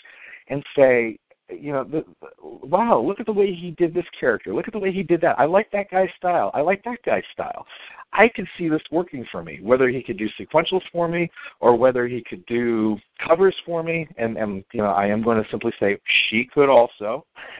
and 0.49 0.63
say, 0.75 1.17
you 1.49 1.71
know, 1.71 1.83
the, 1.83 2.05
wow, 2.41 2.99
look 2.99 3.19
at 3.19 3.25
the 3.25 3.33
way 3.33 3.53
he 3.53 3.71
did 3.71 3.93
this 3.93 4.05
character. 4.19 4.53
Look 4.53 4.67
at 4.67 4.73
the 4.73 4.79
way 4.79 4.91
he 4.91 5.03
did 5.03 5.21
that. 5.21 5.39
I 5.39 5.45
like 5.45 5.71
that 5.71 5.89
guy's 5.89 6.09
style. 6.17 6.51
I 6.53 6.61
like 6.61 6.83
that 6.83 6.99
guy's 7.05 7.23
style. 7.33 7.65
I 8.13 8.27
could 8.27 8.47
see 8.57 8.69
this 8.69 8.81
working 8.91 9.25
for 9.31 9.43
me. 9.43 9.59
Whether 9.61 9.89
he 9.89 10.01
could 10.01 10.17
do 10.17 10.27
sequentials 10.39 10.81
for 10.91 11.07
me, 11.07 11.29
or 11.59 11.75
whether 11.75 12.07
he 12.07 12.23
could 12.27 12.45
do 12.47 12.97
covers 13.25 13.55
for 13.65 13.83
me, 13.83 14.07
and 14.17 14.37
and 14.37 14.63
you 14.73 14.81
know, 14.81 14.89
I 14.89 15.07
am 15.07 15.21
going 15.23 15.41
to 15.41 15.49
simply 15.51 15.71
say 15.79 15.99
she 16.29 16.47
could 16.53 16.69
also. 16.69 17.25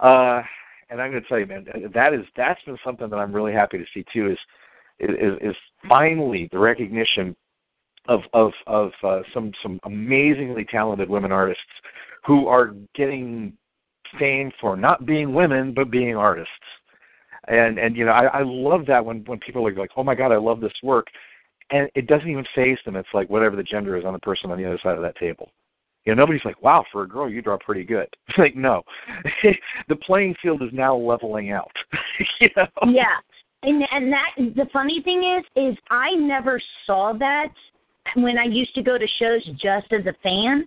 uh, 0.00 0.42
and 0.90 1.00
I'm 1.00 1.10
going 1.10 1.22
to 1.22 1.28
tell 1.28 1.38
you, 1.38 1.46
man, 1.46 1.66
that 1.94 2.12
is 2.12 2.24
that's 2.36 2.62
been 2.64 2.78
something 2.84 3.08
that 3.08 3.16
I'm 3.16 3.32
really 3.32 3.52
happy 3.52 3.78
to 3.78 3.84
see 3.94 4.04
too. 4.12 4.30
Is 4.30 4.38
is 4.98 5.38
is 5.40 5.56
finally 5.88 6.48
the 6.50 6.58
recognition 6.58 7.36
of 8.08 8.22
of 8.32 8.52
of 8.66 8.90
uh, 9.04 9.20
some 9.32 9.52
some 9.62 9.78
amazingly 9.84 10.64
talented 10.64 11.08
women 11.08 11.30
artists 11.30 11.62
who 12.24 12.48
are 12.48 12.74
getting 12.94 13.52
fame 14.18 14.50
for 14.60 14.76
not 14.76 15.06
being 15.06 15.34
women 15.34 15.72
but 15.74 15.90
being 15.90 16.16
artists. 16.16 16.52
And 17.46 17.78
and 17.78 17.96
you 17.96 18.04
know 18.04 18.12
I, 18.12 18.24
I 18.24 18.42
love 18.42 18.86
that 18.86 19.04
when 19.04 19.24
when 19.26 19.38
people 19.38 19.66
are 19.66 19.74
like, 19.74 19.90
oh 19.96 20.04
my 20.04 20.14
god, 20.14 20.32
I 20.32 20.36
love 20.36 20.60
this 20.60 20.72
work, 20.82 21.06
and 21.70 21.88
it 21.94 22.06
doesn't 22.06 22.28
even 22.28 22.44
phase 22.54 22.78
them. 22.84 22.96
It's 22.96 23.08
like 23.14 23.30
whatever 23.30 23.56
the 23.56 23.62
gender 23.62 23.96
is 23.96 24.04
on 24.04 24.12
the 24.12 24.18
person 24.18 24.50
on 24.50 24.58
the 24.58 24.66
other 24.66 24.80
side 24.82 24.96
of 24.96 25.02
that 25.02 25.16
table. 25.16 25.50
You 26.04 26.14
know, 26.14 26.22
nobody's 26.22 26.44
like, 26.44 26.62
wow, 26.62 26.84
for 26.90 27.02
a 27.02 27.08
girl, 27.08 27.28
you 27.28 27.42
draw 27.42 27.58
pretty 27.58 27.84
good. 27.84 28.08
like, 28.38 28.56
no, 28.56 28.82
the 29.88 29.96
playing 29.96 30.34
field 30.42 30.62
is 30.62 30.70
now 30.72 30.96
leveling 30.96 31.52
out. 31.52 31.72
you 32.40 32.48
know? 32.56 32.66
Yeah, 32.86 33.16
and 33.62 33.82
and 33.92 34.12
that 34.12 34.30
the 34.36 34.66
funny 34.72 35.02
thing 35.02 35.38
is, 35.38 35.44
is 35.56 35.76
I 35.90 36.12
never 36.12 36.60
saw 36.86 37.12
that 37.18 37.52
when 38.16 38.38
I 38.38 38.44
used 38.44 38.74
to 38.74 38.82
go 38.82 38.98
to 38.98 39.06
shows 39.18 39.44
just 39.60 39.92
as 39.92 40.06
a 40.06 40.14
fan. 40.22 40.66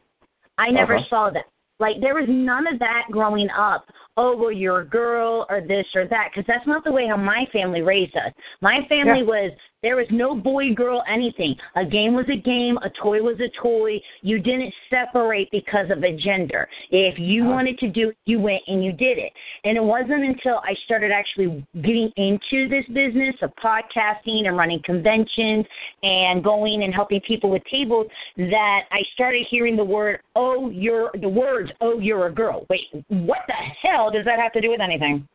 I 0.57 0.69
never 0.69 0.95
Uh-huh. 0.97 1.09
saw 1.09 1.29
that. 1.31 1.45
Like 1.79 1.99
there 1.99 2.13
was 2.13 2.27
none 2.29 2.67
of 2.67 2.77
that 2.79 3.05
growing 3.11 3.49
up. 3.49 3.85
Oh, 4.17 4.35
well, 4.35 4.51
you're 4.51 4.81
a 4.81 4.85
girl 4.85 5.45
or 5.49 5.61
this 5.61 5.85
or 5.95 6.07
that, 6.07 6.29
because 6.31 6.45
that's 6.47 6.67
not 6.67 6.83
the 6.83 6.91
way 6.91 7.07
how 7.07 7.17
my 7.17 7.45
family 7.53 7.81
raised 7.81 8.15
us. 8.15 8.33
My 8.61 8.85
family 8.89 9.19
Yeah. 9.19 9.23
was 9.23 9.51
there 9.83 9.95
was 9.95 10.05
no 10.11 10.35
boy, 10.35 10.75
girl, 10.75 11.03
anything. 11.07 11.55
A 11.75 11.83
game 11.83 12.13
was 12.13 12.29
a 12.29 12.35
game. 12.35 12.77
A 12.83 12.89
toy 12.91 13.19
was 13.23 13.39
a 13.39 13.49
toy. 13.59 13.99
You 14.21 14.37
didn't 14.37 14.71
separate 14.91 15.49
because 15.49 15.89
of 15.89 16.03
a 16.03 16.15
gender. 16.15 16.69
If 16.91 17.17
you 17.17 17.41
Uh-huh. 17.41 17.51
wanted 17.53 17.79
to 17.79 17.87
do 17.87 18.09
it, 18.09 18.17
you 18.25 18.39
went 18.39 18.61
and 18.67 18.85
you 18.85 18.91
did 18.91 19.17
it. 19.17 19.33
And 19.63 19.75
it 19.75 19.83
wasn't 19.83 20.23
until 20.23 20.61
I 20.63 20.75
started 20.85 21.09
actually 21.11 21.65
getting 21.81 22.11
into 22.15 22.67
this 22.67 22.85
business 22.89 23.35
of 23.41 23.55
podcasting 23.55 24.47
and 24.47 24.55
running 24.55 24.81
conventions 24.83 25.65
and 26.03 26.43
going 26.43 26.83
and 26.83 26.93
helping 26.93 27.19
people 27.21 27.49
with 27.49 27.63
tables 27.65 28.05
that 28.37 28.83
I 28.91 29.01
started 29.13 29.47
hearing 29.49 29.75
the 29.75 29.83
word, 29.83 30.21
oh, 30.35 30.69
you're, 30.69 31.09
the 31.19 31.29
words, 31.29 31.71
oh, 31.81 31.97
you're 31.97 32.27
a 32.27 32.31
girl. 32.31 32.67
Wait, 32.69 32.85
what 33.07 33.39
the 33.47 33.53
hell 33.81 34.00
does 34.09 34.25
that 34.25 34.39
have 34.39 34.53
to 34.53 34.61
do 34.61 34.69
with 34.69 34.81
anything? 34.81 35.27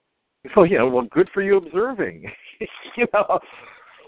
Oh 0.56 0.64
yeah, 0.64 0.82
well, 0.82 1.06
good 1.10 1.28
for 1.32 1.42
you 1.42 1.56
observing. 1.56 2.30
you 2.96 3.06
know, 3.12 3.38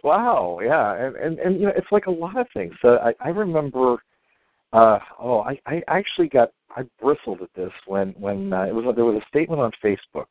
wow, 0.05 0.61
yeah, 0.63 0.95
and 0.95 1.17
and 1.17 1.39
and 1.39 1.61
you 1.61 1.67
know, 1.67 1.73
it's 1.77 1.91
like 1.91 2.07
a 2.07 2.11
lot 2.11 2.37
of 2.39 2.47
things. 2.55 2.75
So 2.81 2.99
I 2.99 3.13
I 3.21 3.31
remember, 3.31 3.97
uh, 4.73 4.99
oh, 5.19 5.41
I 5.41 5.59
I 5.67 5.83
actually 5.89 6.29
got 6.29 6.51
I 6.77 6.83
bristled 7.01 7.43
at 7.43 7.53
this 7.55 7.73
when 7.87 8.11
when 8.19 8.53
uh, 8.53 8.65
it 8.65 8.75
was 8.75 8.85
there 8.95 9.05
was 9.05 9.21
a 9.23 9.29
statement 9.29 9.61
on 9.61 9.73
Facebook, 9.85 10.27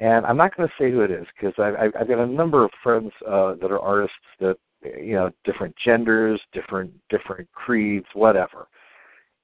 and 0.00 0.24
I'm 0.24 0.36
not 0.36 0.56
going 0.56 0.68
to 0.68 0.74
say 0.82 0.90
who 0.90 1.02
it 1.02 1.10
is 1.10 1.26
because 1.38 1.54
I've, 1.58 1.92
I've 1.98 2.08
got 2.08 2.18
a 2.18 2.26
number 2.26 2.64
of 2.64 2.70
friends 2.82 3.12
uh, 3.26 3.54
that 3.60 3.70
are 3.70 3.80
artists 3.80 4.16
that 4.40 4.56
you 4.82 5.14
know 5.14 5.30
different 5.44 5.74
genders, 5.84 6.40
different 6.52 6.92
different 7.10 7.50
creeds, 7.52 8.06
whatever, 8.14 8.68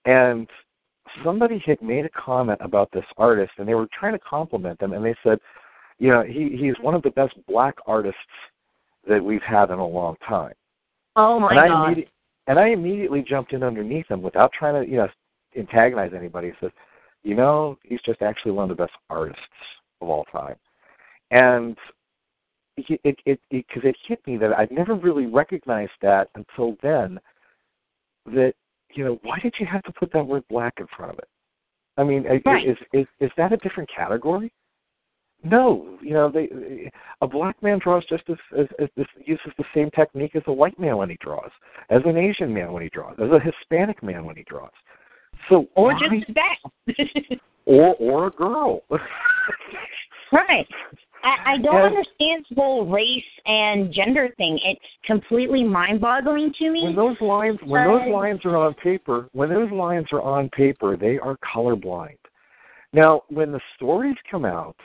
and 0.07 0.49
somebody 1.25 1.63
had 1.65 1.81
made 1.83 2.05
a 2.05 2.11
comment 2.11 2.61
about 2.63 2.91
this 2.93 3.05
artist 3.17 3.53
and 3.59 3.69
they 3.69 3.75
were 3.75 3.89
trying 3.99 4.13
to 4.13 4.19
compliment 4.19 4.79
them 4.79 4.93
and 4.93 5.05
they 5.05 5.15
said 5.23 5.39
you 5.99 6.09
know 6.09 6.23
he 6.23 6.57
he's 6.61 6.75
one 6.81 6.95
of 6.95 7.03
the 7.03 7.11
best 7.11 7.35
black 7.49 7.75
artists 7.87 8.19
that 9.09 9.23
we've 9.23 9.43
had 9.43 9.71
in 9.71 9.79
a 9.79 9.87
long 9.87 10.17
time 10.27 10.53
Oh 11.17 11.41
my 11.41 11.51
and 11.51 11.59
I 11.59 11.69
god. 11.69 11.89
immedi- 11.89 12.09
and 12.47 12.59
I 12.59 12.69
immediately 12.69 13.23
jumped 13.23 13.53
in 13.53 13.63
underneath 13.63 14.07
him 14.09 14.23
without 14.23 14.53
trying 14.53 14.85
to 14.85 14.89
you 14.89 14.99
know 14.99 15.09
antagonize 15.57 16.13
anybody. 16.15 16.53
Said, 16.61 16.71
you 17.23 17.35
know, 17.35 17.79
he's 17.83 18.01
just 18.05 18.23
actually 18.23 18.53
one 18.53 18.71
of 18.71 18.77
the 18.77 18.83
best 18.83 18.95
artists 19.11 19.41
of 20.01 20.09
all 20.09 20.25
time, 20.27 20.57
and 21.31 21.77
it 22.77 23.01
it 23.05 23.19
it 23.25 23.41
because 23.51 23.83
it, 23.85 23.97
hit 24.07 24.25
me 24.27 24.37
that 24.37 24.53
I'd 24.57 24.71
never 24.71 24.95
really 24.95 25.27
recognized 25.27 25.93
that 26.03 26.29
until 26.35 26.77
then. 26.83 27.19
That 28.27 28.55
you 28.97 29.05
know, 29.05 29.19
why 29.23 29.39
did 29.41 29.55
you 29.61 29.67
have 29.67 29.83
to 29.85 29.93
put 29.93 30.13
that 30.13 30.27
word 30.27 30.43
black 30.49 30.75
in 30.79 30.87
front 30.97 31.13
of 31.13 31.19
it? 31.19 31.29
I 31.97 32.05
mean, 32.05 32.27
i- 32.27 32.41
Right. 32.45 32.67
is 32.69 32.77
is 32.93 33.07
is 33.21 33.31
that 33.37 33.53
a 33.53 33.57
different 33.59 33.89
category? 33.95 34.53
No, 35.45 35.99
you 36.01 36.15
know, 36.15 36.29
they 36.31 36.91
a 37.21 37.27
black 37.27 37.63
man 37.63 37.79
draws 37.79 38.05
just 38.07 38.25
as, 38.29 38.37
as, 38.59 38.67
as 38.79 38.89
this 38.97 39.07
uses 39.25 39.53
the 39.59 39.65
same 39.75 39.91
technique 39.91 40.35
as 40.35 40.43
a 40.47 40.53
white 40.53 40.79
man 40.79 40.97
when 40.97 41.11
he 41.11 41.17
draws, 41.21 41.51
as 41.91 42.03
an 42.05 42.17
Asian 42.17 42.53
man 42.53 42.73
when 42.73 42.83
he 42.83 42.89
draws, 42.89 43.15
as 43.21 43.31
a 43.31 43.39
Hispanic 43.39 44.03
man 44.03 44.25
when 44.25 44.35
he 44.37 44.43
draws. 44.45 44.73
So 45.49 45.69
Or 45.75 45.93
why- 45.93 45.99
just 46.01 46.35
that. 46.35 46.59
or 47.67 47.95
or 47.97 48.27
a 48.29 48.31
girl. 48.31 48.83
Right. 50.33 50.67
I, 51.23 51.55
I 51.55 51.59
don't 51.59 51.75
And- 51.77 51.97
understand 51.97 52.47
the 52.51 52.55
whole 52.57 52.87
race 52.87 53.25
and 53.47 53.93
gender 53.93 54.29
thing. 54.37 54.59
It's 54.65 54.81
completely 55.05 55.65
mind 55.65 56.01
boggling 56.01 56.53
to 56.59 56.71
me. 56.71 56.85
when 56.85 56.97
those 56.97 57.21
lines 57.21 57.59
when 57.65 57.85
those 57.87 58.09
lines 58.09 58.41
are 58.45 58.57
on 58.57 58.75
paper, 58.75 59.29
when 59.33 59.49
those 59.49 59.71
lines 59.71 60.07
are 60.13 60.23
on 60.23 60.49
paper, 60.51 60.97
they 60.97 61.19
are 61.19 61.37
colorblind. 61.39 62.19
Now, 62.93 63.23
when 63.29 63.53
the 63.53 63.61
stories 63.77 64.17
come 64.31 64.45
out, 64.45 64.77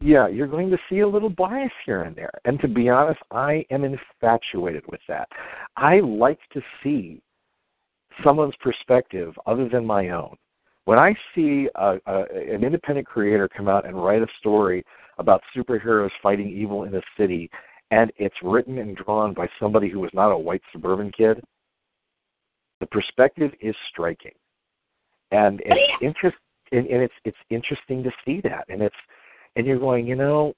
yeah, 0.00 0.28
you're 0.28 0.46
going 0.46 0.70
to 0.70 0.78
see 0.88 1.00
a 1.00 1.08
little 1.08 1.30
bias 1.30 1.72
here 1.84 2.02
and 2.02 2.14
there. 2.14 2.32
And 2.44 2.60
to 2.60 2.68
be 2.68 2.88
honest, 2.88 3.20
I 3.30 3.64
am 3.70 3.82
infatuated 3.84 4.82
with 4.90 5.00
that. 5.08 5.28
I 5.76 6.00
like 6.00 6.38
to 6.52 6.60
see 6.82 7.22
someone's 8.22 8.54
perspective 8.60 9.34
other 9.46 9.68
than 9.68 9.84
my 9.84 10.10
own. 10.10 10.36
When 10.84 10.98
I 10.98 11.14
see 11.34 11.68
a, 11.74 11.98
a, 12.06 12.24
an 12.54 12.62
independent 12.62 13.06
creator 13.06 13.48
come 13.48 13.68
out 13.68 13.86
and 13.86 14.02
write 14.02 14.22
a 14.22 14.26
story 14.38 14.84
about 15.18 15.42
superheroes 15.56 16.10
fighting 16.22 16.48
evil 16.48 16.84
in 16.84 16.94
a 16.94 17.02
city, 17.16 17.50
and 17.90 18.12
it's 18.16 18.36
written 18.42 18.78
and 18.78 18.96
drawn 18.96 19.32
by 19.32 19.48
somebody 19.60 19.88
who 19.88 20.00
was 20.00 20.10
not 20.12 20.30
a 20.30 20.38
white 20.38 20.62
suburban 20.72 21.10
kid, 21.12 21.42
the 22.80 22.86
perspective 22.86 23.52
is 23.60 23.74
striking, 23.90 24.34
and 25.30 25.62
it's 25.64 26.02
interest 26.02 26.36
and, 26.72 26.86
and 26.86 27.02
it's 27.02 27.14
it's 27.24 27.36
interesting 27.50 28.02
to 28.02 28.10
see 28.24 28.40
that, 28.42 28.64
and 28.68 28.82
it's 28.82 28.96
and 29.56 29.66
you're 29.66 29.78
going, 29.78 30.06
you 30.06 30.16
know, 30.16 30.52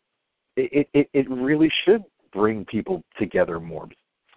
it 0.57 0.89
it 0.95 1.09
it 1.13 1.31
really 1.31 1.71
should 1.85 2.03
bring 2.33 2.65
people 2.65 3.03
together 3.19 3.61
more 3.61 3.89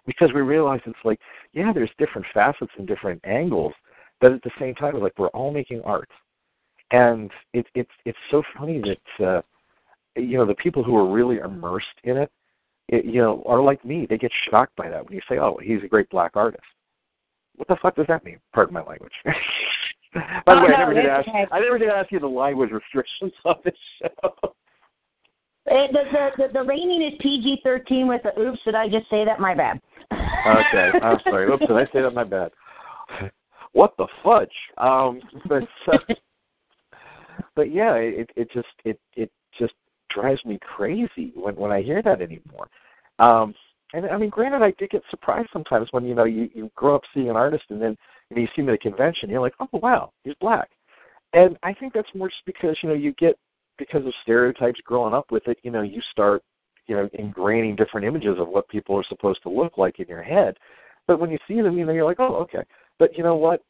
because 0.06 0.30
we 0.34 0.40
realize 0.40 0.80
it's 0.86 0.96
like, 1.04 1.20
yeah, 1.52 1.72
there's 1.72 1.90
different 1.98 2.26
facets 2.32 2.72
and 2.78 2.86
different 2.86 3.20
angles, 3.24 3.72
but 4.20 4.32
at 4.32 4.42
the 4.42 4.50
same 4.58 4.74
time, 4.74 4.94
it's 4.94 5.02
like 5.02 5.18
we're 5.18 5.28
all 5.28 5.52
making 5.52 5.80
art, 5.82 6.08
and 6.90 7.30
it's 7.52 7.68
it's 7.74 7.90
it's 8.04 8.18
so 8.30 8.42
funny 8.56 8.80
that 8.80 9.26
uh, 9.26 9.42
you 10.16 10.36
know 10.36 10.46
the 10.46 10.54
people 10.54 10.82
who 10.82 10.96
are 10.96 11.10
really 11.10 11.38
immersed 11.38 11.86
in 12.04 12.16
it, 12.16 12.30
it, 12.88 13.04
you 13.04 13.20
know, 13.20 13.42
are 13.46 13.62
like 13.62 13.84
me. 13.84 14.06
They 14.08 14.18
get 14.18 14.30
shocked 14.50 14.76
by 14.76 14.88
that 14.88 15.04
when 15.04 15.14
you 15.14 15.20
say, 15.28 15.38
"Oh, 15.38 15.58
he's 15.62 15.82
a 15.84 15.88
great 15.88 16.08
black 16.10 16.32
artist." 16.34 16.62
What 17.56 17.68
the 17.68 17.76
fuck 17.82 17.96
does 17.96 18.06
that 18.08 18.24
mean? 18.24 18.38
Pardon 18.54 18.74
my 18.74 18.82
language. 18.82 19.12
By 20.14 20.20
the 20.46 20.52
Oh, 20.60 20.62
way, 20.64 20.74
I 20.74 20.78
never 20.78 20.94
did 20.94 21.06
ask. 21.06 21.26
okay. 21.28 21.46
I 21.50 21.60
never 21.60 21.78
did 21.78 21.88
ask 21.88 22.12
you 22.12 22.18
the 22.18 22.26
language 22.26 22.70
restrictions 22.70 23.32
on 23.46 23.54
this 23.64 23.74
show. 23.98 24.08
Uh, 25.70 25.86
the, 25.92 26.30
the, 26.36 26.48
the, 26.52 26.62
rating 26.64 27.02
is 27.02 27.18
PG 27.20 27.60
13 27.62 28.08
with 28.08 28.22
the 28.22 28.38
oops. 28.38 28.58
Did 28.64 28.74
I 28.74 28.88
just 28.88 29.08
say 29.08 29.24
that? 29.24 29.38
My 29.40 29.54
bad. 29.54 29.80
Okay, 30.12 30.98
I'm 31.02 31.18
sorry. 31.24 31.50
Oops, 31.50 31.64
did 31.66 31.76
I 31.76 31.84
say 31.92 32.02
that? 32.02 32.10
My 32.12 32.24
bad. 32.24 32.50
What 33.72 33.94
the 33.96 34.06
fudge? 34.22 34.52
Um, 34.76 35.20
but 35.48 35.62
uh, 35.90 35.98
but 37.54 37.72
yeah, 37.72 37.94
it 37.94 38.28
it 38.36 38.50
just 38.52 38.66
it 38.84 38.98
it 39.16 39.30
drives 40.14 40.44
me 40.44 40.58
crazy 40.60 41.32
when 41.34 41.56
when 41.56 41.72
I 41.72 41.82
hear 41.82 42.02
that 42.02 42.20
anymore. 42.20 42.68
Um, 43.18 43.54
and 43.94 44.06
I 44.06 44.16
mean, 44.16 44.30
granted, 44.30 44.62
I 44.62 44.72
did 44.78 44.90
get 44.90 45.02
surprised 45.10 45.50
sometimes 45.52 45.88
when 45.90 46.04
you 46.04 46.14
know 46.14 46.24
you 46.24 46.48
you 46.54 46.70
grow 46.74 46.96
up 46.96 47.02
seeing 47.14 47.30
an 47.30 47.36
artist 47.36 47.64
and 47.68 47.80
then 47.80 47.96
know, 48.34 48.42
you 48.42 48.48
see 48.54 48.62
him 48.62 48.68
at 48.68 48.74
a 48.74 48.78
convention, 48.78 49.30
you're 49.30 49.40
like, 49.40 49.54
oh 49.60 49.68
wow, 49.72 50.12
he's 50.24 50.34
black. 50.40 50.70
And 51.32 51.56
I 51.62 51.72
think 51.72 51.92
that's 51.92 52.08
more 52.14 52.28
just 52.28 52.44
because 52.46 52.76
you 52.82 52.88
know 52.88 52.94
you 52.94 53.12
get 53.14 53.36
because 53.78 54.04
of 54.06 54.12
stereotypes 54.22 54.80
growing 54.84 55.14
up 55.14 55.30
with 55.30 55.46
it. 55.48 55.58
You 55.62 55.70
know, 55.70 55.82
you 55.82 56.00
start 56.10 56.42
you 56.86 56.96
know 56.96 57.08
ingraining 57.18 57.76
different 57.76 58.06
images 58.06 58.36
of 58.38 58.48
what 58.48 58.68
people 58.68 58.96
are 58.96 59.04
supposed 59.08 59.42
to 59.44 59.50
look 59.50 59.78
like 59.78 59.98
in 59.98 60.08
your 60.08 60.22
head. 60.22 60.56
But 61.06 61.20
when 61.20 61.30
you 61.30 61.38
see 61.48 61.60
them, 61.60 61.76
you 61.78 61.84
know, 61.84 61.92
you're 61.92 62.04
like, 62.04 62.20
oh, 62.20 62.36
okay. 62.36 62.62
But 62.98 63.16
you 63.16 63.24
know 63.24 63.36
what? 63.36 63.62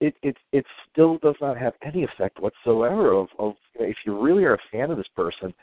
It 0.00 0.14
it 0.22 0.36
it 0.52 0.64
still 0.90 1.18
does 1.18 1.36
not 1.40 1.58
have 1.58 1.74
any 1.82 2.04
effect 2.04 2.40
whatsoever. 2.40 3.12
Of 3.12 3.28
of 3.38 3.54
you 3.74 3.82
know, 3.82 3.90
if 3.90 3.96
you 4.04 4.20
really 4.20 4.44
are 4.44 4.54
a 4.54 4.68
fan 4.72 4.90
of 4.90 4.96
this 4.96 5.06
person, 5.14 5.54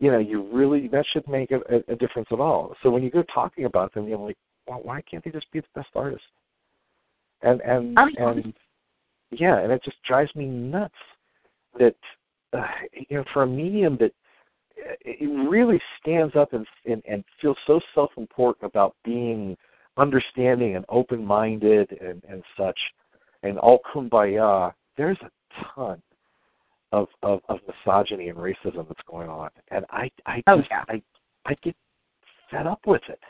you 0.00 0.10
know, 0.10 0.18
you 0.18 0.42
really 0.52 0.88
that 0.88 1.04
should 1.12 1.26
make 1.28 1.50
a, 1.50 1.60
a, 1.72 1.92
a 1.92 1.96
difference 1.96 2.28
at 2.32 2.40
all. 2.40 2.74
So 2.82 2.90
when 2.90 3.02
you 3.02 3.10
go 3.10 3.24
talking 3.32 3.64
about 3.64 3.94
them, 3.94 4.08
you're 4.08 4.18
like, 4.18 4.36
well, 4.66 4.80
why 4.82 5.02
can't 5.02 5.24
they 5.24 5.30
just 5.30 5.50
be 5.52 5.60
the 5.60 5.66
best 5.74 5.88
artist? 5.94 6.24
And 7.42 7.60
and 7.60 7.98
and 8.18 8.54
yeah, 9.30 9.60
and 9.60 9.72
it 9.72 9.82
just 9.84 9.96
drives 10.06 10.34
me 10.34 10.46
nuts 10.46 10.94
that 11.78 11.96
uh, 12.52 12.66
you 12.92 13.18
know 13.18 13.24
for 13.32 13.42
a 13.42 13.46
medium 13.46 13.96
that 14.00 14.12
it 14.76 15.48
really 15.48 15.80
stands 16.00 16.34
up 16.36 16.52
and 16.52 16.66
and, 16.86 17.02
and 17.08 17.24
feels 17.40 17.56
so 17.66 17.80
self-important 17.94 18.68
about 18.68 18.96
being 19.04 19.56
understanding 19.96 20.76
and 20.76 20.84
open-minded 20.88 21.96
and 22.00 22.22
and 22.28 22.42
such, 22.56 22.78
and 23.42 23.58
all 23.58 23.80
kumbaya. 23.94 24.72
There's 24.96 25.18
a 25.22 25.30
ton 25.74 26.02
of 26.94 27.08
of, 27.22 27.40
of 27.48 27.58
misogyny 27.66 28.28
and 28.28 28.38
racism 28.38 28.86
that's 28.88 29.00
going 29.10 29.28
on, 29.28 29.50
and 29.70 29.84
I 29.90 30.10
I 30.26 30.42
Oh, 30.46 30.58
just 30.58 30.70
yeah. 30.70 30.84
I 30.88 31.02
I 31.46 31.54
get 31.62 31.74
fed 32.50 32.66
up 32.66 32.80
with 32.86 33.02
it. 33.08 33.20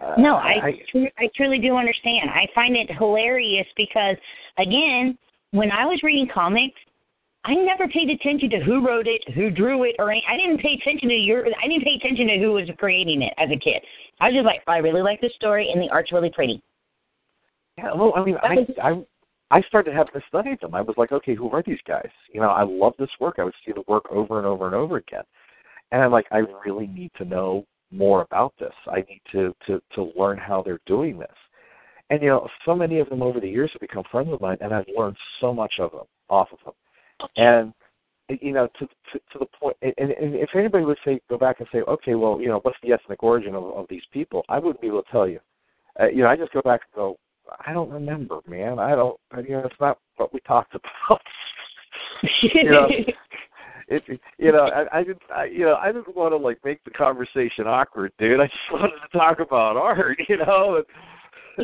Uh, 0.00 0.14
No, 0.16 0.36
I 0.36 0.80
tru- 0.90 1.10
I 1.18 1.28
truly 1.36 1.58
do 1.58 1.76
understand. 1.76 2.30
I 2.30 2.46
find 2.54 2.76
it 2.76 2.90
hilarious 2.90 3.66
because 3.76 4.16
again, 4.58 5.18
when 5.50 5.70
I 5.70 5.84
was 5.84 6.02
reading 6.02 6.28
comics, 6.32 6.80
I 7.44 7.54
never 7.54 7.86
paid 7.88 8.08
attention 8.08 8.48
to 8.50 8.60
who 8.60 8.86
wrote 8.86 9.06
it, 9.06 9.20
who 9.34 9.50
drew 9.50 9.84
it, 9.84 9.96
or 9.98 10.10
any, 10.10 10.24
I 10.28 10.36
didn't 10.36 10.58
pay 10.58 10.78
attention 10.80 11.08
to 11.10 11.14
your. 11.14 11.46
I 11.62 11.68
didn't 11.68 11.84
pay 11.84 11.96
attention 12.00 12.26
to 12.28 12.38
who 12.38 12.52
was 12.52 12.68
creating 12.78 13.20
it 13.22 13.34
as 13.36 13.50
a 13.50 13.56
kid. 13.58 13.82
I 14.20 14.28
was 14.28 14.34
just 14.34 14.46
like, 14.46 14.62
I 14.66 14.78
really 14.78 15.02
like 15.02 15.20
this 15.20 15.34
story, 15.34 15.70
and 15.70 15.82
the 15.82 15.90
art's 15.90 16.12
really 16.12 16.30
pretty. 16.30 16.62
Yeah, 17.76 17.92
well, 17.94 18.12
I 18.16 18.24
mean, 18.24 18.36
I 18.42 18.66
I 18.82 19.02
I 19.52 19.60
started 19.68 19.94
having 19.94 20.14
to 20.14 20.22
study 20.28 20.56
them. 20.60 20.74
I 20.74 20.80
was 20.80 20.94
like, 20.96 21.12
okay, 21.12 21.34
who 21.34 21.50
are 21.50 21.62
these 21.64 21.78
guys? 21.86 22.08
You 22.32 22.40
know, 22.40 22.48
I 22.48 22.62
love 22.62 22.94
this 22.98 23.10
work. 23.20 23.34
I 23.38 23.44
would 23.44 23.54
see 23.64 23.72
the 23.72 23.84
work 23.86 24.10
over 24.10 24.38
and 24.38 24.46
over 24.46 24.64
and 24.66 24.74
over 24.74 24.96
again, 24.96 25.24
and 25.92 26.02
I'm 26.02 26.10
like, 26.10 26.26
I 26.32 26.38
really 26.64 26.86
need 26.86 27.10
to 27.18 27.26
know 27.26 27.66
more 27.90 28.22
about 28.22 28.54
this. 28.58 28.72
I 28.86 29.04
need 29.08 29.20
to 29.32 29.54
to 29.66 29.82
to 29.94 30.10
learn 30.16 30.38
how 30.38 30.62
they're 30.62 30.80
doing 30.86 31.18
this. 31.18 31.36
And 32.08 32.22
you 32.22 32.28
know, 32.28 32.48
so 32.64 32.74
many 32.74 32.98
of 32.98 33.10
them 33.10 33.22
over 33.22 33.40
the 33.40 33.48
years 33.48 33.70
have 33.74 33.80
become 33.80 34.04
friends 34.10 34.30
of 34.32 34.40
mine, 34.40 34.56
and 34.62 34.72
I've 34.72 34.86
learned 34.96 35.16
so 35.40 35.52
much 35.52 35.74
of 35.78 35.92
them 35.92 36.06
off 36.30 36.48
of 36.52 36.58
them. 36.64 36.74
And 37.36 37.74
you 38.40 38.54
know, 38.54 38.68
to 38.78 38.86
to, 38.86 39.18
to 39.32 39.38
the 39.38 39.46
point, 39.60 39.76
and, 39.82 39.92
and 39.98 40.34
if 40.34 40.48
anybody 40.54 40.86
would 40.86 40.98
say, 41.04 41.20
go 41.28 41.36
back 41.36 41.60
and 41.60 41.68
say, 41.70 41.80
okay, 41.82 42.14
well, 42.14 42.40
you 42.40 42.48
know, 42.48 42.60
what's 42.62 42.78
the 42.82 42.92
ethnic 42.92 43.22
origin 43.22 43.54
of, 43.54 43.64
of 43.64 43.86
these 43.90 44.02
people? 44.12 44.44
I 44.48 44.58
wouldn't 44.58 44.80
be 44.80 44.86
able 44.86 45.02
to 45.02 45.10
tell 45.10 45.28
you. 45.28 45.40
Uh, 46.00 46.08
you 46.08 46.22
know, 46.22 46.28
I 46.28 46.36
just 46.36 46.52
go 46.52 46.62
back 46.62 46.80
and 46.86 46.96
go, 46.96 47.18
I 47.66 47.72
don't 47.72 47.90
remember, 47.90 48.40
man. 48.46 48.78
I 48.78 48.94
don't. 48.94 49.18
You 49.46 49.56
know, 49.56 49.64
it's 49.64 49.80
not 49.80 49.98
what 50.16 50.32
we 50.32 50.40
talked 50.40 50.74
about. 51.08 51.20
you 52.42 52.64
know, 52.70 52.88
it, 53.88 54.02
you 54.38 54.52
know, 54.52 54.68
I, 54.68 54.98
I 54.98 55.02
didn't. 55.04 55.22
I, 55.34 55.44
you 55.46 55.60
know, 55.60 55.76
I 55.76 55.92
didn't 55.92 56.14
want 56.16 56.32
to 56.32 56.36
like 56.36 56.58
make 56.64 56.82
the 56.84 56.90
conversation 56.90 57.66
awkward, 57.66 58.12
dude. 58.18 58.40
I 58.40 58.46
just 58.46 58.58
wanted 58.72 58.92
to 59.00 59.18
talk 59.18 59.40
about 59.40 59.76
art. 59.76 60.18
You 60.28 60.38
know. 60.38 60.82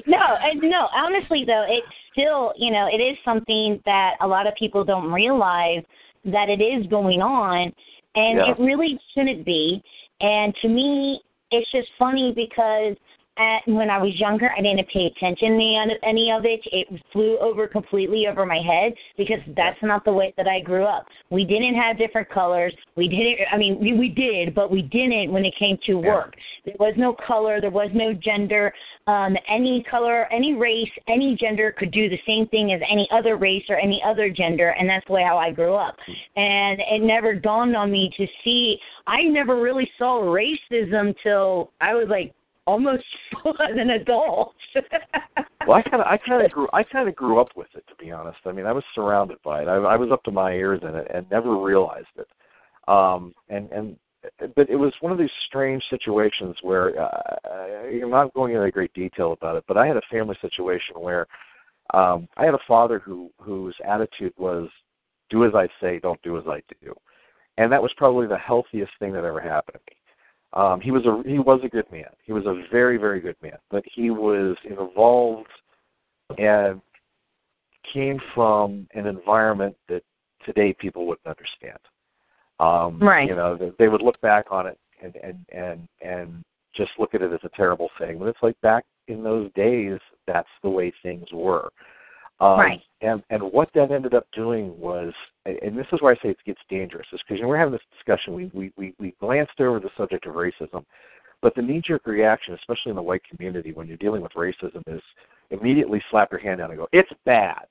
No, 0.07 0.37
and 0.43 0.61
no. 0.61 0.89
Honestly, 0.95 1.45
though, 1.47 1.65
it's 1.69 1.87
still, 2.13 2.53
you 2.59 2.71
know, 2.71 2.89
it 2.93 3.01
is 3.01 3.17
something 3.25 3.81
that 3.87 4.17
a 4.21 4.27
lot 4.27 4.47
of 4.47 4.55
people 4.59 4.85
don't 4.85 5.11
realize 5.11 5.83
that 6.27 6.49
it 6.49 6.61
is 6.61 6.87
going 6.89 7.23
on, 7.23 7.73
and 8.15 8.39
Yeah. 8.39 8.51
it 8.51 8.59
really 8.59 8.99
shouldn't 9.15 9.47
be. 9.47 9.83
And 10.21 10.55
to 10.63 10.69
me, 10.69 11.21
it's 11.51 11.71
just 11.71 11.89
funny 11.99 12.33
because 12.35 12.97
at, 13.39 13.61
when 13.67 13.91
I 13.91 13.99
was 13.99 14.19
younger, 14.19 14.51
I 14.57 14.61
didn't 14.61 14.89
pay 14.93 15.07
attention 15.07 15.59
to 15.59 15.97
any, 16.03 16.33
of 16.33 16.45
it. 16.45 16.61
It 16.73 16.89
flew 17.13 17.39
over 17.39 17.67
completely 17.67 18.27
over 18.27 18.45
my 18.45 18.59
head 18.59 18.93
because 19.17 19.39
that's 19.57 19.79
not 19.83 20.05
the 20.05 20.13
way 20.13 20.35
that 20.37 20.49
I 20.49 20.61
grew 20.61 20.85
up. 20.85 21.07
We 21.31 21.45
didn't 21.45 21.75
have 21.75 21.99
different 21.99 22.29
colors. 22.31 22.75
We 22.97 23.09
didn't. 23.09 23.39
I 23.53 23.57
mean, 23.57 23.79
we, 23.81 23.93
we 23.95 24.09
did, 24.09 24.55
but 24.55 24.71
we 24.71 24.83
didn't 24.83 25.33
when 25.33 25.45
it 25.45 25.55
came 25.59 25.79
to 25.87 25.95
work. 25.95 26.35
There 26.65 26.75
was 26.79 26.95
no 26.97 27.15
color. 27.27 27.61
There 27.61 27.71
was 27.71 27.91
no 27.95 28.13
gender. 28.13 28.73
Um, 29.07 29.37
any 29.49 29.85
color, 29.91 30.31
any 30.33 30.55
race, 30.55 30.91
any 31.09 31.37
gender 31.41 31.75
could 31.79 31.93
do 31.93 32.11
the 32.11 32.19
same 32.27 32.47
thing 32.49 32.73
as 32.73 32.81
any 32.91 33.09
other 33.11 33.37
race 33.37 33.65
or 33.71 33.77
any 33.77 34.03
other 34.05 34.29
gender, 34.29 34.75
and 34.79 34.89
that's 34.89 35.07
the 35.07 35.15
way 35.15 35.23
how 35.23 35.39
I 35.39 35.51
grew 35.51 35.75
up. 35.75 35.97
And 36.37 36.79
it 36.81 37.01
never 37.01 37.35
dawned 37.35 37.75
on 37.75 37.91
me 37.91 38.11
to 38.19 38.27
see. 38.45 38.79
I 39.07 39.23
never 39.23 39.63
really 39.63 39.91
saw 39.99 40.21
racism 40.21 41.15
till 41.23 41.73
I 41.81 41.95
was 41.95 42.09
like 42.11 42.35
almost 42.69 43.05
an 43.45 43.91
adult. 43.91 44.55
well, 45.67 45.79
I 45.79 45.83
kind 45.83 46.03
of, 46.03 46.07
I 46.07 46.19
kind 46.19 46.45
of 46.45 46.51
grew, 46.51 46.69
I 46.73 46.83
kind 46.83 47.09
of 47.09 47.17
grew 47.17 47.41
up 47.41 47.49
with 47.57 47.69
it, 47.75 47.85
to 47.89 47.95
be 47.97 48.11
honest. 48.11 48.39
I 48.45 48.53
mean, 48.53 48.67
I 48.67 48.73
was 48.73 48.85
surrounded 48.95 49.39
by 49.43 49.63
it. 49.63 49.69
I, 49.69 49.77
I 49.77 49.97
was 49.97 50.11
up 50.13 50.23
to 50.25 50.31
my 50.31 50.53
ears 50.53 50.81
in 50.83 50.95
it, 50.95 51.11
and 51.13 51.29
never 51.31 51.57
realized 51.57 52.07
it. 52.19 52.29
Um, 52.87 53.35
and 53.49 53.71
and, 53.73 53.97
but 54.57 54.69
it 54.69 54.77
was 54.77 54.93
one 55.01 55.13
of 55.13 55.19
these 55.19 55.31
strange 55.47 55.83
situations 55.89 56.57
where 56.63 57.01
uh, 57.01 57.37
I'm 57.51 58.11
not 58.11 58.35
going 58.35 58.55
into 58.55 58.71
great 58.71 58.93
detail 58.93 59.33
about 59.33 59.57
it, 59.57 59.65
but 59.67 59.77
I 59.77 59.87
had 59.87 59.97
a 59.97 60.03
family 60.11 60.37
situation 60.43 60.97
where 60.99 61.27
um, 61.95 62.29
I 62.37 62.45
had 62.45 62.55
a 62.55 62.67
father 62.67 62.99
who 62.99 63.31
whose 63.41 63.77
attitude 63.87 64.35
was, 64.37 64.69
"Do 65.31 65.47
as 65.47 65.53
I 65.55 65.69
say, 65.81 65.99
don't 66.01 66.21
do 66.23 66.37
as 66.37 66.45
I 66.47 66.61
do," 66.83 66.95
and 67.57 67.73
that 67.73 67.83
was 67.83 67.93
probably 67.97 68.27
the 68.27 68.37
healthiest 68.39 68.93
thing 68.99 69.13
that 69.13 69.25
ever 69.25 69.41
happened 69.41 69.81
to 69.87 69.95
me. 69.95 69.98
Um, 70.55 70.81
he 70.81 70.91
was 70.91 71.05
a 71.05 71.23
he 71.29 71.39
was 71.39 71.61
a 71.63 71.69
good 71.69 71.91
man. 71.93 72.09
He 72.25 72.33
was 72.33 72.47
a 72.47 72.63
very 72.71 72.97
very 72.97 73.21
good 73.21 73.37
man, 73.43 73.59
but 73.71 73.85
he 73.95 74.11
was 74.11 74.57
involved 74.65 75.49
and 76.39 76.81
came 77.93 78.19
from 78.35 78.87
an 78.95 79.07
environment 79.07 79.77
that 79.89 80.03
today 80.45 80.75
people 80.79 81.07
wouldn't 81.07 81.27
understand. 81.27 81.79
Um, 82.61 82.99
Right. 82.99 83.29
You 83.29 83.37
know, 83.37 83.57
they- 83.57 83.89
would 83.89 84.03
look 84.03 84.21
back 84.21 84.51
on 84.51 84.67
it 84.67 84.79
and 85.03 85.17
and 85.17 85.47
and 85.53 85.89
and 86.01 86.45
just 86.75 86.91
look 86.99 87.15
at 87.15 87.23
it 87.23 87.33
as 87.33 87.45
a 87.45 87.49
terrible 87.51 87.91
thing. 87.99 88.19
But 88.19 88.29
it's 88.29 88.43
like 88.43 88.61
back 88.61 88.85
in 89.09 89.23
those 89.23 89.53
days, 89.53 89.99
that's 90.27 90.49
the 90.63 90.71
way 90.71 90.93
things 91.03 91.31
were. 91.33 91.71
Um, 92.41 92.59
Right. 92.59 92.81
And 93.01 93.23
and 93.31 93.43
what 93.43 93.71
that 93.75 93.93
ended 93.93 94.15
up 94.15 94.27
doing 94.33 94.79
was, 94.79 95.13
and 95.45 95.79
this 95.79 95.87
is 95.93 96.03
where 96.03 96.13
I 96.13 96.17
say 96.17 96.31
it 96.31 96.39
gets 96.45 96.61
dangerous, 96.69 97.07
is 97.13 97.21
because 97.23 97.37
you 97.37 97.43
know, 97.43 97.49
we're 97.49 97.59
having 97.59 97.73
this 97.73 97.81
discussion. 97.93 98.35
We, 98.35 98.51
we 98.53 98.73
we 98.77 98.95
we 98.99 99.15
glanced 99.21 99.61
over 99.61 99.79
the 99.79 99.91
subject 99.97 100.27
of 100.27 100.35
racism, 100.35 100.85
but 101.41 101.55
the 101.55 101.63
knee-jerk 101.63 102.07
reaction, 102.07 102.55
especially 102.55 102.91
in 102.91 102.97
the 102.97 103.03
white 103.03 103.23
community, 103.25 103.73
when 103.73 103.87
you're 103.87 103.97
dealing 103.99 104.23
with 104.23 104.33
racism, 104.33 104.83
is 104.89 105.03
immediately 105.51 106.03
slap 106.11 106.33
your 106.33 106.41
hand 106.41 106.59
down 106.59 106.71
and 106.71 106.79
go, 106.79 106.89
"It's 106.93 107.13
bad. 107.25 107.67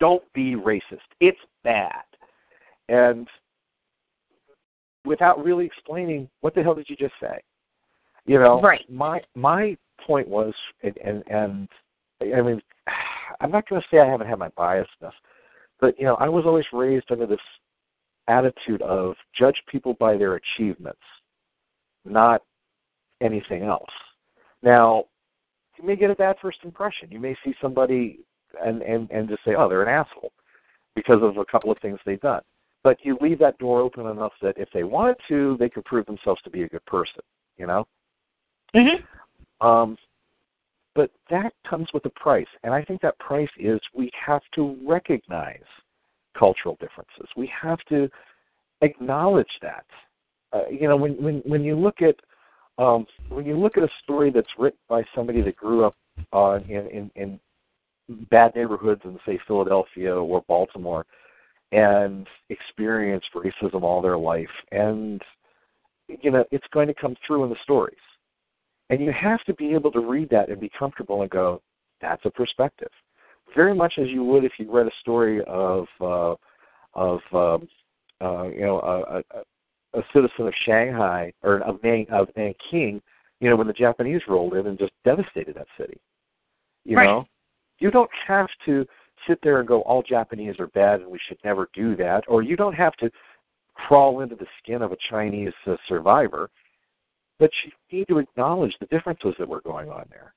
Don't 0.00 0.24
be 0.32 0.54
racist. 0.54 1.00
It's 1.20 1.40
bad." 1.64 2.04
And 2.88 3.28
without 5.04 5.42
really 5.44 5.66
explaining 5.66 6.28
what 6.40 6.54
the 6.54 6.62
hell 6.62 6.74
did 6.74 6.88
you 6.88 6.96
just 6.96 7.14
say, 7.20 7.40
you 8.26 8.38
know, 8.38 8.60
Right. 8.60 8.88
My 8.88 9.20
my 9.34 9.76
point 10.06 10.28
was, 10.28 10.54
and 10.82 10.96
and, 10.98 11.24
and 11.28 11.68
I 12.34 12.40
mean, 12.40 12.62
I'm 13.42 13.50
not 13.50 13.68
going 13.68 13.80
to 13.82 13.88
say 13.90 14.00
I 14.00 14.08
haven't 14.08 14.28
had 14.28 14.38
my 14.38 14.50
biasness, 14.50 15.12
but 15.80 15.98
you 15.98 16.04
know, 16.04 16.14
I 16.14 16.28
was 16.28 16.44
always 16.46 16.64
raised 16.72 17.10
under 17.10 17.26
this 17.26 17.40
attitude 18.28 18.82
of 18.82 19.14
judge 19.36 19.56
people 19.70 19.94
by 19.94 20.16
their 20.16 20.36
achievements, 20.36 21.00
not 22.04 22.42
anything 23.20 23.64
else. 23.64 23.90
Now, 24.62 25.06
you 25.76 25.84
may 25.84 25.96
get 25.96 26.10
a 26.10 26.14
bad 26.14 26.36
first 26.40 26.58
impression. 26.62 27.10
You 27.10 27.18
may 27.18 27.36
see 27.44 27.54
somebody 27.60 28.20
and 28.64 28.82
and 28.82 29.10
and 29.10 29.28
just 29.28 29.44
say, 29.44 29.54
"Oh, 29.56 29.68
they're 29.68 29.82
an 29.82 29.88
asshole," 29.88 30.32
because 30.94 31.22
of 31.22 31.36
a 31.38 31.44
couple 31.44 31.70
of 31.70 31.78
things 31.80 31.98
they've 32.04 32.20
done. 32.20 32.42
But 32.84 32.98
you 33.02 33.16
leave 33.20 33.38
that 33.40 33.58
door 33.58 33.80
open 33.80 34.06
enough 34.06 34.32
that 34.42 34.58
if 34.58 34.68
they 34.72 34.84
wanted 34.84 35.16
to, 35.28 35.56
they 35.58 35.68
could 35.68 35.84
prove 35.84 36.06
themselves 36.06 36.40
to 36.42 36.50
be 36.50 36.62
a 36.62 36.68
good 36.68 36.84
person. 36.86 37.22
You 37.56 37.66
know. 37.66 37.86
Mm-hmm. 38.74 39.66
Um, 39.66 39.96
but 40.94 41.10
that 41.30 41.52
comes 41.68 41.88
with 41.94 42.04
a 42.06 42.10
price, 42.10 42.46
and 42.62 42.74
I 42.74 42.84
think 42.84 43.00
that 43.02 43.18
price 43.18 43.48
is 43.58 43.80
we 43.94 44.10
have 44.26 44.42
to 44.54 44.76
recognize 44.86 45.62
cultural 46.38 46.76
differences. 46.80 47.28
We 47.36 47.50
have 47.60 47.78
to 47.88 48.08
acknowledge 48.82 49.58
that. 49.62 49.86
Uh, 50.52 50.68
you 50.70 50.88
know, 50.88 50.96
when 50.96 51.12
when 51.22 51.42
when 51.46 51.62
you 51.62 51.76
look 51.76 52.02
at 52.02 52.16
um, 52.78 53.06
when 53.28 53.46
you 53.46 53.58
look 53.58 53.76
at 53.76 53.82
a 53.82 53.90
story 54.02 54.30
that's 54.30 54.48
written 54.58 54.78
by 54.88 55.02
somebody 55.14 55.42
that 55.42 55.56
grew 55.56 55.84
up 55.84 55.94
uh, 56.32 56.58
in, 56.68 56.86
in 56.88 57.10
in 57.16 57.40
bad 58.30 58.54
neighborhoods 58.54 59.00
in 59.04 59.18
say 59.24 59.38
Philadelphia 59.46 60.14
or 60.14 60.42
Baltimore 60.48 61.06
and 61.70 62.26
experienced 62.50 63.28
racism 63.34 63.82
all 63.82 64.02
their 64.02 64.18
life, 64.18 64.50
and 64.72 65.22
you 66.08 66.30
know 66.30 66.44
it's 66.50 66.66
going 66.72 66.88
to 66.88 66.94
come 66.94 67.16
through 67.26 67.44
in 67.44 67.50
the 67.50 67.56
stories. 67.62 67.96
And 68.92 69.00
you 69.00 69.10
have 69.10 69.42
to 69.44 69.54
be 69.54 69.72
able 69.72 69.90
to 69.92 70.00
read 70.00 70.28
that 70.28 70.50
and 70.50 70.60
be 70.60 70.70
comfortable 70.78 71.22
and 71.22 71.30
go, 71.30 71.62
that's 72.02 72.20
a 72.26 72.30
perspective. 72.30 72.90
Very 73.56 73.74
much 73.74 73.94
as 73.96 74.08
you 74.08 74.22
would 74.22 74.44
if 74.44 74.52
you 74.58 74.70
read 74.70 74.86
a 74.86 74.90
story 75.00 75.42
of 75.46 75.86
uh, 75.98 76.34
of 76.92 77.20
um, 77.32 77.68
uh, 78.20 78.48
you 78.48 78.60
know 78.60 78.80
a, 78.80 79.38
a, 79.38 79.98
a 79.98 80.02
citizen 80.12 80.46
of 80.46 80.52
Shanghai 80.66 81.32
or 81.42 81.60
of 81.60 81.82
Nan, 81.82 82.04
of 82.10 82.28
Nanking, 82.36 83.00
you 83.40 83.48
know 83.48 83.56
when 83.56 83.66
the 83.66 83.72
Japanese 83.72 84.20
rolled 84.28 84.52
in 84.54 84.66
and 84.66 84.78
just 84.78 84.92
devastated 85.06 85.54
that 85.54 85.68
city. 85.78 85.98
You 86.84 86.98
Right. 86.98 87.06
know, 87.06 87.24
you 87.78 87.90
don't 87.90 88.10
have 88.26 88.48
to 88.66 88.86
sit 89.26 89.38
there 89.42 89.60
and 89.60 89.66
go 89.66 89.80
all 89.82 90.02
Japanese 90.02 90.56
are 90.58 90.66
bad 90.66 91.00
and 91.00 91.10
we 91.10 91.18
should 91.26 91.38
never 91.44 91.70
do 91.72 91.96
that, 91.96 92.24
or 92.28 92.42
you 92.42 92.56
don't 92.56 92.74
have 92.74 92.94
to 92.96 93.10
crawl 93.72 94.20
into 94.20 94.36
the 94.36 94.46
skin 94.62 94.82
of 94.82 94.92
a 94.92 94.98
Chinese 95.08 95.54
uh, 95.66 95.76
survivor 95.88 96.50
but 97.42 97.50
you 97.64 97.98
need 97.98 98.06
to 98.06 98.18
acknowledge 98.18 98.72
the 98.78 98.86
differences 98.86 99.34
that 99.36 99.48
were 99.48 99.62
going 99.62 99.88
on 99.88 100.04
there. 100.10 100.32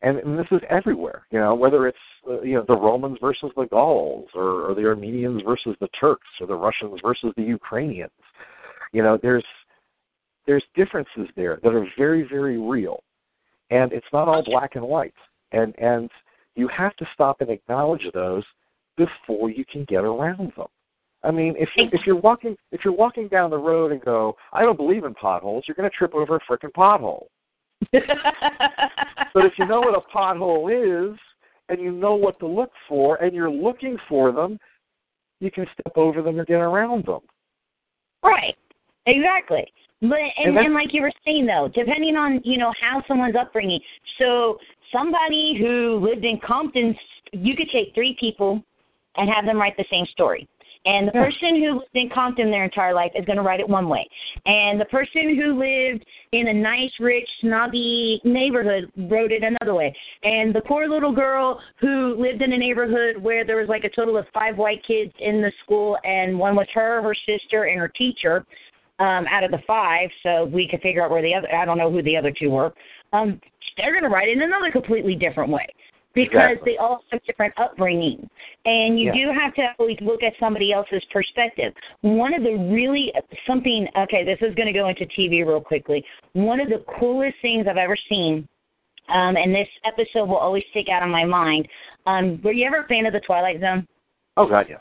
And, 0.00 0.16
and 0.20 0.38
this 0.38 0.46
is 0.50 0.62
everywhere, 0.70 1.26
you 1.30 1.38
know, 1.38 1.54
whether 1.54 1.86
it's 1.86 1.98
uh, 2.26 2.40
you 2.40 2.54
know 2.54 2.64
the 2.66 2.74
Romans 2.74 3.18
versus 3.20 3.50
the 3.54 3.66
Gauls, 3.66 4.28
or, 4.34 4.70
or 4.70 4.74
the 4.74 4.86
Armenians 4.86 5.42
versus 5.44 5.76
the 5.80 5.88
Turks, 6.00 6.26
or 6.40 6.46
the 6.46 6.54
Russians 6.54 6.98
versus 7.04 7.34
the 7.36 7.42
Ukrainians. 7.42 8.10
You 8.92 9.02
know, 9.02 9.18
there's 9.20 9.44
there's 10.46 10.64
differences 10.74 11.28
there 11.36 11.58
that 11.62 11.74
are 11.74 11.86
very, 11.98 12.26
very 12.26 12.58
real. 12.58 13.02
And 13.70 13.92
it's 13.92 14.06
not 14.10 14.26
all 14.26 14.42
black 14.42 14.76
and 14.76 14.84
white. 14.84 15.14
And 15.52 15.74
and 15.78 16.10
you 16.54 16.68
have 16.68 16.96
to 16.96 17.06
stop 17.12 17.42
and 17.42 17.50
acknowledge 17.50 18.06
those 18.14 18.44
before 18.96 19.50
you 19.50 19.66
can 19.70 19.84
get 19.84 20.04
around 20.04 20.52
them. 20.56 20.68
I 21.26 21.32
mean, 21.32 21.54
if 21.58 21.68
you 21.76 21.88
if 21.92 22.02
you're 22.06 22.16
walking 22.16 22.56
if 22.70 22.82
you're 22.84 22.94
walking 22.94 23.26
down 23.26 23.50
the 23.50 23.58
road 23.58 23.90
and 23.90 24.00
go, 24.00 24.36
I 24.52 24.62
don't 24.62 24.76
believe 24.76 25.04
in 25.04 25.12
potholes, 25.14 25.64
you're 25.66 25.74
going 25.74 25.90
to 25.90 25.96
trip 25.96 26.14
over 26.14 26.36
a 26.36 26.40
frickin' 26.40 26.70
pothole. 26.70 27.26
but 27.92 29.44
if 29.44 29.52
you 29.58 29.66
know 29.66 29.80
what 29.80 29.96
a 29.96 30.16
pothole 30.16 30.70
is 30.70 31.18
and 31.68 31.80
you 31.80 31.90
know 31.90 32.14
what 32.14 32.38
to 32.38 32.46
look 32.46 32.70
for 32.88 33.16
and 33.16 33.34
you're 33.34 33.50
looking 33.50 33.96
for 34.08 34.30
them, 34.30 34.56
you 35.40 35.50
can 35.50 35.66
step 35.72 35.96
over 35.96 36.22
them 36.22 36.38
or 36.38 36.44
get 36.44 36.60
around 36.60 37.04
them. 37.04 37.20
Right. 38.22 38.54
Exactly. 39.06 39.66
But 40.00 40.18
and, 40.38 40.56
And 40.56 40.58
and 40.58 40.74
like 40.74 40.92
you 40.92 41.02
were 41.02 41.12
saying 41.24 41.46
though, 41.46 41.68
depending 41.74 42.14
on 42.14 42.40
you 42.44 42.56
know 42.56 42.72
how 42.80 43.02
someone's 43.08 43.34
upbringing. 43.34 43.80
So 44.20 44.58
somebody 44.92 45.56
who 45.58 45.98
lived 46.08 46.24
in 46.24 46.38
Compton, 46.46 46.94
you 47.32 47.56
could 47.56 47.68
take 47.72 47.94
three 47.94 48.16
people 48.20 48.62
and 49.16 49.28
have 49.28 49.44
them 49.44 49.56
write 49.56 49.76
the 49.76 49.86
same 49.90 50.06
story. 50.12 50.46
And 50.86 51.08
the 51.08 51.12
Yeah. 51.12 51.24
person 51.24 51.56
who 51.56 51.72
lived 51.80 51.94
in 51.94 52.08
Compton 52.08 52.50
their 52.50 52.64
entire 52.64 52.94
life 52.94 53.12
is 53.14 53.24
going 53.24 53.36
to 53.36 53.42
write 53.42 53.60
it 53.60 53.68
one 53.68 53.88
way. 53.88 54.08
And 54.46 54.80
the 54.80 54.84
person 54.86 55.34
who 55.34 55.54
lived 55.58 56.04
in 56.32 56.48
a 56.48 56.52
nice, 56.54 56.92
rich, 57.00 57.28
snobby 57.40 58.20
neighborhood 58.24 58.90
wrote 58.96 59.32
it 59.32 59.42
another 59.42 59.74
way. 59.74 59.94
And 60.22 60.54
the 60.54 60.60
poor 60.60 60.88
little 60.88 61.12
girl 61.12 61.60
who 61.78 62.14
lived 62.14 62.40
in 62.40 62.52
a 62.52 62.58
neighborhood 62.58 63.16
where 63.18 63.44
there 63.44 63.56
was 63.56 63.68
like 63.68 63.84
a 63.84 63.90
total 63.90 64.16
of 64.16 64.28
five 64.32 64.56
white 64.56 64.84
kids 64.86 65.12
in 65.18 65.42
the 65.42 65.52
school, 65.64 65.98
and 66.04 66.38
one 66.38 66.54
was 66.54 66.68
her, 66.72 67.02
her 67.02 67.14
sister, 67.14 67.64
and 67.64 67.80
her 67.80 67.88
teacher 67.88 68.46
um, 69.00 69.26
out 69.28 69.44
of 69.44 69.50
the 69.50 69.62
five. 69.66 70.08
So 70.22 70.44
we 70.44 70.68
could 70.68 70.80
figure 70.82 71.02
out 71.02 71.10
where 71.10 71.22
the 71.22 71.34
other, 71.34 71.52
I 71.52 71.64
don't 71.64 71.78
know 71.78 71.90
who 71.90 72.02
the 72.02 72.16
other 72.16 72.30
two 72.30 72.50
were. 72.50 72.72
Um, 73.12 73.40
they're 73.76 73.92
going 73.92 74.04
to 74.04 74.08
write 74.08 74.28
it 74.28 74.36
in 74.36 74.42
another 74.42 74.70
completely 74.70 75.16
different 75.16 75.50
way 75.50 75.66
because 76.16 76.32
Exactly. 76.32 76.72
they 76.72 76.78
all 76.78 77.04
have 77.12 77.22
different 77.24 77.52
upbringing. 77.58 78.28
And 78.64 78.98
you 78.98 79.12
Yeah. 79.14 79.26
do 79.26 79.38
have 79.38 79.54
to 79.54 79.74
always 79.78 80.00
look 80.00 80.22
at 80.22 80.36
somebody 80.40 80.72
else's 80.72 81.04
perspective. 81.12 81.72
One 82.00 82.34
of 82.34 82.42
the 82.42 82.56
really 82.56 83.12
something 83.46 83.86
okay, 83.96 84.24
this 84.24 84.40
is 84.40 84.54
going 84.54 84.66
to 84.66 84.72
go 84.72 84.88
into 84.88 85.06
TV 85.06 85.44
real 85.46 85.60
quickly. 85.60 86.04
One 86.32 86.58
of 86.58 86.68
the 86.70 86.82
coolest 86.98 87.36
things 87.42 87.68
I've 87.68 87.76
ever 87.76 87.96
seen, 88.08 88.48
um, 89.10 89.36
and 89.36 89.54
this 89.54 89.68
episode 89.84 90.28
will 90.28 90.38
always 90.38 90.64
stick 90.70 90.88
out 90.88 91.02
in 91.02 91.10
my 91.10 91.24
mind. 91.24 91.68
Um, 92.06 92.40
were 92.42 92.52
you 92.52 92.66
ever 92.66 92.78
a 92.78 92.88
fan 92.88 93.04
of 93.06 93.12
the 93.12 93.20
Twilight 93.20 93.60
Zone? 93.60 93.86
Oh 94.38 94.46
God, 94.46 94.66
yes. 94.68 94.80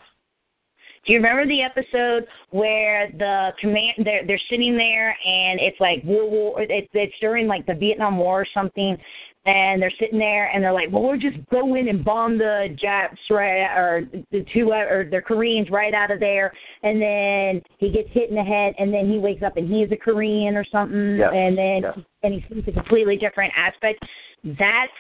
Do 1.06 1.14
you 1.14 1.20
remember 1.20 1.46
the 1.46 1.62
episode 1.62 2.26
where 2.50 3.12
the 3.12 3.54
command 3.60 3.94
they're 4.06 4.26
they're 4.26 4.42
sitting 4.50 4.76
there 4.76 5.10
and 5.24 5.60
it's 5.60 5.80
like 5.80 6.04
war 6.04 6.28
War 6.28 6.62
it's 6.62 6.90
it's 6.94 7.14
during 7.20 7.46
like 7.46 7.66
the 7.68 7.76
Vietnam 7.76 8.18
War 8.18 8.42
or 8.42 8.48
something 8.54 8.98
and 9.46 9.82
they're 9.82 9.94
sitting 10.00 10.20
there 10.20 10.48
and 10.48 10.64
they're 10.64 10.74
like, 10.74 10.92
Well 10.92 11.04
we'll 11.04 11.20
just 11.20 11.38
go 11.52 11.76
in 11.76 11.88
and 11.88 12.04
bomb 12.04 12.38
the 12.38 12.76
Japs 12.80 13.20
right 13.30 13.66
or 13.76 14.04
the 14.32 14.46
two 14.54 14.72
or 14.72 15.08
the 15.10 15.22
Koreans 15.22 15.70
right 15.70 15.94
out 15.94 16.12
of 16.12 16.20
there 16.20 16.52
and 16.84 17.02
then 17.02 17.62
he 17.78 17.92
gets 17.92 18.10
hit 18.12 18.30
in 18.30 18.36
the 18.36 18.44
head 18.44 18.74
and 18.80 18.94
then 18.94 19.10
he 19.10 19.20
wakes 19.20 19.44
up 19.44 19.58
and 19.58 19.70
he 19.70 19.82
is 19.82 19.92
a 19.92 19.98
Korean 19.98 20.56
or 20.56 20.66
something 20.72 21.18
Yes, 21.18 21.32
and 21.34 21.58
then 21.58 21.82
yes. 21.84 22.00
and 22.24 22.34
he 22.34 22.46
sees 22.54 22.64
a 22.68 22.72
completely 22.72 23.18
different 23.18 23.54
aspect. 23.56 24.04
That's 24.44 24.92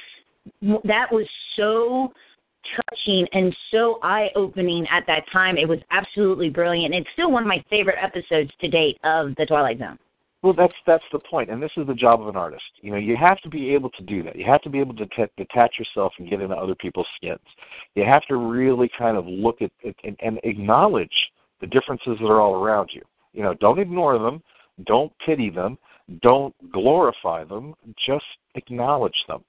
that 0.84 1.12
was 1.12 1.28
so 1.56 2.12
touching 2.90 3.28
and 3.34 3.56
so 3.72 4.00
eye 4.04 4.30
opening 4.36 4.88
at 4.92 5.04
that 5.08 5.24
time. 5.32 5.58
It 5.58 5.68
was 5.68 5.80
absolutely 5.92 6.50
brilliant. 6.50 6.94
It's 6.94 7.08
still 7.14 7.32
one 7.32 7.44
of 7.44 7.48
my 7.48 7.64
favorite 7.70 7.98
episodes 8.02 8.52
to 8.62 8.68
date 8.68 8.98
of 9.04 9.36
The 9.38 9.46
Twilight 9.46 9.80
Zone. 9.80 10.00
Well, 10.46 10.54
that's 10.54 10.76
that's 10.86 11.04
the 11.12 11.18
point, 11.18 11.50
and 11.50 11.60
this 11.60 11.72
is 11.76 11.88
the 11.88 11.96
job 11.96 12.22
of 12.22 12.28
an 12.28 12.36
artist. 12.36 12.66
You 12.82 12.92
know, 12.92 12.98
you 12.98 13.18
have 13.18 13.42
to 13.42 13.50
be 13.50 13.74
able 13.74 13.90
to 13.90 14.04
do 14.04 14.22
that. 14.22 14.36
You 14.36 14.46
have 14.46 14.62
to 14.62 14.70
be 14.70 14.80
able 14.80 14.94
to 14.98 15.08
t- 15.08 15.26
detach 15.38 15.80
yourself 15.80 16.14
and 16.20 16.30
get 16.30 16.40
into 16.40 16.56
other 16.56 16.76
people's 16.76 17.08
skins. 17.16 17.40
You 17.96 18.06
have 18.06 18.22
to 18.28 18.36
really 18.38 18.88
kind 18.96 19.18
of 19.18 19.26
look 19.26 19.64
at 19.64 19.72
it 19.82 19.96
and, 20.04 20.16
and 20.20 20.40
acknowledge 20.44 21.32
the 21.62 21.66
differences 21.66 22.20
that 22.20 22.28
are 22.28 22.42
all 22.42 22.64
around 22.64 22.92
you. 22.94 23.02
You 23.34 23.42
know, 23.42 23.56
don't 23.56 23.80
ignore 23.80 24.20
them, 24.20 24.44
don't 24.86 25.12
pity 25.26 25.50
them, 25.50 25.80
don't 26.22 26.54
glorify 26.72 27.44
them. 27.44 27.74
Just 28.06 28.26
acknowledge 28.54 29.18
them. 29.28 29.44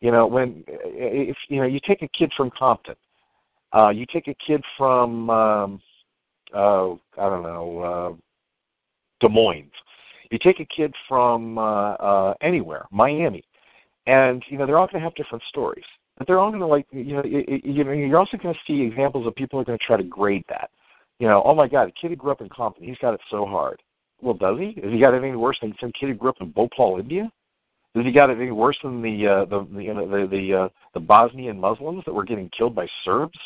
You 0.00 0.10
know, 0.10 0.26
when 0.26 0.64
if 0.66 1.36
you 1.50 1.60
know 1.60 1.68
you 1.68 1.78
take 1.86 2.02
a 2.02 2.08
kid 2.08 2.32
from 2.36 2.50
Compton, 2.58 2.96
uh, 3.72 3.90
you 3.90 4.06
take 4.12 4.26
a 4.26 4.34
kid 4.44 4.60
from 4.76 5.30
um, 5.30 5.80
uh, 6.52 6.94
I 6.94 7.28
don't 7.30 7.44
know 7.44 7.78
uh, 7.78 8.12
Des 9.20 9.32
Moines 9.32 9.70
you 10.32 10.38
take 10.38 10.60
a 10.60 10.74
kid 10.74 10.94
from 11.08 11.58
uh, 11.58 11.92
uh, 11.94 12.34
anywhere, 12.40 12.86
Miami, 12.90 13.44
and 14.06 14.42
you 14.48 14.58
know 14.58 14.66
they're 14.66 14.78
all 14.78 14.86
going 14.86 15.00
to 15.00 15.04
have 15.04 15.14
different 15.14 15.44
stories. 15.48 15.84
But 16.18 16.26
they're 16.26 16.38
all 16.38 16.50
going 16.50 16.60
to 16.60 16.66
like 16.66 16.86
you 16.90 17.16
know 17.16 17.24
you, 17.24 17.60
you 17.64 17.84
know 17.84 17.92
you're 17.92 18.18
also 18.18 18.36
going 18.36 18.54
to 18.54 18.60
see 18.66 18.82
examples 18.82 19.26
of 19.26 19.34
people 19.34 19.58
who 19.58 19.62
are 19.62 19.64
going 19.64 19.78
to 19.78 19.84
try 19.84 19.96
to 19.96 20.04
grade 20.04 20.44
that. 20.48 20.70
You 21.18 21.28
know, 21.28 21.42
oh 21.44 21.54
my 21.54 21.68
God, 21.68 21.88
a 21.88 21.92
kid 21.92 22.10
who 22.10 22.16
grew 22.16 22.32
up 22.32 22.40
in 22.40 22.48
Compton, 22.48 22.84
he's 22.84 22.98
got 22.98 23.14
it 23.14 23.20
so 23.30 23.46
hard. 23.46 23.80
Well, 24.20 24.34
does 24.34 24.58
he? 24.58 24.80
Has 24.82 24.92
he 24.92 25.00
got 25.00 25.14
it 25.14 25.22
any 25.22 25.36
worse 25.36 25.58
than 25.60 25.74
some 25.80 25.92
kid 25.98 26.08
who 26.08 26.14
grew 26.14 26.30
up 26.30 26.40
in 26.40 26.50
Bhopal, 26.50 26.98
India? 26.98 27.30
Has 27.94 28.04
he 28.04 28.12
got 28.12 28.30
it 28.30 28.38
any 28.38 28.52
worse 28.52 28.78
than 28.82 29.02
the 29.02 29.26
uh, 29.26 29.44
the 29.44 29.66
the 29.72 29.82
you 29.82 29.94
know, 29.94 30.08
the 30.08 30.26
the, 30.26 30.54
uh, 30.54 30.68
the 30.94 31.00
Bosnian 31.00 31.58
Muslims 31.58 32.04
that 32.06 32.14
were 32.14 32.24
getting 32.24 32.50
killed 32.56 32.74
by 32.74 32.86
Serbs? 33.04 33.38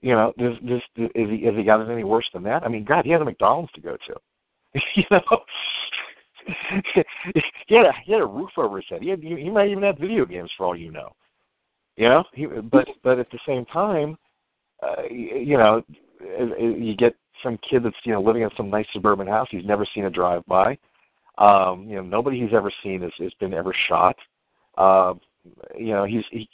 You 0.00 0.12
know, 0.12 0.32
does, 0.38 0.54
does, 0.66 0.80
is 0.96 1.28
he 1.28 1.44
has 1.44 1.54
he 1.56 1.64
got 1.64 1.80
it 1.80 1.92
any 1.92 2.04
worse 2.04 2.28
than 2.32 2.44
that? 2.44 2.62
I 2.62 2.68
mean, 2.68 2.84
God, 2.84 3.04
he 3.04 3.10
has 3.10 3.20
a 3.20 3.24
McDonald's 3.24 3.72
to 3.72 3.80
go 3.80 3.96
to. 4.06 4.14
you 4.94 5.04
know, 5.10 5.20
he 7.66 7.74
had 7.74 7.86
a 7.86 7.92
he 8.04 8.12
had 8.12 8.22
a 8.22 8.26
roof 8.26 8.50
over 8.56 8.76
his 8.76 8.86
head. 8.88 9.02
He 9.02 9.10
had, 9.10 9.20
he, 9.20 9.36
he 9.36 9.50
might 9.50 9.68
even 9.68 9.82
have 9.82 9.98
video 9.98 10.24
games 10.24 10.50
for 10.56 10.66
all 10.66 10.76
you 10.76 10.90
know. 10.90 11.14
You 11.96 12.08
know, 12.08 12.24
he, 12.32 12.46
but 12.46 12.88
but 13.02 13.18
at 13.18 13.30
the 13.30 13.38
same 13.46 13.64
time, 13.66 14.16
uh, 14.82 15.02
you, 15.10 15.38
you 15.38 15.58
know, 15.58 15.82
you 16.58 16.94
get 16.96 17.14
some 17.42 17.58
kid 17.68 17.84
that's 17.84 17.96
you 18.04 18.12
know 18.12 18.22
living 18.22 18.42
in 18.42 18.50
some 18.56 18.70
nice 18.70 18.86
suburban 18.92 19.26
house. 19.26 19.48
He's 19.50 19.64
never 19.64 19.86
seen 19.94 20.04
a 20.04 20.10
drive 20.10 20.44
by. 20.46 20.78
Um, 21.38 21.86
you 21.88 21.96
know, 21.96 22.02
nobody 22.02 22.40
he's 22.40 22.54
ever 22.54 22.72
seen 22.82 23.02
has, 23.02 23.12
has 23.18 23.32
been 23.40 23.54
ever 23.54 23.74
shot. 23.88 24.16
Uh, 24.76 25.14
you 25.76 25.92
know, 25.92 26.04
he's 26.04 26.24
he 26.30 26.48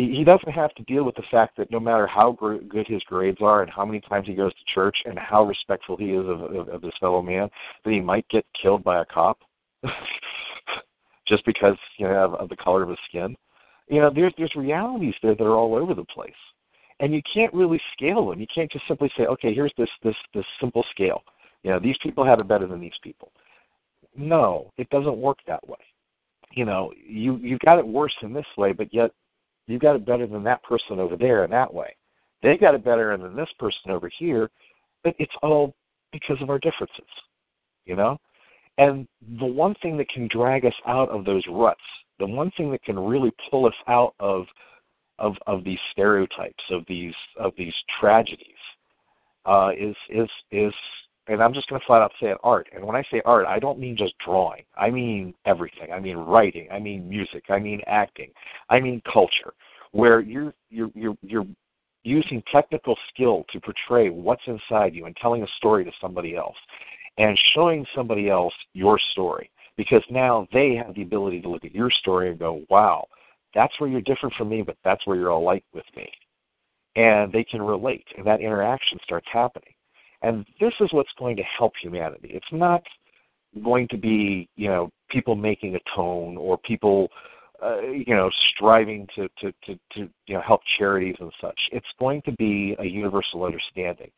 he 0.00 0.16
he 0.16 0.24
doesn't 0.24 0.52
have 0.52 0.74
to 0.74 0.82
deal 0.84 1.04
with 1.04 1.14
the 1.16 1.22
fact 1.30 1.56
that 1.56 1.70
no 1.70 1.78
matter 1.78 2.06
how 2.06 2.32
gr- 2.32 2.56
good 2.68 2.86
his 2.86 3.02
grades 3.04 3.38
are 3.40 3.62
and 3.62 3.70
how 3.70 3.84
many 3.84 4.00
times 4.00 4.26
he 4.26 4.34
goes 4.34 4.52
to 4.54 4.74
church 4.74 4.96
and 5.04 5.18
how 5.18 5.44
respectful 5.44 5.96
he 5.96 6.12
is 6.12 6.26
of, 6.26 6.42
of, 6.42 6.68
of 6.68 6.82
his 6.82 6.92
fellow 6.98 7.22
man, 7.22 7.48
that 7.84 7.92
he 7.92 8.00
might 8.00 8.26
get 8.28 8.44
killed 8.60 8.82
by 8.82 9.00
a 9.00 9.04
cop 9.04 9.38
just 11.28 11.44
because 11.44 11.76
you 11.98 12.06
know 12.06 12.24
of, 12.24 12.34
of 12.34 12.48
the 12.48 12.56
color 12.56 12.82
of 12.82 12.88
his 12.88 12.98
skin. 13.08 13.36
You 13.88 14.00
know, 14.00 14.10
there's 14.14 14.32
there's 14.38 14.54
realities 14.56 15.14
there 15.22 15.34
that 15.34 15.44
are 15.44 15.56
all 15.56 15.74
over 15.74 15.94
the 15.94 16.04
place, 16.04 16.32
and 17.00 17.12
you 17.12 17.20
can't 17.32 17.52
really 17.52 17.80
scale 17.92 18.30
them. 18.30 18.40
You 18.40 18.46
can't 18.52 18.72
just 18.72 18.86
simply 18.88 19.10
say, 19.16 19.24
okay, 19.24 19.52
here's 19.54 19.72
this 19.76 19.90
this 20.02 20.16
this 20.34 20.46
simple 20.60 20.84
scale. 20.92 21.22
You 21.62 21.72
know, 21.72 21.78
these 21.78 21.96
people 22.02 22.24
have 22.24 22.40
it 22.40 22.48
better 22.48 22.66
than 22.66 22.80
these 22.80 22.98
people. 23.02 23.32
No, 24.16 24.72
it 24.78 24.88
doesn't 24.88 25.18
work 25.18 25.38
that 25.46 25.66
way. 25.68 25.78
You 26.52 26.64
know, 26.64 26.92
you 27.06 27.36
you've 27.36 27.60
got 27.60 27.78
it 27.78 27.86
worse 27.86 28.14
in 28.22 28.32
this 28.32 28.46
way, 28.56 28.72
but 28.72 28.92
yet 28.94 29.10
you 29.70 29.78
got 29.78 29.96
it 29.96 30.06
better 30.06 30.26
than 30.26 30.44
that 30.44 30.62
person 30.62 30.98
over 30.98 31.16
there 31.16 31.44
in 31.44 31.50
that 31.50 31.72
way. 31.72 31.94
They 32.42 32.56
got 32.56 32.74
it 32.74 32.84
better 32.84 33.16
than 33.16 33.36
this 33.36 33.48
person 33.58 33.90
over 33.90 34.10
here, 34.18 34.50
but 35.04 35.14
it's 35.18 35.32
all 35.42 35.74
because 36.12 36.40
of 36.40 36.50
our 36.50 36.58
differences, 36.58 37.06
you 37.84 37.96
know? 37.96 38.18
And 38.78 39.06
the 39.38 39.46
one 39.46 39.74
thing 39.82 39.96
that 39.98 40.08
can 40.08 40.28
drag 40.28 40.64
us 40.64 40.74
out 40.86 41.10
of 41.10 41.24
those 41.24 41.44
ruts, 41.48 41.80
the 42.18 42.26
one 42.26 42.50
thing 42.56 42.70
that 42.70 42.82
can 42.82 42.98
really 42.98 43.32
pull 43.50 43.66
us 43.66 43.74
out 43.88 44.14
of 44.20 44.46
of 45.18 45.34
of 45.46 45.64
these 45.64 45.78
stereotypes, 45.92 46.64
of 46.70 46.84
these 46.88 47.14
of 47.36 47.52
these 47.58 47.74
tragedies, 48.00 48.46
uh, 49.44 49.70
is 49.78 49.94
is 50.08 50.28
is 50.50 50.72
and 51.30 51.40
I'm 51.40 51.54
just 51.54 51.68
going 51.68 51.80
to 51.80 51.86
flat 51.86 52.02
out 52.02 52.10
say 52.20 52.30
it 52.30 52.38
art. 52.42 52.68
And 52.74 52.84
when 52.84 52.96
I 52.96 53.04
say 53.10 53.22
art, 53.24 53.46
I 53.46 53.60
don't 53.60 53.78
mean 53.78 53.96
just 53.96 54.14
drawing. 54.24 54.64
I 54.76 54.90
mean 54.90 55.32
everything. 55.46 55.92
I 55.92 56.00
mean 56.00 56.16
writing. 56.16 56.68
I 56.72 56.80
mean 56.80 57.08
music. 57.08 57.44
I 57.48 57.60
mean 57.60 57.80
acting. 57.86 58.30
I 58.68 58.80
mean 58.80 59.00
culture, 59.10 59.52
where 59.92 60.20
you're 60.20 60.54
you're 60.70 60.90
you're 60.94 61.16
you're 61.22 61.46
using 62.02 62.42
technical 62.52 62.96
skill 63.12 63.44
to 63.52 63.60
portray 63.60 64.10
what's 64.10 64.42
inside 64.46 64.94
you 64.94 65.06
and 65.06 65.16
telling 65.16 65.42
a 65.44 65.46
story 65.58 65.84
to 65.84 65.92
somebody 66.00 66.34
else, 66.34 66.56
and 67.18 67.38
showing 67.54 67.86
somebody 67.94 68.28
else 68.28 68.54
your 68.72 68.98
story 69.12 69.50
because 69.76 70.02
now 70.10 70.48
they 70.52 70.74
have 70.74 70.94
the 70.94 71.02
ability 71.02 71.40
to 71.42 71.48
look 71.48 71.64
at 71.64 71.74
your 71.74 71.90
story 71.90 72.30
and 72.30 72.38
go, 72.38 72.64
"Wow, 72.68 73.06
that's 73.54 73.78
where 73.78 73.88
you're 73.88 74.00
different 74.00 74.34
from 74.34 74.48
me, 74.48 74.62
but 74.62 74.76
that's 74.82 75.06
where 75.06 75.16
you're 75.16 75.28
alike 75.28 75.64
with 75.72 75.86
me," 75.96 76.10
and 76.96 77.30
they 77.32 77.44
can 77.44 77.62
relate, 77.62 78.06
and 78.16 78.26
that 78.26 78.40
interaction 78.40 78.98
starts 79.04 79.28
happening. 79.30 79.74
And 80.22 80.44
this 80.60 80.72
is 80.80 80.88
what's 80.92 81.10
going 81.18 81.36
to 81.36 81.42
help 81.42 81.72
humanity. 81.80 82.30
It's 82.32 82.52
not 82.52 82.82
going 83.64 83.88
to 83.88 83.96
be, 83.96 84.48
you 84.56 84.68
know, 84.68 84.90
people 85.10 85.34
making 85.34 85.74
a 85.74 85.80
tone 85.94 86.36
or 86.36 86.58
people, 86.58 87.08
uh, 87.62 87.80
you 87.80 88.14
know, 88.14 88.30
striving 88.54 89.06
to, 89.16 89.28
to, 89.40 89.52
to, 89.66 89.74
to, 89.92 90.08
you 90.26 90.34
know, 90.34 90.40
help 90.40 90.60
charities 90.78 91.16
and 91.20 91.32
such. 91.40 91.58
It's 91.72 91.86
going 91.98 92.22
to 92.22 92.32
be 92.32 92.76
a 92.78 92.84
universal 92.84 93.44
understanding. 93.44 94.10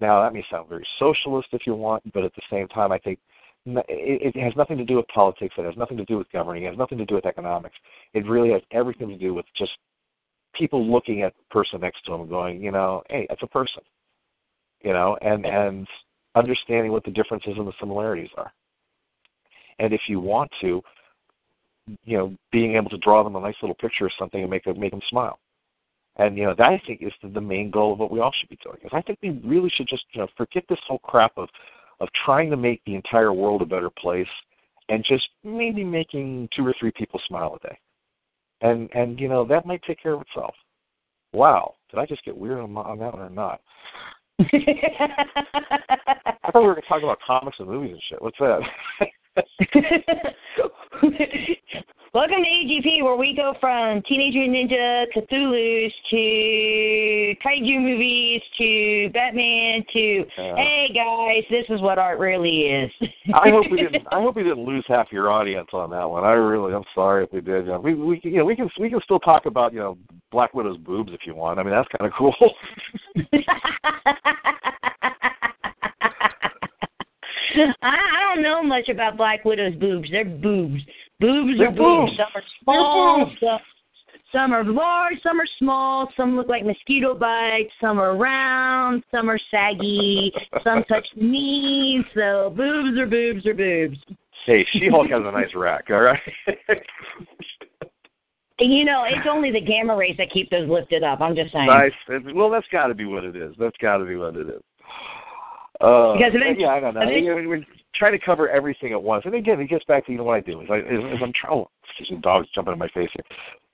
Now, 0.00 0.22
that 0.22 0.34
may 0.34 0.44
sound 0.50 0.68
very 0.68 0.86
socialist 0.98 1.48
if 1.52 1.66
you 1.66 1.74
want, 1.74 2.02
but 2.12 2.24
at 2.24 2.34
the 2.34 2.42
same 2.50 2.68
time, 2.68 2.92
I 2.92 2.98
think 2.98 3.18
it, 3.66 4.36
has 4.36 4.52
nothing 4.56 4.76
to 4.76 4.84
do 4.84 4.96
with 4.96 5.08
politics. 5.08 5.54
It 5.56 5.64
has 5.64 5.76
nothing 5.76 5.96
to 5.96 6.04
do 6.04 6.18
with 6.18 6.30
governing. 6.32 6.64
It 6.64 6.70
has 6.70 6.78
nothing 6.78 6.98
to 6.98 7.06
do 7.06 7.14
with 7.14 7.26
economics. 7.26 7.76
It 8.12 8.26
really 8.26 8.52
has 8.52 8.62
everything 8.72 9.08
to 9.08 9.16
do 9.16 9.32
with 9.32 9.46
just 9.56 9.72
people 10.54 10.86
looking 10.86 11.22
at 11.22 11.34
the 11.36 11.42
person 11.50 11.80
next 11.80 12.04
to 12.04 12.12
them 12.12 12.28
going, 12.28 12.62
you 12.62 12.70
know, 12.70 13.02
hey, 13.08 13.26
that's 13.28 13.42
a 13.42 13.46
person, 13.46 13.82
you 14.84 14.92
know, 14.92 15.16
and 15.22 15.44
and 15.46 15.88
understanding 16.34 16.92
what 16.92 17.04
the 17.04 17.10
differences 17.10 17.54
and 17.56 17.66
the 17.66 17.72
similarities 17.80 18.30
are. 18.36 18.52
And 19.78 19.92
if 19.92 20.02
you 20.08 20.20
want 20.20 20.50
to, 20.60 20.82
you 22.04 22.16
know, 22.16 22.36
being 22.52 22.76
able 22.76 22.90
to 22.90 22.98
draw 22.98 23.24
them 23.24 23.36
a 23.36 23.40
nice 23.40 23.56
little 23.62 23.74
picture 23.74 24.06
or 24.06 24.10
something 24.18 24.42
and 24.42 24.50
make 24.50 24.64
them 24.64 24.78
make 24.78 24.92
them 24.92 25.00
smile. 25.08 25.38
And 26.16 26.36
you 26.36 26.44
know, 26.44 26.54
that 26.56 26.68
I 26.68 26.80
think 26.86 27.02
is 27.02 27.12
the, 27.22 27.28
the 27.28 27.40
main 27.40 27.70
goal 27.70 27.92
of 27.92 27.98
what 27.98 28.12
we 28.12 28.20
all 28.20 28.32
should 28.38 28.50
be 28.50 28.58
doing. 28.62 28.78
Is 28.84 28.90
I 28.92 29.02
think 29.02 29.18
we 29.22 29.30
really 29.44 29.70
should 29.74 29.88
just 29.88 30.04
you 30.12 30.20
know 30.20 30.28
forget 30.36 30.64
this 30.68 30.78
whole 30.86 31.00
crap 31.00 31.32
of 31.36 31.48
of 32.00 32.08
trying 32.24 32.50
to 32.50 32.56
make 32.56 32.82
the 32.84 32.94
entire 32.94 33.32
world 33.32 33.62
a 33.62 33.66
better 33.66 33.90
place, 33.90 34.28
and 34.88 35.04
just 35.04 35.28
maybe 35.42 35.82
making 35.82 36.48
two 36.54 36.66
or 36.66 36.74
three 36.78 36.92
people 36.92 37.20
smile 37.26 37.58
a 37.62 37.68
day. 37.68 37.78
And 38.60 38.88
and 38.94 39.18
you 39.18 39.28
know 39.28 39.44
that 39.46 39.66
might 39.66 39.82
take 39.82 40.00
care 40.02 40.12
of 40.12 40.20
itself. 40.22 40.54
Wow, 41.32 41.74
did 41.90 41.98
I 41.98 42.06
just 42.06 42.24
get 42.24 42.36
weird 42.36 42.60
on, 42.60 42.76
on 42.76 42.98
that 42.98 43.12
one 43.12 43.22
or 43.22 43.30
not? 43.30 43.60
I 44.40 44.44
thought 46.52 46.60
we 46.60 46.66
were 46.66 46.74
going 46.74 46.82
to 46.82 46.88
talk 46.88 47.02
about 47.02 47.18
comics 47.24 47.56
and 47.60 47.68
movies 47.68 47.92
and 47.92 48.02
shit. 48.08 48.20
What's 48.22 48.38
that? 48.38 48.60
Welcome 52.14 52.44
to 52.44 52.48
AGP, 52.48 53.02
where 53.02 53.16
we 53.16 53.34
go 53.34 53.54
from 53.60 54.00
Teenage 54.02 54.34
Mutant 54.34 54.70
Ninja 54.70 55.04
Cthulhu's 55.16 55.92
to 56.10 57.34
kaiju 57.44 57.80
movies 57.82 58.40
to 58.56 59.10
Batman 59.12 59.84
to 59.92 60.20
Uh, 60.38 60.54
hey 60.54 60.90
guys, 60.94 61.42
this 61.50 61.64
is 61.70 61.80
what 61.80 61.98
art 61.98 62.20
really 62.20 62.66
is. 62.68 62.92
I 63.34 63.50
hope 63.50 63.64
we 63.68 63.78
didn't. 63.78 64.06
I 64.12 64.20
hope 64.20 64.36
we 64.36 64.44
didn't 64.44 64.64
lose 64.64 64.84
half 64.86 65.10
your 65.10 65.28
audience 65.28 65.66
on 65.72 65.90
that 65.90 66.08
one. 66.08 66.22
I 66.22 66.34
really, 66.34 66.72
I'm 66.72 66.84
sorry 66.94 67.24
if 67.24 67.32
we 67.32 67.40
did. 67.40 67.66
You 67.66 67.72
know, 67.72 67.80
we, 67.80 67.94
we, 67.96 68.20
you 68.22 68.36
know, 68.36 68.44
we 68.44 68.54
can, 68.54 68.70
we 68.78 68.88
can 68.88 69.00
still 69.02 69.18
talk 69.18 69.46
about, 69.46 69.72
you 69.72 69.80
know, 69.80 69.98
Black 70.30 70.54
Widow's 70.54 70.78
boobs 70.78 71.10
if 71.12 71.26
you 71.26 71.34
want. 71.34 71.58
I 71.58 71.64
mean, 71.64 71.72
that's 71.72 71.88
kind 71.98 72.08
of 72.08 72.16
cool. 72.16 72.54
I, 77.82 77.88
I 77.88 78.34
don't 78.34 78.42
know 78.44 78.62
much 78.62 78.88
about 78.88 79.16
Black 79.16 79.44
Widow's 79.44 79.74
boobs. 79.74 80.08
They're 80.12 80.24
boobs. 80.24 80.80
Boobs 81.20 81.58
They're 81.58 81.68
are 81.68 81.70
boobs. 81.70 82.12
boobs. 82.12 82.16
Some 82.18 82.32
are 82.34 82.42
small. 82.62 83.32
Some, 83.40 83.58
some 84.32 84.52
are 84.52 84.64
large. 84.64 85.14
Some 85.22 85.40
are 85.40 85.46
small. 85.58 86.08
Some 86.16 86.36
look 86.36 86.48
like 86.48 86.64
mosquito 86.64 87.14
bites. 87.14 87.70
Some 87.80 87.98
are 88.00 88.16
round. 88.16 89.04
Some 89.10 89.30
are 89.30 89.38
saggy. 89.50 90.32
some 90.64 90.82
touch 90.88 91.06
the 91.16 91.22
knees. 91.24 92.04
So 92.14 92.52
boobs 92.56 92.98
are 92.98 93.06
boobs 93.06 93.46
are 93.46 93.54
boobs. 93.54 93.96
hey, 94.46 94.66
She-Hulk 94.72 95.08
has 95.10 95.22
a 95.24 95.30
nice 95.32 95.54
rack. 95.54 95.84
All 95.90 96.00
right. 96.00 96.20
You 98.60 98.84
know, 98.84 99.02
it's 99.04 99.26
only 99.28 99.50
the 99.50 99.60
gamma 99.60 99.96
rays 99.96 100.14
that 100.16 100.30
keep 100.30 100.48
those 100.48 100.68
lifted 100.68 101.02
up. 101.02 101.20
I'm 101.20 101.34
just 101.34 101.52
saying. 101.52 101.66
nice. 101.66 101.90
Well, 102.36 102.50
that's 102.50 102.66
got 102.70 102.86
to 102.86 102.94
be 102.94 103.04
what 103.04 103.24
it 103.24 103.34
is. 103.34 103.52
That's 103.58 103.76
got 103.78 103.96
to 103.98 104.04
be 104.04 104.14
what 104.16 104.36
it 104.36 104.48
is. 104.48 104.62
Uh, 105.80 106.14
Because 106.14 106.30
eventually- 106.34 106.62
yeah, 106.62 106.68
I 106.68 106.78
don't 106.78 106.94
know. 106.94 107.00
eventually- 107.02 107.66
Trying 107.96 108.12
to 108.12 108.24
cover 108.24 108.48
everything 108.48 108.92
at 108.92 109.02
once, 109.02 109.24
and 109.24 109.34
again, 109.34 109.60
it 109.60 109.68
gets 109.68 109.84
back 109.84 110.06
to 110.06 110.12
you 110.12 110.18
know 110.18 110.24
what 110.24 110.34
I 110.36 110.40
do 110.40 110.60
is 110.60 110.68
I 110.70 110.78
is 110.78 111.20
I'm 111.22 111.32
trying. 111.32 111.52
Oh, 111.52 111.70
excuse 111.84 112.10
me, 112.10 112.22
dogs 112.22 112.48
jumping 112.54 112.72
in 112.72 112.78
my 112.78 112.88
face 112.88 113.08
here. 113.12 113.24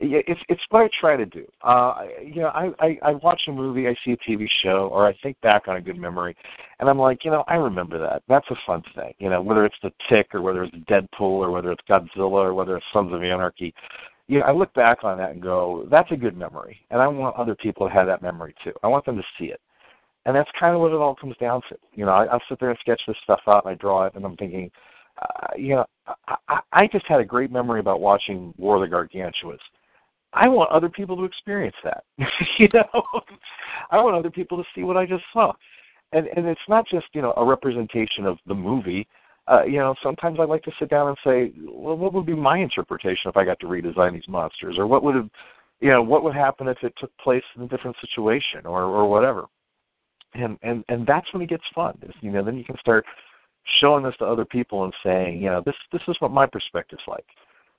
Yeah, 0.01 0.20
It's 0.26 0.40
it's 0.48 0.60
what 0.70 0.82
I 0.82 0.88
try 0.98 1.16
to 1.16 1.26
do. 1.26 1.47
Uh, 1.62 2.02
you 2.22 2.42
know, 2.42 2.48
I, 2.48 2.70
I 2.80 2.98
I 3.02 3.12
watch 3.12 3.42
a 3.48 3.52
movie, 3.52 3.88
I 3.88 3.94
see 4.05 4.12
a 4.12 4.16
TV 4.16 4.47
show, 4.62 4.88
or 4.92 5.06
I 5.06 5.14
think 5.22 5.40
back 5.40 5.68
on 5.68 5.76
a 5.76 5.80
good 5.80 5.98
memory, 5.98 6.36
and 6.78 6.88
I'm 6.88 6.98
like, 6.98 7.24
you 7.24 7.30
know, 7.30 7.44
I 7.48 7.55
remember 7.55 7.98
that. 7.98 8.22
That's 8.28 8.47
a 8.51 8.56
fun 8.66 8.82
thing. 8.94 9.12
You 9.18 9.30
know, 9.30 9.42
whether 9.42 9.64
it's 9.64 9.76
the 9.82 9.92
Tick 10.09 10.34
or 10.34 10.42
whether 10.42 10.64
it's 10.64 10.74
Deadpool 10.88 11.20
or 11.20 11.51
whether 11.51 11.72
it's 11.72 11.82
Godzilla 11.88 12.30
or 12.30 12.55
whether 12.55 12.76
it's 12.76 12.86
Sons 12.92 13.12
of 13.12 13.22
Anarchy. 13.22 13.74
You 14.26 14.38
know, 14.38 14.47
I 14.47 14.52
look 14.52 14.72
back 14.74 15.02
on 15.02 15.18
that 15.18 15.30
and 15.32 15.42
go, 15.42 15.88
that's 15.90 16.12
a 16.12 16.16
good 16.16 16.36
memory, 16.36 16.78
and 16.90 17.02
I 17.02 17.09
want 17.09 17.36
other 17.36 17.56
people 17.56 17.88
to 17.88 17.92
have 17.92 18.06
that 18.06 18.22
memory 18.22 18.55
too. 18.62 18.72
I 18.82 18.86
want 18.88 19.05
them 19.05 19.16
to 19.16 19.24
see 19.38 19.47
it, 19.47 19.60
and 20.26 20.36
that's 20.36 20.51
kind 20.59 20.74
of 20.74 20.80
what 20.80 20.92
it 20.92 20.97
all 20.97 21.14
comes 21.14 21.36
down 21.38 21.62
to. 21.68 21.76
You 21.94 22.05
know, 22.05 22.12
I, 22.12 22.26
I'll 22.26 22.42
sit 22.48 22.60
there 22.60 22.70
and 22.70 22.78
sketch 22.80 23.01
this 23.06 23.16
stuff 23.24 23.40
out, 23.47 23.64
and 23.64 23.72
I 23.72 23.74
draw 23.74 24.06
it, 24.06 24.14
and 24.14 24.24
I'm 24.24 24.36
thinking, 24.36 24.70
uh, 25.20 25.48
you 25.56 25.76
know, 25.76 25.86
I, 26.26 26.36
I, 26.48 26.60
I 26.72 26.86
just 26.86 27.06
had 27.06 27.20
a 27.20 27.24
great 27.24 27.51
memory 27.51 27.80
about 27.80 28.01
watching 28.01 28.55
War 28.59 28.76
of 28.76 28.82
the 28.82 28.94
Gargantuas. 28.94 29.59
I 30.32 30.48
want 30.48 30.70
other 30.70 30.88
people 30.88 31.16
to 31.16 31.24
experience 31.24 31.76
that. 31.84 32.05
you 32.59 32.68
know, 32.72 33.05
I 33.90 33.97
want 33.97 34.16
other 34.16 34.30
people 34.30 34.56
to 34.59 34.64
see 34.74 34.82
what 34.82 34.97
I 34.97 35.06
just 35.06 35.24
saw, 35.32 35.52
and 36.12 36.26
and 36.28 36.47
it's 36.47 36.60
not 36.68 36.84
just 36.88 37.06
you 37.12 37.22
know 37.22 37.32
a 37.36 37.44
representation 37.44 38.26
of 38.26 38.38
the 38.47 38.55
movie. 38.55 39.09
Uh, 39.48 39.64
you 39.64 39.78
know, 39.78 39.94
sometimes 40.02 40.38
I 40.38 40.44
like 40.44 40.62
to 40.62 40.72
sit 40.78 40.90
down 40.90 41.09
and 41.09 41.16
say, 41.24 41.52
well, 41.66 41.97
what 41.97 42.12
would 42.12 42.26
be 42.26 42.34
my 42.34 42.59
interpretation 42.59 43.28
if 43.28 43.36
I 43.36 43.44
got 43.44 43.59
to 43.60 43.66
redesign 43.66 44.12
these 44.12 44.28
monsters, 44.28 44.76
or 44.78 44.86
what 44.86 45.02
would 45.02 45.16
have, 45.16 45.28
you 45.80 45.88
know, 45.88 46.02
what 46.02 46.22
would 46.22 46.36
happen 46.36 46.68
if 46.68 46.78
it 46.84 46.92
took 47.01 47.10
place 47.18 47.42
in 47.56 47.62
a 47.62 47.68
different 47.68 47.97
situation, 48.01 48.66
or 48.66 48.82
or 48.84 49.09
whatever. 49.09 49.47
And 50.35 50.59
and 50.62 50.85
and 50.89 51.07
that's 51.07 51.27
when 51.32 51.43
it 51.43 51.48
gets 51.48 51.65
fun. 51.74 51.98
Is, 52.02 52.15
you 52.20 52.31
know, 52.31 52.44
then 52.44 52.57
you 52.57 52.65
can 52.65 52.77
start 52.78 53.05
showing 53.81 54.05
this 54.05 54.15
to 54.19 54.24
other 54.24 54.44
people 54.44 54.85
and 54.85 54.94
saying, 55.05 55.40
you 55.43 55.51
know, 55.51 55.62
this 55.65 55.74
this 55.93 56.02
is 56.09 56.16
what 56.20 56.31
my 56.31 56.47
perspective's 56.47 57.02
like. 57.09 57.27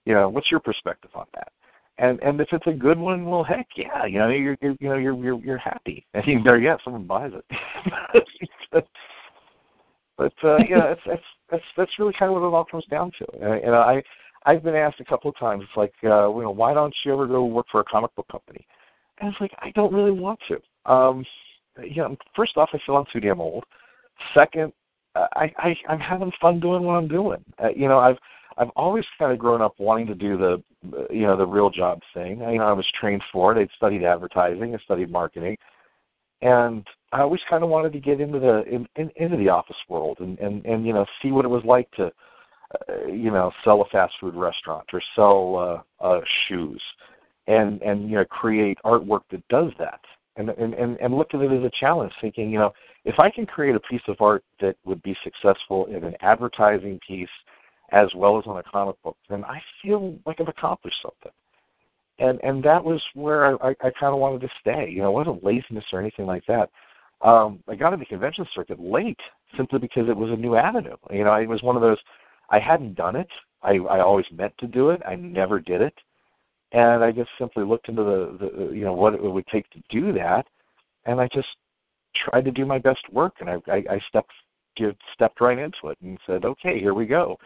You 0.05 0.13
know, 0.13 0.29
what's 0.29 0.51
your 0.51 0.59
perspective 0.59 1.11
on 1.15 1.25
that? 1.35 1.51
And 1.97 2.19
and 2.21 2.39
if 2.41 2.49
it's 2.51 2.67
a 2.67 2.73
good 2.73 2.97
one, 2.97 3.25
well, 3.25 3.43
heck 3.43 3.67
yeah, 3.77 4.05
you 4.05 4.19
know, 4.19 4.29
you're, 4.29 4.57
you're 4.61 4.75
you 4.79 4.89
know 4.89 4.97
you're 4.97 5.15
you're 5.15 5.43
you're 5.43 5.57
happy, 5.57 6.05
and 6.13 6.25
you 6.25 6.43
there, 6.43 6.59
yeah, 6.59 6.75
someone 6.83 7.05
buys 7.07 7.31
it. 7.33 7.45
but 10.17 10.33
uh, 10.43 10.57
yeah, 10.69 10.87
that's 10.89 11.01
that's 11.05 11.23
that's 11.49 11.63
that's 11.77 11.99
really 11.99 12.13
kind 12.17 12.29
of 12.29 12.41
what 12.41 12.47
it 12.47 12.53
all 12.53 12.65
comes 12.65 12.85
down 12.89 13.11
to. 13.19 13.25
And, 13.41 13.63
and 13.63 13.75
I 13.75 14.03
I've 14.45 14.63
been 14.63 14.75
asked 14.75 14.99
a 14.99 15.05
couple 15.05 15.29
of 15.29 15.37
times, 15.37 15.63
it's 15.63 15.77
like, 15.77 15.93
uh, 16.03 16.33
you 16.33 16.41
know, 16.41 16.51
why 16.51 16.73
don't 16.73 16.93
you 17.05 17.13
ever 17.13 17.27
go 17.27 17.45
work 17.45 17.67
for 17.71 17.81
a 17.81 17.83
comic 17.83 18.13
book 18.15 18.27
company? 18.31 18.65
And 19.19 19.31
it's 19.31 19.39
like, 19.39 19.51
I 19.59 19.71
don't 19.71 19.93
really 19.93 20.11
want 20.11 20.39
to. 20.47 20.91
Um, 20.91 21.23
you 21.83 21.97
know, 21.97 22.15
first 22.35 22.57
off, 22.57 22.69
I 22.73 22.79
feel 22.85 22.97
I'm 22.97 23.05
too 23.11 23.19
damn 23.19 23.41
old. 23.41 23.63
Second, 24.33 24.73
uh, 25.15 25.27
I, 25.35 25.53
I 25.57 25.75
I'm 25.89 25.99
having 25.99 26.31
fun 26.41 26.59
doing 26.59 26.83
what 26.83 26.93
I'm 26.93 27.07
doing. 27.07 27.43
Uh, 27.61 27.69
you 27.75 27.87
know, 27.87 27.99
I've 27.99 28.17
I've 28.57 28.69
always 28.75 29.05
kind 29.17 29.31
of 29.31 29.39
grown 29.39 29.61
up 29.61 29.75
wanting 29.77 30.07
to 30.07 30.15
do 30.15 30.37
the 30.37 30.63
uh, 30.97 31.05
you 31.11 31.23
know 31.23 31.37
the 31.37 31.45
real 31.45 31.69
job 31.69 31.99
thing. 32.13 32.41
I, 32.41 32.53
you 32.53 32.59
know, 32.59 32.65
I 32.65 32.73
was 32.73 32.85
trained 32.99 33.23
for 33.31 33.51
it. 33.51 33.61
I'd 33.61 33.69
studied 33.75 34.03
advertising. 34.03 34.75
I 34.75 34.77
studied 34.79 35.11
marketing, 35.11 35.57
and 36.41 36.85
I 37.11 37.21
always 37.21 37.41
kind 37.49 37.63
of 37.63 37.69
wanted 37.69 37.93
to 37.93 37.99
get 37.99 38.21
into 38.21 38.39
the 38.39 38.63
in, 38.63 38.87
in, 38.95 39.11
into 39.15 39.37
the 39.37 39.49
office 39.49 39.75
world 39.89 40.17
and 40.19 40.37
and 40.39 40.65
and 40.65 40.85
you 40.85 40.93
know 40.93 41.05
see 41.21 41.31
what 41.31 41.45
it 41.45 41.49
was 41.49 41.63
like 41.65 41.89
to 41.91 42.05
uh, 42.05 43.07
you 43.07 43.31
know 43.31 43.51
sell 43.63 43.81
a 43.81 43.85
fast 43.85 44.13
food 44.19 44.35
restaurant 44.35 44.85
or 44.93 45.01
sell 45.15 45.83
uh, 46.01 46.05
uh, 46.05 46.21
shoes, 46.47 46.81
and 47.47 47.81
and 47.81 48.09
you 48.09 48.15
know 48.15 48.25
create 48.25 48.77
artwork 48.85 49.21
that 49.31 49.45
does 49.49 49.71
that. 49.79 50.01
And, 50.37 50.49
and 50.49 50.73
and 50.73 51.13
look 51.13 51.33
at 51.33 51.41
it 51.41 51.51
as 51.51 51.63
a 51.63 51.71
challenge, 51.77 52.13
thinking, 52.21 52.49
you 52.49 52.57
know, 52.57 52.71
if 53.03 53.19
I 53.19 53.29
can 53.29 53.45
create 53.45 53.75
a 53.75 53.81
piece 53.81 54.01
of 54.07 54.15
art 54.21 54.43
that 54.61 54.77
would 54.85 55.01
be 55.03 55.15
successful 55.23 55.87
in 55.87 56.05
an 56.05 56.15
advertising 56.21 56.99
piece 57.05 57.27
as 57.91 58.07
well 58.15 58.37
as 58.37 58.45
on 58.47 58.57
a 58.57 58.63
comic 58.63 58.95
book, 59.03 59.17
then 59.29 59.43
I 59.43 59.59
feel 59.81 60.17
like 60.25 60.39
I've 60.39 60.47
accomplished 60.47 60.95
something. 61.01 61.33
And 62.19 62.39
and 62.43 62.63
that 62.63 62.81
was 62.83 63.01
where 63.13 63.45
I, 63.45 63.69
I, 63.69 63.69
I 63.81 63.91
kind 63.99 64.13
of 64.13 64.19
wanted 64.19 64.41
to 64.41 64.49
stay. 64.61 64.89
You 64.89 65.01
know, 65.01 65.09
it 65.09 65.27
wasn't 65.27 65.43
laziness 65.43 65.85
or 65.91 65.99
anything 65.99 66.25
like 66.25 66.43
that. 66.47 66.69
Um, 67.21 67.59
I 67.67 67.75
got 67.75 67.93
into 67.93 68.05
the 68.05 68.05
convention 68.05 68.45
circuit 68.55 68.79
late 68.79 69.19
simply 69.57 69.79
because 69.79 70.07
it 70.07 70.15
was 70.15 70.31
a 70.31 70.35
new 70.35 70.55
avenue. 70.55 70.95
You 71.11 71.25
know, 71.25 71.33
it 71.33 71.49
was 71.49 71.61
one 71.61 71.75
of 71.75 71.81
those 71.81 71.97
I 72.49 72.59
hadn't 72.59 72.95
done 72.95 73.15
it. 73.15 73.29
I, 73.63 73.73
I 73.75 73.99
always 73.99 74.25
meant 74.31 74.53
to 74.59 74.67
do 74.67 74.89
it. 74.89 75.01
I 75.05 75.15
never 75.15 75.59
did 75.59 75.81
it. 75.81 75.93
And 76.73 77.03
I 77.03 77.11
just 77.11 77.29
simply 77.37 77.65
looked 77.65 77.89
into 77.89 78.03
the, 78.03 78.37
the 78.39 78.73
you 78.73 78.85
know 78.85 78.93
what 78.93 79.13
it 79.13 79.21
would 79.21 79.47
take 79.47 79.69
to 79.71 79.81
do 79.89 80.13
that, 80.13 80.45
and 81.05 81.19
I 81.19 81.27
just 81.33 81.49
tried 82.15 82.45
to 82.45 82.51
do 82.51 82.65
my 82.65 82.77
best 82.77 83.01
work. 83.11 83.33
And 83.39 83.49
I 83.49 83.55
I, 83.67 83.83
I 83.89 83.99
stepped 84.07 84.31
give, 84.77 84.95
stepped 85.13 85.41
right 85.41 85.59
into 85.59 85.89
it 85.89 85.97
and 86.01 86.17
said, 86.25 86.45
okay, 86.45 86.79
here 86.79 86.93
we 86.93 87.05
go 87.05 87.37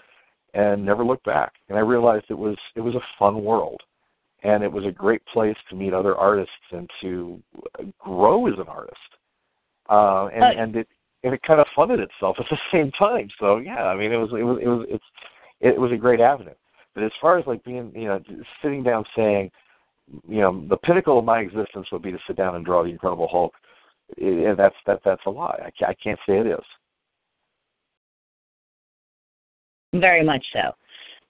and 0.56 0.84
never 0.84 1.06
looked 1.06 1.26
back. 1.26 1.54
And 1.70 1.78
I 1.78 1.82
realized 1.82 2.26
it 2.30 2.38
was 2.38 2.58
it 2.76 2.82
was 2.82 2.96
a 2.96 3.06
fun 3.20 3.44
world, 3.44 3.82
and 4.44 4.64
it 4.64 4.72
was 4.72 4.86
a 4.86 4.92
great 4.92 5.24
place 5.32 5.58
to 5.70 5.76
meet 5.76 5.94
other 5.94 6.16
artists 6.16 6.52
and 6.72 6.90
to 7.02 7.42
grow 8.00 8.48
as 8.48 8.58
an 8.58 8.68
artist. 8.68 8.98
Uh, 9.90 10.28
and 10.28 10.60
and 10.60 10.76
it 10.78 10.88
and 11.24 11.34
it 11.34 11.42
kind 11.44 11.60
of 11.60 11.68
funded 11.76 12.00
itself 12.00 12.38
at 12.40 12.46
the 12.50 12.58
same 12.72 12.92
time. 12.92 13.30
So 13.40 13.58
yeah, 13.58 13.84
I 13.84 13.96
mean 13.96 14.12
it 14.12 14.18
was 14.18 14.30
it 14.32 14.44
was 14.44 14.60
it 14.62 14.68
was 14.68 14.88
it's 14.90 15.06
it 15.60 15.80
was 15.80 15.92
a 15.92 15.98
great 15.98 16.22
avenue. 16.22 16.56
But 16.96 17.04
as 17.04 17.12
far 17.22 17.38
as 17.38 17.46
like 17.46 17.64
being 17.64 17.92
you 17.94 18.06
know 18.06 18.20
sitting 18.62 18.82
down 18.82 19.04
saying, 19.16 19.52
you 20.28 20.40
know, 20.40 20.66
the 20.68 20.78
pinnacle 20.78 21.20
of 21.20 21.26
my 21.26 21.40
existence 21.40 21.88
would 21.92 22.02
be 22.02 22.12
to 22.12 22.20
sit 22.26 22.38
down 22.38 22.56
and 22.56 22.66
draw 22.66 22.84
the 22.84 22.90
Incredible 22.90 23.28
Hulk. 23.30 23.54
It, 24.18 24.58
that's 24.58 24.76
that 24.88 25.02
that's 25.04 25.22
a 25.26 25.30
lie. 25.30 25.60
I 25.66 25.72
can't, 25.78 25.92
I 25.92 25.96
can't 26.02 26.20
say 26.28 26.40
it 26.40 26.48
is. 26.48 26.64
Very 29.94 30.24
much 30.24 30.44
so. 30.54 30.72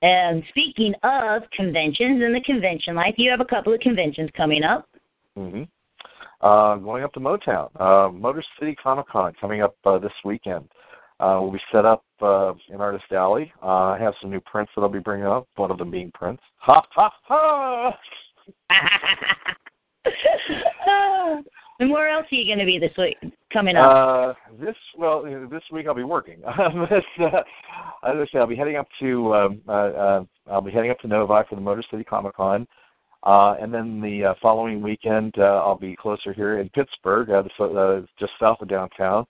And 0.01 0.43
speaking 0.49 0.93
of 1.03 1.43
conventions 1.55 2.21
and 2.21 2.35
the 2.35 2.41
convention 2.41 2.95
life, 2.95 3.15
you 3.17 3.31
have 3.31 3.39
a 3.39 3.45
couple 3.45 3.73
of 3.73 3.79
conventions 3.79 4.29
coming 4.35 4.63
up. 4.63 4.87
Mm-hmm. 5.37 5.63
Uh, 6.41 6.75
going 6.75 7.03
up 7.03 7.13
to 7.13 7.19
Motown, 7.19 7.69
uh, 7.79 8.11
Motor 8.11 8.43
City 8.59 8.75
Comic 8.75 9.07
Con 9.07 9.33
coming 9.39 9.61
up 9.61 9.75
uh, 9.85 9.97
this 9.97 10.11
weekend. 10.23 10.67
Uh, 11.19 11.39
we'll 11.41 11.51
be 11.51 11.59
set 11.71 11.85
up 11.85 12.03
uh, 12.21 12.53
in 12.69 12.81
Artist 12.81 13.05
Alley. 13.11 13.51
Uh, 13.63 13.93
I 13.93 13.99
have 13.99 14.13
some 14.21 14.29
new 14.29 14.41
prints 14.41 14.71
that 14.75 14.81
I'll 14.81 14.89
be 14.89 14.99
bringing 14.99 15.27
up. 15.27 15.47
One 15.55 15.71
of 15.71 15.77
them 15.77 15.91
being 15.91 16.11
Prince. 16.13 16.41
Ha 16.57 16.83
ha 16.91 17.09
ha! 17.23 17.97
and 21.79 21.89
where 21.89 22.09
else 22.09 22.25
are 22.31 22.35
you 22.35 22.45
going 22.45 22.59
to 22.59 22.65
be 22.65 22.77
this 22.77 22.91
week? 22.97 23.17
Coming 23.51 23.77
up? 23.77 23.89
Uh, 23.89 24.33
this 24.59 24.75
well, 24.97 25.23
this 25.49 25.63
week 25.71 25.87
I'll 25.87 25.95
be 25.95 26.03
working. 26.03 26.43
uh, 26.45 26.69
as 26.91 27.03
I 28.03 28.25
say, 28.31 28.39
I'll 28.39 28.47
be 28.47 28.55
heading 28.55 28.75
up 28.75 28.87
to 28.99 29.33
um, 29.33 29.61
uh, 29.67 29.71
uh, 29.71 30.23
I'll 30.51 30.61
be 30.61 30.71
heading 30.71 30.91
up 30.91 30.99
to 30.99 31.07
Novi 31.07 31.47
for 31.49 31.55
the 31.55 31.61
Motor 31.61 31.83
City 31.89 32.03
Comic 32.03 32.35
Con. 32.35 32.67
Uh, 33.23 33.55
and 33.59 33.73
then 33.73 34.01
the 34.01 34.23
uh, 34.23 34.33
following 34.41 34.81
weekend, 34.81 35.33
uh, 35.39 35.63
I'll 35.65 35.77
be 35.77 35.95
closer 35.95 36.31
here 36.31 36.59
in 36.59 36.69
Pittsburgh, 36.69 37.31
uh, 37.31 37.41
the, 37.41 37.63
uh, 37.63 38.05
just 38.19 38.33
south 38.39 38.57
of 38.61 38.67
downtown, 38.67 39.25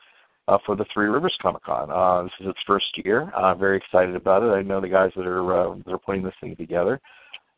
uh, 0.47 0.57
for 0.65 0.75
the 0.75 0.85
Three 0.93 1.07
Rivers 1.07 1.37
Comic 1.41 1.63
Con. 1.63 1.89
Uh, 1.91 2.23
this 2.23 2.31
is 2.41 2.47
its 2.47 2.59
first 2.67 2.85
year. 3.03 3.31
I'm 3.35 3.59
very 3.59 3.77
excited 3.77 4.15
about 4.15 4.43
it. 4.43 4.47
I 4.47 4.61
know 4.61 4.81
the 4.81 4.89
guys 4.89 5.11
that 5.15 5.25
are 5.25 5.71
uh, 5.71 5.75
that 5.85 5.93
are 5.93 5.99
putting 5.99 6.23
this 6.23 6.33
thing 6.41 6.55
together. 6.55 6.99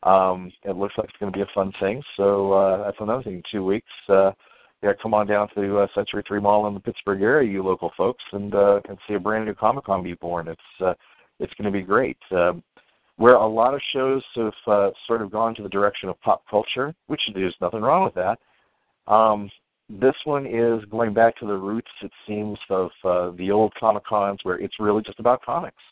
Um, 0.04 0.52
it 0.64 0.76
looks 0.76 0.94
like 0.96 1.08
it's 1.08 1.18
going 1.18 1.32
to 1.32 1.36
be 1.36 1.42
a 1.42 1.54
fun 1.54 1.72
thing. 1.80 2.02
So 2.16 2.52
uh, 2.52 2.84
that's 2.84 2.98
another 3.00 3.22
thing. 3.22 3.42
Two 3.50 3.64
weeks. 3.64 3.88
Uh, 4.08 4.32
yeah, 4.82 4.92
come 5.02 5.12
on 5.12 5.26
down 5.26 5.48
to 5.56 5.78
uh, 5.78 5.86
Century 5.94 6.22
Three 6.26 6.40
Mall 6.40 6.68
in 6.68 6.74
the 6.74 6.80
Pittsburgh 6.80 7.20
area, 7.20 7.50
you 7.50 7.62
local 7.64 7.90
folks, 7.96 8.22
and 8.32 8.54
uh, 8.54 8.80
and 8.88 8.96
see 9.08 9.14
a 9.14 9.20
brand 9.20 9.44
new 9.44 9.54
Comic 9.54 9.84
Con 9.84 10.02
be 10.02 10.14
born. 10.14 10.48
It's 10.48 10.60
uh, 10.80 10.94
it's 11.40 11.52
going 11.54 11.70
to 11.70 11.76
be 11.76 11.84
great. 11.84 12.18
Uh, 12.30 12.52
where 13.16 13.34
a 13.34 13.46
lot 13.46 13.74
of 13.74 13.80
shows 13.92 14.22
have 14.36 14.52
uh, 14.68 14.90
sort 15.08 15.22
of 15.22 15.32
gone 15.32 15.52
to 15.56 15.62
the 15.62 15.68
direction 15.68 16.08
of 16.08 16.20
pop 16.20 16.44
culture, 16.48 16.94
which 17.08 17.20
there's 17.34 17.54
nothing 17.60 17.80
wrong 17.80 18.04
with 18.04 18.14
that. 18.14 18.38
Um, 19.12 19.50
this 19.88 20.14
one 20.24 20.46
is 20.46 20.84
going 20.90 21.14
back 21.14 21.36
to 21.38 21.46
the 21.46 21.56
roots, 21.56 21.90
it 22.02 22.12
seems, 22.26 22.58
of 22.70 22.90
uh, 23.04 23.30
the 23.36 23.50
old 23.50 23.72
Comic 23.78 24.04
Cons, 24.04 24.40
where 24.42 24.58
it's 24.58 24.74
really 24.78 25.02
just 25.02 25.18
about 25.18 25.42
comics, 25.42 25.82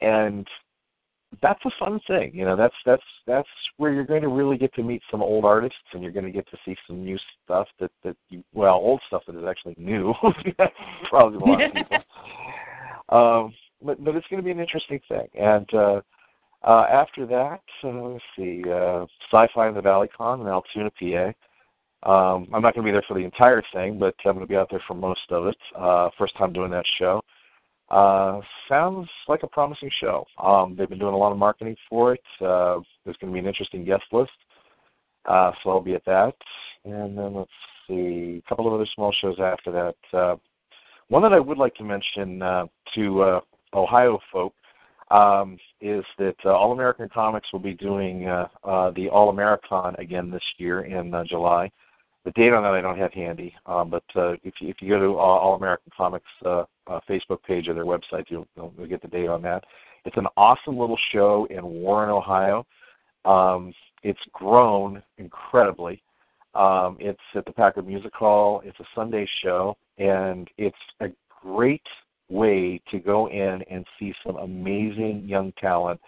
and 0.00 0.46
that's 1.40 1.60
a 1.64 1.70
fun 1.78 2.00
thing. 2.06 2.32
You 2.34 2.44
know, 2.44 2.56
that's 2.56 2.74
that's 2.84 3.02
that's 3.26 3.48
where 3.78 3.92
you're 3.92 4.04
going 4.04 4.22
to 4.22 4.28
really 4.28 4.58
get 4.58 4.74
to 4.74 4.82
meet 4.82 5.02
some 5.10 5.22
old 5.22 5.44
artists, 5.44 5.78
and 5.92 6.02
you're 6.02 6.12
going 6.12 6.26
to 6.26 6.32
get 6.32 6.48
to 6.50 6.58
see 6.64 6.76
some 6.86 7.02
new 7.02 7.18
stuff 7.44 7.66
that 7.80 7.90
that 8.04 8.16
you 8.28 8.44
well, 8.52 8.74
old 8.74 9.00
stuff 9.06 9.22
that 9.26 9.36
is 9.36 9.44
actually 9.48 9.74
new. 9.78 10.12
Probably 11.08 11.38
a 11.38 11.40
lot 11.40 11.64
of 11.64 11.72
people. 11.72 11.98
um, 13.08 13.54
but 13.82 14.04
but 14.04 14.16
it's 14.16 14.26
going 14.28 14.42
to 14.42 14.44
be 14.44 14.52
an 14.52 14.60
interesting 14.60 15.00
thing, 15.08 15.28
and. 15.38 15.72
uh 15.74 16.00
uh, 16.66 16.86
after 16.90 17.26
that, 17.26 17.60
uh, 17.82 17.88
let's 17.88 18.24
see, 18.38 18.62
uh, 18.66 19.04
Sci-Fi 19.30 19.68
in 19.68 19.74
the 19.74 19.82
Valley 19.82 20.08
Con 20.16 20.40
in 20.40 20.46
Altoona, 20.46 20.90
PA. 20.98 21.30
Um, 22.04 22.48
I'm 22.52 22.62
not 22.62 22.74
going 22.74 22.84
to 22.86 22.88
be 22.88 22.92
there 22.92 23.04
for 23.08 23.14
the 23.14 23.24
entire 23.24 23.62
thing, 23.72 23.98
but 23.98 24.14
I'm 24.24 24.34
going 24.34 24.46
to 24.46 24.46
be 24.46 24.56
out 24.56 24.68
there 24.70 24.82
for 24.86 24.94
most 24.94 25.20
of 25.30 25.46
it. 25.46 25.56
Uh, 25.76 26.10
first 26.18 26.36
time 26.36 26.52
doing 26.52 26.70
that 26.70 26.84
show. 26.98 27.22
Uh, 27.90 28.40
sounds 28.68 29.08
like 29.28 29.42
a 29.42 29.46
promising 29.46 29.90
show. 30.00 30.24
Um, 30.42 30.74
they've 30.76 30.88
been 30.88 30.98
doing 30.98 31.14
a 31.14 31.18
lot 31.18 31.32
of 31.32 31.38
marketing 31.38 31.76
for 31.88 32.14
it. 32.14 32.20
Uh, 32.40 32.80
there's 33.04 33.16
going 33.18 33.32
to 33.32 33.32
be 33.32 33.38
an 33.38 33.46
interesting 33.46 33.84
guest 33.84 34.04
list, 34.12 34.32
uh, 35.26 35.52
so 35.62 35.70
I'll 35.70 35.80
be 35.80 35.94
at 35.94 36.04
that. 36.06 36.34
And 36.84 37.16
then 37.16 37.34
let's 37.34 37.50
see, 37.88 38.42
a 38.44 38.48
couple 38.48 38.66
of 38.66 38.74
other 38.74 38.86
small 38.94 39.12
shows 39.20 39.36
after 39.40 39.70
that. 39.72 40.18
Uh, 40.18 40.36
one 41.08 41.22
that 41.22 41.32
I 41.32 41.40
would 41.40 41.58
like 41.58 41.74
to 41.76 41.84
mention 41.84 42.42
uh, 42.42 42.66
to 42.94 43.22
uh, 43.22 43.40
Ohio 43.74 44.18
folk 44.32 44.54
um, 45.10 45.58
is 45.80 46.04
that 46.18 46.36
uh, 46.44 46.50
All 46.50 46.72
American 46.72 47.08
Comics 47.12 47.52
will 47.52 47.60
be 47.60 47.74
doing 47.74 48.26
uh, 48.26 48.48
uh, 48.64 48.90
the 48.92 49.08
All 49.08 49.32
Americon 49.32 49.98
again 49.98 50.30
this 50.30 50.42
year 50.58 50.82
in 50.82 51.12
uh, 51.12 51.24
July. 51.24 51.70
The 52.24 52.30
date 52.30 52.54
on 52.54 52.62
that 52.62 52.72
I 52.72 52.80
don't 52.80 52.98
have 52.98 53.12
handy, 53.12 53.54
um, 53.66 53.90
but 53.90 54.04
uh, 54.16 54.32
if 54.44 54.54
you 54.60 54.68
if 54.70 54.76
you 54.80 54.88
go 54.88 54.98
to 54.98 55.18
All 55.18 55.56
American 55.56 55.92
Comics 55.94 56.24
uh, 56.46 56.64
uh, 56.86 57.00
Facebook 57.08 57.42
page 57.46 57.68
or 57.68 57.74
their 57.74 57.84
website, 57.84 58.24
you'll, 58.28 58.46
you'll 58.56 58.72
get 58.88 59.02
the 59.02 59.08
date 59.08 59.28
on 59.28 59.42
that. 59.42 59.64
It's 60.06 60.16
an 60.16 60.26
awesome 60.36 60.78
little 60.78 60.98
show 61.12 61.46
in 61.50 61.62
Warren, 61.64 62.10
Ohio. 62.10 62.66
Um, 63.26 63.74
it's 64.02 64.20
grown 64.32 65.02
incredibly. 65.18 66.02
Um, 66.54 66.96
it's 67.00 67.20
at 67.34 67.44
the 67.44 67.52
Packard 67.52 67.86
Music 67.86 68.14
Hall. 68.14 68.62
It's 68.64 68.78
a 68.80 68.84
Sunday 68.94 69.28
show, 69.42 69.76
and 69.98 70.48
it's 70.56 70.76
a 71.00 71.08
great 71.42 71.82
way 72.30 72.80
to 72.90 72.98
go 72.98 73.28
in 73.28 73.62
and 73.70 73.84
see 73.98 74.14
some 74.26 74.36
amazing 74.36 75.24
young 75.26 75.52
talent 75.60 76.00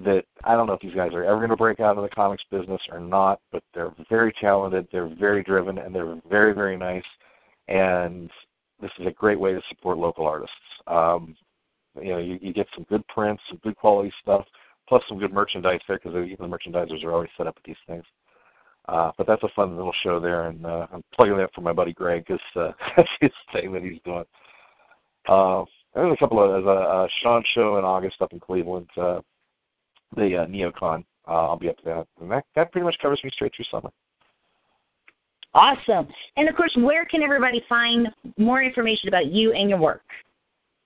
that 0.00 0.24
I 0.44 0.54
don't 0.54 0.66
know 0.66 0.72
if 0.72 0.80
these 0.80 0.94
guys 0.94 1.12
are 1.12 1.24
ever 1.24 1.38
going 1.38 1.50
to 1.50 1.56
break 1.56 1.80
out 1.80 1.96
of 1.96 2.02
the 2.02 2.08
comics 2.08 2.42
business 2.50 2.80
or 2.90 3.00
not, 3.00 3.40
but 3.50 3.62
they're 3.74 3.92
very 4.08 4.32
talented, 4.40 4.88
they're 4.90 5.14
very 5.18 5.42
driven, 5.42 5.78
and 5.78 5.94
they're 5.94 6.20
very, 6.28 6.54
very 6.54 6.76
nice. 6.76 7.04
And 7.68 8.30
this 8.80 8.90
is 8.98 9.06
a 9.06 9.12
great 9.12 9.38
way 9.38 9.52
to 9.52 9.60
support 9.68 9.98
local 9.98 10.26
artists. 10.26 10.54
Um, 10.86 11.36
you 12.00 12.10
know, 12.10 12.18
you, 12.18 12.38
you 12.40 12.52
get 12.52 12.66
some 12.74 12.86
good 12.88 13.06
prints, 13.08 13.42
some 13.48 13.60
good 13.62 13.76
quality 13.76 14.12
stuff, 14.22 14.44
plus 14.88 15.02
some 15.08 15.18
good 15.18 15.32
merchandise 15.32 15.80
there 15.86 16.00
because 16.02 16.16
even 16.16 16.50
the 16.50 16.56
merchandisers 16.56 17.04
are 17.04 17.12
always 17.12 17.30
set 17.36 17.46
up 17.46 17.56
at 17.56 17.64
these 17.64 17.76
things. 17.86 18.04
Uh, 18.88 19.12
but 19.16 19.26
that's 19.26 19.42
a 19.44 19.48
fun 19.54 19.76
little 19.76 19.94
show 20.02 20.18
there, 20.18 20.48
and 20.48 20.66
uh, 20.66 20.86
I'm 20.92 21.04
plugging 21.14 21.36
that 21.36 21.54
for 21.54 21.60
my 21.60 21.72
buddy 21.72 21.92
Greg 21.92 22.24
because 22.26 22.42
uh, 22.56 22.72
that's 22.96 23.08
his 23.20 23.30
thing 23.52 23.72
that 23.72 23.82
he's 23.82 24.00
doing. 24.04 24.24
Uh, 25.28 25.64
there's 25.94 26.12
a 26.12 26.16
couple 26.16 26.42
of 26.42 26.50
there's 26.50 26.64
a, 26.64 26.80
a 26.80 27.08
Sean 27.22 27.44
show 27.54 27.78
in 27.78 27.84
August 27.84 28.16
up 28.20 28.32
in 28.32 28.40
Cleveland, 28.40 28.88
uh, 28.96 29.20
the 30.16 30.42
uh, 30.42 30.46
NeoCon. 30.46 31.04
Uh, 31.26 31.46
I'll 31.48 31.58
be 31.58 31.68
up 31.68 31.76
to 31.78 31.84
that, 31.84 32.06
and 32.20 32.30
that 32.30 32.44
that 32.56 32.72
pretty 32.72 32.84
much 32.84 32.96
covers 33.00 33.20
me 33.22 33.30
straight 33.32 33.52
through 33.56 33.66
summer. 33.70 33.90
Awesome. 35.54 36.08
And 36.36 36.48
of 36.48 36.56
course, 36.56 36.74
where 36.78 37.04
can 37.04 37.22
everybody 37.22 37.62
find 37.68 38.08
more 38.38 38.62
information 38.62 39.08
about 39.08 39.26
you 39.26 39.52
and 39.52 39.68
your 39.68 39.78
work? 39.78 40.02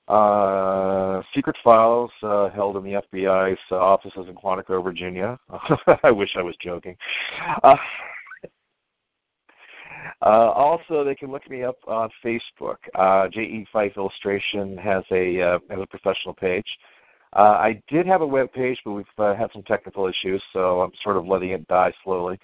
Uh, 0.08 1.20
secret 1.34 1.56
files 1.64 2.10
uh, 2.22 2.48
held 2.50 2.76
in 2.76 2.84
the 2.84 3.02
FBI's 3.12 3.58
uh, 3.72 3.76
offices 3.76 4.26
in 4.28 4.34
Quantico, 4.34 4.82
Virginia. 4.82 5.38
I 6.04 6.10
wish 6.12 6.30
I 6.36 6.42
was 6.42 6.54
joking. 6.62 6.96
Uh, 7.64 7.76
uh, 10.22 10.24
also, 10.24 11.02
they 11.02 11.16
can 11.16 11.32
look 11.32 11.48
me 11.50 11.64
up 11.64 11.76
on 11.88 12.08
Facebook. 12.24 12.76
Uh, 12.94 13.26
J.E. 13.28 13.66
Fife 13.72 13.92
Illustration 13.96 14.76
has 14.76 15.02
a 15.10 15.42
uh, 15.42 15.58
has 15.70 15.80
a 15.80 15.86
professional 15.86 16.34
page. 16.34 16.66
Uh, 17.34 17.56
I 17.58 17.82
did 17.88 18.06
have 18.06 18.22
a 18.22 18.26
web 18.26 18.52
page, 18.52 18.78
but 18.84 18.92
we've 18.92 19.04
uh, 19.18 19.34
had 19.34 19.50
some 19.52 19.62
technical 19.62 20.06
issues, 20.06 20.42
so 20.52 20.80
I'm 20.80 20.92
sort 21.02 21.16
of 21.16 21.26
letting 21.26 21.50
it 21.50 21.66
die 21.68 21.92
slowly. 22.04 22.38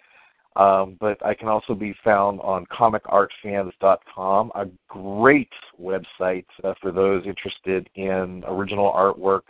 Um, 0.54 0.98
but 1.00 1.24
I 1.24 1.32
can 1.32 1.48
also 1.48 1.74
be 1.74 1.94
found 2.04 2.40
on 2.40 2.66
comicartfans.com, 2.66 4.52
a 4.54 4.66
great 4.88 5.52
website 5.80 6.44
uh, 6.62 6.74
for 6.82 6.92
those 6.92 7.24
interested 7.24 7.88
in 7.94 8.44
original 8.46 8.92
artwork, 8.92 9.42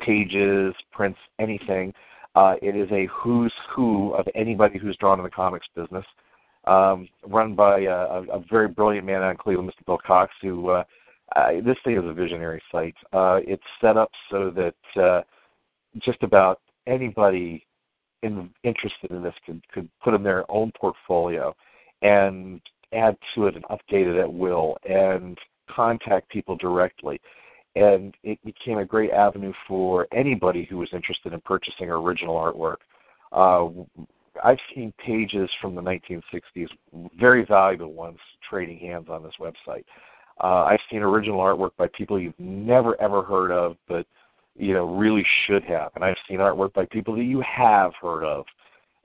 pages, 0.00 0.74
prints, 0.92 1.18
anything. 1.38 1.92
Uh, 2.34 2.54
it 2.62 2.74
is 2.74 2.90
a 2.90 3.06
who's 3.12 3.52
who 3.74 4.12
of 4.14 4.26
anybody 4.34 4.78
who's 4.78 4.96
drawn 4.96 5.18
in 5.18 5.24
the 5.24 5.30
comics 5.30 5.66
business 5.74 6.04
um, 6.66 7.08
run 7.26 7.54
by 7.54 7.80
a, 7.80 8.22
a 8.32 8.42
very 8.50 8.68
brilliant 8.68 9.06
man 9.06 9.22
out 9.22 9.30
in 9.30 9.36
Cleveland, 9.36 9.70
Mr. 9.70 9.86
Bill 9.86 9.98
Cox, 10.04 10.32
who 10.42 10.70
uh, 10.70 10.84
uh, 11.34 11.52
this 11.64 11.76
thing 11.84 11.96
is 11.96 12.04
a 12.04 12.12
visionary 12.12 12.62
site. 12.70 12.94
Uh, 13.12 13.40
it's 13.46 13.62
set 13.80 13.96
up 13.96 14.10
so 14.30 14.50
that 14.50 15.02
uh, 15.02 15.22
just 16.04 16.22
about 16.22 16.60
anybody 16.86 17.66
in, 18.22 18.50
interested 18.62 19.10
in 19.10 19.22
this 19.22 19.34
could, 19.44 19.60
could 19.72 19.88
put 20.02 20.14
in 20.14 20.22
their 20.22 20.50
own 20.50 20.72
portfolio 20.78 21.54
and 22.02 22.60
add 22.92 23.16
to 23.34 23.46
it 23.46 23.56
and 23.56 23.64
update 23.64 24.06
it 24.06 24.18
at 24.18 24.32
will 24.32 24.76
and 24.88 25.38
contact 25.68 26.28
people 26.28 26.56
directly. 26.56 27.20
And 27.74 28.14
it 28.22 28.38
became 28.44 28.78
a 28.78 28.84
great 28.84 29.10
avenue 29.10 29.52
for 29.66 30.06
anybody 30.12 30.66
who 30.68 30.78
was 30.78 30.88
interested 30.92 31.32
in 31.32 31.40
purchasing 31.40 31.90
original 31.90 32.36
artwork. 32.36 32.76
Uh, 33.32 33.82
I've 34.42 34.58
seen 34.74 34.92
pages 35.04 35.50
from 35.60 35.74
the 35.74 35.82
1960s, 35.82 36.68
very 37.18 37.44
valuable 37.44 37.92
ones, 37.92 38.18
trading 38.48 38.78
hands 38.78 39.08
on 39.10 39.22
this 39.22 39.32
website. 39.40 39.84
Uh, 40.42 40.64
I've 40.64 40.80
seen 40.90 41.02
original 41.02 41.38
artwork 41.38 41.70
by 41.78 41.88
people 41.96 42.20
you've 42.20 42.38
never 42.38 43.00
ever 43.00 43.22
heard 43.22 43.50
of, 43.50 43.76
but 43.88 44.06
you 44.54 44.74
know 44.74 44.84
really 44.84 45.24
should 45.46 45.64
have. 45.64 45.92
And 45.94 46.04
I've 46.04 46.16
seen 46.28 46.38
artwork 46.38 46.72
by 46.74 46.86
people 46.86 47.14
that 47.16 47.24
you 47.24 47.42
have 47.42 47.92
heard 48.00 48.24
of, 48.24 48.44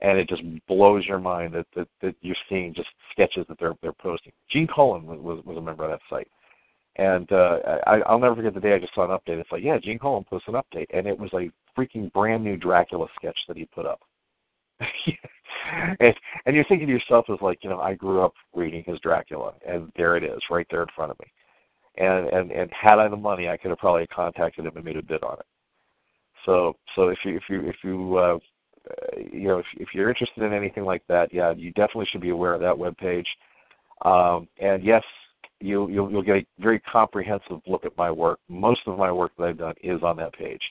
and 0.00 0.18
it 0.18 0.28
just 0.28 0.42
blows 0.68 1.06
your 1.06 1.18
mind 1.18 1.54
that 1.54 1.66
that, 1.74 1.88
that 2.02 2.14
you're 2.20 2.36
seeing 2.48 2.74
just 2.74 2.88
sketches 3.12 3.46
that 3.48 3.58
they're 3.58 3.74
they're 3.80 3.92
posting. 3.92 4.32
Gene 4.50 4.66
Colan 4.66 5.06
was 5.06 5.20
was, 5.20 5.44
was 5.44 5.56
a 5.56 5.62
member 5.62 5.84
of 5.84 5.90
that 5.90 6.00
site, 6.10 6.28
and 6.96 7.30
uh, 7.32 7.58
I, 7.86 8.00
I'll 8.06 8.18
never 8.18 8.36
forget 8.36 8.52
the 8.54 8.60
day 8.60 8.74
I 8.74 8.78
just 8.78 8.94
saw 8.94 9.04
an 9.04 9.10
update. 9.10 9.40
It's 9.40 9.52
like, 9.52 9.64
yeah, 9.64 9.78
Gene 9.78 9.98
Colan 9.98 10.24
posted 10.24 10.54
an 10.54 10.60
update, 10.60 10.86
and 10.92 11.06
it 11.06 11.18
was 11.18 11.30
a 11.32 11.50
freaking 11.78 12.12
brand 12.12 12.44
new 12.44 12.56
Dracula 12.58 13.06
sketch 13.16 13.38
that 13.48 13.56
he 13.56 13.64
put 13.64 13.86
up. 13.86 14.00
and 16.00 16.14
and 16.46 16.54
you're 16.54 16.64
thinking 16.64 16.86
to 16.86 16.92
yourself 16.92 17.26
as 17.30 17.38
like, 17.40 17.58
you 17.62 17.70
know, 17.70 17.80
I 17.80 17.94
grew 17.94 18.22
up 18.22 18.34
reading 18.54 18.84
his 18.86 18.98
Dracula, 19.00 19.54
and 19.66 19.90
there 19.96 20.16
it 20.16 20.24
is, 20.24 20.40
right 20.50 20.66
there 20.70 20.82
in 20.82 20.88
front 20.94 21.10
of 21.12 21.18
me. 21.18 21.26
And 21.96 22.28
and 22.28 22.50
and 22.52 22.70
had 22.72 22.98
I 22.98 23.08
the 23.08 23.16
money, 23.16 23.48
I 23.48 23.56
could 23.56 23.70
have 23.70 23.78
probably 23.78 24.06
contacted 24.06 24.66
him 24.66 24.76
and 24.76 24.84
made 24.84 24.96
a 24.96 25.02
bid 25.02 25.22
on 25.22 25.34
it. 25.38 25.46
So 26.46 26.76
so 26.96 27.08
if 27.08 27.18
you 27.24 27.36
if 27.36 27.44
you 27.48 27.68
if 27.68 27.76
you 27.84 28.16
uh, 28.16 28.38
you 29.32 29.48
know 29.48 29.58
if 29.58 29.66
if 29.76 29.88
you're 29.94 30.08
interested 30.08 30.42
in 30.42 30.52
anything 30.52 30.84
like 30.84 31.02
that, 31.08 31.32
yeah, 31.32 31.52
you 31.52 31.70
definitely 31.72 32.06
should 32.10 32.20
be 32.20 32.30
aware 32.30 32.54
of 32.54 32.60
that 32.60 32.76
web 32.78 32.96
page. 32.96 33.28
Um, 34.04 34.48
and 34.60 34.82
yes, 34.82 35.02
you 35.60 35.88
you'll, 35.88 36.10
you'll 36.10 36.22
get 36.22 36.36
a 36.36 36.46
very 36.58 36.80
comprehensive 36.80 37.60
look 37.66 37.84
at 37.84 37.96
my 37.96 38.10
work. 38.10 38.40
Most 38.48 38.80
of 38.86 38.98
my 38.98 39.12
work 39.12 39.32
that 39.38 39.44
I've 39.44 39.58
done 39.58 39.74
is 39.82 40.02
on 40.02 40.16
that 40.16 40.32
page. 40.32 40.62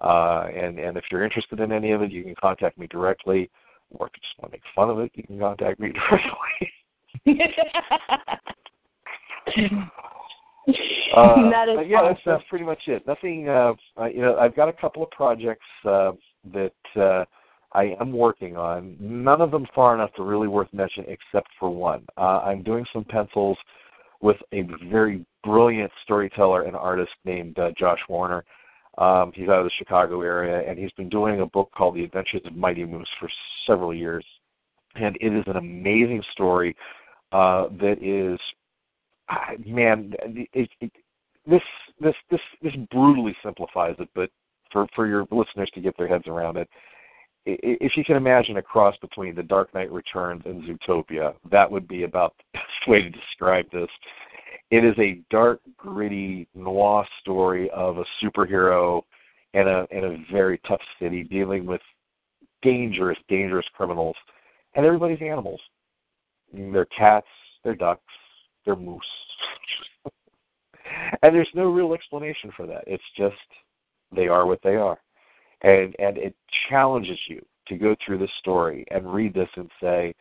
Uh, 0.00 0.48
and 0.54 0.78
and 0.78 0.96
if 0.96 1.04
you're 1.10 1.24
interested 1.24 1.60
in 1.60 1.72
any 1.72 1.92
of 1.92 2.02
it, 2.02 2.10
you 2.10 2.22
can 2.22 2.34
contact 2.34 2.78
me 2.78 2.86
directly. 2.86 3.50
Or 3.92 4.06
if 4.06 4.12
you 4.16 4.20
just 4.22 4.38
want 4.40 4.52
to 4.52 4.56
make 4.56 4.62
fun 4.74 4.90
of 4.90 4.98
it, 4.98 5.12
you 5.14 5.22
can 5.22 5.38
contact 5.38 5.80
me 5.80 5.92
directly. 6.10 6.72
uh, 11.16 11.50
that 11.50 11.68
is 11.68 11.78
yeah, 11.88 12.02
that's, 12.02 12.20
that's 12.26 12.42
pretty 12.48 12.64
much 12.64 12.82
it. 12.86 13.06
Nothing. 13.06 13.48
Uh, 13.48 13.74
I, 13.96 14.08
you 14.08 14.20
know, 14.20 14.36
I've 14.36 14.56
got 14.56 14.68
a 14.68 14.72
couple 14.72 15.02
of 15.02 15.10
projects 15.10 15.64
uh, 15.84 16.12
that 16.52 16.72
uh, 16.96 17.24
I 17.72 17.94
am 18.00 18.12
working 18.12 18.56
on. 18.56 18.96
None 19.00 19.40
of 19.40 19.50
them 19.50 19.66
far 19.74 19.94
enough 19.94 20.12
to 20.14 20.22
really 20.22 20.48
worth 20.48 20.72
mentioning, 20.72 21.10
except 21.10 21.48
for 21.58 21.70
one. 21.70 22.04
Uh, 22.16 22.40
I'm 22.40 22.62
doing 22.62 22.84
some 22.92 23.04
pencils 23.04 23.58
with 24.20 24.36
a 24.52 24.62
very 24.90 25.24
brilliant 25.44 25.92
storyteller 26.04 26.62
and 26.62 26.74
artist 26.74 27.12
named 27.24 27.58
uh, 27.58 27.70
Josh 27.78 28.00
Warner. 28.08 28.44
Um, 28.98 29.32
he's 29.34 29.48
out 29.48 29.58
of 29.58 29.64
the 29.64 29.70
Chicago 29.78 30.22
area, 30.22 30.68
and 30.68 30.78
he's 30.78 30.92
been 30.92 31.08
doing 31.08 31.40
a 31.40 31.46
book 31.46 31.70
called 31.76 31.96
The 31.96 32.04
Adventures 32.04 32.42
of 32.46 32.56
Mighty 32.56 32.84
Moose 32.84 33.08
for 33.20 33.28
several 33.66 33.94
years. 33.94 34.24
And 34.94 35.16
it 35.20 35.36
is 35.36 35.44
an 35.46 35.56
amazing 35.56 36.22
story 36.32 36.74
uh, 37.32 37.68
that 37.80 38.02
is, 38.02 38.40
ah, 39.28 39.50
man, 39.66 40.14
it, 40.54 40.70
it, 40.80 40.92
this 41.46 41.62
this 42.00 42.14
this 42.30 42.40
this 42.62 42.72
brutally 42.90 43.36
simplifies 43.42 43.96
it, 43.98 44.08
but 44.14 44.30
for 44.72 44.86
for 44.94 45.06
your 45.06 45.26
listeners 45.30 45.70
to 45.74 45.80
get 45.80 45.96
their 45.98 46.08
heads 46.08 46.26
around 46.26 46.56
it, 46.56 46.68
if 47.46 47.92
you 47.96 48.04
can 48.04 48.16
imagine 48.16 48.56
a 48.56 48.62
cross 48.62 48.96
between 49.00 49.34
The 49.34 49.42
Dark 49.42 49.72
Knight 49.72 49.92
Returns 49.92 50.42
and 50.46 50.64
Zootopia, 50.64 51.34
that 51.50 51.70
would 51.70 51.86
be 51.86 52.02
about 52.02 52.34
the 52.52 52.58
best 52.58 52.88
way 52.88 53.02
to 53.02 53.10
describe 53.10 53.70
this. 53.70 53.88
It 54.70 54.84
is 54.84 54.94
a 54.98 55.20
dark, 55.30 55.60
gritty 55.76 56.48
noir 56.54 57.06
story 57.20 57.70
of 57.70 57.98
a 57.98 58.04
superhero 58.22 59.02
in 59.54 59.68
a 59.68 59.86
in 59.90 60.04
a 60.04 60.32
very 60.32 60.60
tough 60.66 60.80
city 61.00 61.22
dealing 61.22 61.66
with 61.66 61.80
dangerous, 62.62 63.18
dangerous 63.28 63.66
criminals, 63.74 64.16
and 64.74 64.84
everybody's 64.84 65.22
animals. 65.22 65.60
They're 66.52 66.86
cats, 66.86 67.26
they're 67.64 67.74
ducks, 67.74 68.02
they're 68.64 68.76
moose. 68.76 69.02
and 71.22 71.34
there's 71.34 71.48
no 71.54 71.64
real 71.64 71.94
explanation 71.94 72.50
for 72.56 72.66
that. 72.66 72.84
It's 72.86 73.02
just 73.16 73.34
they 74.14 74.28
are 74.28 74.46
what 74.46 74.60
they 74.62 74.76
are. 74.76 74.98
And 75.62 75.94
and 75.98 76.18
it 76.18 76.34
challenges 76.68 77.18
you 77.28 77.44
to 77.68 77.76
go 77.76 77.96
through 78.04 78.18
this 78.18 78.30
story 78.38 78.84
and 78.90 79.12
read 79.12 79.34
this 79.34 79.48
and 79.56 79.70
say, 79.80 80.14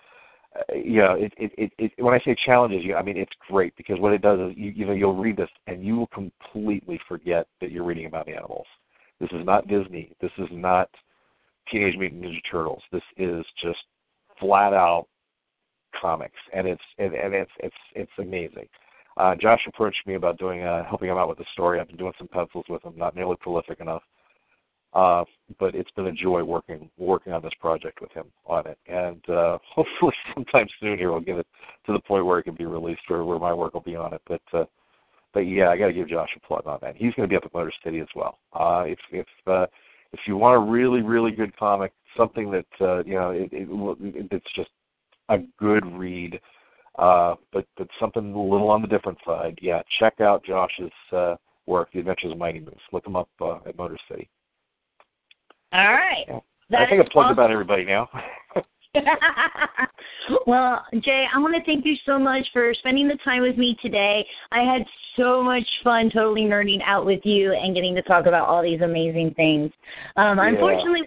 you 0.74 1.02
know, 1.02 1.14
it, 1.14 1.34
it, 1.38 1.52
it, 1.58 1.72
it, 1.78 2.04
when 2.04 2.14
I 2.14 2.20
say 2.24 2.36
challenges 2.46 2.84
you, 2.84 2.96
I 2.96 3.04
mean 3.04 3.18
it's 3.18 3.32
great 3.50 3.76
because 3.76 4.00
what 4.00 4.14
it 4.14 4.22
does 4.22 4.40
is, 4.40 4.58
you, 4.58 4.72
you 4.72 4.86
know, 4.86 4.94
you'll 4.94 5.16
read 5.16 5.38
this 5.38 5.50
and 5.68 5.84
you 5.84 5.96
will 5.96 6.08
completely 6.08 7.00
forget 7.08 7.48
that 7.62 7.72
you're 7.72 7.84
reading 7.84 8.06
about 8.06 8.30
animals. 8.30 8.68
This 9.20 9.30
is 9.32 9.46
not 9.46 9.68
Disney. 9.68 10.12
This 10.22 10.32
is 10.38 10.48
not 10.52 10.90
Teenage 11.72 11.98
Mutant 11.98 12.24
Ninja 12.24 12.40
Turtles. 12.50 12.84
This 12.92 13.04
is 13.18 13.46
just 13.62 13.80
flat 14.40 14.74
out 14.74 15.08
comics, 16.00 16.40
and 16.54 16.68
it's 16.68 16.82
and, 16.98 17.14
and 17.14 17.34
it's 17.34 17.52
it's 17.60 17.76
it's 17.96 18.12
amazing. 18.20 18.68
Uh, 19.18 19.34
Josh 19.36 19.62
approached 19.68 20.06
me 20.06 20.16
about 20.16 20.38
doing 20.38 20.64
uh, 20.64 20.84
helping 20.84 21.10
him 21.10 21.18
out 21.18 21.30
with 21.30 21.38
the 21.38 21.46
story. 21.54 21.80
I've 21.80 21.88
been 21.88 21.98
doing 21.98 22.14
some 22.18 22.28
pencils 22.28 22.66
with 22.70 22.84
him, 22.84 22.94
not 22.98 23.16
nearly 23.16 23.38
prolific 23.40 23.80
enough, 23.80 24.04
uh, 24.96 25.26
but 25.60 25.76
it's 25.76 25.92
been 25.92 26.08
a 26.08 26.12
joy 26.12 26.42
working 26.44 26.90
working 26.98 27.34
on 27.34 27.42
this 27.42 27.54
project 27.60 28.00
with 28.02 28.12
him 28.14 28.26
on 28.46 28.66
it. 28.66 28.78
And 28.88 29.22
uh, 29.30 29.58
hopefully, 29.76 30.14
sometime 30.34 30.68
soon 30.80 30.98
here 30.98 31.12
we'll 31.12 31.20
get 31.20 31.38
it 31.38 31.48
to 31.86 31.94
the 31.94 32.00
point 32.00 32.26
where 32.26 32.40
it 32.40 32.44
can 32.44 32.56
be 32.56 32.66
released 32.66 33.02
or 33.10 33.24
where 33.26 33.38
my 33.38 33.54
work 33.54 33.74
will 33.74 33.82
be 33.82 33.96
on 33.96 34.14
it. 34.14 34.22
But 34.28 34.42
uh, 34.54 34.66
but 35.34 35.42
yeah, 35.42 35.70
I 35.70 35.78
got 35.78 35.88
to 35.88 35.94
give 35.94 36.08
Josh 36.08 36.30
a 36.36 36.48
plug 36.48 36.66
on 36.66 36.80
that. 36.82 36.96
He's 36.96 37.14
going 37.14 37.28
to 37.28 37.32
be 37.32 37.36
up 37.36 37.44
at 37.46 37.54
Motor 37.54 37.74
City 37.84 38.00
as 38.00 38.08
well. 38.16 38.40
Uh, 38.54 38.86
if 38.88 39.00
if 39.12 39.28
uh, 39.46 39.66
if 40.14 40.22
you 40.26 40.38
want 40.38 40.56
a 40.56 40.72
really 40.72 41.02
really 41.02 41.32
good 41.32 41.56
comic, 41.58 41.92
something 42.16 42.50
that 42.52 42.66
uh, 42.80 43.04
you 43.04 43.16
know 43.16 43.32
it, 43.32 43.50
it, 43.52 43.68
it, 43.70 44.28
it's 44.32 44.54
just 44.56 44.70
a 45.28 45.40
good 45.60 45.86
read, 45.94 46.40
uh, 46.98 47.36
but 47.52 47.66
but 47.78 47.90
something 48.00 48.34
a 48.34 48.42
little 48.42 48.70
on 48.70 48.82
the 48.82 48.88
different 48.88 49.18
side. 49.26 49.60
Yeah, 49.62 49.82
check 50.00 50.22
out 50.22 50.46
Josh's 50.46 50.92
uh, 51.12 51.36
work, 51.66 51.90
The 51.92 52.00
Adventures 52.00 52.32
of 52.32 52.38
Mighty 52.38 52.62
Moose. 52.62 52.76
Look 52.94 53.06
him 53.06 53.18
up 53.18 53.30
uh, 53.42 53.58
at 53.68 53.78
Motor 53.78 53.98
City. 54.10 54.30
All 55.76 55.92
right. 55.92 56.26
I 56.72 56.90
think 56.90 57.04
I've 57.04 57.12
plugged 57.12 57.26
awesome. 57.26 57.34
about 57.34 57.52
everybody 57.52 57.84
now. 57.84 58.08
well, 60.48 60.86
Jay, 61.04 61.26
I 61.34 61.38
want 61.38 61.54
to 61.54 61.64
thank 61.66 61.86
you 61.86 61.96
so 62.06 62.18
much 62.18 62.48
for 62.54 62.74
spending 62.76 63.10
the 63.10 63.18
time 63.26 63.42
with 63.42 63.58
me 63.58 63.76
today. 63.82 64.26
I 64.54 64.60
had 64.60 64.86
so 65.18 65.44
much 65.44 65.68
fun 65.84 66.10
totally 66.14 66.44
nerding 66.44 66.80
out 66.86 67.06
with 67.06 67.20
you 67.26 67.52
and 67.52 67.76
getting 67.76 67.94
to 67.96 68.02
talk 68.04 68.26
about 68.26 68.48
all 68.48 68.64
these 68.64 68.80
amazing 68.80 69.34
things. 69.36 69.70
Um, 70.16 70.38
Yeah. 70.38 70.48
Unfortunately, 70.48 71.02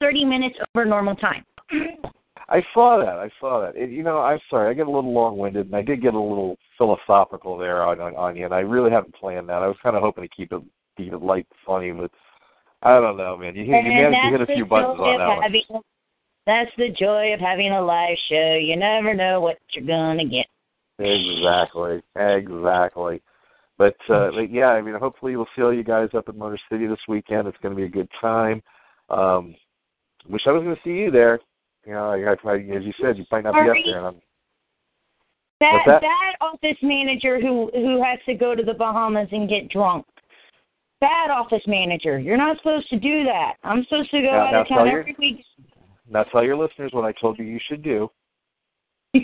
30 0.00 0.24
minutes 0.24 0.56
over 0.74 0.84
normal 0.84 1.14
time. 1.14 1.44
I 2.48 2.62
saw 2.74 2.98
that. 2.98 3.18
I 3.18 3.30
saw 3.38 3.60
that. 3.60 3.76
It, 3.76 3.90
you 3.90 4.02
know, 4.02 4.18
I'm 4.18 4.40
sorry. 4.50 4.68
I 4.68 4.74
get 4.74 4.88
a 4.88 4.90
little 4.90 5.12
long-winded, 5.12 5.66
and 5.66 5.76
I 5.76 5.82
did 5.82 6.02
get 6.02 6.14
a 6.14 6.20
little 6.20 6.56
philosophical 6.76 7.56
there 7.56 7.84
on, 7.84 8.00
on, 8.00 8.16
on 8.16 8.36
you, 8.36 8.46
and 8.46 8.54
I 8.54 8.60
really 8.60 8.90
haven't 8.90 9.14
planned 9.14 9.48
that. 9.48 9.62
I 9.62 9.68
was 9.68 9.76
kind 9.80 9.94
of 9.94 10.02
hoping 10.02 10.24
to 10.24 10.34
keep 10.34 10.52
it 10.52 10.62
keep 10.96 11.12
it 11.12 11.22
light, 11.22 11.46
funny, 11.64 11.92
but 11.92 12.10
I 12.82 13.00
don't 13.00 13.16
know, 13.16 13.36
man. 13.36 13.54
You, 13.56 13.64
hit- 13.64 13.84
you 13.84 13.90
managed 13.90 14.16
to 14.24 14.30
hit 14.38 14.40
a 14.40 14.46
few 14.46 14.64
buttons 14.66 15.00
on 15.00 15.18
that 15.18 15.26
one. 15.28 15.42
having- 15.42 15.82
That's 16.46 16.70
the 16.78 16.88
joy 16.90 17.32
of 17.34 17.40
having 17.40 17.72
a 17.72 17.82
live 17.82 18.16
show. 18.28 18.54
You 18.54 18.76
never 18.76 19.14
know 19.14 19.40
what 19.40 19.58
you're 19.72 19.84
going 19.86 20.18
to 20.18 20.24
get. 20.24 20.46
Exactly, 21.00 22.02
exactly. 22.16 23.22
But, 23.76 23.96
uh, 24.08 24.30
but 24.32 24.50
yeah, 24.50 24.68
I 24.68 24.82
mean, 24.82 24.94
hopefully 24.96 25.36
we'll 25.36 25.46
see 25.54 25.62
all 25.62 25.72
you 25.72 25.84
guys 25.84 26.08
up 26.16 26.28
at 26.28 26.36
Motor 26.36 26.58
City 26.70 26.86
this 26.86 26.98
weekend. 27.06 27.46
It's 27.46 27.58
going 27.62 27.74
to 27.74 27.76
be 27.76 27.86
a 27.86 27.88
good 27.88 28.08
time. 28.20 28.62
Um, 29.08 29.54
wish 30.28 30.42
I 30.46 30.52
was 30.52 30.62
going 30.64 30.74
to 30.74 30.82
see 30.82 30.90
you 30.90 31.10
there. 31.10 31.38
You 31.86 31.92
know, 31.94 32.10
I, 32.10 32.48
I, 32.48 32.54
as 32.56 32.82
you 32.84 32.92
said, 33.00 33.16
you 33.16 33.24
might 33.30 33.44
not 33.44 33.54
be 33.54 33.60
up 33.60 33.76
there. 33.84 33.98
And 33.98 34.06
I'm, 34.08 34.14
That, 35.60 35.82
that? 35.86 36.00
that 36.02 36.32
office 36.40 36.76
manager 36.82 37.40
who 37.40 37.70
who 37.72 38.02
has 38.02 38.18
to 38.26 38.34
go 38.34 38.54
to 38.54 38.62
the 38.62 38.74
Bahamas 38.74 39.28
and 39.32 39.48
get 39.48 39.68
drunk. 39.70 40.04
Bad 41.00 41.30
office 41.30 41.62
manager. 41.66 42.18
You're 42.18 42.36
not 42.36 42.56
supposed 42.58 42.88
to 42.90 42.98
do 42.98 43.22
that. 43.24 43.54
I'm 43.62 43.84
supposed 43.84 44.10
to 44.10 44.18
go 44.20 44.30
Now- 44.32 44.46
out 44.46 44.54
of 44.54 44.68
town 44.68 44.88
every 44.88 45.14
week. 45.18 45.44
now 46.10 46.24
tell 46.24 46.42
your 46.42 46.56
listeners 46.56 46.92
what 46.92 47.04
I 47.04 47.12
told 47.20 47.38
you 47.38 47.44
you 47.44 47.60
should 47.68 47.82
do. 47.82 48.10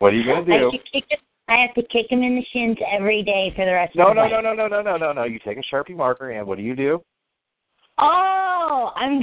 What 0.00 0.12
are 0.12 0.16
you 0.16 0.24
going 0.24 0.44
to 0.44 0.58
do? 0.58 0.64
have 0.64 0.72
kick 0.92 1.04
it- 1.10 1.20
I 1.48 1.56
have 1.58 1.74
to 1.74 1.82
kick 1.84 2.10
him 2.10 2.22
in 2.22 2.34
the 2.36 2.44
shins 2.52 2.76
every 2.90 3.22
day 3.22 3.52
for 3.54 3.64
the 3.64 3.72
rest 3.72 3.94
No, 3.94 4.08
of 4.08 4.16
no, 4.16 4.22
his 4.24 4.30
no, 4.32 4.36
life. 4.36 4.44
no, 4.44 4.54
no, 4.54 4.66
no, 4.68 4.82
no, 4.82 4.96
no, 4.96 5.12
no. 5.12 5.24
You 5.24 5.38
take 5.44 5.56
a 5.58 5.62
Sharpie 5.74 5.96
marker, 5.96 6.30
and 6.30 6.46
what 6.46 6.56
do 6.58 6.64
you 6.64 6.74
do? 6.74 7.02
Oh, 7.98 8.92
I'm 8.96 9.20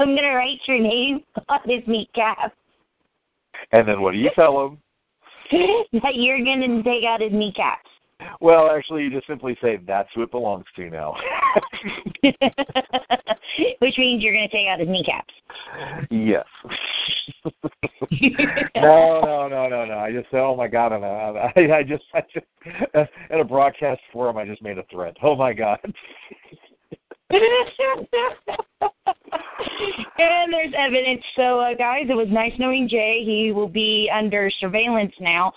I'm 0.00 0.14
gonna 0.14 0.34
write 0.34 0.58
your 0.66 0.78
name 0.78 1.22
on 1.48 1.60
his 1.64 1.82
kneecap. 1.86 2.52
And 3.72 3.86
then 3.86 4.00
what 4.00 4.12
do 4.12 4.18
you 4.18 4.30
tell 4.34 4.56
them? 4.68 4.78
that 6.02 6.14
you're 6.14 6.38
gonna 6.38 6.82
take 6.82 7.04
out 7.04 7.20
his 7.20 7.32
kneecaps. 7.32 7.88
Well, 8.40 8.70
actually, 8.70 9.02
you 9.02 9.10
just 9.10 9.26
simply 9.26 9.58
say, 9.62 9.78
that's 9.86 10.08
who 10.14 10.22
it 10.22 10.30
belongs 10.30 10.64
to 10.76 10.88
now. 10.88 11.14
Which 13.78 13.98
means 13.98 14.22
you're 14.22 14.32
gonna 14.32 14.48
take 14.48 14.68
out 14.68 14.80
his 14.80 14.88
kneecaps. 14.88 15.34
yes. 16.10 16.46
no, 18.76 19.20
no, 19.22 19.48
no, 19.48 19.68
no, 19.68 19.84
no. 19.84 19.98
I 19.98 20.12
just 20.12 20.30
said, 20.30 20.40
oh 20.40 20.56
my 20.56 20.66
god, 20.68 20.92
and 20.92 21.04
I, 21.04 21.76
I 21.78 21.82
just, 21.82 22.04
I 22.14 22.22
just, 22.32 22.46
at 22.94 23.40
a 23.40 23.44
broadcast 23.44 24.00
forum, 24.12 24.38
I 24.38 24.46
just 24.46 24.62
made 24.62 24.78
a 24.78 24.84
threat. 24.90 25.16
Oh 25.22 25.36
my 25.36 25.52
god. 25.52 25.78
and 27.30 27.42
there's 30.52 30.72
evidence. 30.78 31.22
So, 31.34 31.58
uh, 31.58 31.74
guys, 31.74 32.04
it 32.08 32.14
was 32.14 32.28
nice 32.30 32.52
knowing 32.58 32.88
Jay. 32.88 33.22
He 33.24 33.50
will 33.52 33.68
be 33.68 34.08
under 34.16 34.48
surveillance 34.60 35.12
now. 35.20 35.52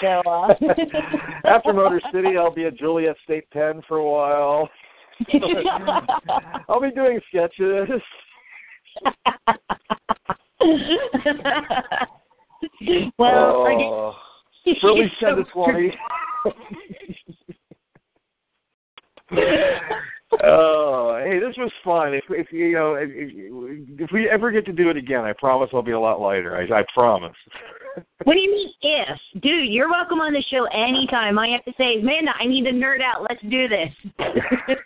So, 0.00 0.20
uh... 0.28 0.54
After 1.44 1.72
Motor 1.72 2.00
City, 2.12 2.36
I'll 2.36 2.52
be 2.52 2.64
at 2.64 2.76
Joliet 2.76 3.16
State 3.22 3.48
Pen 3.50 3.82
for 3.86 3.98
a 3.98 4.04
while. 4.04 4.68
I'll 6.68 6.80
be 6.80 6.90
doing 6.90 7.20
sketches. 7.28 7.88
well, 13.18 13.62
I 13.62 13.74
oh, 13.74 14.14
guess- 14.64 14.74
for 14.80 14.90
at 14.90 14.94
least 14.94 15.14
ten 15.20 15.36
to 15.36 15.44
twenty. 15.52 15.94
Oh, 20.44 21.20
hey, 21.24 21.38
this 21.38 21.56
was 21.56 21.70
fun. 21.84 22.14
If, 22.14 22.24
if 22.30 22.52
you 22.52 22.72
know, 22.72 22.94
if, 22.94 23.10
if 23.12 24.10
we 24.12 24.28
ever 24.28 24.50
get 24.50 24.66
to 24.66 24.72
do 24.72 24.90
it 24.90 24.96
again, 24.96 25.20
I 25.20 25.32
promise 25.32 25.70
I'll 25.72 25.82
be 25.82 25.92
a 25.92 26.00
lot 26.00 26.20
lighter. 26.20 26.56
I, 26.56 26.80
I 26.80 26.84
promise. 26.94 27.36
What 28.24 28.32
do 28.32 28.40
you 28.40 28.50
mean 28.50 28.70
if? 28.80 29.42
Dude, 29.42 29.68
you're 29.68 29.90
welcome 29.90 30.18
on 30.18 30.32
the 30.32 30.42
show 30.50 30.64
anytime. 30.72 31.36
All 31.36 31.44
you 31.44 31.52
have 31.52 31.64
to 31.66 31.74
say 31.76 31.98
is, 31.98 32.02
Amanda, 32.02 32.30
I 32.40 32.46
need 32.46 32.64
to 32.64 32.70
nerd 32.70 33.02
out. 33.02 33.26
Let's 33.28 33.42
do 33.42 33.68
this. 33.68 33.90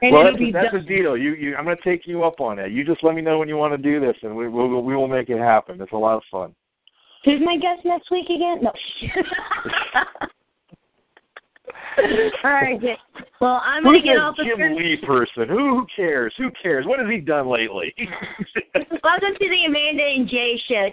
Well, 0.00 0.24
that's, 0.24 0.38
that's 0.52 0.72
done. 0.72 0.80
a 0.80 0.84
deal. 0.84 1.16
You, 1.16 1.34
you, 1.34 1.56
I'm 1.56 1.64
going 1.64 1.76
to 1.76 1.82
take 1.82 2.06
you 2.06 2.22
up 2.22 2.40
on 2.40 2.58
it. 2.58 2.70
You 2.70 2.84
just 2.84 3.02
let 3.02 3.14
me 3.14 3.22
know 3.22 3.38
when 3.38 3.48
you 3.48 3.56
want 3.56 3.72
to 3.74 3.78
do 3.78 3.98
this, 4.00 4.16
and 4.22 4.36
we, 4.36 4.48
we, 4.48 4.68
we 4.80 4.96
will 4.96 5.08
make 5.08 5.28
it 5.28 5.38
happen. 5.38 5.80
It's 5.80 5.92
a 5.92 5.96
lot 5.96 6.16
of 6.16 6.22
fun. 6.30 6.54
Who's 7.24 7.40
my 7.44 7.56
guest 7.56 7.84
next 7.84 8.10
week 8.10 8.26
again? 8.26 8.62
No. 8.62 8.72
All 12.44 12.50
right. 12.50 12.80
Well, 13.40 13.60
I'm 13.64 13.82
gonna 13.82 13.98
get 13.98 14.14
this 14.14 14.20
off 14.20 14.36
the 14.36 14.44
Jim 14.44 14.54
script. 14.54 14.76
Lee 14.76 14.96
person? 15.06 15.48
Who, 15.48 15.80
who 15.80 15.86
cares? 15.94 16.34
Who 16.38 16.50
cares? 16.62 16.86
What 16.86 16.98
has 16.98 17.08
he 17.08 17.18
done 17.18 17.48
lately? 17.48 17.94
Welcome 19.04 19.34
to 19.38 19.48
the 19.48 19.64
Amanda 19.66 20.02
and 20.02 20.28
Jay 20.28 20.60
show. 20.68 20.88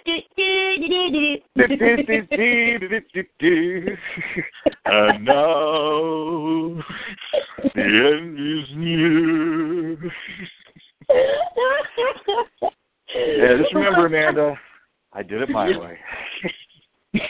And 4.86 5.26
now 5.26 6.84
the 7.74 7.82
end 7.82 8.40
is 8.40 8.70
near. 8.76 10.12
Yeah, 13.16 13.58
just 13.62 13.74
remember, 13.74 14.06
Amanda, 14.08 14.60
I 15.14 15.24
did 15.24 15.42
it 15.42 15.50
my 15.50 15.68
way. 15.78 15.98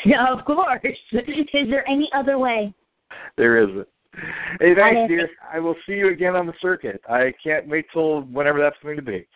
Yeah, 0.05 0.33
of 0.33 0.45
course. 0.45 0.81
Is 1.11 1.69
there 1.69 1.87
any 1.87 2.09
other 2.13 2.39
way? 2.39 2.73
There 3.37 3.57
isn't. 3.57 3.87
Hey, 4.59 4.73
thanks, 4.75 5.09
dear. 5.09 5.29
I 5.53 5.59
will 5.59 5.75
see 5.85 5.93
you 5.93 6.09
again 6.09 6.35
on 6.35 6.47
the 6.47 6.53
circuit. 6.61 7.01
I 7.09 7.33
can't 7.43 7.67
wait 7.67 7.85
till 7.91 8.21
whenever 8.21 8.59
that's 8.59 8.77
going 8.81 8.95
to 8.95 9.01
be. 9.01 9.27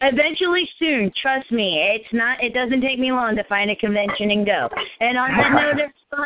Eventually, 0.00 0.68
soon. 0.78 1.10
Trust 1.20 1.50
me. 1.50 1.82
It's 1.94 2.12
not. 2.12 2.42
It 2.42 2.54
doesn't 2.54 2.80
take 2.80 2.98
me 2.98 3.10
long 3.10 3.34
to 3.34 3.44
find 3.44 3.70
a 3.70 3.76
convention 3.76 4.30
and 4.30 4.46
go. 4.46 4.68
And 5.00 5.18
on 5.18 5.30
that 5.36 5.50
note, 5.52 5.90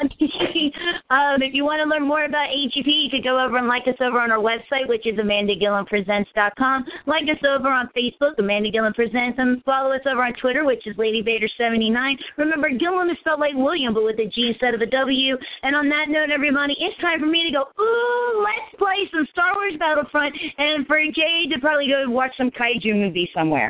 um, 1.11 1.43
if 1.43 1.55
you 1.55 1.65
want 1.65 1.81
to 1.82 1.89
learn 1.89 2.07
more 2.07 2.24
about 2.24 2.53
AGP, 2.53 2.86
you 2.86 3.11
could 3.11 3.24
go 3.24 3.43
over 3.43 3.57
and 3.57 3.66
like 3.66 3.82
us 3.89 3.99
over 4.01 4.20
on 4.20 4.31
our 4.31 4.39
website, 4.39 4.86
which 4.86 5.07
is 5.07 5.19
AmandaGilliamPresents.com. 5.19 6.85
Like 7.07 7.24
us 7.24 7.43
over 7.49 7.69
on 7.69 7.89
Facebook, 7.97 8.39
Amanda 8.39 8.70
Gilliam 8.70 8.94
Presents, 8.94 9.39
and 9.39 9.62
follow 9.65 9.93
us 9.93 10.05
over 10.07 10.23
on 10.23 10.35
Twitter, 10.35 10.65
which 10.65 10.86
is 10.86 10.94
LadyVader79. 10.97 12.15
Remember, 12.36 12.69
Gilliam 12.70 13.11
is 13.11 13.16
spelled 13.20 13.40
like 13.40 13.55
William, 13.55 13.94
but 13.94 14.05
with 14.05 14.20
a 14.20 14.28
G 14.28 14.53
instead 14.53 14.74
of 14.74 14.81
a 14.82 14.86
W. 14.86 15.36
And 15.62 15.74
on 15.74 15.89
that 15.89 16.07
note, 16.09 16.31
everybody, 16.31 16.77
it's 16.78 17.01
time 17.01 17.20
for 17.20 17.27
me 17.27 17.51
to 17.51 17.53
go. 17.53 17.65
Ooh, 17.82 18.44
let's 18.44 18.77
play 18.78 19.09
some 19.11 19.27
Star 19.32 19.55
Wars 19.55 19.74
Battlefront, 19.78 20.35
and 20.59 20.86
for 20.86 21.01
Jay 21.15 21.49
to 21.53 21.59
probably 21.61 21.89
go 21.89 22.09
watch 22.09 22.32
some 22.36 22.51
kaiju 22.51 22.94
movie 22.94 23.28
somewhere. 23.35 23.61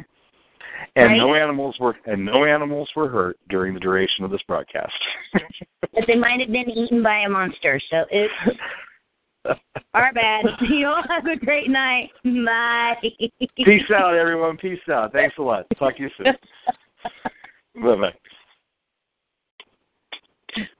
And 0.97 1.07
Right. 1.07 1.17
no 1.17 1.35
animals 1.35 1.77
were 1.81 1.97
and 2.07 2.25
no 2.25 2.45
animals 2.45 2.89
were 2.95 3.09
hurt 3.09 3.39
during 3.49 3.75
the 3.75 3.81
duration 3.81 4.25
of 4.25 4.31
this 4.31 4.43
broadcast. 4.47 4.93
But 5.95 6.05
they 6.07 6.15
might 6.15 6.41
have 6.41 6.51
been 6.51 6.71
eaten 6.71 7.03
by 7.03 7.19
a 7.19 7.29
monster, 7.29 7.79
so 7.91 8.07
it's 8.11 8.33
our 9.95 10.11
bad. 10.15 10.47
You 10.63 10.87
all 10.87 11.03
have 11.07 11.27
a 11.27 11.37
great 11.37 11.69
night. 11.69 12.09
Bye. 12.25 12.95
Peace 13.57 13.91
out, 13.95 14.15
everyone. 14.15 14.57
Peace 14.57 14.79
out. 14.91 15.13
Thanks 15.13 15.37
a 15.39 15.43
lot. 15.43 15.67
Talk 15.79 15.97
to 15.99 16.03
you 16.05 16.11
soon. 16.17 16.35
Bye 17.83 17.97
bye. 17.97 18.15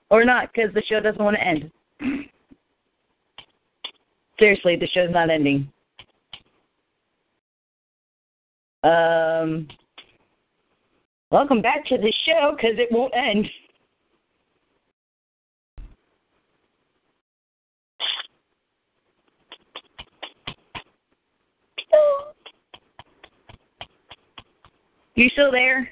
Or 0.09 0.25
not, 0.25 0.49
because 0.51 0.73
the 0.73 0.81
show 0.89 0.99
doesn't 0.99 1.23
want 1.23 1.35
to 1.35 1.43
end. 1.45 1.71
Seriously, 4.39 4.75
the 4.75 4.87
show's 4.87 5.11
not 5.11 5.29
ending. 5.29 5.71
Um, 8.83 9.67
welcome 11.33 11.63
back 11.63 11.83
to 11.83 11.97
the 11.97 12.13
show 12.27 12.51
because 12.55 12.77
it 12.77 12.91
won't 12.91 13.11
end. 13.15 13.49
You 25.15 25.27
still 25.29 25.51
there? 25.51 25.91